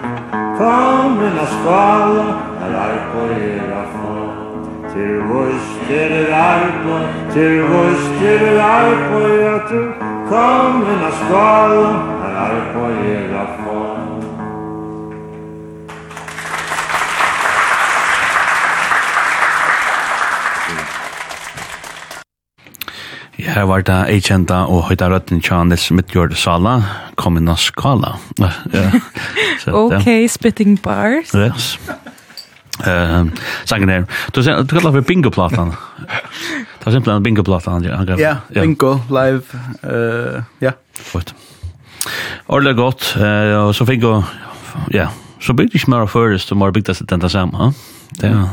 Kom 0.57 1.19
mina 1.19 1.45
skala, 1.45 2.23
här 2.59 2.89
är 2.89 3.11
på 3.13 3.41
era 3.41 3.83
folk 3.93 4.02
Til 4.93 5.21
vurs 5.25 5.69
til 5.87 6.33
arpo, 6.33 6.97
til 7.33 7.63
vurs 7.65 8.03
til 8.19 8.59
arpo, 8.61 9.21
ja 9.41 9.55
tu 9.65 9.79
kom 10.29 10.83
inn 10.85 11.01
a 11.01 11.09
skala, 11.17 11.87
er 12.27 12.35
arpa 12.43 12.83
er 13.13 13.33
a 13.41 13.45
Ja, 23.39 23.51
Her 23.53 23.63
var 23.63 23.81
det 23.81 23.97
eikjenta 24.13 24.61
og 24.69 24.85
høyta 24.91 25.09
røtten 25.09 25.41
tja 25.41 25.63
Nils 25.63 25.89
Midtjord 25.91 26.37
Sala, 26.37 26.77
kom 27.17 27.41
inn 27.41 27.49
a 27.49 27.57
skala. 27.57 28.13
ok, 29.83 30.29
spitting 30.29 30.77
bars. 30.77 31.33
Yes. 31.33 31.79
Eh, 32.85 33.25
sangen 33.65 33.87
der. 33.87 34.05
Du 34.35 34.43
ser 34.43 34.63
du 34.63 34.67
kallar 34.67 34.91
för 34.91 35.01
bingo 35.01 35.31
plattan. 35.31 35.73
Det 36.79 36.85
var 36.85 36.91
simpelthen 36.91 37.23
bingo 37.23 37.43
plattan 37.43 37.73
han 37.73 38.19
Ja, 38.19 38.35
bingo 38.53 38.99
live 39.09 39.41
eh 39.83 40.43
ja. 40.59 40.71
Fort. 40.93 41.33
Orla 42.47 42.73
gott 42.73 43.15
eh 43.17 43.67
och 43.67 43.75
så 43.75 43.85
fick 43.85 44.03
jag 44.03 44.23
ja, 44.89 45.07
så 45.39 45.53
byggde 45.53 45.77
jag 45.77 45.87
mer 45.89 46.07
förrest 46.07 46.51
och 46.51 46.57
mer 46.57 46.71
byggde 46.71 46.95
sig 46.95 47.07
den 47.07 47.29
samma. 47.29 47.73
Det 48.09 48.27
ja. 48.27 48.49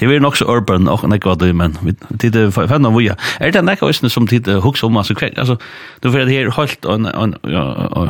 Det 0.00 0.14
er 0.14 0.20
nok 0.20 0.36
så 0.36 0.44
urban 0.44 0.88
og 0.88 1.08
när 1.08 1.18
hva 1.18 1.34
du, 1.34 1.52
men 1.52 1.76
tid 2.20 2.36
er 2.36 2.50
fann 2.50 2.86
av 2.86 3.02
jag. 3.02 3.16
Er 3.40 3.50
det 3.50 3.64
näka 3.64 3.86
ösnen 3.86 4.10
som 4.10 4.26
tid 4.26 4.46
hooks 4.46 4.82
om 4.82 4.96
altså, 4.96 5.14
kvek, 5.14 5.38
altså, 5.38 5.56
du 6.02 6.10
för 6.10 6.18
det 6.18 6.32
her 6.32 6.50
här 6.50 6.76
og, 6.84 7.00
og, 7.14 7.24
en 7.24 7.34
ja 7.44 8.08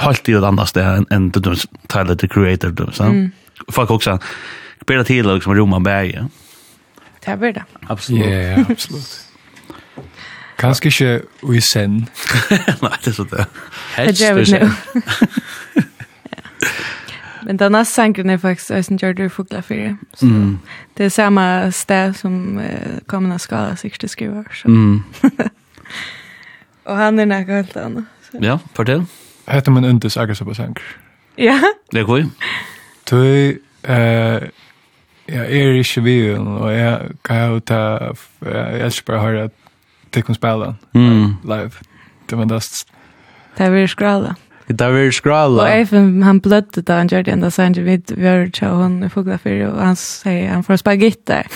helt 0.00 0.26
det 0.26 0.46
annars 0.46 0.76
enn 0.76 1.06
än 1.10 1.30
the 1.30 1.40
Tyler 1.88 2.14
the 2.14 2.28
creator 2.28 2.70
du, 2.70 2.86
så. 2.92 3.04
Mm 3.04 3.32
folk 3.68 3.90
också 3.90 4.18
spelar 4.82 5.04
till 5.04 5.34
liksom 5.34 5.54
Roman 5.54 5.82
Berg. 5.82 6.18
Det 7.24 7.36
blir 7.36 7.52
det. 7.52 7.64
Absolut. 7.86 8.26
Ja, 8.26 8.64
absolut. 8.68 9.20
Kanske 10.56 10.90
inte 10.90 11.22
vi 11.42 11.60
sen. 11.60 12.06
Nej, 12.50 12.92
det 13.04 13.06
är 13.06 13.12
så 13.12 13.24
där. 13.24 13.46
Helst 13.94 14.20
det 14.20 14.60
nu. 14.60 14.70
Men 17.46 17.56
den 17.56 17.72
nästa 17.72 17.94
sänken 17.94 18.30
är 18.30 18.38
faktiskt 18.38 18.70
Ösen 18.70 18.96
Jordur 18.96 19.28
Fugla 19.28 19.62
4. 19.62 19.96
Så 20.12 20.26
mm. 20.26 20.58
det 20.94 21.04
är 21.04 21.10
samma 21.10 21.72
stäv 21.72 22.12
som 22.12 22.58
eh, 22.58 23.32
att 23.34 23.42
Skala 23.42 23.76
60 23.76 24.08
skriver. 24.08 24.44
Så. 24.52 24.68
Mm. 24.68 25.02
och 26.84 26.96
han 26.96 27.18
är 27.18 27.26
näka 27.26 27.52
helt 27.52 27.76
annan. 27.76 28.06
Ja, 28.32 28.58
fortell. 28.74 29.04
Hette 29.46 29.70
man 29.70 29.84
inte 29.84 30.10
säkert 30.10 30.36
så. 30.36 30.74
Ja. 31.36 31.60
Det 31.90 32.02
går 32.02 32.18
ju. 32.18 32.26
Tøy 33.06 33.58
eh 33.84 34.48
ja, 35.28 35.40
er 35.40 35.78
ikke 35.80 36.02
vi 36.04 36.16
og 36.36 36.72
jeg 36.72 37.10
kan 37.24 37.50
jo 37.50 37.60
ta 37.60 38.12
jeg 38.44 38.80
elsker 38.84 39.06
bare 39.06 39.18
å 39.18 39.24
høre 39.24 39.50
Tekkum 40.12 40.34
spela 40.36 40.74
live. 40.94 41.80
Det 42.30 42.38
var 42.38 42.44
dast. 42.44 42.84
Det 43.58 43.70
var 43.72 43.86
skrala. 43.86 44.34
Det 44.68 44.86
var 44.92 45.10
skrala. 45.10 45.62
Og 45.62 45.68
Eifen, 45.68 46.22
han 46.22 46.40
blødde 46.40 46.82
da 46.82 47.00
han 47.00 47.08
gjorde 47.08 47.24
det 47.24 47.32
enda, 47.32 47.50
så 47.50 47.66
vi 47.74 48.26
har 48.26 48.46
tja 48.52 48.70
hon 48.70 49.02
i 49.04 49.08
Foglafyr, 49.08 49.66
og 49.72 49.80
han 49.82 49.96
sier 49.96 50.52
han 50.52 50.62
får 50.62 50.76
spagitter. 50.76 51.50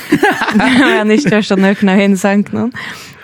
Men 0.57 0.77
han 0.83 1.11
ikke 1.15 1.37
gjør 1.37 1.47
sånn 1.53 1.70
økna 1.70 1.95
henne 1.95 2.19
sank 2.19 2.53
noen. 2.53 2.75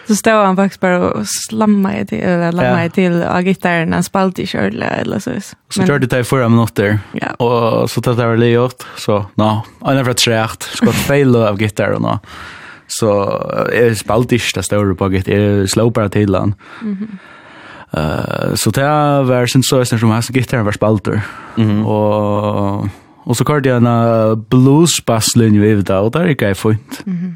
Så 0.06 0.16
stod 0.16 0.32
han 0.32 0.56
faktiskt 0.56 0.80
bara 0.80 1.10
och 1.10 1.26
slammade 1.26 2.04
till, 2.04 2.18
eller 2.18 2.52
lammade 2.52 2.82
ja. 2.82 2.90
till 2.90 3.22
av 3.22 3.42
gitarren. 3.42 3.92
Han 3.92 4.02
spalte 4.02 4.42
i 4.42 4.46
kjörle 4.46 4.86
eller 4.86 5.18
så. 5.18 5.30
Så 5.40 5.80
men... 5.80 5.86
körde 5.86 6.06
det 6.06 6.18
i 6.18 6.24
fyra 6.24 6.48
minuter. 6.48 6.98
Ja. 7.12 7.30
Och 7.44 7.90
så 7.90 8.00
tog 8.00 8.16
det 8.16 8.26
väl 8.26 8.42
i. 8.42 8.68
Så, 8.96 9.26
no, 9.34 9.62
han 9.80 9.96
är 9.96 10.04
för 10.04 10.12
trägt. 10.12 10.62
Skott 10.62 10.94
fel 10.94 11.36
av 11.36 11.58
gitarren. 11.58 12.04
Och, 12.04 12.26
så 12.86 13.06
jag 13.72 13.96
spalte 13.96 14.34
inte 14.34 14.46
det 14.54 14.62
stora 14.62 14.94
på 14.94 15.08
gitarren. 15.08 15.58
Jag 15.58 15.70
slog 15.70 15.92
bara 15.92 16.08
till 16.08 16.34
han. 16.34 16.54
Mm 16.82 16.96
-hmm. 16.96 17.18
Uh, 17.96 18.54
så 18.54 18.70
det 18.70 18.82
var 19.22 19.46
sin 19.46 19.62
søsner 19.62 19.98
som 19.98 20.10
hans 20.10 20.28
gitarren 20.28 20.64
var 20.64 20.72
spalter. 20.72 21.20
Mm 21.56 21.70
-hmm. 21.70 21.86
Og, 21.86 22.88
og 23.24 23.36
så 23.36 23.44
kørte 23.44 23.68
jeg 23.68 23.76
en 23.76 23.86
uh, 23.86 24.36
blues-basslinje 24.36 25.60
vi 25.60 25.74
det, 25.74 25.90
av, 25.90 26.04
og 26.04 26.12
der 26.12 26.26
gikk 26.26 26.42
jeg 26.42 26.56
fint. 26.56 27.02
Mm 27.06 27.18
-hmm. 27.18 27.34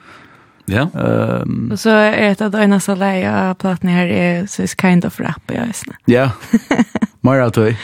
Ja. 0.69 1.01
Ehm 1.01 1.77
så 1.77 1.91
är 1.91 2.35
det 2.39 2.41
att 2.41 2.55
ena 2.55 2.81
så 2.81 2.95
leja 2.95 3.55
plattan 3.59 3.91
här 3.91 4.07
är 4.07 4.47
så 4.47 4.63
is 4.63 4.77
kind 4.81 5.05
of 5.05 5.21
rap 5.21 5.43
jag 5.47 5.67
vet 5.67 5.83
Ja. 6.05 6.31
Mara 7.21 7.51
toy. 7.51 7.77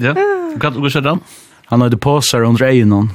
Ja. 0.00 0.14
Kan 0.60 0.72
du 0.72 0.80
gå 0.80 0.90
sedan? 0.90 1.20
Han 1.64 1.80
hade 1.80 1.96
sig 2.22 2.40
under 2.40 2.64
ögonen. 2.64 3.10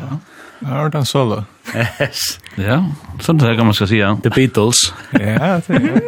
Ja. 0.00 0.18
Ja, 0.60 0.88
det 0.88 0.98
er 0.98 1.04
solo. 1.04 1.42
Yes. 1.76 2.38
Ja, 2.56 2.84
sånt 3.20 3.40
där 3.42 3.56
kan 3.56 3.66
man 3.66 3.74
ska 3.74 3.86
säga. 3.86 4.18
The 4.22 4.30
Beatles. 4.30 4.92
ja, 5.10 5.60
det 5.66 5.68
är 5.68 6.02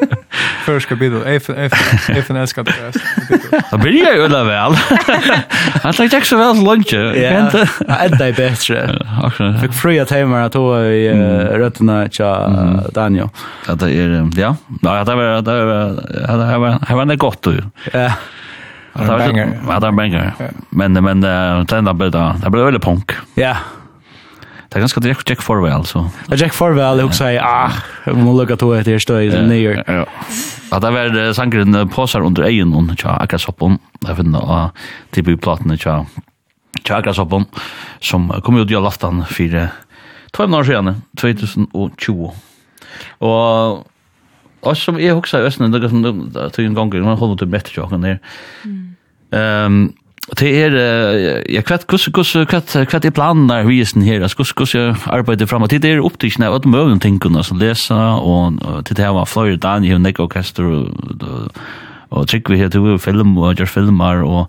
Första 0.64 0.94
Beatles. 0.96 1.26
If 1.26 1.50
if 1.50 1.72
if 2.10 2.30
en 2.30 2.36
älskar 2.36 2.64
det 2.64 2.74
bäst. 2.80 3.04
Det 3.70 3.78
blir 3.78 3.92
ju 3.92 4.22
ölla 4.22 4.44
väl. 4.44 4.74
Han 5.82 5.92
tar 5.92 6.14
Jack 6.14 6.24
så 6.24 6.36
väl 6.36 6.64
lunch. 6.64 6.92
Ja. 6.92 7.38
Att 7.88 8.18
det 8.18 8.26
är 8.26 8.32
bättre. 8.32 8.98
Fick 9.60 9.72
fria 9.72 10.04
timmar 10.04 10.42
att 10.42 10.52
då 10.52 10.84
i 10.84 11.12
rötterna 11.52 12.08
tja 12.10 12.48
Daniel. 12.92 13.28
Ja, 13.66 13.74
det 13.74 13.92
är 13.92 14.30
ja. 14.36 14.56
Ja, 14.82 15.04
det 15.04 15.14
var 15.14 15.42
det 15.42 15.64
var 15.64 16.48
det 16.48 16.58
var 16.58 16.78
det 16.88 16.94
var 16.94 17.14
gott 17.16 17.42
då. 17.42 17.52
Ja. 17.92 18.12
Ja, 18.98 19.04
det 19.04 19.24
är 19.24 19.28
banger. 19.28 19.60
Ja, 19.68 19.80
det 19.80 19.86
är 19.86 19.92
banger. 19.92 20.32
Men 20.70 20.92
men 20.92 21.20
den 21.20 21.84
där 21.84 22.10
då. 22.10 22.34
Det 22.44 22.50
blir 22.50 22.62
väl 22.62 22.80
punk. 22.80 23.12
Ja. 23.34 23.56
Det 24.68 24.76
är 24.76 24.80
ganska 24.80 25.00
direkt 25.00 25.30
Jack 25.30 25.42
Farwell 25.42 25.84
så. 25.84 26.10
Jack 26.30 26.52
Farwell 26.52 27.00
också 27.00 27.18
säger 27.18 27.42
ah, 27.42 27.70
vi 28.06 28.12
måste 28.12 28.42
lukka 28.42 28.56
till 28.56 28.68
det 28.68 28.92
här 28.92 28.98
stödet 28.98 29.34
i 29.34 29.42
New 29.46 29.58
York. 29.58 29.84
Ja. 29.86 30.06
Ja, 30.70 30.78
det 30.78 30.90
var 30.90 31.32
sangren 31.32 31.88
påsar 31.88 32.20
under 32.20 32.42
egen 32.42 32.72
hon, 32.72 32.96
tja, 32.96 33.10
Akrasoppon. 33.10 33.78
Det 34.00 34.16
finner 34.16 34.38
jag 34.38 34.70
typ 35.10 35.28
i 35.28 35.36
platene, 35.36 35.76
tja, 35.76 36.06
tja, 36.84 36.96
Akrasoppon, 36.96 37.44
som 38.00 38.40
kom 38.44 38.56
ut 38.58 38.70
i 38.70 38.74
laftan 38.74 39.24
för 39.24 39.68
två 40.32 40.44
år 40.44 40.64
sedan, 40.64 41.02
2020. 41.16 42.30
Og 43.18 43.86
Och 44.60 44.76
som 44.76 45.00
jeg 45.00 45.16
också 45.16 45.38
i 45.38 45.46
Østene, 45.46 45.70
det 45.78 45.84
er 45.86 46.64
en 46.64 46.74
gång, 46.74 46.90
man 47.04 47.18
holder 47.18 47.36
til 47.36 47.48
mette 47.48 47.70
tjokken 47.70 48.02
der, 48.02 48.18
Ehm 49.32 49.94
Det 50.38 50.50
er, 50.52 50.74
ja, 51.48 51.62
kvart, 51.64 51.86
kvart, 51.88 52.10
kvart, 52.12 52.48
kvart, 52.50 52.72
kvart 52.90 53.04
er 53.08 53.14
planen 53.16 53.46
der 53.48 53.64
visen 53.64 54.02
her? 54.04 54.20
altså, 54.20 54.36
kvart, 54.36 54.52
kvart, 54.58 54.74
jeg 54.74 54.96
arbeider 55.06 55.46
frem? 55.48 55.62
og 55.62 55.70
Det 55.70 55.84
er 55.88 56.02
opptrykkene 56.04 56.50
av 56.50 56.58
alle 56.58 56.68
mulige 56.68 57.00
tingene 57.00 57.40
som 57.42 57.56
leser, 57.56 57.96
og 57.96 58.60
til 58.84 58.96
det 58.96 59.06
her 59.06 59.16
var 59.16 59.24
flere 59.24 59.56
dagen, 59.56 59.84
jeg 59.84 59.96
har 59.96 60.02
nekk 60.04 60.20
orkester, 60.20 60.68
og 60.68 61.56
og 62.10 62.28
trykk 62.28 62.50
vi 62.50 62.56
her 62.56 62.68
til 62.68 62.98
film, 62.98 63.38
og 63.38 63.56
gjør 63.56 63.66
filmer, 63.68 64.22
og, 64.24 64.46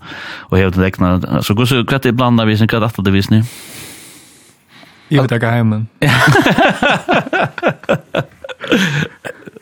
og 0.49 0.57
hevet 0.57 0.73
til 0.73 0.84
lekene. 0.84 1.41
Så 1.43 1.56
kvart 1.56 2.06
er 2.06 2.11
planen 2.11 2.39
der 2.39 2.45
visen? 2.45 2.68
kvart 2.68 2.99
er 2.99 3.03
det 3.03 3.14
visen 3.14 3.35
her? 3.39 3.43
Jeg 5.10 5.23
vet 5.23 5.31
ikke 5.31 5.56
hjemme. 5.56 5.88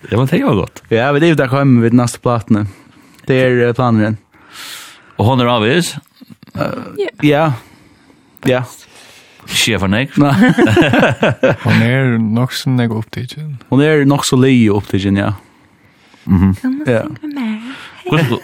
Ja, 0.07 0.17
men 0.17 0.27
det 0.27 0.39
var 0.39 0.55
godt. 0.55 0.81
Ja, 0.89 1.11
vi 1.11 1.19
er 1.19 1.33
jo 1.33 1.35
der 1.35 1.51
hjemme 1.51 1.81
ved 1.83 1.95
neste 1.97 2.19
platene. 2.23 2.65
Det 3.27 3.37
er 3.43 3.73
planen 3.75 4.01
igjen. 4.01 4.17
Og 5.17 5.25
hon 5.25 5.39
er 5.41 5.49
avvis? 5.49 5.95
Ja. 7.23 7.51
Ja. 8.47 8.63
Sjef 9.47 9.79
for 9.79 9.87
nek? 9.87 10.17
Nei. 10.19 10.33
Hon 11.65 11.81
er 11.81 12.17
nok 12.19 12.51
så 12.53 12.69
nek 12.69 12.91
opptidgen. 12.91 13.53
Hon 13.69 13.81
er 13.81 14.03
nok 14.05 14.25
så 14.27 14.35
lei 14.39 14.67
opptidgen, 14.69 15.17
ja. 15.17 15.31
Mhm. 16.27 16.55
Ja. 16.87 17.03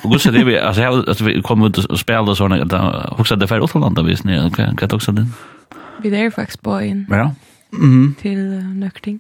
Gussa 0.04 0.32
det 0.32 0.46
vi, 0.48 0.58
alltså 0.60 0.82
jag 0.82 1.10
att 1.10 1.22
vi 1.22 1.42
kom 1.42 1.64
ut 1.64 1.78
och 1.78 2.00
spelade 2.00 2.36
såna 2.36 2.64
där 2.66 3.20
också 3.20 3.36
det 3.36 3.48
för 3.48 3.60
Åland 3.60 3.96
där 3.96 4.04
vi 4.04 4.16
snä 4.16 4.50
kan 4.56 4.76
kan 4.76 4.90
också 4.94 5.12
den. 5.12 5.34
Vi 6.04 6.10
där 6.10 6.30
faktiskt 6.32 6.62
på. 6.62 6.82
Ja. 7.10 7.36
Mhm. 7.72 8.16
Till 8.22 8.64
Nökting. 8.80 9.20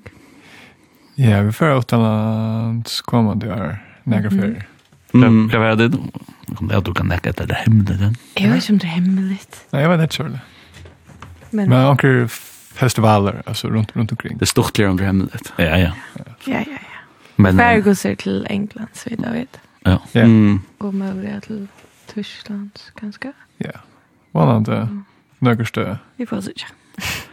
Ja, 1.15 1.41
vi 1.41 1.51
för 1.51 1.71
Åland 1.75 2.88
kommer 3.05 3.35
det 3.35 3.51
är 3.51 3.84
några 4.03 4.30
för. 4.30 4.65
Mm. 5.14 5.49
Kan 5.49 5.61
vara 5.61 5.76
det? 5.76 5.94
Ja, 6.72 6.80
du 6.80 6.94
kan 6.94 7.07
nekke 7.07 7.30
etter 7.30 7.45
det 7.45 7.56
hemmelig, 7.56 7.99
den. 7.99 8.15
Jeg 8.40 8.52
vet 8.52 8.69
om 8.69 8.77
det 8.80 8.88
är 8.88 8.95
hemmelig. 8.95 9.40
Nei, 9.73 9.81
jeg 9.81 9.90
vet 9.90 10.02
inte 10.02 10.15
selv. 10.15 10.40
Men, 11.52 11.69
Men 11.69 11.85
också 11.85 12.27
festivaler, 12.73 13.44
alltså 13.45 13.68
runt 13.68 13.95
runt 13.95 14.11
omkring. 14.11 14.38
Det 14.38 14.44
är 14.44 14.48
stort 14.48 14.80
om 14.80 14.98
det 14.98 15.06
hemligt. 15.06 15.53
Ja, 15.57 15.77
ja. 15.77 15.91
Ja, 16.15 16.23
ja, 16.45 16.64
ja. 16.68 16.77
Men, 17.35 17.57
Færgåser 17.57 18.15
til 18.15 18.48
England, 18.49 18.88
så 18.94 19.10
vidt 19.10 19.22
jeg 19.22 19.34
vet. 19.34 19.60
Ja. 19.85 19.98
ja. 20.14 20.23
Mm. 20.23 20.61
Og 20.80 20.94
mulig 20.94 21.41
till 21.44 21.68
Tyskland, 22.07 22.72
ganske. 23.02 23.31
Ja. 23.60 23.72
Hvordan 24.31 24.64
det? 24.64 24.90
Nøkkerste. 25.40 25.98
Vi 26.18 26.26
får 26.26 26.41
se. 26.41 26.52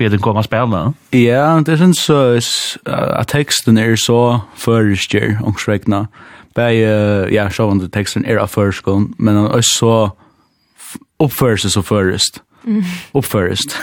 be 0.00 0.08
den 0.08 0.20
komma 0.20 0.42
spela. 0.42 0.92
Ja, 1.10 1.62
det 1.66 1.72
är 1.72 1.92
så 1.92 2.40
att 2.84 3.28
texten 3.28 3.78
är 3.78 3.96
så 3.96 4.40
förskär 4.56 5.38
och 5.42 5.60
skräckna. 5.60 6.08
Bei 6.54 6.80
ja, 7.34 7.50
så 7.50 7.70
under 7.70 7.88
texten 7.88 8.24
är 8.24 8.36
av 8.36 8.46
förskon, 8.46 9.14
men 9.18 9.36
han 9.36 9.46
är 9.46 9.62
så 9.62 10.16
uppförs 11.18 11.72
så 11.72 11.82
förrest. 11.82 12.42
Mm. 12.66 12.82
Uppförst. 13.12 13.76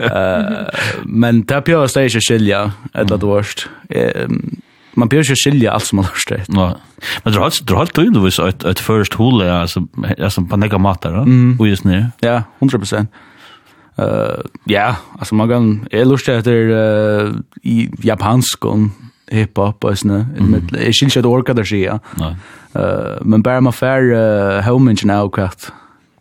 uh, 0.00 0.68
men 1.04 1.42
det 1.44 1.64
blir 1.64 1.82
ju 1.82 1.88
stage 1.88 2.18
skilja 2.28 2.72
ett 2.94 3.10
att 3.10 3.22
vart. 3.22 3.68
Ehm 3.90 4.60
man 4.98 5.08
blir 5.08 5.22
ju 5.22 5.34
skilja 5.34 5.72
allt 5.72 5.84
som 5.84 5.96
man 5.96 6.04
har 6.04 6.14
stött. 6.14 6.48
Ja. 6.48 6.76
Men 7.22 7.32
det 7.32 7.38
har 7.38 7.52
du 7.64 7.74
har 7.74 7.88
du 7.94 8.02
ju 8.02 8.24
visst 8.24 8.38
ett 8.38 8.64
ett 8.64 8.78
först 8.78 9.14
hole 9.14 9.52
alltså 9.52 9.86
alltså 10.22 10.42
på 10.42 10.56
några 10.56 10.78
matar, 10.78 11.14
Mm. 11.14 11.56
Och 11.60 11.68
just 11.68 11.84
nu. 11.84 12.06
Ja, 12.20 12.42
100%. 12.60 13.06
Eh 13.98 14.40
ja, 14.64 14.96
alltså 15.18 15.34
man 15.34 15.48
kan 15.48 15.88
är 15.90 16.04
lust 16.04 16.28
efter 16.28 16.52
uh, 16.52 17.34
i 17.62 17.90
japansk 17.98 18.64
och 18.64 18.78
hiphop 19.30 19.84
och 19.84 19.98
såna. 19.98 20.26
Det 20.70 20.92
skulle 20.92 21.10
inte 21.16 21.28
orka 21.28 21.54
där 21.54 21.64
sig. 21.64 21.90
Nej. 22.16 22.36
Eh 22.74 23.18
men 23.22 23.42
bara 23.42 23.60
man 23.60 23.72
fair 23.72 24.02
uh, 24.02 24.62
home 24.62 24.90
engine 24.90 25.14
now 25.14 25.30
kat. 25.30 25.72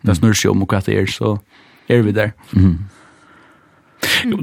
Det 0.01 0.15
snurrar 0.15 0.35
ju 0.43 0.49
om 0.49 0.63
och 0.63 0.69
kat 0.69 0.87
är 0.87 1.05
så 1.05 1.39
är 1.87 2.01
vi 2.01 2.11
där. 2.11 2.31
Mhm. 2.51 2.77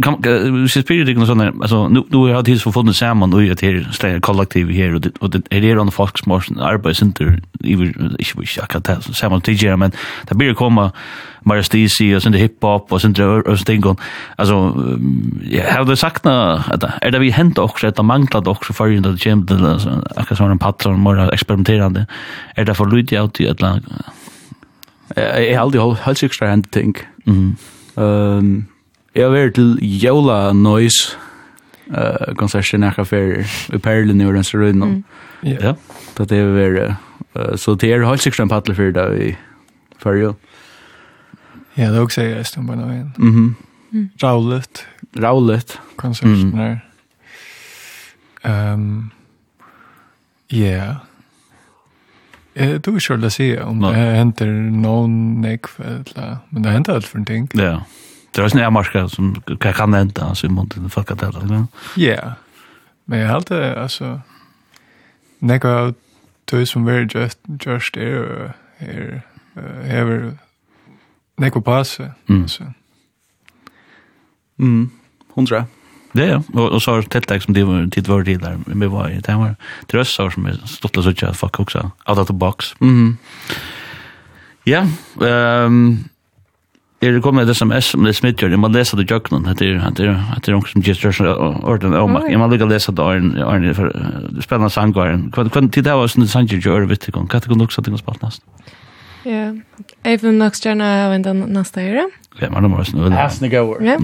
Kan 0.02 0.22
vi 0.62 0.68
spyrir 0.68 1.04
dig 1.04 1.14
någon 1.14 1.26
sån 1.26 1.38
där 1.38 1.52
alltså 1.62 1.88
nu 1.88 2.02
nu 2.08 2.18
har 2.34 2.42
det 2.42 2.58
så 2.58 2.72
funnits 2.72 2.98
samman 2.98 3.34
och 3.34 3.40
det 3.40 3.62
här 3.62 3.88
ställer 3.92 4.20
kollektiv 4.20 4.70
här 4.70 4.94
och 4.94 5.00
det 5.00 5.10
och 5.18 5.30
det 5.30 5.42
är 5.50 5.60
det 5.60 5.78
on 5.78 5.90
folk 5.90 6.18
smorsen 6.18 6.60
arbetsinter 6.60 7.42
even 7.64 8.16
ich 8.18 8.36
wish 8.36 8.58
jag 8.58 8.68
kan 8.68 8.82
ta 8.82 9.00
samman 9.00 9.40
till 9.40 9.76
men 9.76 9.92
det 10.28 10.34
blir 10.34 10.54
komma 10.54 10.92
Maristisi 11.42 12.14
och 12.14 12.22
sen 12.22 12.32
det 12.32 12.38
hiphop 12.38 12.92
och 12.92 13.00
sen 13.00 13.12
det 13.12 13.24
östingon 13.24 13.96
alltså 14.36 14.54
jag 15.50 15.72
har 15.72 15.84
det 15.84 15.96
sagt 15.96 16.26
att 16.26 16.84
är 17.00 17.10
det 17.10 17.18
vi 17.18 17.30
hänt 17.30 17.58
också 17.58 17.86
att 17.86 18.04
manglat 18.04 18.46
också 18.46 18.72
för 18.72 18.86
ju 18.86 19.00
det 19.00 19.26
gym 19.26 19.46
det 19.46 19.72
alltså 19.72 20.36
som 20.36 20.50
en 20.50 20.58
patron 20.58 21.02
mer 21.02 21.32
experimenterande. 21.32 22.06
Är 22.54 22.64
det 22.64 22.74
för 22.74 22.86
lite 22.86 23.16
ut 23.16 23.40
i 23.40 23.46
ett 23.46 23.60
land 23.60 23.82
Jag 25.16 25.56
har 25.56 25.62
aldrig 25.62 25.82
hållit 25.82 26.18
sig 26.18 26.26
extra 26.26 26.48
hand 26.48 26.70
think. 26.70 26.96
Ehm 27.96 28.64
Jeg 29.14 29.24
har 29.24 29.30
vært 29.30 29.54
til 29.54 29.78
Jola 29.80 30.52
Noise 30.52 31.16
eh 31.86 32.34
konserter 32.36 32.78
näka 32.78 33.04
för 33.04 33.44
i 33.74 33.78
Perlen 33.78 34.20
i 34.20 34.26
Orens 34.26 34.54
rund. 34.54 35.04
Ja. 35.42 35.74
Det 36.16 36.28
det 36.28 36.36
är 36.36 36.96
så 37.56 37.74
det 37.74 37.92
är 37.92 38.04
helt 38.04 38.22
säkert 38.22 38.40
en 38.40 38.48
paddel 38.48 38.74
för 38.74 38.92
det 38.92 39.24
i 39.24 39.36
förr. 39.98 40.34
Ja, 41.74 41.90
det 41.90 42.00
också 42.00 42.20
är 42.20 42.42
stund 42.42 42.68
på 42.68 42.74
någon. 42.74 43.12
Mhm. 43.16 43.54
Raulet. 44.22 44.86
Raulet 45.16 45.78
Konserten 45.96 46.50
konserter. 46.50 46.80
Ehm 48.42 49.10
Ja. 50.48 50.96
Eh 52.54 52.80
du 52.80 53.00
skulle 53.00 53.30
se 53.30 53.60
om 53.60 53.80
det 53.80 53.94
händer 53.94 54.46
någon 54.70 55.40
nekv 55.40 55.70
eller 55.78 56.38
men 56.48 56.62
det 56.62 56.70
händer 56.70 56.94
allt 56.94 57.06
för 57.06 57.24
ting. 57.24 57.48
Ja 57.52 57.84
det 58.34 58.42
är 58.42 58.48
såna 58.48 58.70
marska 58.70 59.08
som 59.08 59.42
kan 59.60 59.94
hända 59.94 60.24
alltså 60.24 60.48
mot 60.48 60.74
den 60.74 60.90
fucka 60.90 61.14
där 61.14 61.30
va. 61.30 61.66
Ja. 61.96 62.32
Men 63.04 63.18
jag 63.18 63.30
altså, 63.30 63.54
alltså 63.62 64.20
av 65.64 65.94
tog 66.44 66.68
som 66.68 66.84
var 66.84 66.92
just 66.92 67.38
just 67.66 67.96
är 67.96 68.52
är 68.78 69.22
över 69.84 70.38
på 71.52 71.62
pass 71.62 72.00
så. 72.46 72.64
Mm. 74.58 74.90
Hundra. 75.34 75.66
Ja, 76.12 76.24
ja. 76.24 76.42
Og, 76.54 76.70
og 76.72 76.82
så 76.82 76.94
har 76.94 77.02
tiltak 77.02 77.42
som 77.42 77.54
de 77.54 77.64
var 77.66 77.86
tid 77.90 78.06
var 78.06 78.22
tid 78.22 78.38
der, 78.38 78.58
vi 78.66 78.86
var 78.86 79.08
i, 79.08 79.20
det 79.20 79.34
var 79.34 79.56
trøssar 79.90 80.30
som 80.30 80.46
er 80.46 80.60
stått 80.66 80.96
og 80.96 81.04
sånn, 81.04 81.34
fuck 81.34 81.58
også, 81.60 81.90
out 82.06 82.18
of 82.18 82.26
the 82.26 82.32
box. 82.34 82.74
Mm 82.80 82.94
-hmm. 82.94 83.16
Ja, 84.66 84.86
ehm 85.20 86.13
er 87.08 87.20
kommet 87.24 87.48
et 87.48 87.56
sms 87.56 87.94
om 87.96 88.04
det 88.06 88.14
smitter, 88.16 88.50
jeg 88.50 88.60
må 88.60 88.68
lese 88.72 88.96
det 88.96 89.04
i 89.04 89.08
Det 89.08 89.20
er 89.50 89.90
det 89.94 90.06
er 90.06 90.40
det 90.44 90.52
noen 90.54 90.66
som 90.70 90.82
gjør 90.82 91.12
større 91.12 91.34
ordentlig 91.36 91.98
avmak, 92.00 92.28
jeg 92.30 92.38
må 92.38 92.48
lykke 92.52 92.68
lese 92.70 92.92
det 92.92 93.04
Arne, 93.04 93.44
Arne, 93.44 93.74
for 93.74 93.90
spennende 94.40 94.70
sangvaren. 94.70 95.30
Hva 95.34 95.44
hva 95.48 95.60
tid 95.70 95.84
det 95.84 95.92
var 95.92 96.06
sånn 96.08 96.28
sanger 96.28 96.60
til 96.60 96.72
Øre 96.72 96.88
Vittikon, 96.88 97.26
hva 97.26 97.36
er 97.36 97.44
det 97.44 97.50
kunne 97.50 97.66
også 97.66 97.82
til 97.82 97.94
å 97.96 98.00
spalt 98.00 98.22
nesten? 98.22 98.46
Ja, 99.24 99.52
jeg 100.04 100.22
vil 100.22 100.36
nok 100.36 100.54
gjerne 100.60 100.84
ha 100.84 101.12
en 101.14 101.22
den 101.24 101.44
neste 101.54 101.80
høyre. 101.80 102.08
Ja, 102.40 102.50
men 102.50 102.62
det 102.62 102.70
var 102.72 102.84
sånn. 102.84 103.12
Hasne 103.16 103.48
gåer. 103.48 103.80
Ja. 103.82 103.96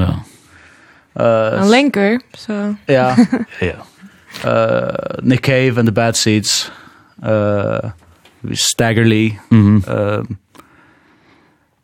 Eh, 1.14 1.59
Han 1.59 1.70
lenker, 1.70 2.20
så... 2.35 2.77
Ja, 2.89 3.14
ja. 3.60 3.82
Uh, 4.44 5.18
Nick 5.22 5.43
Cave 5.43 5.77
and 5.77 5.89
the 5.89 5.93
Bad 5.93 6.16
Seeds, 6.16 6.70
uh, 7.22 7.90
Stagger 8.55 9.05
Lee, 9.05 9.39
mm 9.51 9.82
uh, 9.89 10.22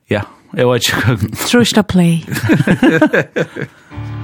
ja, 0.08 0.22
Jeg 0.56 0.68
vet 0.68 0.88
ikke. 0.88 1.00
hva. 1.04 1.16
Trusla 1.46 1.82
play. 1.82 2.22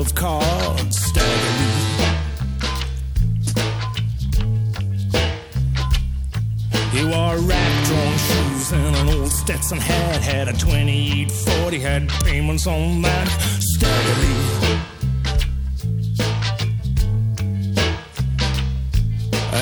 of 0.00 0.14
cards. 0.14 0.96
Staggering 0.98 1.60
He 6.92 7.04
wore 7.04 7.36
rat 7.38 7.86
drawn 7.86 8.16
shoes 8.18 8.72
and 8.72 8.96
an 8.96 9.08
old 9.20 9.30
Stetson 9.30 9.78
hat. 9.78 10.22
Had 10.22 10.48
a 10.48 10.52
2840, 10.52 11.78
had 11.78 12.08
payments 12.24 12.66
on 12.66 13.02
that. 13.02 13.28
Staggering 13.60 14.50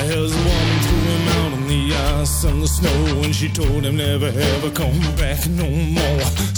His 0.09 0.33
woman 0.33 0.79
threw 0.85 1.01
him 1.13 1.27
out 1.27 1.53
on 1.53 1.67
the 1.67 1.95
ice 1.95 2.43
and 2.43 2.63
the 2.63 2.67
snow 2.67 3.21
And 3.23 3.35
she 3.35 3.47
told 3.49 3.83
him 3.83 3.97
never 3.97 4.27
ever 4.27 4.71
come 4.71 4.99
back 5.17 5.47
no 5.49 5.69
more. 5.69 6.48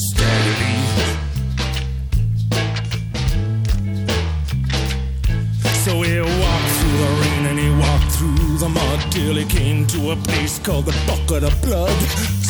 called 10.63 10.85
the 10.85 10.91
bucket 11.07 11.43
of 11.43 11.61
blood. 11.61 12.40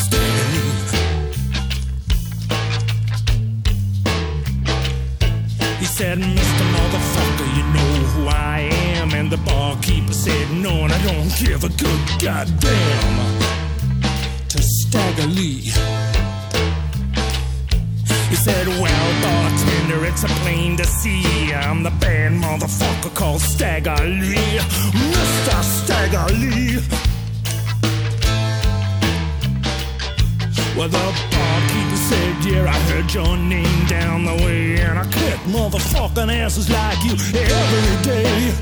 finances 36.22 36.69
like 36.69 37.03
you 37.03 37.14
every 37.14 37.98
day. 38.03 38.53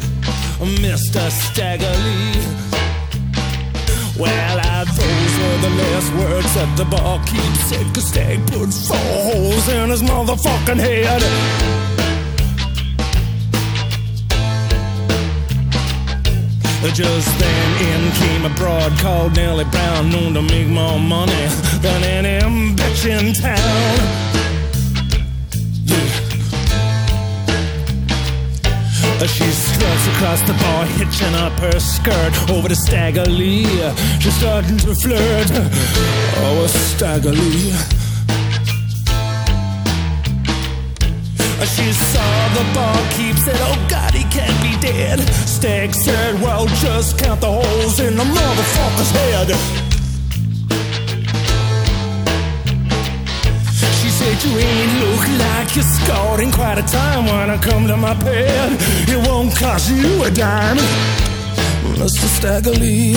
Mr. 0.79 1.21
Staggerly 1.29 2.39
Well, 4.17 4.59
I, 4.63 4.85
those 4.85 5.33
were 5.41 5.57
the 5.67 5.73
last 5.81 6.09
words 6.21 6.53
that 6.55 6.71
the 6.77 6.85
barkeep 6.85 7.53
said 7.67 7.85
Cause 7.93 8.07
Stag 8.07 8.39
put 8.47 8.71
four 8.73 9.17
holes 9.27 9.67
in 9.67 9.89
his 9.89 10.01
motherfucking 10.01 10.79
head. 10.79 11.21
Just 16.93 17.39
then 17.39 17.69
in 17.89 18.11
came 18.21 18.45
a 18.45 18.55
broad 18.55 18.91
called 18.99 19.35
Nellie 19.35 19.65
Brown 19.65 20.09
Known 20.11 20.33
to 20.33 20.41
make 20.41 20.67
more 20.67 20.99
money 20.99 21.45
than 21.81 22.03
any 22.03 22.75
bitch 22.75 23.03
in 23.05 23.33
town. 23.33 24.29
As 29.21 29.29
she 29.29 29.43
struts 29.51 30.07
across 30.07 30.41
the 30.43 30.53
bar 30.53 30.85
Hitching 30.85 31.35
up 31.35 31.51
her 31.59 31.77
skirt 31.79 32.49
Over 32.49 32.69
the 32.69 32.75
staggerly 32.75 33.65
She's 34.21 34.33
starting 34.35 34.77
to 34.77 34.95
flirt. 34.95 35.51
Oh, 36.37 36.65
staggerly 36.67 37.71
As 41.59 41.69
she 41.75 41.91
saw 41.91 42.47
the 42.55 42.63
barkeep 42.73 43.35
Said, 43.43 43.59
oh 43.59 43.87
God, 43.89 44.13
he 44.13 44.23
can't 44.31 44.61
be 44.63 44.79
dead. 44.79 45.19
Stag 45.47 45.93
said, 45.93 46.41
well, 46.41 46.65
just 46.81 47.19
count 47.19 47.41
the 47.41 47.51
holes 47.51 47.99
In 47.99 48.15
the 48.15 48.23
motherfucker's 48.23 49.11
head. 49.11 49.88
dream 54.39 54.89
Look 55.03 55.25
like 55.43 55.75
you're 55.75 55.83
scored 55.83 56.39
in 56.39 56.51
quite 56.51 56.77
a 56.77 56.83
time 56.83 57.25
When 57.25 57.49
I 57.49 57.57
come 57.57 57.87
to 57.87 57.97
my 57.97 58.13
bed 58.23 58.77
It 59.07 59.19
won't 59.27 59.55
cost 59.55 59.91
you 59.91 60.23
a 60.23 60.31
dime 60.31 60.77
Mr. 61.99 62.27
Staggerly. 62.37 63.13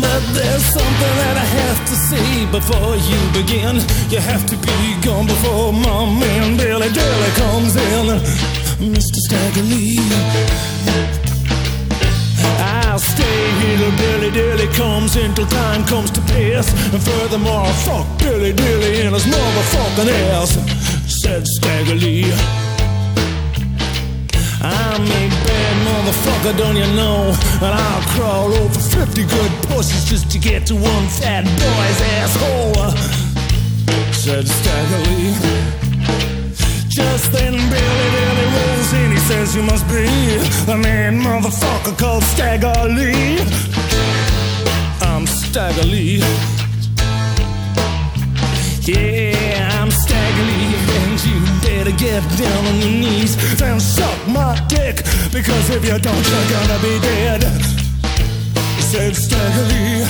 But 0.00 0.22
there's 0.34 0.64
something 0.64 1.14
that 1.22 1.36
I 1.36 1.46
have 1.60 1.80
to 1.90 1.96
say 2.08 2.46
Before 2.50 2.94
you 3.10 3.18
begin 3.32 3.76
You 4.10 4.20
have 4.20 4.44
to 4.46 4.56
be 4.56 4.78
gone 5.04 5.26
before 5.26 5.72
my 5.72 6.04
man 6.20 6.56
Billy 6.56 6.90
Dilly 6.90 7.30
comes 7.42 7.74
in 7.76 8.06
Mr. 8.92 9.18
Stagger 9.26 9.62
Lee 9.62 11.23
I'll 12.94 13.00
stay 13.00 13.50
here 13.58 13.90
dilly 13.96 14.30
dilly 14.30 14.68
comes 14.72 15.16
until 15.16 15.46
time 15.46 15.84
comes 15.84 16.12
to 16.12 16.20
pass. 16.20 16.70
And 16.94 17.02
furthermore 17.02 17.66
fuck 17.82 18.06
Billy 18.20 18.52
dilly 18.52 19.00
In 19.00 19.12
his 19.12 19.24
motherfucking 19.24 20.10
ass 20.30 20.54
Said 21.10 21.42
Staggerly 21.44 22.22
I'm 24.62 25.02
a 25.02 25.28
bad 25.42 25.76
motherfucker, 25.88 26.56
don't 26.56 26.76
you 26.76 26.86
know? 26.94 27.34
And 27.66 27.74
I'll 27.74 28.02
crawl 28.14 28.54
over 28.54 28.78
50 28.78 29.24
good 29.24 29.50
pussies 29.66 30.08
Just 30.08 30.30
to 30.30 30.38
get 30.38 30.64
to 30.68 30.76
one 30.76 31.08
fat 31.08 31.42
boy's 31.42 32.00
asshole 32.22 32.92
Said 34.12 34.46
Staggerly 34.46 35.83
Justin 36.94 37.54
Billy 37.54 38.08
Billy 38.14 38.46
rolls 38.54 38.92
in 38.92 39.10
he 39.10 39.16
says 39.16 39.56
you 39.56 39.62
must 39.62 39.84
be 39.88 40.06
The 40.64 40.76
man 40.76 41.20
motherfucker 41.20 41.98
called 41.98 42.22
Stagger 42.22 42.72
Lee 42.88 43.40
I'm 45.02 45.26
Stagger 45.26 45.88
Lee 45.88 46.22
Yeah, 48.82 49.80
I'm 49.80 49.90
Stagger 49.90 50.44
Lee 50.44 50.74
And 51.00 51.18
you 51.26 51.38
better 51.66 51.96
get 51.98 52.22
down 52.38 52.64
on 52.64 52.76
your 52.76 52.94
knees 53.02 53.60
And 53.60 53.82
suck 53.82 54.28
my 54.28 54.54
dick 54.68 55.02
Because 55.32 55.70
if 55.70 55.84
you 55.84 55.98
don't 55.98 56.24
you're 56.30 56.48
gonna 56.54 56.78
be 56.78 57.00
dead. 57.00 57.42
Said 58.78 59.16
Stagger 59.16 59.66
Lee 59.66 60.06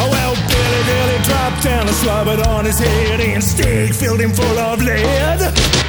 Oh 0.00 0.08
well, 0.10 0.47
nearly 0.86 1.18
dropped 1.24 1.62
down 1.64 1.86
and 1.86 1.96
slobbered 1.96 2.40
on 2.46 2.64
his 2.64 2.78
head 2.78 3.20
and 3.20 3.42
steak 3.42 3.94
filled 3.94 4.20
him 4.20 4.32
full 4.32 4.58
of 4.58 4.82
lead. 4.82 5.87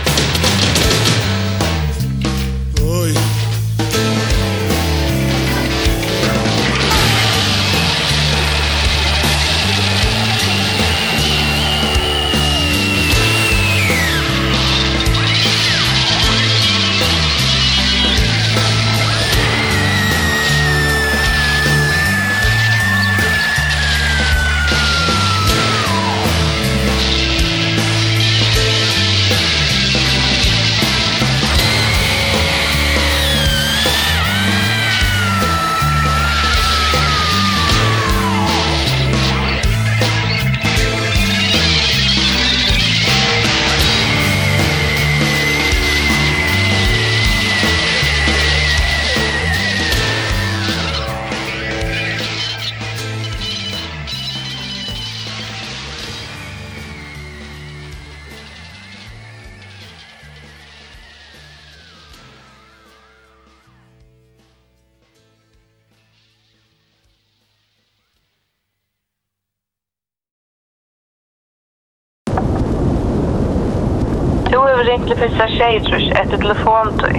ringt 74.90 75.08
til 75.08 75.18
fyrsta 75.18 75.46
tjejtrus 75.48 76.06
etter 76.20 76.38
telefontøy. 76.38 77.18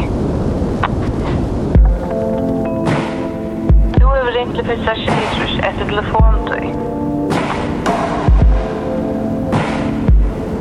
Du 4.01 4.06
har 4.06 4.30
ringt 4.36 4.55
til 4.56 4.64
fyrsta 4.70 4.94
tjejtrus 5.02 5.52
etter 5.68 5.84
telefontøy. 5.90 6.64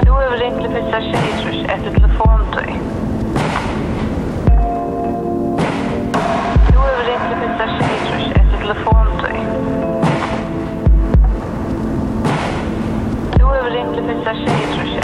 Du 0.06 0.12
har 0.20 0.36
ringt 0.44 0.62
til 0.62 0.72
fyrsta 0.76 1.00
tjejtrus 1.08 1.60
etter 1.74 1.92
telefontøy. 1.98 2.70
Du 6.70 6.78
har 6.86 7.04
ringt 7.10 7.26
til 7.32 7.38
fyrsta 7.42 7.66
tjejtrus 7.80 8.26
etter 8.40 8.58
telefontøy. 8.62 9.36
Du 13.40 13.46
har 13.46 13.70
ringt 13.78 13.94
til 13.98 14.04
fyrsta 14.10 14.34
tjejtrus 14.46 14.99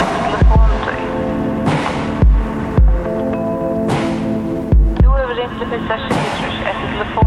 Записавши 5.58 6.08
пишешь, 6.08 6.60
это 6.66 6.92
телефон 6.92 7.26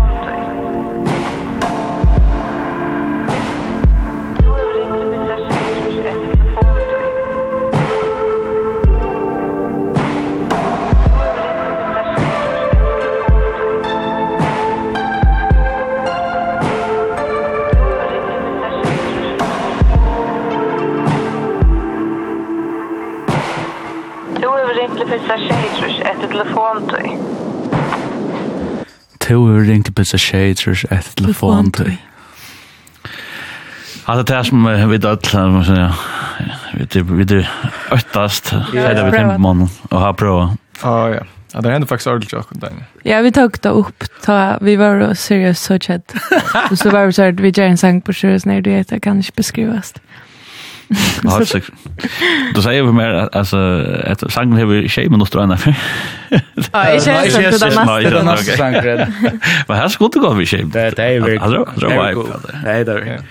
Du 24.39 24.47
har 24.47 24.76
ringt 24.76 24.97
til 24.97 25.07
passasjerer 25.07 25.99
etter 26.11 26.27
telefontøy 26.27 27.18
to 29.30 29.45
er 29.53 29.65
ringt 29.68 29.91
på 29.93 30.06
seg 30.10 30.22
skjøter 30.23 30.85
etter 30.89 31.18
telefon 31.22 31.72
til. 31.72 31.97
Alla 34.10 34.23
det 34.23 34.35
här 34.35 34.43
som 34.43 34.89
vi 34.89 34.97
dött, 34.97 35.34
man 35.34 35.65
säger, 35.65 35.93
vi 37.03 37.23
det 37.23 37.47
öttast, 37.91 38.53
eller 38.73 39.06
vi 39.06 39.11
tänker 39.11 39.35
på 39.35 39.41
månaden, 39.41 39.69
och 39.91 39.99
har 39.99 40.14
provat. 40.14 40.57
Ja, 40.84 41.10
ja. 41.10 41.23
Ja, 41.53 41.61
det 41.61 41.72
hände 41.72 41.88
faktiskt 41.88 42.07
ordentligt 42.07 42.31
jag 42.31 42.47
kunde 42.47 42.72
Ja, 43.03 43.22
vi 43.22 43.31
tog 43.31 43.57
det 43.61 43.69
upp, 43.69 44.03
ta, 44.22 44.57
vi 44.61 44.76
var 44.76 45.14
seriöst 45.14 45.64
så 45.64 45.80
chatt. 45.80 46.14
Och 46.72 46.77
så 46.77 46.89
var 46.89 47.06
vi 47.06 47.14
så 47.14 47.22
här, 47.22 47.31
vi 47.31 47.49
gör 47.49 47.65
en 47.65 47.77
sang 47.77 48.01
på 48.01 48.14
seriöst 48.14 48.45
när 48.45 48.61
du 48.61 48.72
heter, 48.72 48.99
kan 48.99 49.18
inte 49.18 49.31
beskrivas. 49.35 49.93
Du 52.56 52.61
säger 52.61 52.84
vi 52.84 52.91
mer 52.91 53.30
alltså 53.32 53.86
att 54.06 54.32
sangen 54.32 54.57
har 54.57 54.66
vi 54.66 54.90
shame 54.90 55.18
något 55.18 55.36
annat. 55.36 55.66
Ja, 56.72 56.90
jag 56.90 57.03
känner 57.03 57.48
att 57.48 57.61
det 58.03 58.10
där 58.10 58.24
nästa 58.24 58.57
sangen. 58.57 59.14
Men 59.68 59.78
här 59.78 59.88
skulle 59.88 60.10
det 60.14 60.20
gå 60.20 60.34
vi 60.34 60.45
shame. 60.45 60.64
Det 60.74 60.90
det 60.91 61.03
är 61.03 61.20
väl. 61.20 61.40
alltså 61.40 61.68
så 61.80 61.88
vibe. 61.88 62.24
Nej 62.64 62.86
där. 62.86 63.22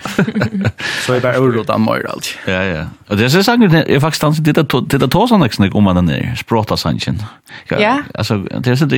Så 1.05 1.13
är 1.13 1.19
bara 1.19 1.39
ordet 1.39 1.67
då 1.67 1.77
mer 1.77 2.07
allt. 2.09 2.37
Ja 2.45 2.63
ja. 2.63 2.85
Och 3.07 3.17
det 3.17 3.25
är 3.25 3.29
sangen 3.43 3.75
är 3.75 3.99
faktiskt 3.99 4.21
dans 4.21 4.37
det 4.37 4.53
det 4.53 5.07
det 5.07 5.27
sån 5.27 5.39
nästan 5.39 5.71
om 5.73 5.83
man 5.83 6.05
där 6.05 6.35
språta 6.37 6.77
sangen. 6.77 7.23
Ja. 7.67 8.01
Alltså 8.13 8.37
det 8.37 8.69
är 8.69 8.75
så 8.75 8.85
det 8.85 8.97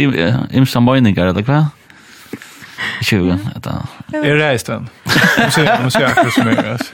im 0.51 0.65
samboningar 0.65 1.25
eller 1.25 1.41
vad? 1.41 1.65
20 3.01 3.37
att. 3.55 3.87
Är 4.13 4.35
det 4.35 4.53
resten? 4.53 4.89
Så 5.51 5.61
måste 5.83 6.01
jag 6.01 6.11
akkurat 6.11 6.33
så 6.33 6.43
mycket. 6.43 6.93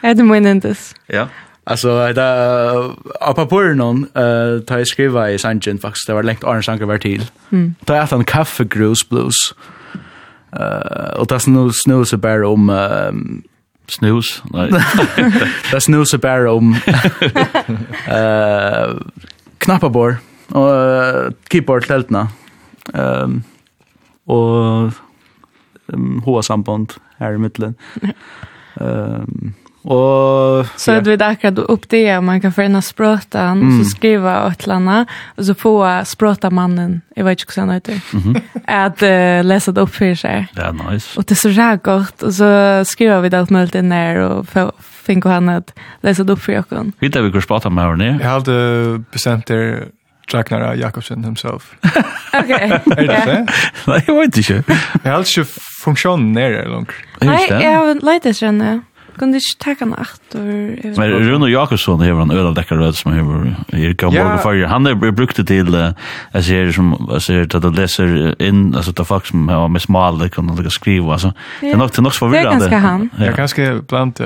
Är 0.00 0.14
det 0.14 0.22
min 0.22 0.46
entes? 0.46 0.94
Ja. 1.06 1.28
Alltså 1.64 2.12
där 2.12 2.88
på 3.20 3.34
papperen 3.34 3.76
någon 3.76 4.06
eh 4.14 4.64
ta 4.66 4.78
jag 4.78 4.86
skriva 4.86 5.30
i 5.30 5.38
sanjen 5.38 5.78
faktiskt 5.78 6.06
det 6.06 6.14
var 6.14 6.22
längt 6.22 6.44
Arne 6.44 6.62
Sanker 6.62 6.84
var 6.84 6.98
till. 6.98 7.30
Mm. 7.50 7.74
Ta 7.84 7.96
jag 7.96 8.12
en 8.12 8.24
kaffe 8.24 8.64
grus 8.64 9.08
blues. 9.08 9.34
Eh 10.56 11.18
och 11.18 11.26
det 11.26 11.40
snus 11.40 11.82
snus 11.84 12.14
bara 12.14 12.48
om 12.48 12.70
um, 12.70 13.42
snus. 13.86 14.42
Nej. 14.44 14.70
det 15.72 15.80
snus 15.80 16.14
bara 16.14 16.52
om 16.52 16.76
eh 18.06 18.96
knappabor 19.58 20.16
och 20.48 21.32
keyboard 21.48 21.86
tältna. 21.86 22.28
Ehm 22.94 23.42
och 24.24 24.92
um, 25.86 26.22
hoa 26.24 26.42
samband 26.42 26.92
här 27.18 27.32
i 27.32 27.38
mitten. 27.38 27.74
Ehm 28.80 29.54
Och 29.84 30.66
så 30.76 30.92
hade 30.92 31.10
vi 31.10 31.16
där 31.16 31.30
akkurat 31.30 31.58
upp 31.58 31.88
det 31.88 32.18
om 32.18 32.26
man 32.26 32.40
kan 32.40 32.52
förena 32.52 32.82
språtan 32.82 33.60
mm. 33.60 33.80
och 33.80 33.86
så 33.86 33.90
skriva 33.90 34.46
åt 34.46 34.66
landa 34.66 35.06
och 35.36 35.44
så 35.44 35.54
få 35.54 36.02
språta 36.04 36.50
mannen 36.50 37.00
jag 37.16 37.24
vet 37.24 37.40
inte 37.40 37.60
hur 37.60 37.66
han 37.66 37.74
heter 37.74 38.00
mm 38.14 38.42
att 38.66 39.02
uh, 39.02 39.44
läsa 39.44 39.72
det 39.72 39.80
upp 39.80 39.94
för 39.94 40.14
sig. 40.14 40.48
Det 40.54 40.62
är 40.62 40.90
nice. 40.90 41.18
Och 41.18 41.24
det 41.24 41.32
är 41.32 41.36
så 41.36 41.48
jävla 41.48 42.06
och 42.22 42.34
så 42.34 42.82
skriver 42.84 43.20
vi 43.20 43.28
det 43.28 43.38
allt 43.38 43.50
möjligt 43.50 43.74
in 43.74 43.88
där 43.88 44.16
och 44.16 44.46
fick 44.80 45.24
han 45.24 45.48
att 45.48 45.78
läsa 46.00 46.24
det 46.24 46.32
upp 46.32 46.42
för 46.42 46.58
oss. 46.58 46.66
Vet 46.98 47.12
du 47.12 47.20
hur 47.20 47.40
språta 47.40 47.70
med 47.70 47.84
henne? 47.84 48.18
Jag 48.22 48.30
hade 48.30 48.98
bestämt 49.12 49.46
det 49.46 49.88
Ragnar 50.30 50.74
Jakobsen 50.74 51.24
himself. 51.24 51.74
okay. 52.34 52.70
Är 52.70 52.96
det 52.96 53.06
det? 53.06 53.46
Nej, 53.86 54.04
jag 54.06 54.20
vet 54.20 54.36
inte. 54.36 54.64
Jag 55.02 55.12
har 55.12 55.18
inte 55.18 55.44
funktionen 55.84 56.32
nere 56.32 56.68
langt. 56.68 56.90
Nej, 57.20 57.46
jag 57.50 57.70
har 57.70 57.94
leidt 57.94 58.26
etter 58.26 58.46
henne. 58.46 58.80
Kunde 59.18 59.36
inte 59.36 59.58
ta 59.58 59.74
han 59.80 59.92
etter? 59.92 60.98
Men 60.98 61.10
Rune 61.10 61.50
Jakobsson 61.50 62.00
har 62.00 62.22
en 62.22 62.30
öl 62.30 62.46
av 62.46 62.54
dekker 62.54 62.76
rød 62.76 62.96
som 62.96 63.12
har 63.12 63.78
i 63.78 63.92
Gamborg 63.92 64.34
og 64.34 64.42
för 64.42 64.66
Han 64.66 64.86
har 64.86 65.12
brukt 65.12 65.36
det 65.36 65.46
til, 65.46 65.94
jeg 66.34 66.44
ser 66.44 66.72
som, 66.72 67.08
jeg 67.12 67.22
ser 67.22 67.40
at 67.40 67.64
jeg 67.64 67.72
leser 67.72 68.34
inn, 68.40 68.74
altså 68.74 68.92
det 68.92 69.00
er 69.00 69.04
folk 69.04 69.26
som 69.26 69.48
har 69.48 69.68
mest 69.68 69.88
mal, 69.88 70.18
det 70.18 70.32
kan 70.32 70.48
han 70.48 70.70
skriva 70.70 71.12
alltså 71.12 71.32
Det 71.60 71.72
er 71.72 71.76
nok 71.76 71.92
til 71.92 72.02
nok 72.02 72.14
så 72.14 72.18
forvirrende. 72.18 72.64
Det 72.64 72.72
er 72.72 72.80
ganske 72.80 72.88
han. 72.88 73.10
Det 73.18 73.28
er 73.28 73.36
ganske 73.36 73.82
blant, 73.88 74.20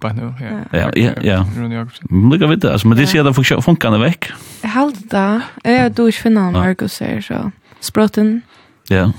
bare 0.00 0.14
nå, 0.14 0.32
ja. 0.40 0.78
Ja, 0.78 0.90
ja, 0.96 1.12
ja. 1.22 1.44
Rune 1.56 1.74
Jakobsson. 1.74 2.06
Men 2.10 2.30
det 2.30 2.40
kan 2.40 2.50
vite, 2.50 2.70
altså, 2.70 2.88
men 2.88 2.98
det 2.98 3.08
ser 3.08 3.22
det 3.22 3.34
funkar 3.64 3.90
han 3.90 4.00
vekk. 4.00 4.32
Jeg 4.62 4.70
halde 4.70 4.96
det. 5.10 5.42
Jeg 5.64 5.96
du 5.96 6.06
ikke 6.06 6.22
finner 6.22 6.42
han, 6.42 6.52
Markus, 6.52 7.02
så. 7.20 7.50
Språten. 7.80 8.42
Ja. 8.90 9.12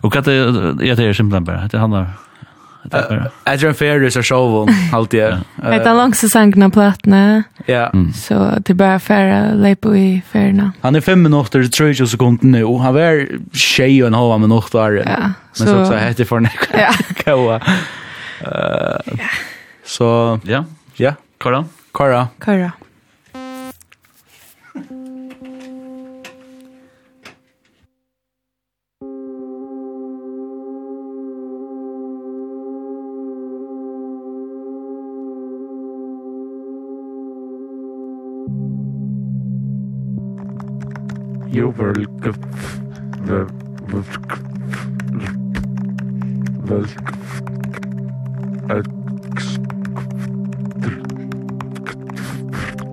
Och 0.00 0.16
att 0.16 0.24
det 0.24 0.32
är 0.32 0.94
det, 0.94 1.04
är 1.04 1.12
simpelt 1.12 1.44
bara. 1.44 1.68
det 1.68 1.78
handlar 1.78 2.06
Jag 3.44 3.60
tror 3.60 3.68
en 3.68 3.74
färdig 3.74 4.12
så 4.12 4.22
show 4.22 4.50
hon 4.50 4.68
allt 4.92 5.10
det. 5.10 5.40
Det 5.56 5.66
är 5.68 5.94
långt 5.94 6.16
så 6.16 6.28
sankna 6.28 6.70
platna. 6.70 7.42
Ja. 7.66 7.92
Så 8.14 8.34
det 8.58 8.70
är 8.70 8.74
bara 8.74 8.98
färra 8.98 9.52
lepo 9.52 9.94
i 9.96 10.22
färna. 10.32 10.72
Han 10.80 10.94
är 10.94 11.00
fem 11.00 11.22
minuter 11.22 11.64
30 11.64 12.06
sekunder 12.06 12.46
nu. 12.46 12.64
Han 12.78 12.94
var 12.94 13.26
tjej 13.56 14.02
och 14.02 14.06
en 14.06 14.14
halv 14.14 14.40
minut 14.40 14.74
var. 14.74 14.92
Ja. 14.92 15.32
Men 15.58 15.68
så 15.68 15.84
så 15.86 15.94
heter 15.94 16.24
för 16.24 16.36
en 16.36 16.48
Ja. 16.72 16.90
Koa. 17.24 17.60
Eh. 18.40 19.16
Så 19.84 20.40
ja. 20.42 20.64
Ja. 20.96 21.14
Kara. 21.38 21.64
Kara. 21.92 22.28
Kara. 22.38 22.72
Jubelk 41.58 42.24
Velk 43.26 44.28
Velk 46.68 47.08
Ekstr 48.70 49.66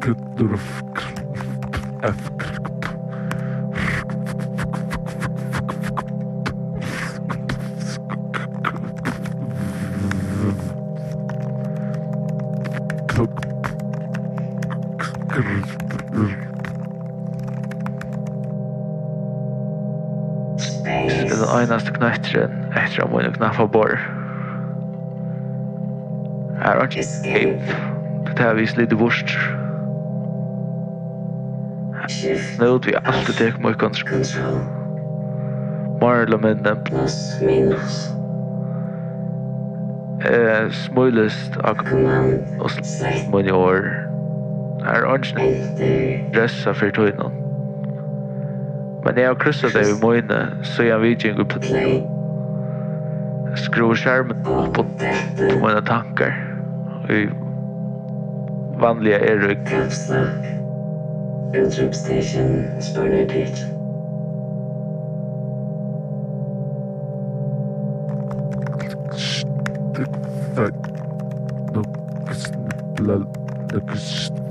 Kutturf 0.02 0.68
Efkr 2.02 2.65
einaste 21.66 21.94
knøytren 21.96 22.54
etter 22.78 23.04
å 23.06 23.10
måne 23.10 23.34
knaffa 23.36 23.66
bor. 23.74 23.98
Her 26.62 26.82
er 26.82 26.88
ikke 26.88 27.06
kjip. 27.26 27.70
Det 28.36 28.44
er 28.46 28.58
vist 28.58 28.78
litt 28.80 28.94
vurst. 29.00 29.32
Nå 32.60 32.68
er 32.76 32.82
vi 32.86 32.96
alltid 33.02 33.40
tek 33.40 33.58
mot 33.64 33.78
kontroll. 33.82 34.26
Mer 36.02 36.26
eller 36.26 36.42
mindre. 36.44 36.76
Plus, 36.86 37.18
minus. 37.42 38.02
Eh, 40.26 40.68
smulest 40.86 41.58
av 41.64 41.80
kommand 41.82 42.60
og 42.60 42.70
smulest 42.76 43.56
år. 43.56 43.90
Her 44.86 45.08
er 45.10 45.18
ikke 45.18 45.50
ressa 46.38 46.76
for 46.78 46.94
tøynen. 46.94 47.45
Men 49.06 49.18
jeg 49.18 49.28
har 49.28 49.34
krysset 49.38 49.74
det 49.74 49.86
i 49.90 49.98
møyne, 50.02 50.40
så 50.66 50.84
jeg 50.84 51.02
vet 51.02 51.24
ikke 51.30 51.46
på 51.46 51.60
skruer 53.56 53.96
skjermen 53.96 54.48
opp 54.50 54.74
på 54.76 54.84
mine 55.62 55.82
tanker. 55.86 56.34
I 57.10 57.28
vanlige 58.82 59.20
er 59.30 59.44
rygg. 59.46 59.72
Utropstation, 61.56 62.66
spør 62.82 63.14
du 63.14 63.22
ditt. 63.32 63.64
Look, 69.96 70.74
look, 71.76 71.88
look, 73.00 73.30
look, 73.72 74.45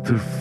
til 0.00 0.37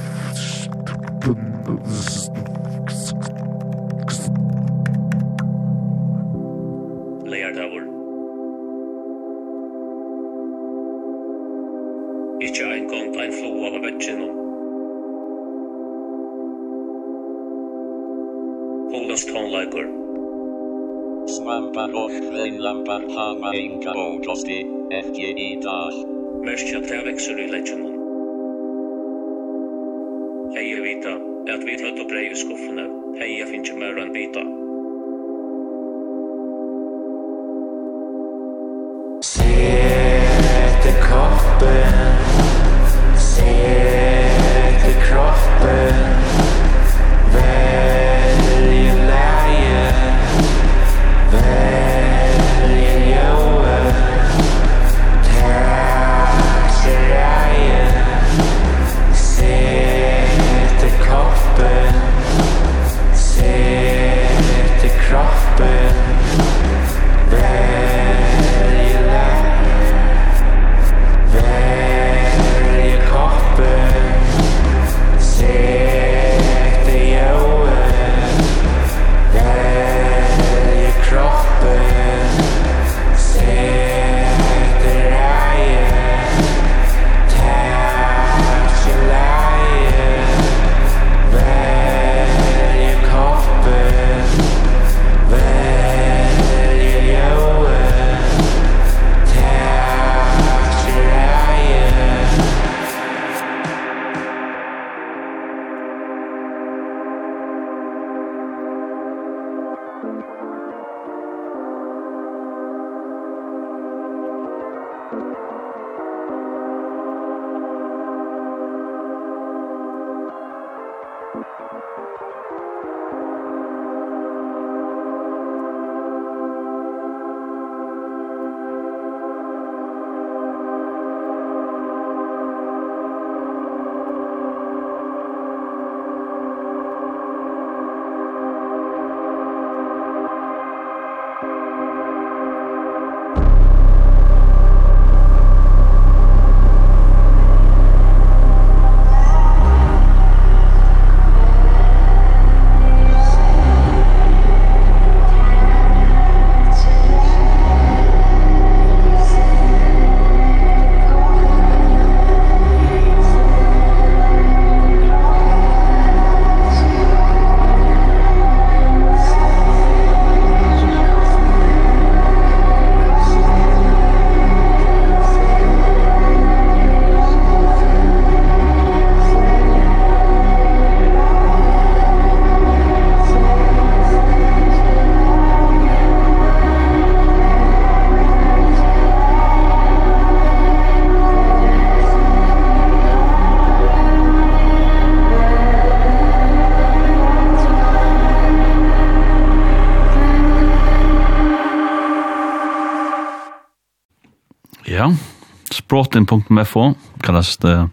språten.fo, 205.87 206.93
kallas 207.21 207.57
det 207.57 207.89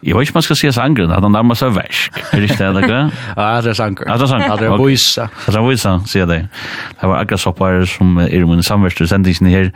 Jag 0.00 0.18
vet 0.18 0.28
inte 0.28 0.36
man 0.36 0.42
ska 0.42 0.54
se 0.54 0.72
sangren, 0.72 1.10
att 1.10 1.22
han 1.22 1.32
närmar 1.32 1.54
sig 1.54 1.70
värsk. 1.70 2.12
Är 2.32 2.40
det 2.40 2.42
inte 2.42 2.64
det? 2.64 2.68
eller? 2.70 3.10
Ja, 3.36 3.62
det 3.62 3.70
er 3.70 3.74
sanger. 3.74 4.04
Ja, 4.06 4.16
det 4.16 4.24
är 4.24 4.26
sanger. 4.26 4.48
Ja, 4.48 4.56
det 4.56 4.66
är 4.66 4.76
voisa. 4.76 5.28
Det 5.46 5.54
är 5.54 5.60
boisa, 5.60 6.00
säger 6.00 6.26
det. 6.26 6.48
Det 7.00 7.06
var 7.06 7.14
akkurat 7.14 7.22
aggressopar 7.22 7.84
som 7.84 8.18
är 8.18 8.28
i 8.28 8.44
min 8.44 8.62
samverste 8.62 9.06
sändningen 9.06 9.46
här. 9.46 9.72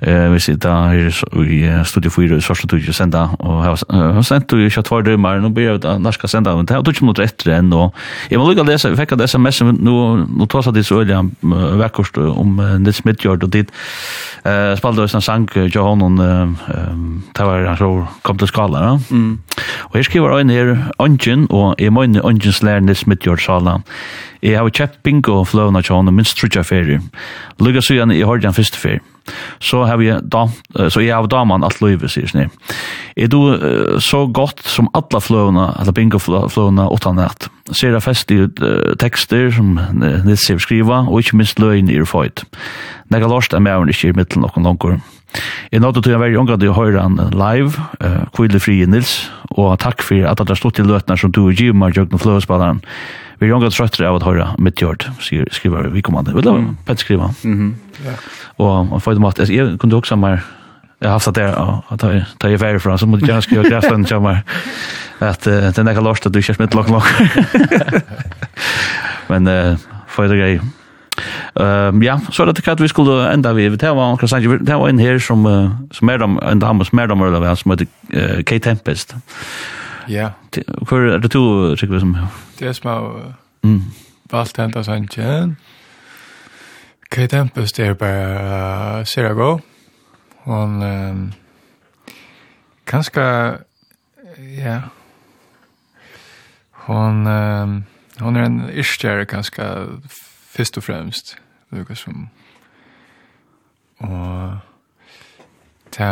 Eh 0.00 0.30
vi 0.30 0.40
sitter 0.40 0.70
här 0.70 0.94
i 0.94 1.84
Studio 1.84 2.10
4 2.10 2.36
i 2.36 2.40
Sorsla 2.40 2.68
Tudje 2.68 2.92
sända 2.92 3.30
och 3.38 3.52
har 3.52 4.22
sänt 4.22 4.52
ju 4.52 4.70
kört 4.70 4.86
två 4.86 5.00
drömmar. 5.00 5.38
Nu 5.38 5.48
blir 5.48 5.78
det 5.78 5.98
när 5.98 6.12
ska 6.12 6.28
sända 6.28 6.56
men 6.56 6.66
det 6.66 6.74
har 6.74 6.82
tog 6.82 7.02
mot 7.02 7.18
rätt 7.18 7.46
än 7.46 7.72
och 7.72 7.94
jag 8.28 8.40
vill 8.40 8.48
lucka 8.48 8.62
läsa 8.62 8.90
vi 8.90 8.96
fick 8.96 9.10
det 9.10 9.24
sms 9.24 9.60
nu 9.62 10.26
nu 10.38 10.46
tar 10.48 10.62
så 10.62 10.70
det 10.70 10.84
så 10.84 11.00
öliga 11.00 11.30
verkost 11.78 12.18
om 12.18 12.78
Nils 12.80 12.96
Smith 12.96 13.26
gjorde 13.26 13.46
och 13.46 13.50
dit 13.50 13.72
eh 14.44 14.76
spalde 14.76 15.02
oss 15.02 15.14
en 15.14 15.22
sang 15.22 15.48
sank 15.48 15.74
Johan 15.74 16.02
och 16.02 16.10
det 17.32 17.44
var 17.44 17.64
han 17.64 17.76
så 17.76 18.06
kom 18.22 18.38
till 18.38 18.48
skala 18.48 18.80
va? 18.80 19.00
Og 19.90 19.96
her 19.96 20.02
skriver 20.02 20.38
en 20.38 20.50
här 20.50 20.92
Angen 20.98 21.46
och 21.50 21.80
i 21.80 21.90
min 21.90 22.16
Angens 22.16 22.62
lärnis 22.62 22.98
Smith 22.98 23.26
gjorde 23.26 23.42
sala 23.42 23.82
Jeg 24.40 24.56
har 24.56 24.72
kjøpt 24.72 25.02
bingo 25.04 25.42
fløvna 25.44 25.82
til 25.84 25.98
honom 25.98 26.16
minst 26.16 26.38
trutja 26.38 26.62
ferie. 26.64 27.00
Lugga 27.60 27.82
så 27.84 27.96
igjen, 27.96 28.14
i 28.14 28.22
har 28.24 28.40
den 28.40 28.56
første 28.56 28.80
ferie. 28.80 29.02
Så 29.60 29.84
har 29.84 30.00
vi 30.00 30.08
da, 30.10 30.46
så 30.90 31.02
jeg 31.04 31.14
har 31.14 31.28
daman 31.30 31.64
alt 31.64 31.80
løyve, 31.84 32.08
sier 32.10 32.26
sni. 32.30 32.46
Jeg 33.20 33.30
do 33.30 33.42
så 34.02 34.24
godt 34.26 34.64
som 34.64 34.88
alla 34.96 35.20
fløvna, 35.22 35.68
alla 35.78 35.92
bingo 35.94 36.18
fløvna, 36.18 36.88
åttan 36.90 37.20
natt. 37.20 37.50
Ser 37.70 37.94
jeg 37.94 38.02
fest 38.02 38.32
i 38.34 38.40
uh, 38.42 38.96
tekster 38.98 39.52
som 39.54 39.76
Nils 40.00 40.46
ser 40.46 40.58
skriva, 40.58 41.04
og 41.06 41.22
ikke 41.22 41.38
minst 41.38 41.60
løgn 41.62 41.92
i 41.92 42.00
ruføyt. 42.00 42.42
Nega 43.12 43.28
lorst 43.30 43.54
er 43.54 43.62
med 43.62 43.92
ikke 43.92 44.10
i 44.10 44.16
middelen 44.16 44.46
noen 44.46 44.66
langer. 44.66 45.00
Jeg 45.70 45.82
nådde 45.84 46.02
til 46.02 46.16
å 46.16 46.22
være 46.24 46.38
unga 46.40 46.56
til 46.58 46.72
å 46.72 46.78
høre 46.78 47.04
han 47.04 47.20
live, 47.36 47.78
uh, 48.02 48.24
kvile 48.34 48.58
fri 48.62 48.80
Nils, 48.88 49.28
og 49.52 49.76
takk 49.84 50.02
for 50.02 50.26
at 50.26 50.40
det 50.40 50.56
har 50.56 50.58
stått 50.58 50.80
i 50.82 50.86
løtene 50.86 51.18
som 51.20 51.30
du 51.30 51.44
og 51.44 51.60
Jimar, 51.60 51.94
Jøgn 51.94 52.16
og 52.16 52.24
Fløvespalleren. 52.24 52.82
Vi 53.40 53.46
er 53.46 53.54
jongat 53.54 53.72
trøttere 53.72 54.08
av 54.10 54.18
å 54.18 54.24
høre 54.24 54.46
mitt 54.58 54.76
Midtjord, 54.76 55.06
skriver 55.20 55.88
vi 55.94 56.02
kommande. 56.04 56.34
Vil 56.36 56.44
du 56.44 56.50
laver 56.50 56.74
pent 56.84 57.00
skriva. 57.00 57.30
Og 58.60 58.92
og 58.92 58.98
for 59.00 59.16
det 59.16 59.22
måte, 59.24 59.46
jeg 59.48 59.78
kunne 59.80 59.96
også 59.96 60.16
mer, 60.20 60.42
jeg 61.00 61.08
har 61.08 61.16
haft 61.16 61.30
det 61.32 61.36
der, 61.36 61.56
og 61.56 61.98
ta 61.98 62.48
jeg 62.48 62.60
ferie 62.60 62.80
fra, 62.80 62.98
så 62.98 63.06
må 63.06 63.16
du 63.16 63.24
gjerne 63.24 63.42
skrive 63.42 63.64
skriva 63.64 64.04
til 64.04 64.20
meg, 64.20 64.42
at 65.20 65.46
uh, 65.46 65.70
det 65.72 65.78
er 65.78 65.88
nekka 65.88 66.04
lort 66.04 66.26
at 66.26 66.34
du 66.34 66.38
ikke 66.38 66.52
er 66.52 66.58
smitt 66.58 66.76
lokk 66.76 66.92
lokk. 66.92 67.08
Men 69.32 69.48
uh, 69.48 69.80
for 70.06 70.28
det 70.28 70.36
grei. 70.36 70.60
Um, 71.56 72.02
ja, 72.02 72.18
så 72.30 72.44
er 72.44 72.52
det 72.52 72.64
kat 72.64 72.80
vi 72.80 72.88
skulle 72.88 73.32
enda 73.32 73.52
vi 73.52 73.68
det 73.68 73.90
var 73.96 74.16
kanske 74.16 74.58
det 74.60 74.76
var 74.78 74.88
en 74.88 74.98
her 74.98 75.18
som 75.18 75.46
uh, 75.46 75.72
som 75.92 76.08
er 76.08 76.18
de 76.18 76.28
en 76.28 76.60
dame 76.60 76.84
som 76.84 76.98
er 76.98 77.06
de 77.06 77.12
eller 77.12 77.54
som 77.54 77.72
heter 77.72 77.86
uh, 78.14 78.42
Kate 78.42 78.68
Tempest. 78.68 79.16
Ja. 80.10 80.30
Hvor 80.88 80.98
er 80.98 81.18
det 81.22 81.30
to 81.30 81.76
sikker 81.76 81.98
som? 81.98 82.16
Det 82.58 82.68
er 82.68 82.72
som 82.72 82.82
små 82.82 83.22
mm. 83.62 83.82
valtenta 84.30 84.82
sannsjen. 84.82 85.56
Kay 87.10 87.26
Tempest 87.26 87.78
er 87.78 87.94
bare 87.94 89.00
uh, 89.00 89.06
Serago. 89.06 89.58
Hon 90.44 90.82
um, 90.82 91.32
kanskje 92.86 93.58
ja 94.58 94.80
hon 96.72 97.26
um, 97.26 97.84
hon 98.20 98.36
er 98.36 98.44
en 98.44 98.70
iskjære 98.72 99.24
kanskje 99.30 99.64
først 100.50 100.76
og 100.76 100.82
fremst 100.82 101.36
lukka 101.70 101.94
som 101.94 102.28
og 104.00 104.58
ta 105.92 106.10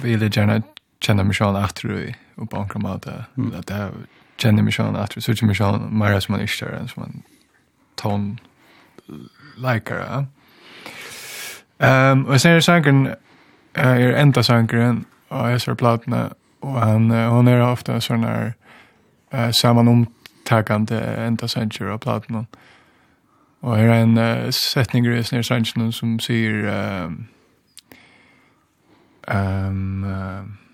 vil 0.00 0.20
jeg 0.20 0.30
gjerne 0.30 0.62
känna 1.06 1.24
mig 1.24 1.34
själv 1.34 1.56
efter 1.56 1.92
i 1.92 2.14
och 2.34 2.50
på 2.50 2.56
några 2.56 2.78
måte 2.78 3.24
att 3.58 3.66
det 3.66 3.90
känner 4.36 4.62
mig 4.62 4.72
själv 4.72 4.96
efter 4.96 5.20
så 5.20 5.34
känner 5.34 5.46
mig 5.46 5.56
själv 5.56 5.92
mer 5.92 6.20
som 6.20 6.32
man 6.32 6.40
är 6.40 6.46
större 6.46 6.78
än 6.78 6.88
som 6.88 7.02
man 7.02 7.22
ton 7.94 8.40
likar. 9.56 10.26
Ehm 11.78 12.26
och 12.26 12.40
sen 12.40 12.52
är 12.52 12.60
sanken 12.60 13.08
är 13.72 14.12
enda 14.12 14.42
sankeren 14.42 15.04
och 15.28 15.50
jag 15.50 15.60
ser 15.60 15.74
platna 15.74 16.34
och 16.60 16.80
han 16.80 17.10
hon 17.10 17.48
är 17.48 17.72
ofta 17.72 18.00
sån 18.00 18.24
här 18.24 18.54
eh 19.30 19.50
sammanomtagande 19.50 21.00
enda 21.00 21.48
sanker 21.48 21.84
av 21.84 21.98
platna. 21.98 22.46
Och 23.60 23.76
här 23.76 23.84
är 23.84 24.02
en 24.02 24.18
uh, 24.18 24.50
sättning 24.50 25.06
i 25.06 25.24
snär 25.24 25.42
sanken 25.42 25.92
som 25.92 26.20
säger 26.20 26.64
ehm 26.64 27.26
um, 29.28 30.04
uh, 30.04 30.65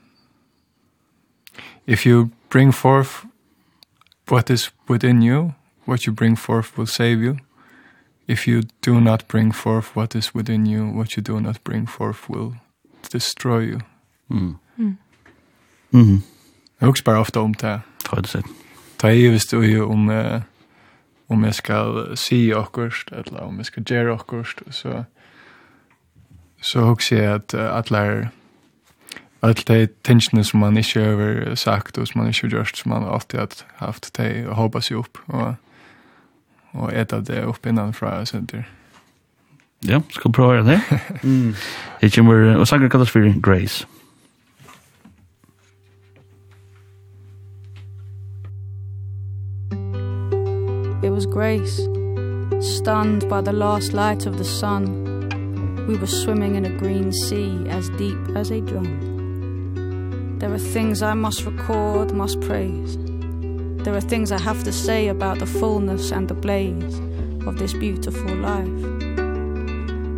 if 1.86 2.06
you 2.06 2.30
bring 2.48 2.72
forth 2.72 3.24
what 4.28 4.50
is 4.50 4.70
within 4.88 5.22
you, 5.22 5.54
what 5.84 6.06
you 6.06 6.14
bring 6.14 6.36
forth 6.36 6.76
will 6.76 6.86
save 6.86 7.24
you. 7.24 7.36
If 8.26 8.48
you 8.48 8.62
do 8.80 9.00
not 9.00 9.28
bring 9.28 9.52
forth 9.52 9.96
what 9.96 10.14
is 10.14 10.34
within 10.34 10.66
you, 10.66 10.90
what 10.90 11.16
you 11.16 11.22
do 11.22 11.40
not 11.40 11.62
bring 11.64 11.86
forth 11.86 12.28
will 12.28 12.54
destroy 13.10 13.60
you. 13.60 13.80
Mm. 14.30 14.58
Mm. 14.78 14.96
Mhm. 15.90 16.00
Mm 16.04 16.22
jag 16.82 16.90
också 16.90 17.04
bara 17.04 17.20
ofta 17.20 17.40
om 17.40 17.52
det. 17.52 17.80
Ta 18.04 18.20
det 18.20 18.28
sett. 18.28 18.44
Ta 18.96 19.10
i 19.10 19.28
visst 19.28 19.52
ju 19.52 19.82
om 19.82 20.10
eh, 20.10 20.42
om 21.26 21.44
jag 21.44 21.54
ska 21.54 22.06
se 22.14 22.54
akkurst 22.54 23.12
eller 23.12 23.40
om 23.40 23.56
jag 23.56 23.66
ska 23.66 23.80
göra 23.80 24.14
akkurst 24.14 24.62
så 24.70 25.04
så 26.60 26.90
också 26.90 27.16
att 27.16 27.54
alla 27.54 28.28
Allt 29.44 29.66
det 29.66 30.02
tensionen 30.02 30.44
som 30.44 30.60
man 30.60 30.76
inte 30.76 31.00
över 31.00 31.54
sagt 31.54 31.98
och 31.98 32.08
som 32.08 32.18
man 32.20 32.28
inte 32.28 32.46
gjort 32.46 32.76
som 32.76 32.88
man 32.88 33.04
alltid 33.04 33.40
har 33.40 33.48
haft 33.86 34.14
det 34.14 34.46
och 34.46 34.56
hoppas 34.56 34.86
sig 34.86 34.96
upp 34.96 35.18
och, 35.26 35.54
och 36.70 36.92
äta 36.92 37.20
det 37.20 37.42
upp 37.42 37.66
innan 37.66 37.92
från 37.92 38.26
center. 38.26 38.68
Ja, 39.80 40.02
ska 40.10 40.32
prova 40.32 40.62
det. 40.62 40.80
mm. 41.22 41.54
Det 42.00 42.14
kommer, 42.14 42.56
och 42.56 42.68
sanger 42.68 42.88
kallas 42.88 43.10
för 43.10 43.20
Grace. 43.20 43.86
It 51.04 51.10
was 51.10 51.26
grace, 51.26 51.76
stunned 52.60 53.28
by 53.28 53.42
the 53.42 53.52
last 53.52 53.92
light 53.92 54.26
of 54.26 54.38
the 54.38 54.44
sun. 54.44 55.04
We 55.88 55.96
were 55.96 56.06
swimming 56.06 56.54
in 56.54 56.64
a 56.64 56.78
green 56.78 57.12
sea 57.12 57.68
as 57.70 57.88
deep 57.98 58.36
as 58.36 58.52
a 58.52 58.60
drum. 58.60 59.11
There 60.42 60.52
are 60.52 60.58
things 60.58 61.02
I 61.02 61.14
must 61.14 61.44
record, 61.44 62.12
must 62.12 62.40
praise. 62.40 62.98
There 63.84 63.94
are 63.94 64.00
things 64.00 64.32
I 64.32 64.40
have 64.40 64.64
to 64.64 64.72
say 64.72 65.06
about 65.06 65.38
the 65.38 65.46
fullness 65.46 66.10
and 66.10 66.26
the 66.26 66.34
blaze 66.34 66.98
of 67.46 67.58
this 67.58 67.72
beautiful 67.72 68.34
life. 68.34 68.82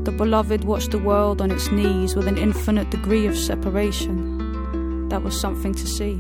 The 0.07 0.15
beloved 0.17 0.65
watched 0.65 0.93
the 0.93 0.99
world 0.99 1.43
on 1.43 1.51
its 1.51 1.71
knees 1.71 2.17
with 2.17 2.27
an 2.27 2.39
infinite 2.39 2.89
degree 2.89 3.27
of 3.27 3.37
separation. 3.37 5.11
That 5.11 5.23
was 5.23 5.39
something 5.39 5.75
to 5.75 5.87
see. 5.87 6.15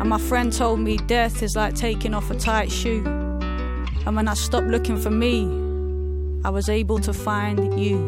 And 0.00 0.08
my 0.08 0.18
friend 0.18 0.50
told 0.50 0.80
me 0.80 0.96
death 0.96 1.42
is 1.42 1.56
like 1.56 1.74
taking 1.74 2.14
off 2.14 2.30
a 2.30 2.34
tight 2.34 2.72
shoe. 2.72 3.04
And 4.06 4.16
when 4.16 4.26
I 4.26 4.32
stopped 4.32 4.68
looking 4.68 4.98
for 4.98 5.10
me, 5.10 5.44
I 6.46 6.48
was 6.48 6.70
able 6.70 6.98
to 7.00 7.12
find 7.12 7.78
you. 7.78 7.98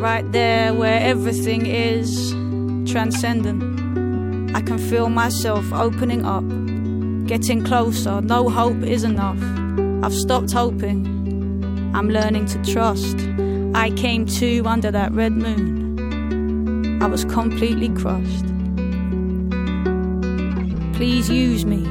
Right 0.00 0.28
there 0.32 0.74
where 0.74 0.98
everything 1.00 1.66
is, 1.66 2.41
transcendent. 2.86 4.54
I 4.54 4.60
can 4.62 4.78
feel 4.78 5.08
myself 5.08 5.72
opening 5.72 6.24
up, 6.24 6.44
getting 7.26 7.64
closer. 7.64 8.20
No 8.20 8.48
hope 8.48 8.82
is 8.82 9.04
enough. 9.04 9.42
I've 10.04 10.14
stopped 10.14 10.52
hoping. 10.52 11.06
I'm 11.94 12.08
learning 12.08 12.46
to 12.46 12.62
trust. 12.72 13.16
I 13.74 13.90
came 13.96 14.26
to 14.26 14.62
under 14.66 14.90
that 14.90 15.12
red 15.12 15.32
moon. 15.32 17.00
I 17.02 17.06
was 17.06 17.24
completely 17.24 17.88
crushed. 17.90 18.46
Please 20.94 21.28
use 21.28 21.64
me. 21.64 21.86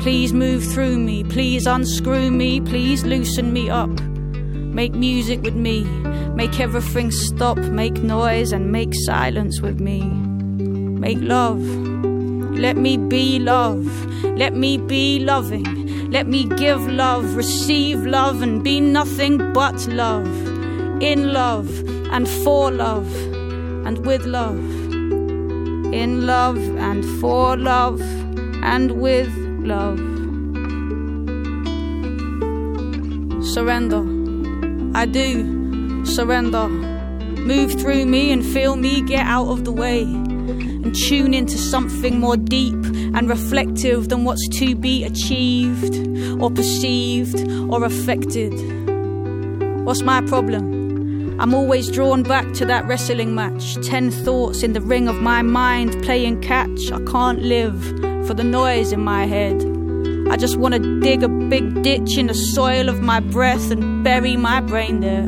Please 0.00 0.32
move 0.32 0.64
through 0.64 0.98
me. 0.98 1.24
Please 1.24 1.66
unscrew 1.66 2.30
me. 2.30 2.60
Please 2.60 3.04
loosen 3.04 3.52
me 3.52 3.68
up. 3.68 3.90
Make 4.72 4.94
music 4.94 5.42
with 5.42 5.56
me. 5.56 5.82
Make 6.34 6.60
everything 6.60 7.10
stop. 7.10 7.58
Make 7.58 7.94
noise 7.94 8.52
and 8.52 8.70
make 8.70 8.94
silence 8.94 9.60
with 9.60 9.80
me. 9.80 10.02
Make 10.02 11.18
love. 11.20 11.60
Let 11.60 12.76
me 12.76 12.96
be 12.96 13.40
love. 13.40 13.84
Let 14.24 14.54
me 14.54 14.78
be 14.78 15.18
loving. 15.18 16.10
Let 16.10 16.28
me 16.28 16.44
give 16.44 16.86
love. 16.86 17.34
Receive 17.34 18.06
love 18.06 18.42
and 18.42 18.62
be 18.62 18.80
nothing 18.80 19.52
but 19.52 19.86
love. 19.88 20.28
In 21.02 21.32
love 21.32 21.68
and 22.12 22.28
for 22.28 22.70
love 22.70 23.12
And 23.86 24.06
with 24.06 24.24
love. 24.24 24.58
In 25.92 26.26
love 26.26 26.58
and 26.78 27.04
for 27.20 27.56
love 27.56 28.00
And 28.62 29.00
with 29.00 29.34
love. 29.64 29.98
Surrender. 33.44 34.19
I 34.94 35.06
do 35.06 36.04
surrender. 36.04 36.68
Move 36.68 37.80
through 37.80 38.06
me 38.06 38.32
and 38.32 38.44
feel 38.44 38.76
me 38.76 39.02
get 39.02 39.24
out 39.26 39.48
of 39.48 39.64
the 39.64 39.72
way. 39.72 40.02
And 40.02 40.94
tune 40.94 41.32
into 41.32 41.56
something 41.58 42.18
more 42.18 42.36
deep 42.36 42.74
and 42.74 43.28
reflective 43.28 44.08
than 44.08 44.24
what's 44.24 44.48
to 44.58 44.74
be 44.74 45.04
achieved 45.04 45.96
or 46.40 46.50
perceived 46.50 47.48
or 47.70 47.84
affected. 47.84 48.52
What's 49.84 50.02
my 50.02 50.20
problem? 50.22 51.38
I'm 51.40 51.54
always 51.54 51.90
drawn 51.90 52.22
back 52.22 52.52
to 52.54 52.66
that 52.66 52.86
wrestling 52.86 53.34
match. 53.34 53.76
10 53.76 54.10
thoughts 54.10 54.62
in 54.62 54.72
the 54.74 54.80
ring 54.80 55.08
of 55.08 55.22
my 55.22 55.40
mind 55.40 56.02
playing 56.02 56.42
catch. 56.42 56.92
I 56.92 57.00
can't 57.04 57.42
live 57.42 57.82
for 58.26 58.34
the 58.34 58.44
noise 58.44 58.92
in 58.92 59.00
my 59.00 59.24
head. 59.24 59.69
I 60.30 60.36
just 60.36 60.56
want 60.56 60.74
to 60.74 61.00
dig 61.00 61.24
a 61.24 61.28
big 61.28 61.82
ditch 61.82 62.16
in 62.16 62.28
the 62.28 62.34
soil 62.34 62.88
of 62.88 63.00
my 63.00 63.18
breath 63.18 63.72
and 63.72 64.04
bury 64.04 64.36
my 64.36 64.60
brain 64.60 65.00
there. 65.00 65.26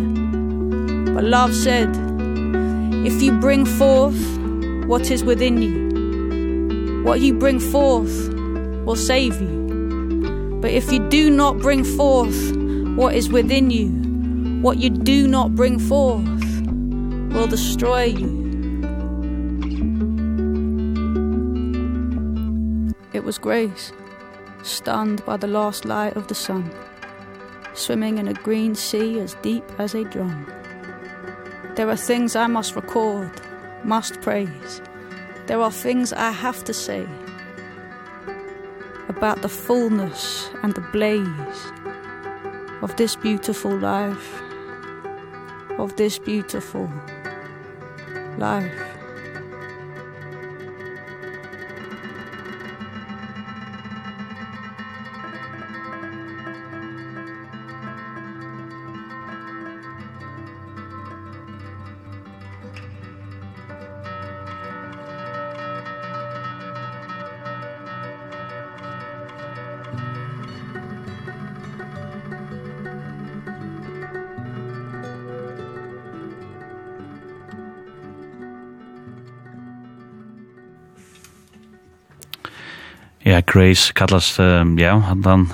But 1.12 1.24
love 1.24 1.52
said, 1.52 1.88
if 3.04 3.20
you 3.20 3.32
bring 3.40 3.66
forth 3.66 4.16
what 4.86 5.10
is 5.10 5.24
within 5.24 5.60
you, 5.60 7.02
what 7.02 7.18
you 7.18 7.34
bring 7.34 7.58
forth 7.58 8.32
will 8.86 8.94
save 8.94 9.40
you. 9.40 10.58
But 10.60 10.70
if 10.70 10.92
you 10.92 11.00
do 11.08 11.30
not 11.30 11.58
bring 11.58 11.82
forth 11.82 12.56
what 12.96 13.16
is 13.16 13.28
within 13.28 13.72
you, 13.72 13.88
what 14.62 14.78
you 14.78 14.88
do 14.88 15.26
not 15.26 15.56
bring 15.56 15.80
forth 15.80 16.22
will 17.34 17.48
destroy 17.48 18.04
you. 18.04 18.40
It 23.12 23.24
was 23.24 23.36
grace 23.38 23.92
stunned 24.62 25.24
by 25.24 25.36
the 25.36 25.46
last 25.46 25.84
light 25.84 26.16
of 26.16 26.28
the 26.28 26.34
sun, 26.34 26.70
swimming 27.74 28.18
in 28.18 28.28
a 28.28 28.34
green 28.34 28.74
sea 28.74 29.18
as 29.20 29.34
deep 29.42 29.64
as 29.78 29.94
a 29.94 30.04
drum. 30.04 30.46
There 31.74 31.88
are 31.88 31.96
things 31.96 32.36
I 32.36 32.46
must 32.46 32.76
record, 32.76 33.30
must 33.84 34.20
praise. 34.20 34.82
There 35.46 35.60
are 35.60 35.72
things 35.72 36.12
I 36.12 36.30
have 36.30 36.64
to 36.64 36.74
say 36.74 37.06
about 39.08 39.42
the 39.42 39.48
fullness 39.48 40.48
and 40.62 40.74
the 40.74 40.86
blaze 40.92 41.72
of 42.82 42.96
this 42.96 43.16
beautiful 43.16 43.76
life, 43.76 44.42
of 45.78 45.96
this 45.96 46.18
beautiful 46.18 46.90
life. 48.38 48.91
Ja, 83.32 83.40
Grace 83.40 83.94
kallas, 83.96 84.38
um, 84.38 84.78
ja, 84.78 84.98
han 85.08 85.24
han 85.24 85.46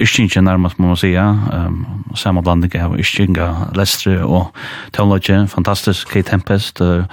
Yrkinge 0.00 0.42
nærmast 0.42 0.78
må 0.78 0.88
man 0.90 0.96
sija, 0.96 1.22
Um, 1.52 2.04
samma 2.14 2.42
blandning 2.42 2.74
av 2.82 2.96
Yrkinga, 2.98 3.68
Lestre 3.76 4.24
og 4.24 4.50
Teologi, 4.92 5.36
fantastisk, 5.48 6.08
Kate 6.08 6.30
Tempest, 6.30 6.80
uh, 6.80 7.04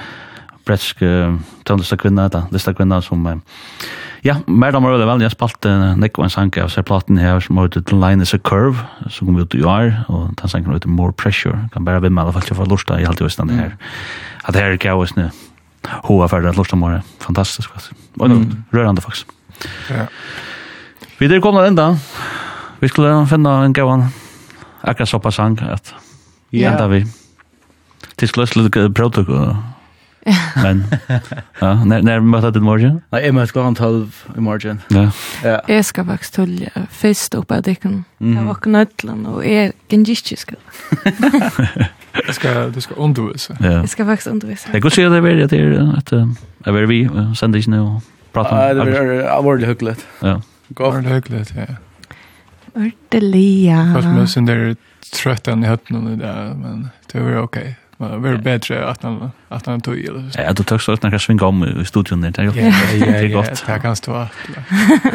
bretsk 0.65 1.03
uh, 1.05 1.37
tøvnlista 1.65 1.97
kvinna, 1.97 2.27
da, 2.27 2.47
lista 2.51 2.73
kvinna 2.73 3.01
som, 3.01 3.25
uh, 3.25 3.37
ja, 4.25 4.39
mer 4.47 4.73
damer 4.73 4.95
veldig 4.95 5.07
vel, 5.11 5.21
jeg 5.21 5.35
spalt 5.35 5.69
uh, 5.69 5.93
Nick 5.95 6.17
en 6.17 6.33
sang 6.33 6.57
av 6.57 6.73
seg 6.73 6.89
platen 6.89 7.21
her 7.21 7.39
som 7.39 7.57
har 7.61 7.69
ut 7.69 7.93
Line 7.93 8.25
is 8.25 8.33
a 8.33 8.41
Curve, 8.41 8.81
som 9.09 9.29
kom 9.29 9.37
ut 9.37 9.53
i 9.53 9.61
år, 9.61 9.93
og 10.09 10.33
den 10.41 10.49
sangen 10.49 10.71
har 10.71 10.81
ut 10.81 10.89
More 10.89 11.13
Pressure, 11.13 11.67
kan 11.73 11.85
bare 11.85 12.01
vimma, 12.01 12.23
i 12.23 12.25
alla 12.25 12.33
fall 12.33 12.49
ikke 12.49 12.57
for 12.63 12.65
lorsta 12.65 12.97
i 12.97 13.05
halvt 13.05 13.21
i 13.21 13.29
vistan 13.29 13.53
her. 13.53 13.77
At 14.45 14.55
det 14.55 14.63
her 14.63 14.73
er 14.73 14.81
gau 14.81 15.03
hos 15.03 15.13
nu, 15.19 15.29
hoa 16.09 16.27
ferdig 16.27 16.49
at 16.49 16.57
lusta 16.57 16.79
må 16.79 16.97
fantastisk, 17.21 17.69
og 18.17 18.29
mm. 18.29 18.63
rørande 18.73 19.05
faktisk. 19.05 19.35
Ja. 19.89 20.05
Vi 21.17 21.25
er 21.25 21.41
kommet 21.41 21.67
enda. 21.67 21.97
Vi 22.79 22.87
skulle 22.87 23.27
finne 23.27 23.49
en 23.65 23.73
gavan 23.73 24.07
akkurat 24.81 25.09
såpass 25.09 25.35
sang 25.35 25.59
at. 25.61 25.93
Ja. 26.51 26.71
Enda 26.71 26.87
vi. 26.87 27.05
Det 28.15 28.27
skulle 28.27 28.47
slutte 28.47 28.89
protokol. 28.89 29.55
Men 30.63 30.83
ja, 31.59 31.83
när 31.85 32.01
när 32.01 32.19
mötte 32.19 32.51
det 32.51 32.59
morgon? 32.59 33.01
Nej, 33.09 33.25
jag 33.25 33.35
mötte 33.35 33.51
klockan 33.51 33.75
12 33.75 34.25
i 34.37 34.39
morgon. 34.39 34.81
Ja. 34.87 35.11
Ja. 35.43 35.61
Jag 35.67 35.85
ska 35.85 36.05
faktiskt 36.05 36.33
till 36.33 36.69
fest 36.91 37.33
uppe 37.33 37.61
där 37.61 37.73
kan. 37.75 38.03
Jag 38.17 38.43
var 38.43 38.55
knötlan 38.55 39.25
och 39.25 39.45
är 39.45 39.71
gengistiska. 39.89 40.55
Jag 42.25 42.35
ska 42.35 42.67
du 42.67 42.81
ska 42.81 42.95
undervisa. 42.95 43.57
Ja. 43.59 43.71
Jag 43.71 43.89
ska 43.89 44.05
faktiskt 44.05 44.27
undervisa. 44.27 44.69
Jag 44.71 44.81
går 44.81 44.89
se 44.89 45.09
det 45.09 45.21
väl 45.21 45.47
det 45.47 45.57
är 45.57 45.97
att 45.97 46.13
att 46.65 46.89
vi 46.89 47.09
sända 47.35 47.57
ju 47.57 47.71
nu 47.71 48.01
prata 48.33 48.55
om? 48.55 48.57
Ja, 48.57 48.73
det 48.73 48.91
var 48.91 49.29
avordelig 49.29 49.67
hyggelig. 49.67 49.95
Ja. 50.19 50.41
Avordelig 50.77 51.15
hyggligt, 51.15 51.53
ja. 51.55 51.75
Ordelig, 52.73 53.65
ja. 53.65 53.93
Fast 53.95 54.07
med 54.07 54.29
sin 54.29 54.45
där 54.45 54.75
tröttan 55.23 55.63
i 55.63 55.67
hötten 55.67 56.07
och 56.07 56.17
där, 56.17 56.53
men 56.53 56.89
det 57.11 57.19
var 57.19 57.37
okej. 57.37 57.75
Men 58.01 58.11
det 58.11 58.17
var 58.17 58.37
bättre 58.37 58.87
att 58.87 59.03
han, 59.03 59.31
att 59.47 59.65
han 59.65 59.81
tog 59.81 59.97
i 59.97 60.07
det. 60.07 60.43
Ja, 60.43 60.53
du 60.53 60.63
tog 60.63 60.81
så 60.81 60.91
att 60.91 61.03
han 61.03 61.11
kan 61.11 61.19
svinga 61.19 61.45
om 61.45 61.81
i 61.81 61.85
studion 61.85 62.21
där. 62.21 62.33
Ja, 62.37 62.43
ja, 62.43 62.71
ja, 63.21 63.43
det 63.67 63.79
kan 63.81 63.95
stå. 63.95 64.27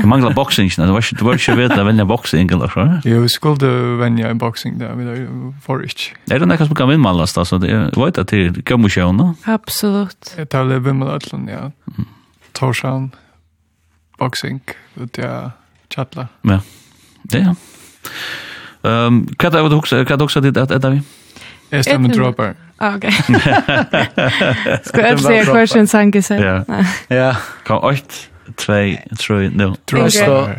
Du 0.00 0.06
manglar 0.06 0.32
boxing, 0.32 0.68
du 0.76 0.86
var 0.86 0.96
inte, 0.96 1.14
du 1.18 1.24
var 1.24 1.32
inte 1.32 1.54
vet 1.54 1.72
att 1.72 1.86
vänja 1.86 2.04
boxing 2.04 2.50
eller 2.50 2.68
så? 2.68 2.98
Jo, 3.04 3.20
vi 3.20 3.28
skulle 3.28 3.96
vänja 3.96 4.28
en 4.28 4.38
boxing 4.38 4.78
där, 4.78 4.94
men 4.94 5.06
det 5.06 5.26
var 5.66 5.82
inte. 5.82 6.34
Är 6.34 6.38
det 6.38 6.46
något 6.46 6.66
som 6.66 6.76
kan 6.76 6.88
vinna 6.88 7.10
alltså? 7.10 7.58
Det 7.58 7.96
var 7.96 8.06
inte 8.06 8.24
till 8.24 8.62
gömmusjöna? 8.70 9.34
Absolut. 9.44 10.34
Jag 10.36 10.48
talar 10.48 10.78
vinna 10.78 11.06
allan, 11.06 11.48
ja. 11.52 11.58
Mm. 11.58 12.08
Torsan 12.64 13.10
boxing, 14.18 14.60
ut 14.96 15.18
ja 15.18 15.50
chatla. 15.94 16.28
Ja. 16.42 16.60
Det 17.22 17.38
ja. 17.38 17.54
Ehm, 18.82 19.06
um, 19.06 19.36
vad 19.40 19.70
det 19.70 19.76
också, 19.76 19.96
vad 19.96 20.18
det 20.18 20.24
också 20.24 20.40
det 20.50 20.62
att 20.62 20.70
äta 20.70 20.90
vi. 20.90 21.02
Jag 21.70 21.84
stämmer 21.84 22.08
dropper. 22.08 22.54
Ah, 22.76 22.96
okej. 22.96 23.12
Ska 24.84 25.08
jag 25.08 25.20
se 25.20 25.44
question 25.44 25.86
sen 25.86 26.10
gissa. 26.10 26.36
Ja. 26.36 26.64
Ja. 27.08 27.36
Kan 27.66 27.76
åt 27.76 28.28
2 28.56 28.72
3 29.18 29.50
0. 29.50 29.76
Trosta. 29.84 30.50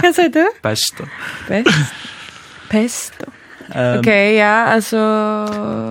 Kan 0.00 0.14
säga 0.14 0.28
du? 0.28 0.50
Bästa. 0.62 1.04
Bäst. 1.48 1.94
Pesto. 2.70 3.24
Um, 3.74 3.98
okay, 3.98 4.34
ja, 4.34 4.66
alltså 4.66 4.98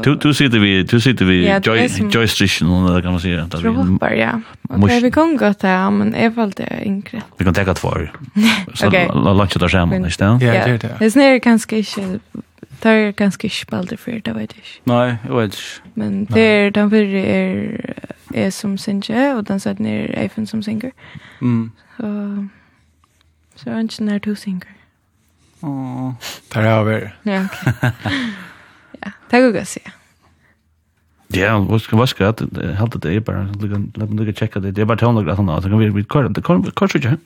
Du 0.03 0.15
du 0.15 0.33
sitter 0.33 0.59
vi, 0.59 0.83
du 0.83 0.99
sitter 0.99 1.25
vi 1.25 1.47
ja, 1.47 1.59
joy 1.59 1.89
som... 1.89 2.09
joystick 2.09 2.61
någon 2.61 3.01
kan 3.01 3.11
man 3.11 3.21
säga 3.21 3.43
att 3.43 3.63
vi. 3.63 3.67
Ropar, 3.67 4.11
ja. 4.11 4.41
Okej, 4.69 5.01
vi 5.01 5.11
kan 5.11 5.37
gå 5.37 5.53
där, 5.59 5.91
men 5.91 6.15
i 6.15 6.31
fall 6.31 6.51
det 6.51 6.81
inkre. 6.83 7.21
Vi 7.37 7.45
kan 7.45 7.53
ta 7.57 7.61
ett 7.61 7.79
för. 7.79 8.11
Så 8.73 8.89
lunch 8.89 9.59
där 9.59 9.67
sen, 9.67 9.89
nästa. 9.89 10.25
Ja, 10.25 10.37
det 10.39 10.47
är 10.47 10.77
det. 10.77 10.95
Det 10.99 11.05
är 11.05 11.09
snarare 11.09 11.39
kanske 11.39 11.77
inte 11.77 12.19
Det 12.83 12.89
er 12.89 13.11
ganska 13.11 13.45
ikke 13.45 13.55
spalt 13.55 13.99
för 13.99 14.11
det, 14.11 14.35
vet 14.35 14.53
jag. 14.55 14.63
ikke. 14.63 14.81
Nei, 14.85 15.17
jeg 15.23 15.35
vet 15.35 15.53
ikke. 15.53 15.81
Men 15.95 16.25
det 16.25 16.41
är 16.41 16.69
den 16.69 16.89
første 16.89 17.25
är 17.25 17.93
är 18.33 18.49
som 18.49 18.77
synger, 18.77 19.35
och 19.35 19.43
den 19.43 19.59
sätter 19.59 19.83
ner 19.83 20.17
Eifen 20.17 20.47
som 20.47 20.63
synger. 20.63 20.91
Mm. 21.41 21.71
Så, 21.97 22.47
så 23.55 23.69
är 23.69 23.79
inte 23.79 24.03
när 24.03 24.19
du 24.19 24.19
to 24.19 24.35
synger. 24.35 24.80
Åh. 25.61 26.11
Tar 26.49 26.61
jag 26.61 26.79
över. 26.79 27.15
Ja, 27.23 27.47
okej. 27.51 27.91
Ja, 28.99 29.11
det 29.29 29.41
går 29.41 29.59
att 29.59 29.67
se. 29.67 29.81
Ja, 31.27 31.59
vad 31.59 31.81
ska 31.81 31.97
vad 31.97 32.09
ska 32.09 32.31
det 32.39 32.75
helt 32.75 32.95
det 33.01 33.13
är 33.13 33.19
bara 33.19 33.47
låt 33.93 34.09
mig 34.09 34.25
lite 34.25 34.39
checka 34.39 34.59
det. 34.59 34.71
Det 34.71 34.81
är 34.81 34.85
bara 34.85 34.97
tonlag 34.97 35.29
att 35.29 35.37
han 35.37 35.61
så 35.61 35.69
kan 35.69 35.79
vi 35.79 35.89
vi 35.89 36.03
kör 36.03 36.29
det 36.29 36.41
kör 36.41 36.87
kör 36.87 36.99
ju. 36.99 37.17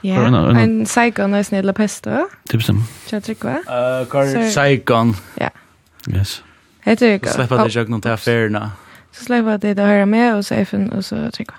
Ja, 0.00 0.50
en 0.60 0.86
Saigon 0.86 1.30
när 1.30 1.42
snälla 1.42 1.72
pesto. 1.72 2.28
Typ 2.48 2.62
som. 2.62 2.84
Jag 3.10 3.24
tycker 3.24 3.44
va? 3.44 4.00
Eh, 4.00 4.08
kör 4.08 4.50
Saigon. 4.50 5.14
Ja. 5.34 5.50
Yes. 6.08 6.42
Heter 6.80 7.18
det. 7.18 7.28
Släppa 7.28 7.64
det 7.64 7.70
jag 7.70 7.88
någon 7.88 8.10
affärerna. 8.12 8.70
Så 9.12 9.24
släppa 9.24 9.58
det 9.58 9.74
där 9.74 10.06
med 10.06 10.36
och 10.36 10.46
så 10.46 10.54
FN 10.54 10.90
och 10.92 11.04
så 11.04 11.30
tycker 11.30 11.54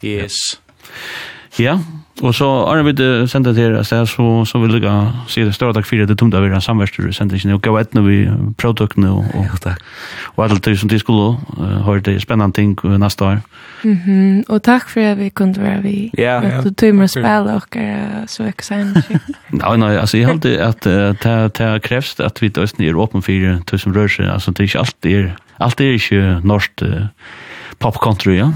Yes. 0.00 0.60
Ja. 1.56 1.80
Og 2.20 2.34
så 2.36 2.46
Arne 2.68 2.84
vil 2.84 2.96
det 2.96 3.30
til 3.30 3.44
dere 3.56 3.84
sted, 3.84 4.06
så, 4.06 4.44
så 4.44 4.58
vil 4.58 4.82
jeg 4.82 5.12
si 5.32 5.44
det 5.46 5.54
større 5.56 5.72
takk 5.72 5.86
for 5.88 5.96
det 5.96 6.16
tomte 6.20 6.36
av 6.36 6.44
dere 6.44 6.60
samverster, 6.60 7.08
sende 7.16 7.38
ikke 7.38 7.54
og 7.56 7.62
gav 7.64 7.78
etne 7.80 8.02
vi 8.04 8.18
produktene 8.60 9.08
og, 9.10 9.24
og, 9.32 9.46
ja, 9.64 9.72
og 10.36 10.44
alt 10.44 10.64
det 10.64 10.76
som 10.78 10.90
de 10.92 10.98
skulle 11.00 11.38
uh, 11.56 11.78
høre 11.86 12.04
til 12.04 12.20
spennende 12.20 12.52
ting 12.52 12.76
uh, 12.84 12.98
neste 13.00 13.24
år. 13.24 13.40
Mm 13.84 13.98
-hmm. 14.04 14.44
Og 14.48 14.62
takk 14.62 14.88
for 14.88 15.00
at 15.00 15.18
vi 15.18 15.28
kunne 15.28 15.54
være 15.58 15.82
vi. 15.82 16.10
Ja, 16.18 16.40
ja. 16.42 16.60
Du 16.60 16.70
tog 16.70 16.94
med 16.94 17.04
å 17.04 17.06
spille 17.06 17.54
og 17.54 17.62
så 18.26 18.44
ikke 18.44 18.64
sen. 18.64 18.96
Nei, 19.50 19.76
nei, 19.76 19.96
altså 19.96 20.16
jeg 20.16 20.26
halte 20.26 20.60
at 20.60 20.84
det 20.84 21.60
uh, 21.60 21.78
krevs 21.78 22.20
at 22.20 22.42
vi 22.42 22.48
da 22.48 22.62
er 22.62 22.96
åpen 22.96 23.22
for 23.22 23.32
det 23.70 23.80
som 23.80 23.92
rører 23.92 24.08
seg, 24.08 24.26
altså 24.26 24.50
det 24.50 24.60
er 24.60 24.64
ikke 24.64 24.78
alltid, 24.78 25.02
det 25.02 25.18
er, 25.18 25.30
alt 25.60 25.80
er 25.80 25.92
ikke 25.92 26.40
norskt 26.44 26.82
uh, 26.82 27.06
Pop 27.82 27.98
country, 27.98 28.38
ja. 28.38 28.52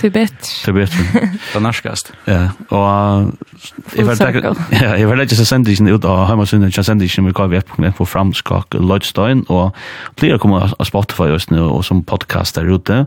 Det 0.00 0.10
bättre. 0.10 0.66
Det 0.66 0.72
bättre. 0.72 1.28
Det 1.54 1.60
norskast. 1.60 2.12
Ja, 2.24 2.48
och 2.68 3.32
jeg 3.96 4.06
vet 4.06 4.20
inte 4.20 4.54
ja, 4.72 4.94
jeg 4.96 5.08
vet 5.08 5.20
ikke 5.20 5.36
så 5.36 5.44
sen 5.44 5.64
det 5.64 5.80
ut 5.80 6.04
och 6.04 6.26
hemma 6.28 6.46
sen 6.46 6.60
det 6.60 6.84
sen 6.84 6.98
det 6.98 7.18
vi 7.18 7.32
kallar 7.32 7.48
vi 7.48 7.60
på 7.60 7.92
på 7.92 8.04
framskak 8.04 8.74
Lodstein 8.74 9.44
og 9.48 9.72
blir 10.16 10.38
komme 10.38 10.60
att 10.62 10.86
Spotify 10.86 11.22
just 11.22 11.50
nu 11.50 11.62
og 11.62 11.84
som 11.84 12.04
podcast 12.04 12.56
der 12.56 12.74
ute. 12.74 13.06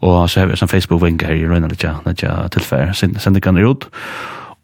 Og 0.00 0.30
så 0.30 0.40
har 0.40 0.46
vi 0.46 0.54
en 0.62 0.68
Facebook 0.68 1.02
link 1.02 1.22
her 1.22 1.34
i 1.34 1.46
Rönna 1.46 1.68
lite 1.68 1.94
när 2.04 2.14
jag 2.22 2.52
tillfär 2.52 2.92
sen 2.92 3.18
sen 3.18 3.34
det 3.34 3.42
kan 3.42 3.56
ut. 3.56 3.88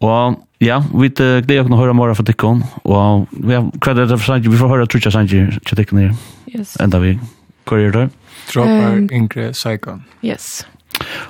Og 0.01 0.35
ja, 0.61 0.82
vi 0.94 1.09
glädjer 1.09 1.61
oss 1.61 1.70
att 1.70 1.78
høre 1.78 1.94
mer 1.94 2.15
fra 2.15 2.24
Tikkon 2.24 2.65
og 2.85 3.28
vi 3.31 3.55
har 3.55 3.70
kvar 3.81 3.94
det 3.94 4.19
för 4.19 4.27
sig 4.27 4.51
vi 4.51 4.56
får 4.56 4.69
høre 4.69 4.86
tror 4.86 5.02
jag 5.05 5.28
til 5.28 5.77
Tikkon. 5.77 5.98
Tickon. 5.98 6.19
Yes. 6.59 6.77
Enda 6.81 6.98
vi. 6.98 7.19
Hva 7.66 7.78
er 7.78 7.90
det? 7.90 8.11
Dropper 8.53 8.99
um, 8.99 9.09
Ingrid 9.12 9.55
Saigon. 9.59 10.05
Yes. 10.25 10.66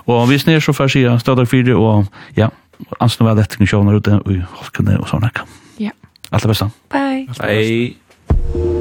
Og 0.06 0.28
vi 0.28 0.38
snir 0.38 0.60
så 0.60 0.74
fær 0.76 0.92
sida 0.92 1.16
stadag 1.22 1.48
fyri 1.48 1.72
og 1.72 2.06
ja, 2.36 2.50
ansen 3.00 3.26
vel 3.26 3.40
etter 3.42 3.62
kun 3.62 3.92
ute 3.94 4.20
og 4.20 4.38
holkene 4.60 4.98
og 5.00 5.08
sånne. 5.10 5.32
Ja. 5.80 5.94
Alt 6.30 6.42
det 6.46 6.54
beste. 6.54 6.70
Bye. 6.92 7.26
Bye. 7.40 7.94
Bye. 8.54 8.73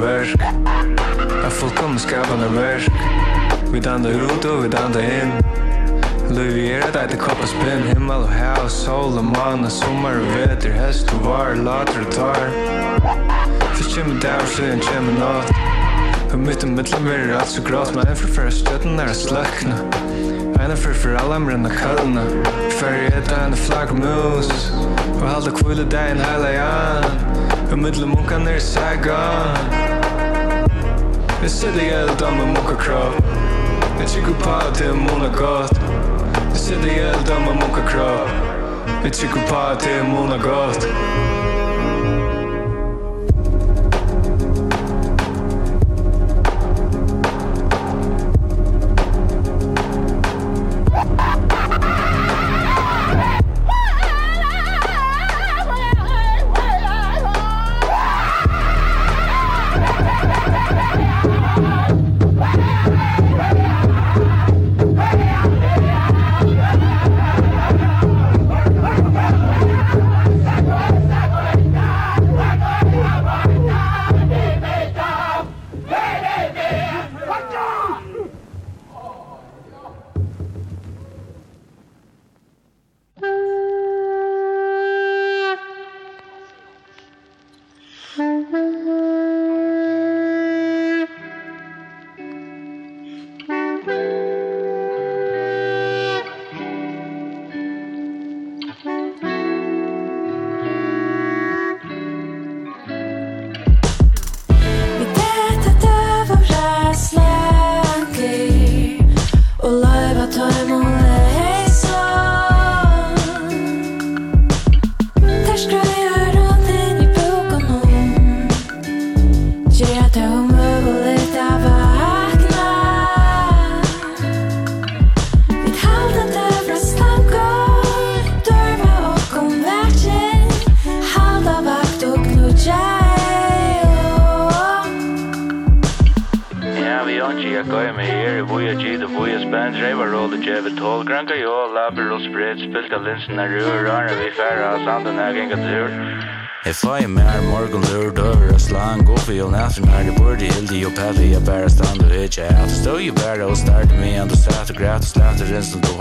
verk. 0.00 0.40
Er 1.44 1.50
fullkommen 1.50 1.98
skapande 1.98 2.48
verk. 2.54 2.92
Vi 3.72 3.80
dannar 3.80 4.10
ut 4.10 4.44
og 4.44 4.62
vi 4.62 4.68
dannar 4.68 5.00
inn. 5.00 5.32
Løyvi 6.34 6.66
er 6.74 6.82
at 6.88 6.98
eit 7.00 7.18
kopp 7.22 7.40
og 7.40 7.48
spinn 7.48 7.86
Himmel 7.86 8.26
og 8.26 8.32
hav, 8.34 8.68
sol 8.72 9.18
og 9.20 9.24
mann 9.30 9.68
Sommar 9.70 10.18
og 10.18 10.32
vetter, 10.34 10.74
hest 10.74 11.12
og 11.14 11.24
var 11.28 11.54
Later 11.54 12.02
og 12.02 12.12
tar. 12.12 12.48
Fyrst 13.76 13.94
kjemme 13.94 14.18
dag, 14.20 14.42
slyen 14.56 14.82
kjemme 14.82 15.14
natt. 15.20 15.52
Og 16.32 16.38
mitt 16.42 16.64
og 16.66 16.74
mittlen 16.74 17.06
verir 17.06 17.36
alt 17.38 17.48
så 17.48 17.62
grått 17.64 17.94
Men 17.94 18.08
en 18.10 18.18
forfæra 18.18 18.50
støtten 18.50 18.98
er 18.98 19.12
a 19.12 19.14
sløkna 19.14 19.76
Eina 20.58 20.74
fyrir 20.74 20.98
fyrir 20.98 21.20
allam 21.20 21.46
renna 21.48 21.70
kallna 21.70 22.26
Fyrir 22.74 23.14
etta 23.14 23.44
enn 23.46 23.56
flagg 23.56 23.94
mus. 23.94 24.50
Og 25.14 25.24
halda 25.30 25.54
kvile 25.54 25.86
dagin 25.92 26.20
heila 26.20 26.52
jan 26.58 27.10
Og 27.70 27.78
mittlen 27.78 28.08
munkan 28.08 28.48
er 28.48 28.58
sagan. 28.58 29.85
Istedi 31.46 31.80
eldan 31.80 32.36
med 32.36 32.46
mokkakrav 32.46 33.12
Jeg 33.98 34.08
tykker 34.08 34.34
på 34.40 34.50
at 34.50 34.78
det 34.78 34.86
er 34.86 34.94
monagat 34.94 35.70
Istedi 36.54 36.90
eldan 36.90 37.44
med 37.46 37.54
mokkakrav 37.62 38.28
Jeg 39.04 39.12
tykker 39.12 39.40
på 39.48 39.56
at 39.56 39.80
det 39.80 39.92
er 39.98 40.04
monagat 40.04 40.88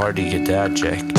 party 0.05 0.35
at 0.35 0.45
that 0.45 0.71
jack 0.75 1.14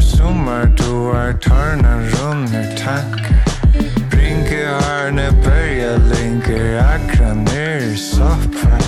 sommar, 0.00 0.66
du 0.76 1.10
er 1.10 1.32
tørna 1.40 1.94
runder 2.12 2.76
tanker 2.76 3.34
Brinke 4.10 4.66
harne, 4.66 5.30
børja 5.44 5.96
linker, 6.10 6.80
akra 6.82 7.32
nere 7.34 7.96
soppar 7.96 8.82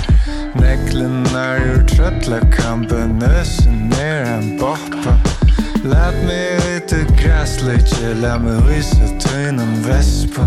Neklenar 0.60 1.64
ur 1.64 1.82
trøtlakampen, 1.88 3.18
nøsen 3.22 3.92
er 4.00 4.26
en 4.34 4.58
boppa. 4.58 5.14
Lat 5.84 6.16
mig 6.26 6.58
ut 6.74 6.92
i 6.92 7.04
græsleitje, 7.22 8.14
la 8.20 8.36
mig 8.38 8.58
rysa 8.66 9.08
tøynan 9.22 9.76
vespa. 9.86 10.44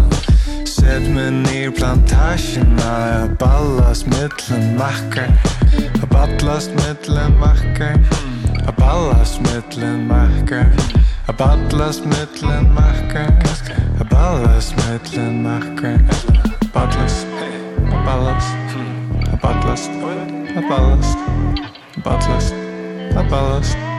Sett 0.65 1.07
me 1.15 1.29
nir 1.31 1.71
plantasjena, 1.71 2.91
jeg 3.07 3.37
ballast 3.39 4.07
mittlen 4.13 4.75
makkar 4.77 5.31
A 6.03 6.05
ballast 6.11 6.73
mittlen 6.75 7.37
makkar 7.39 7.97
A 8.67 8.71
ballast 8.71 9.41
mittlen 9.41 10.07
makker. 10.51 10.73
A 11.27 11.33
badlas 11.33 12.01
mittlen 12.03 12.73
makker. 12.73 13.33
A 13.99 14.03
badlas 14.03 14.73
marker 14.75 15.31
makker. 15.31 15.99
Badlas 16.73 17.25
A 17.91 18.03
badlas 18.05 18.45
A 19.31 19.37
badlas 19.41 19.87
A 20.55 20.61
badlas 20.69 21.15
A 21.95 22.01
badlas 22.03 22.53
A 23.15 23.23
badlas 23.29 23.90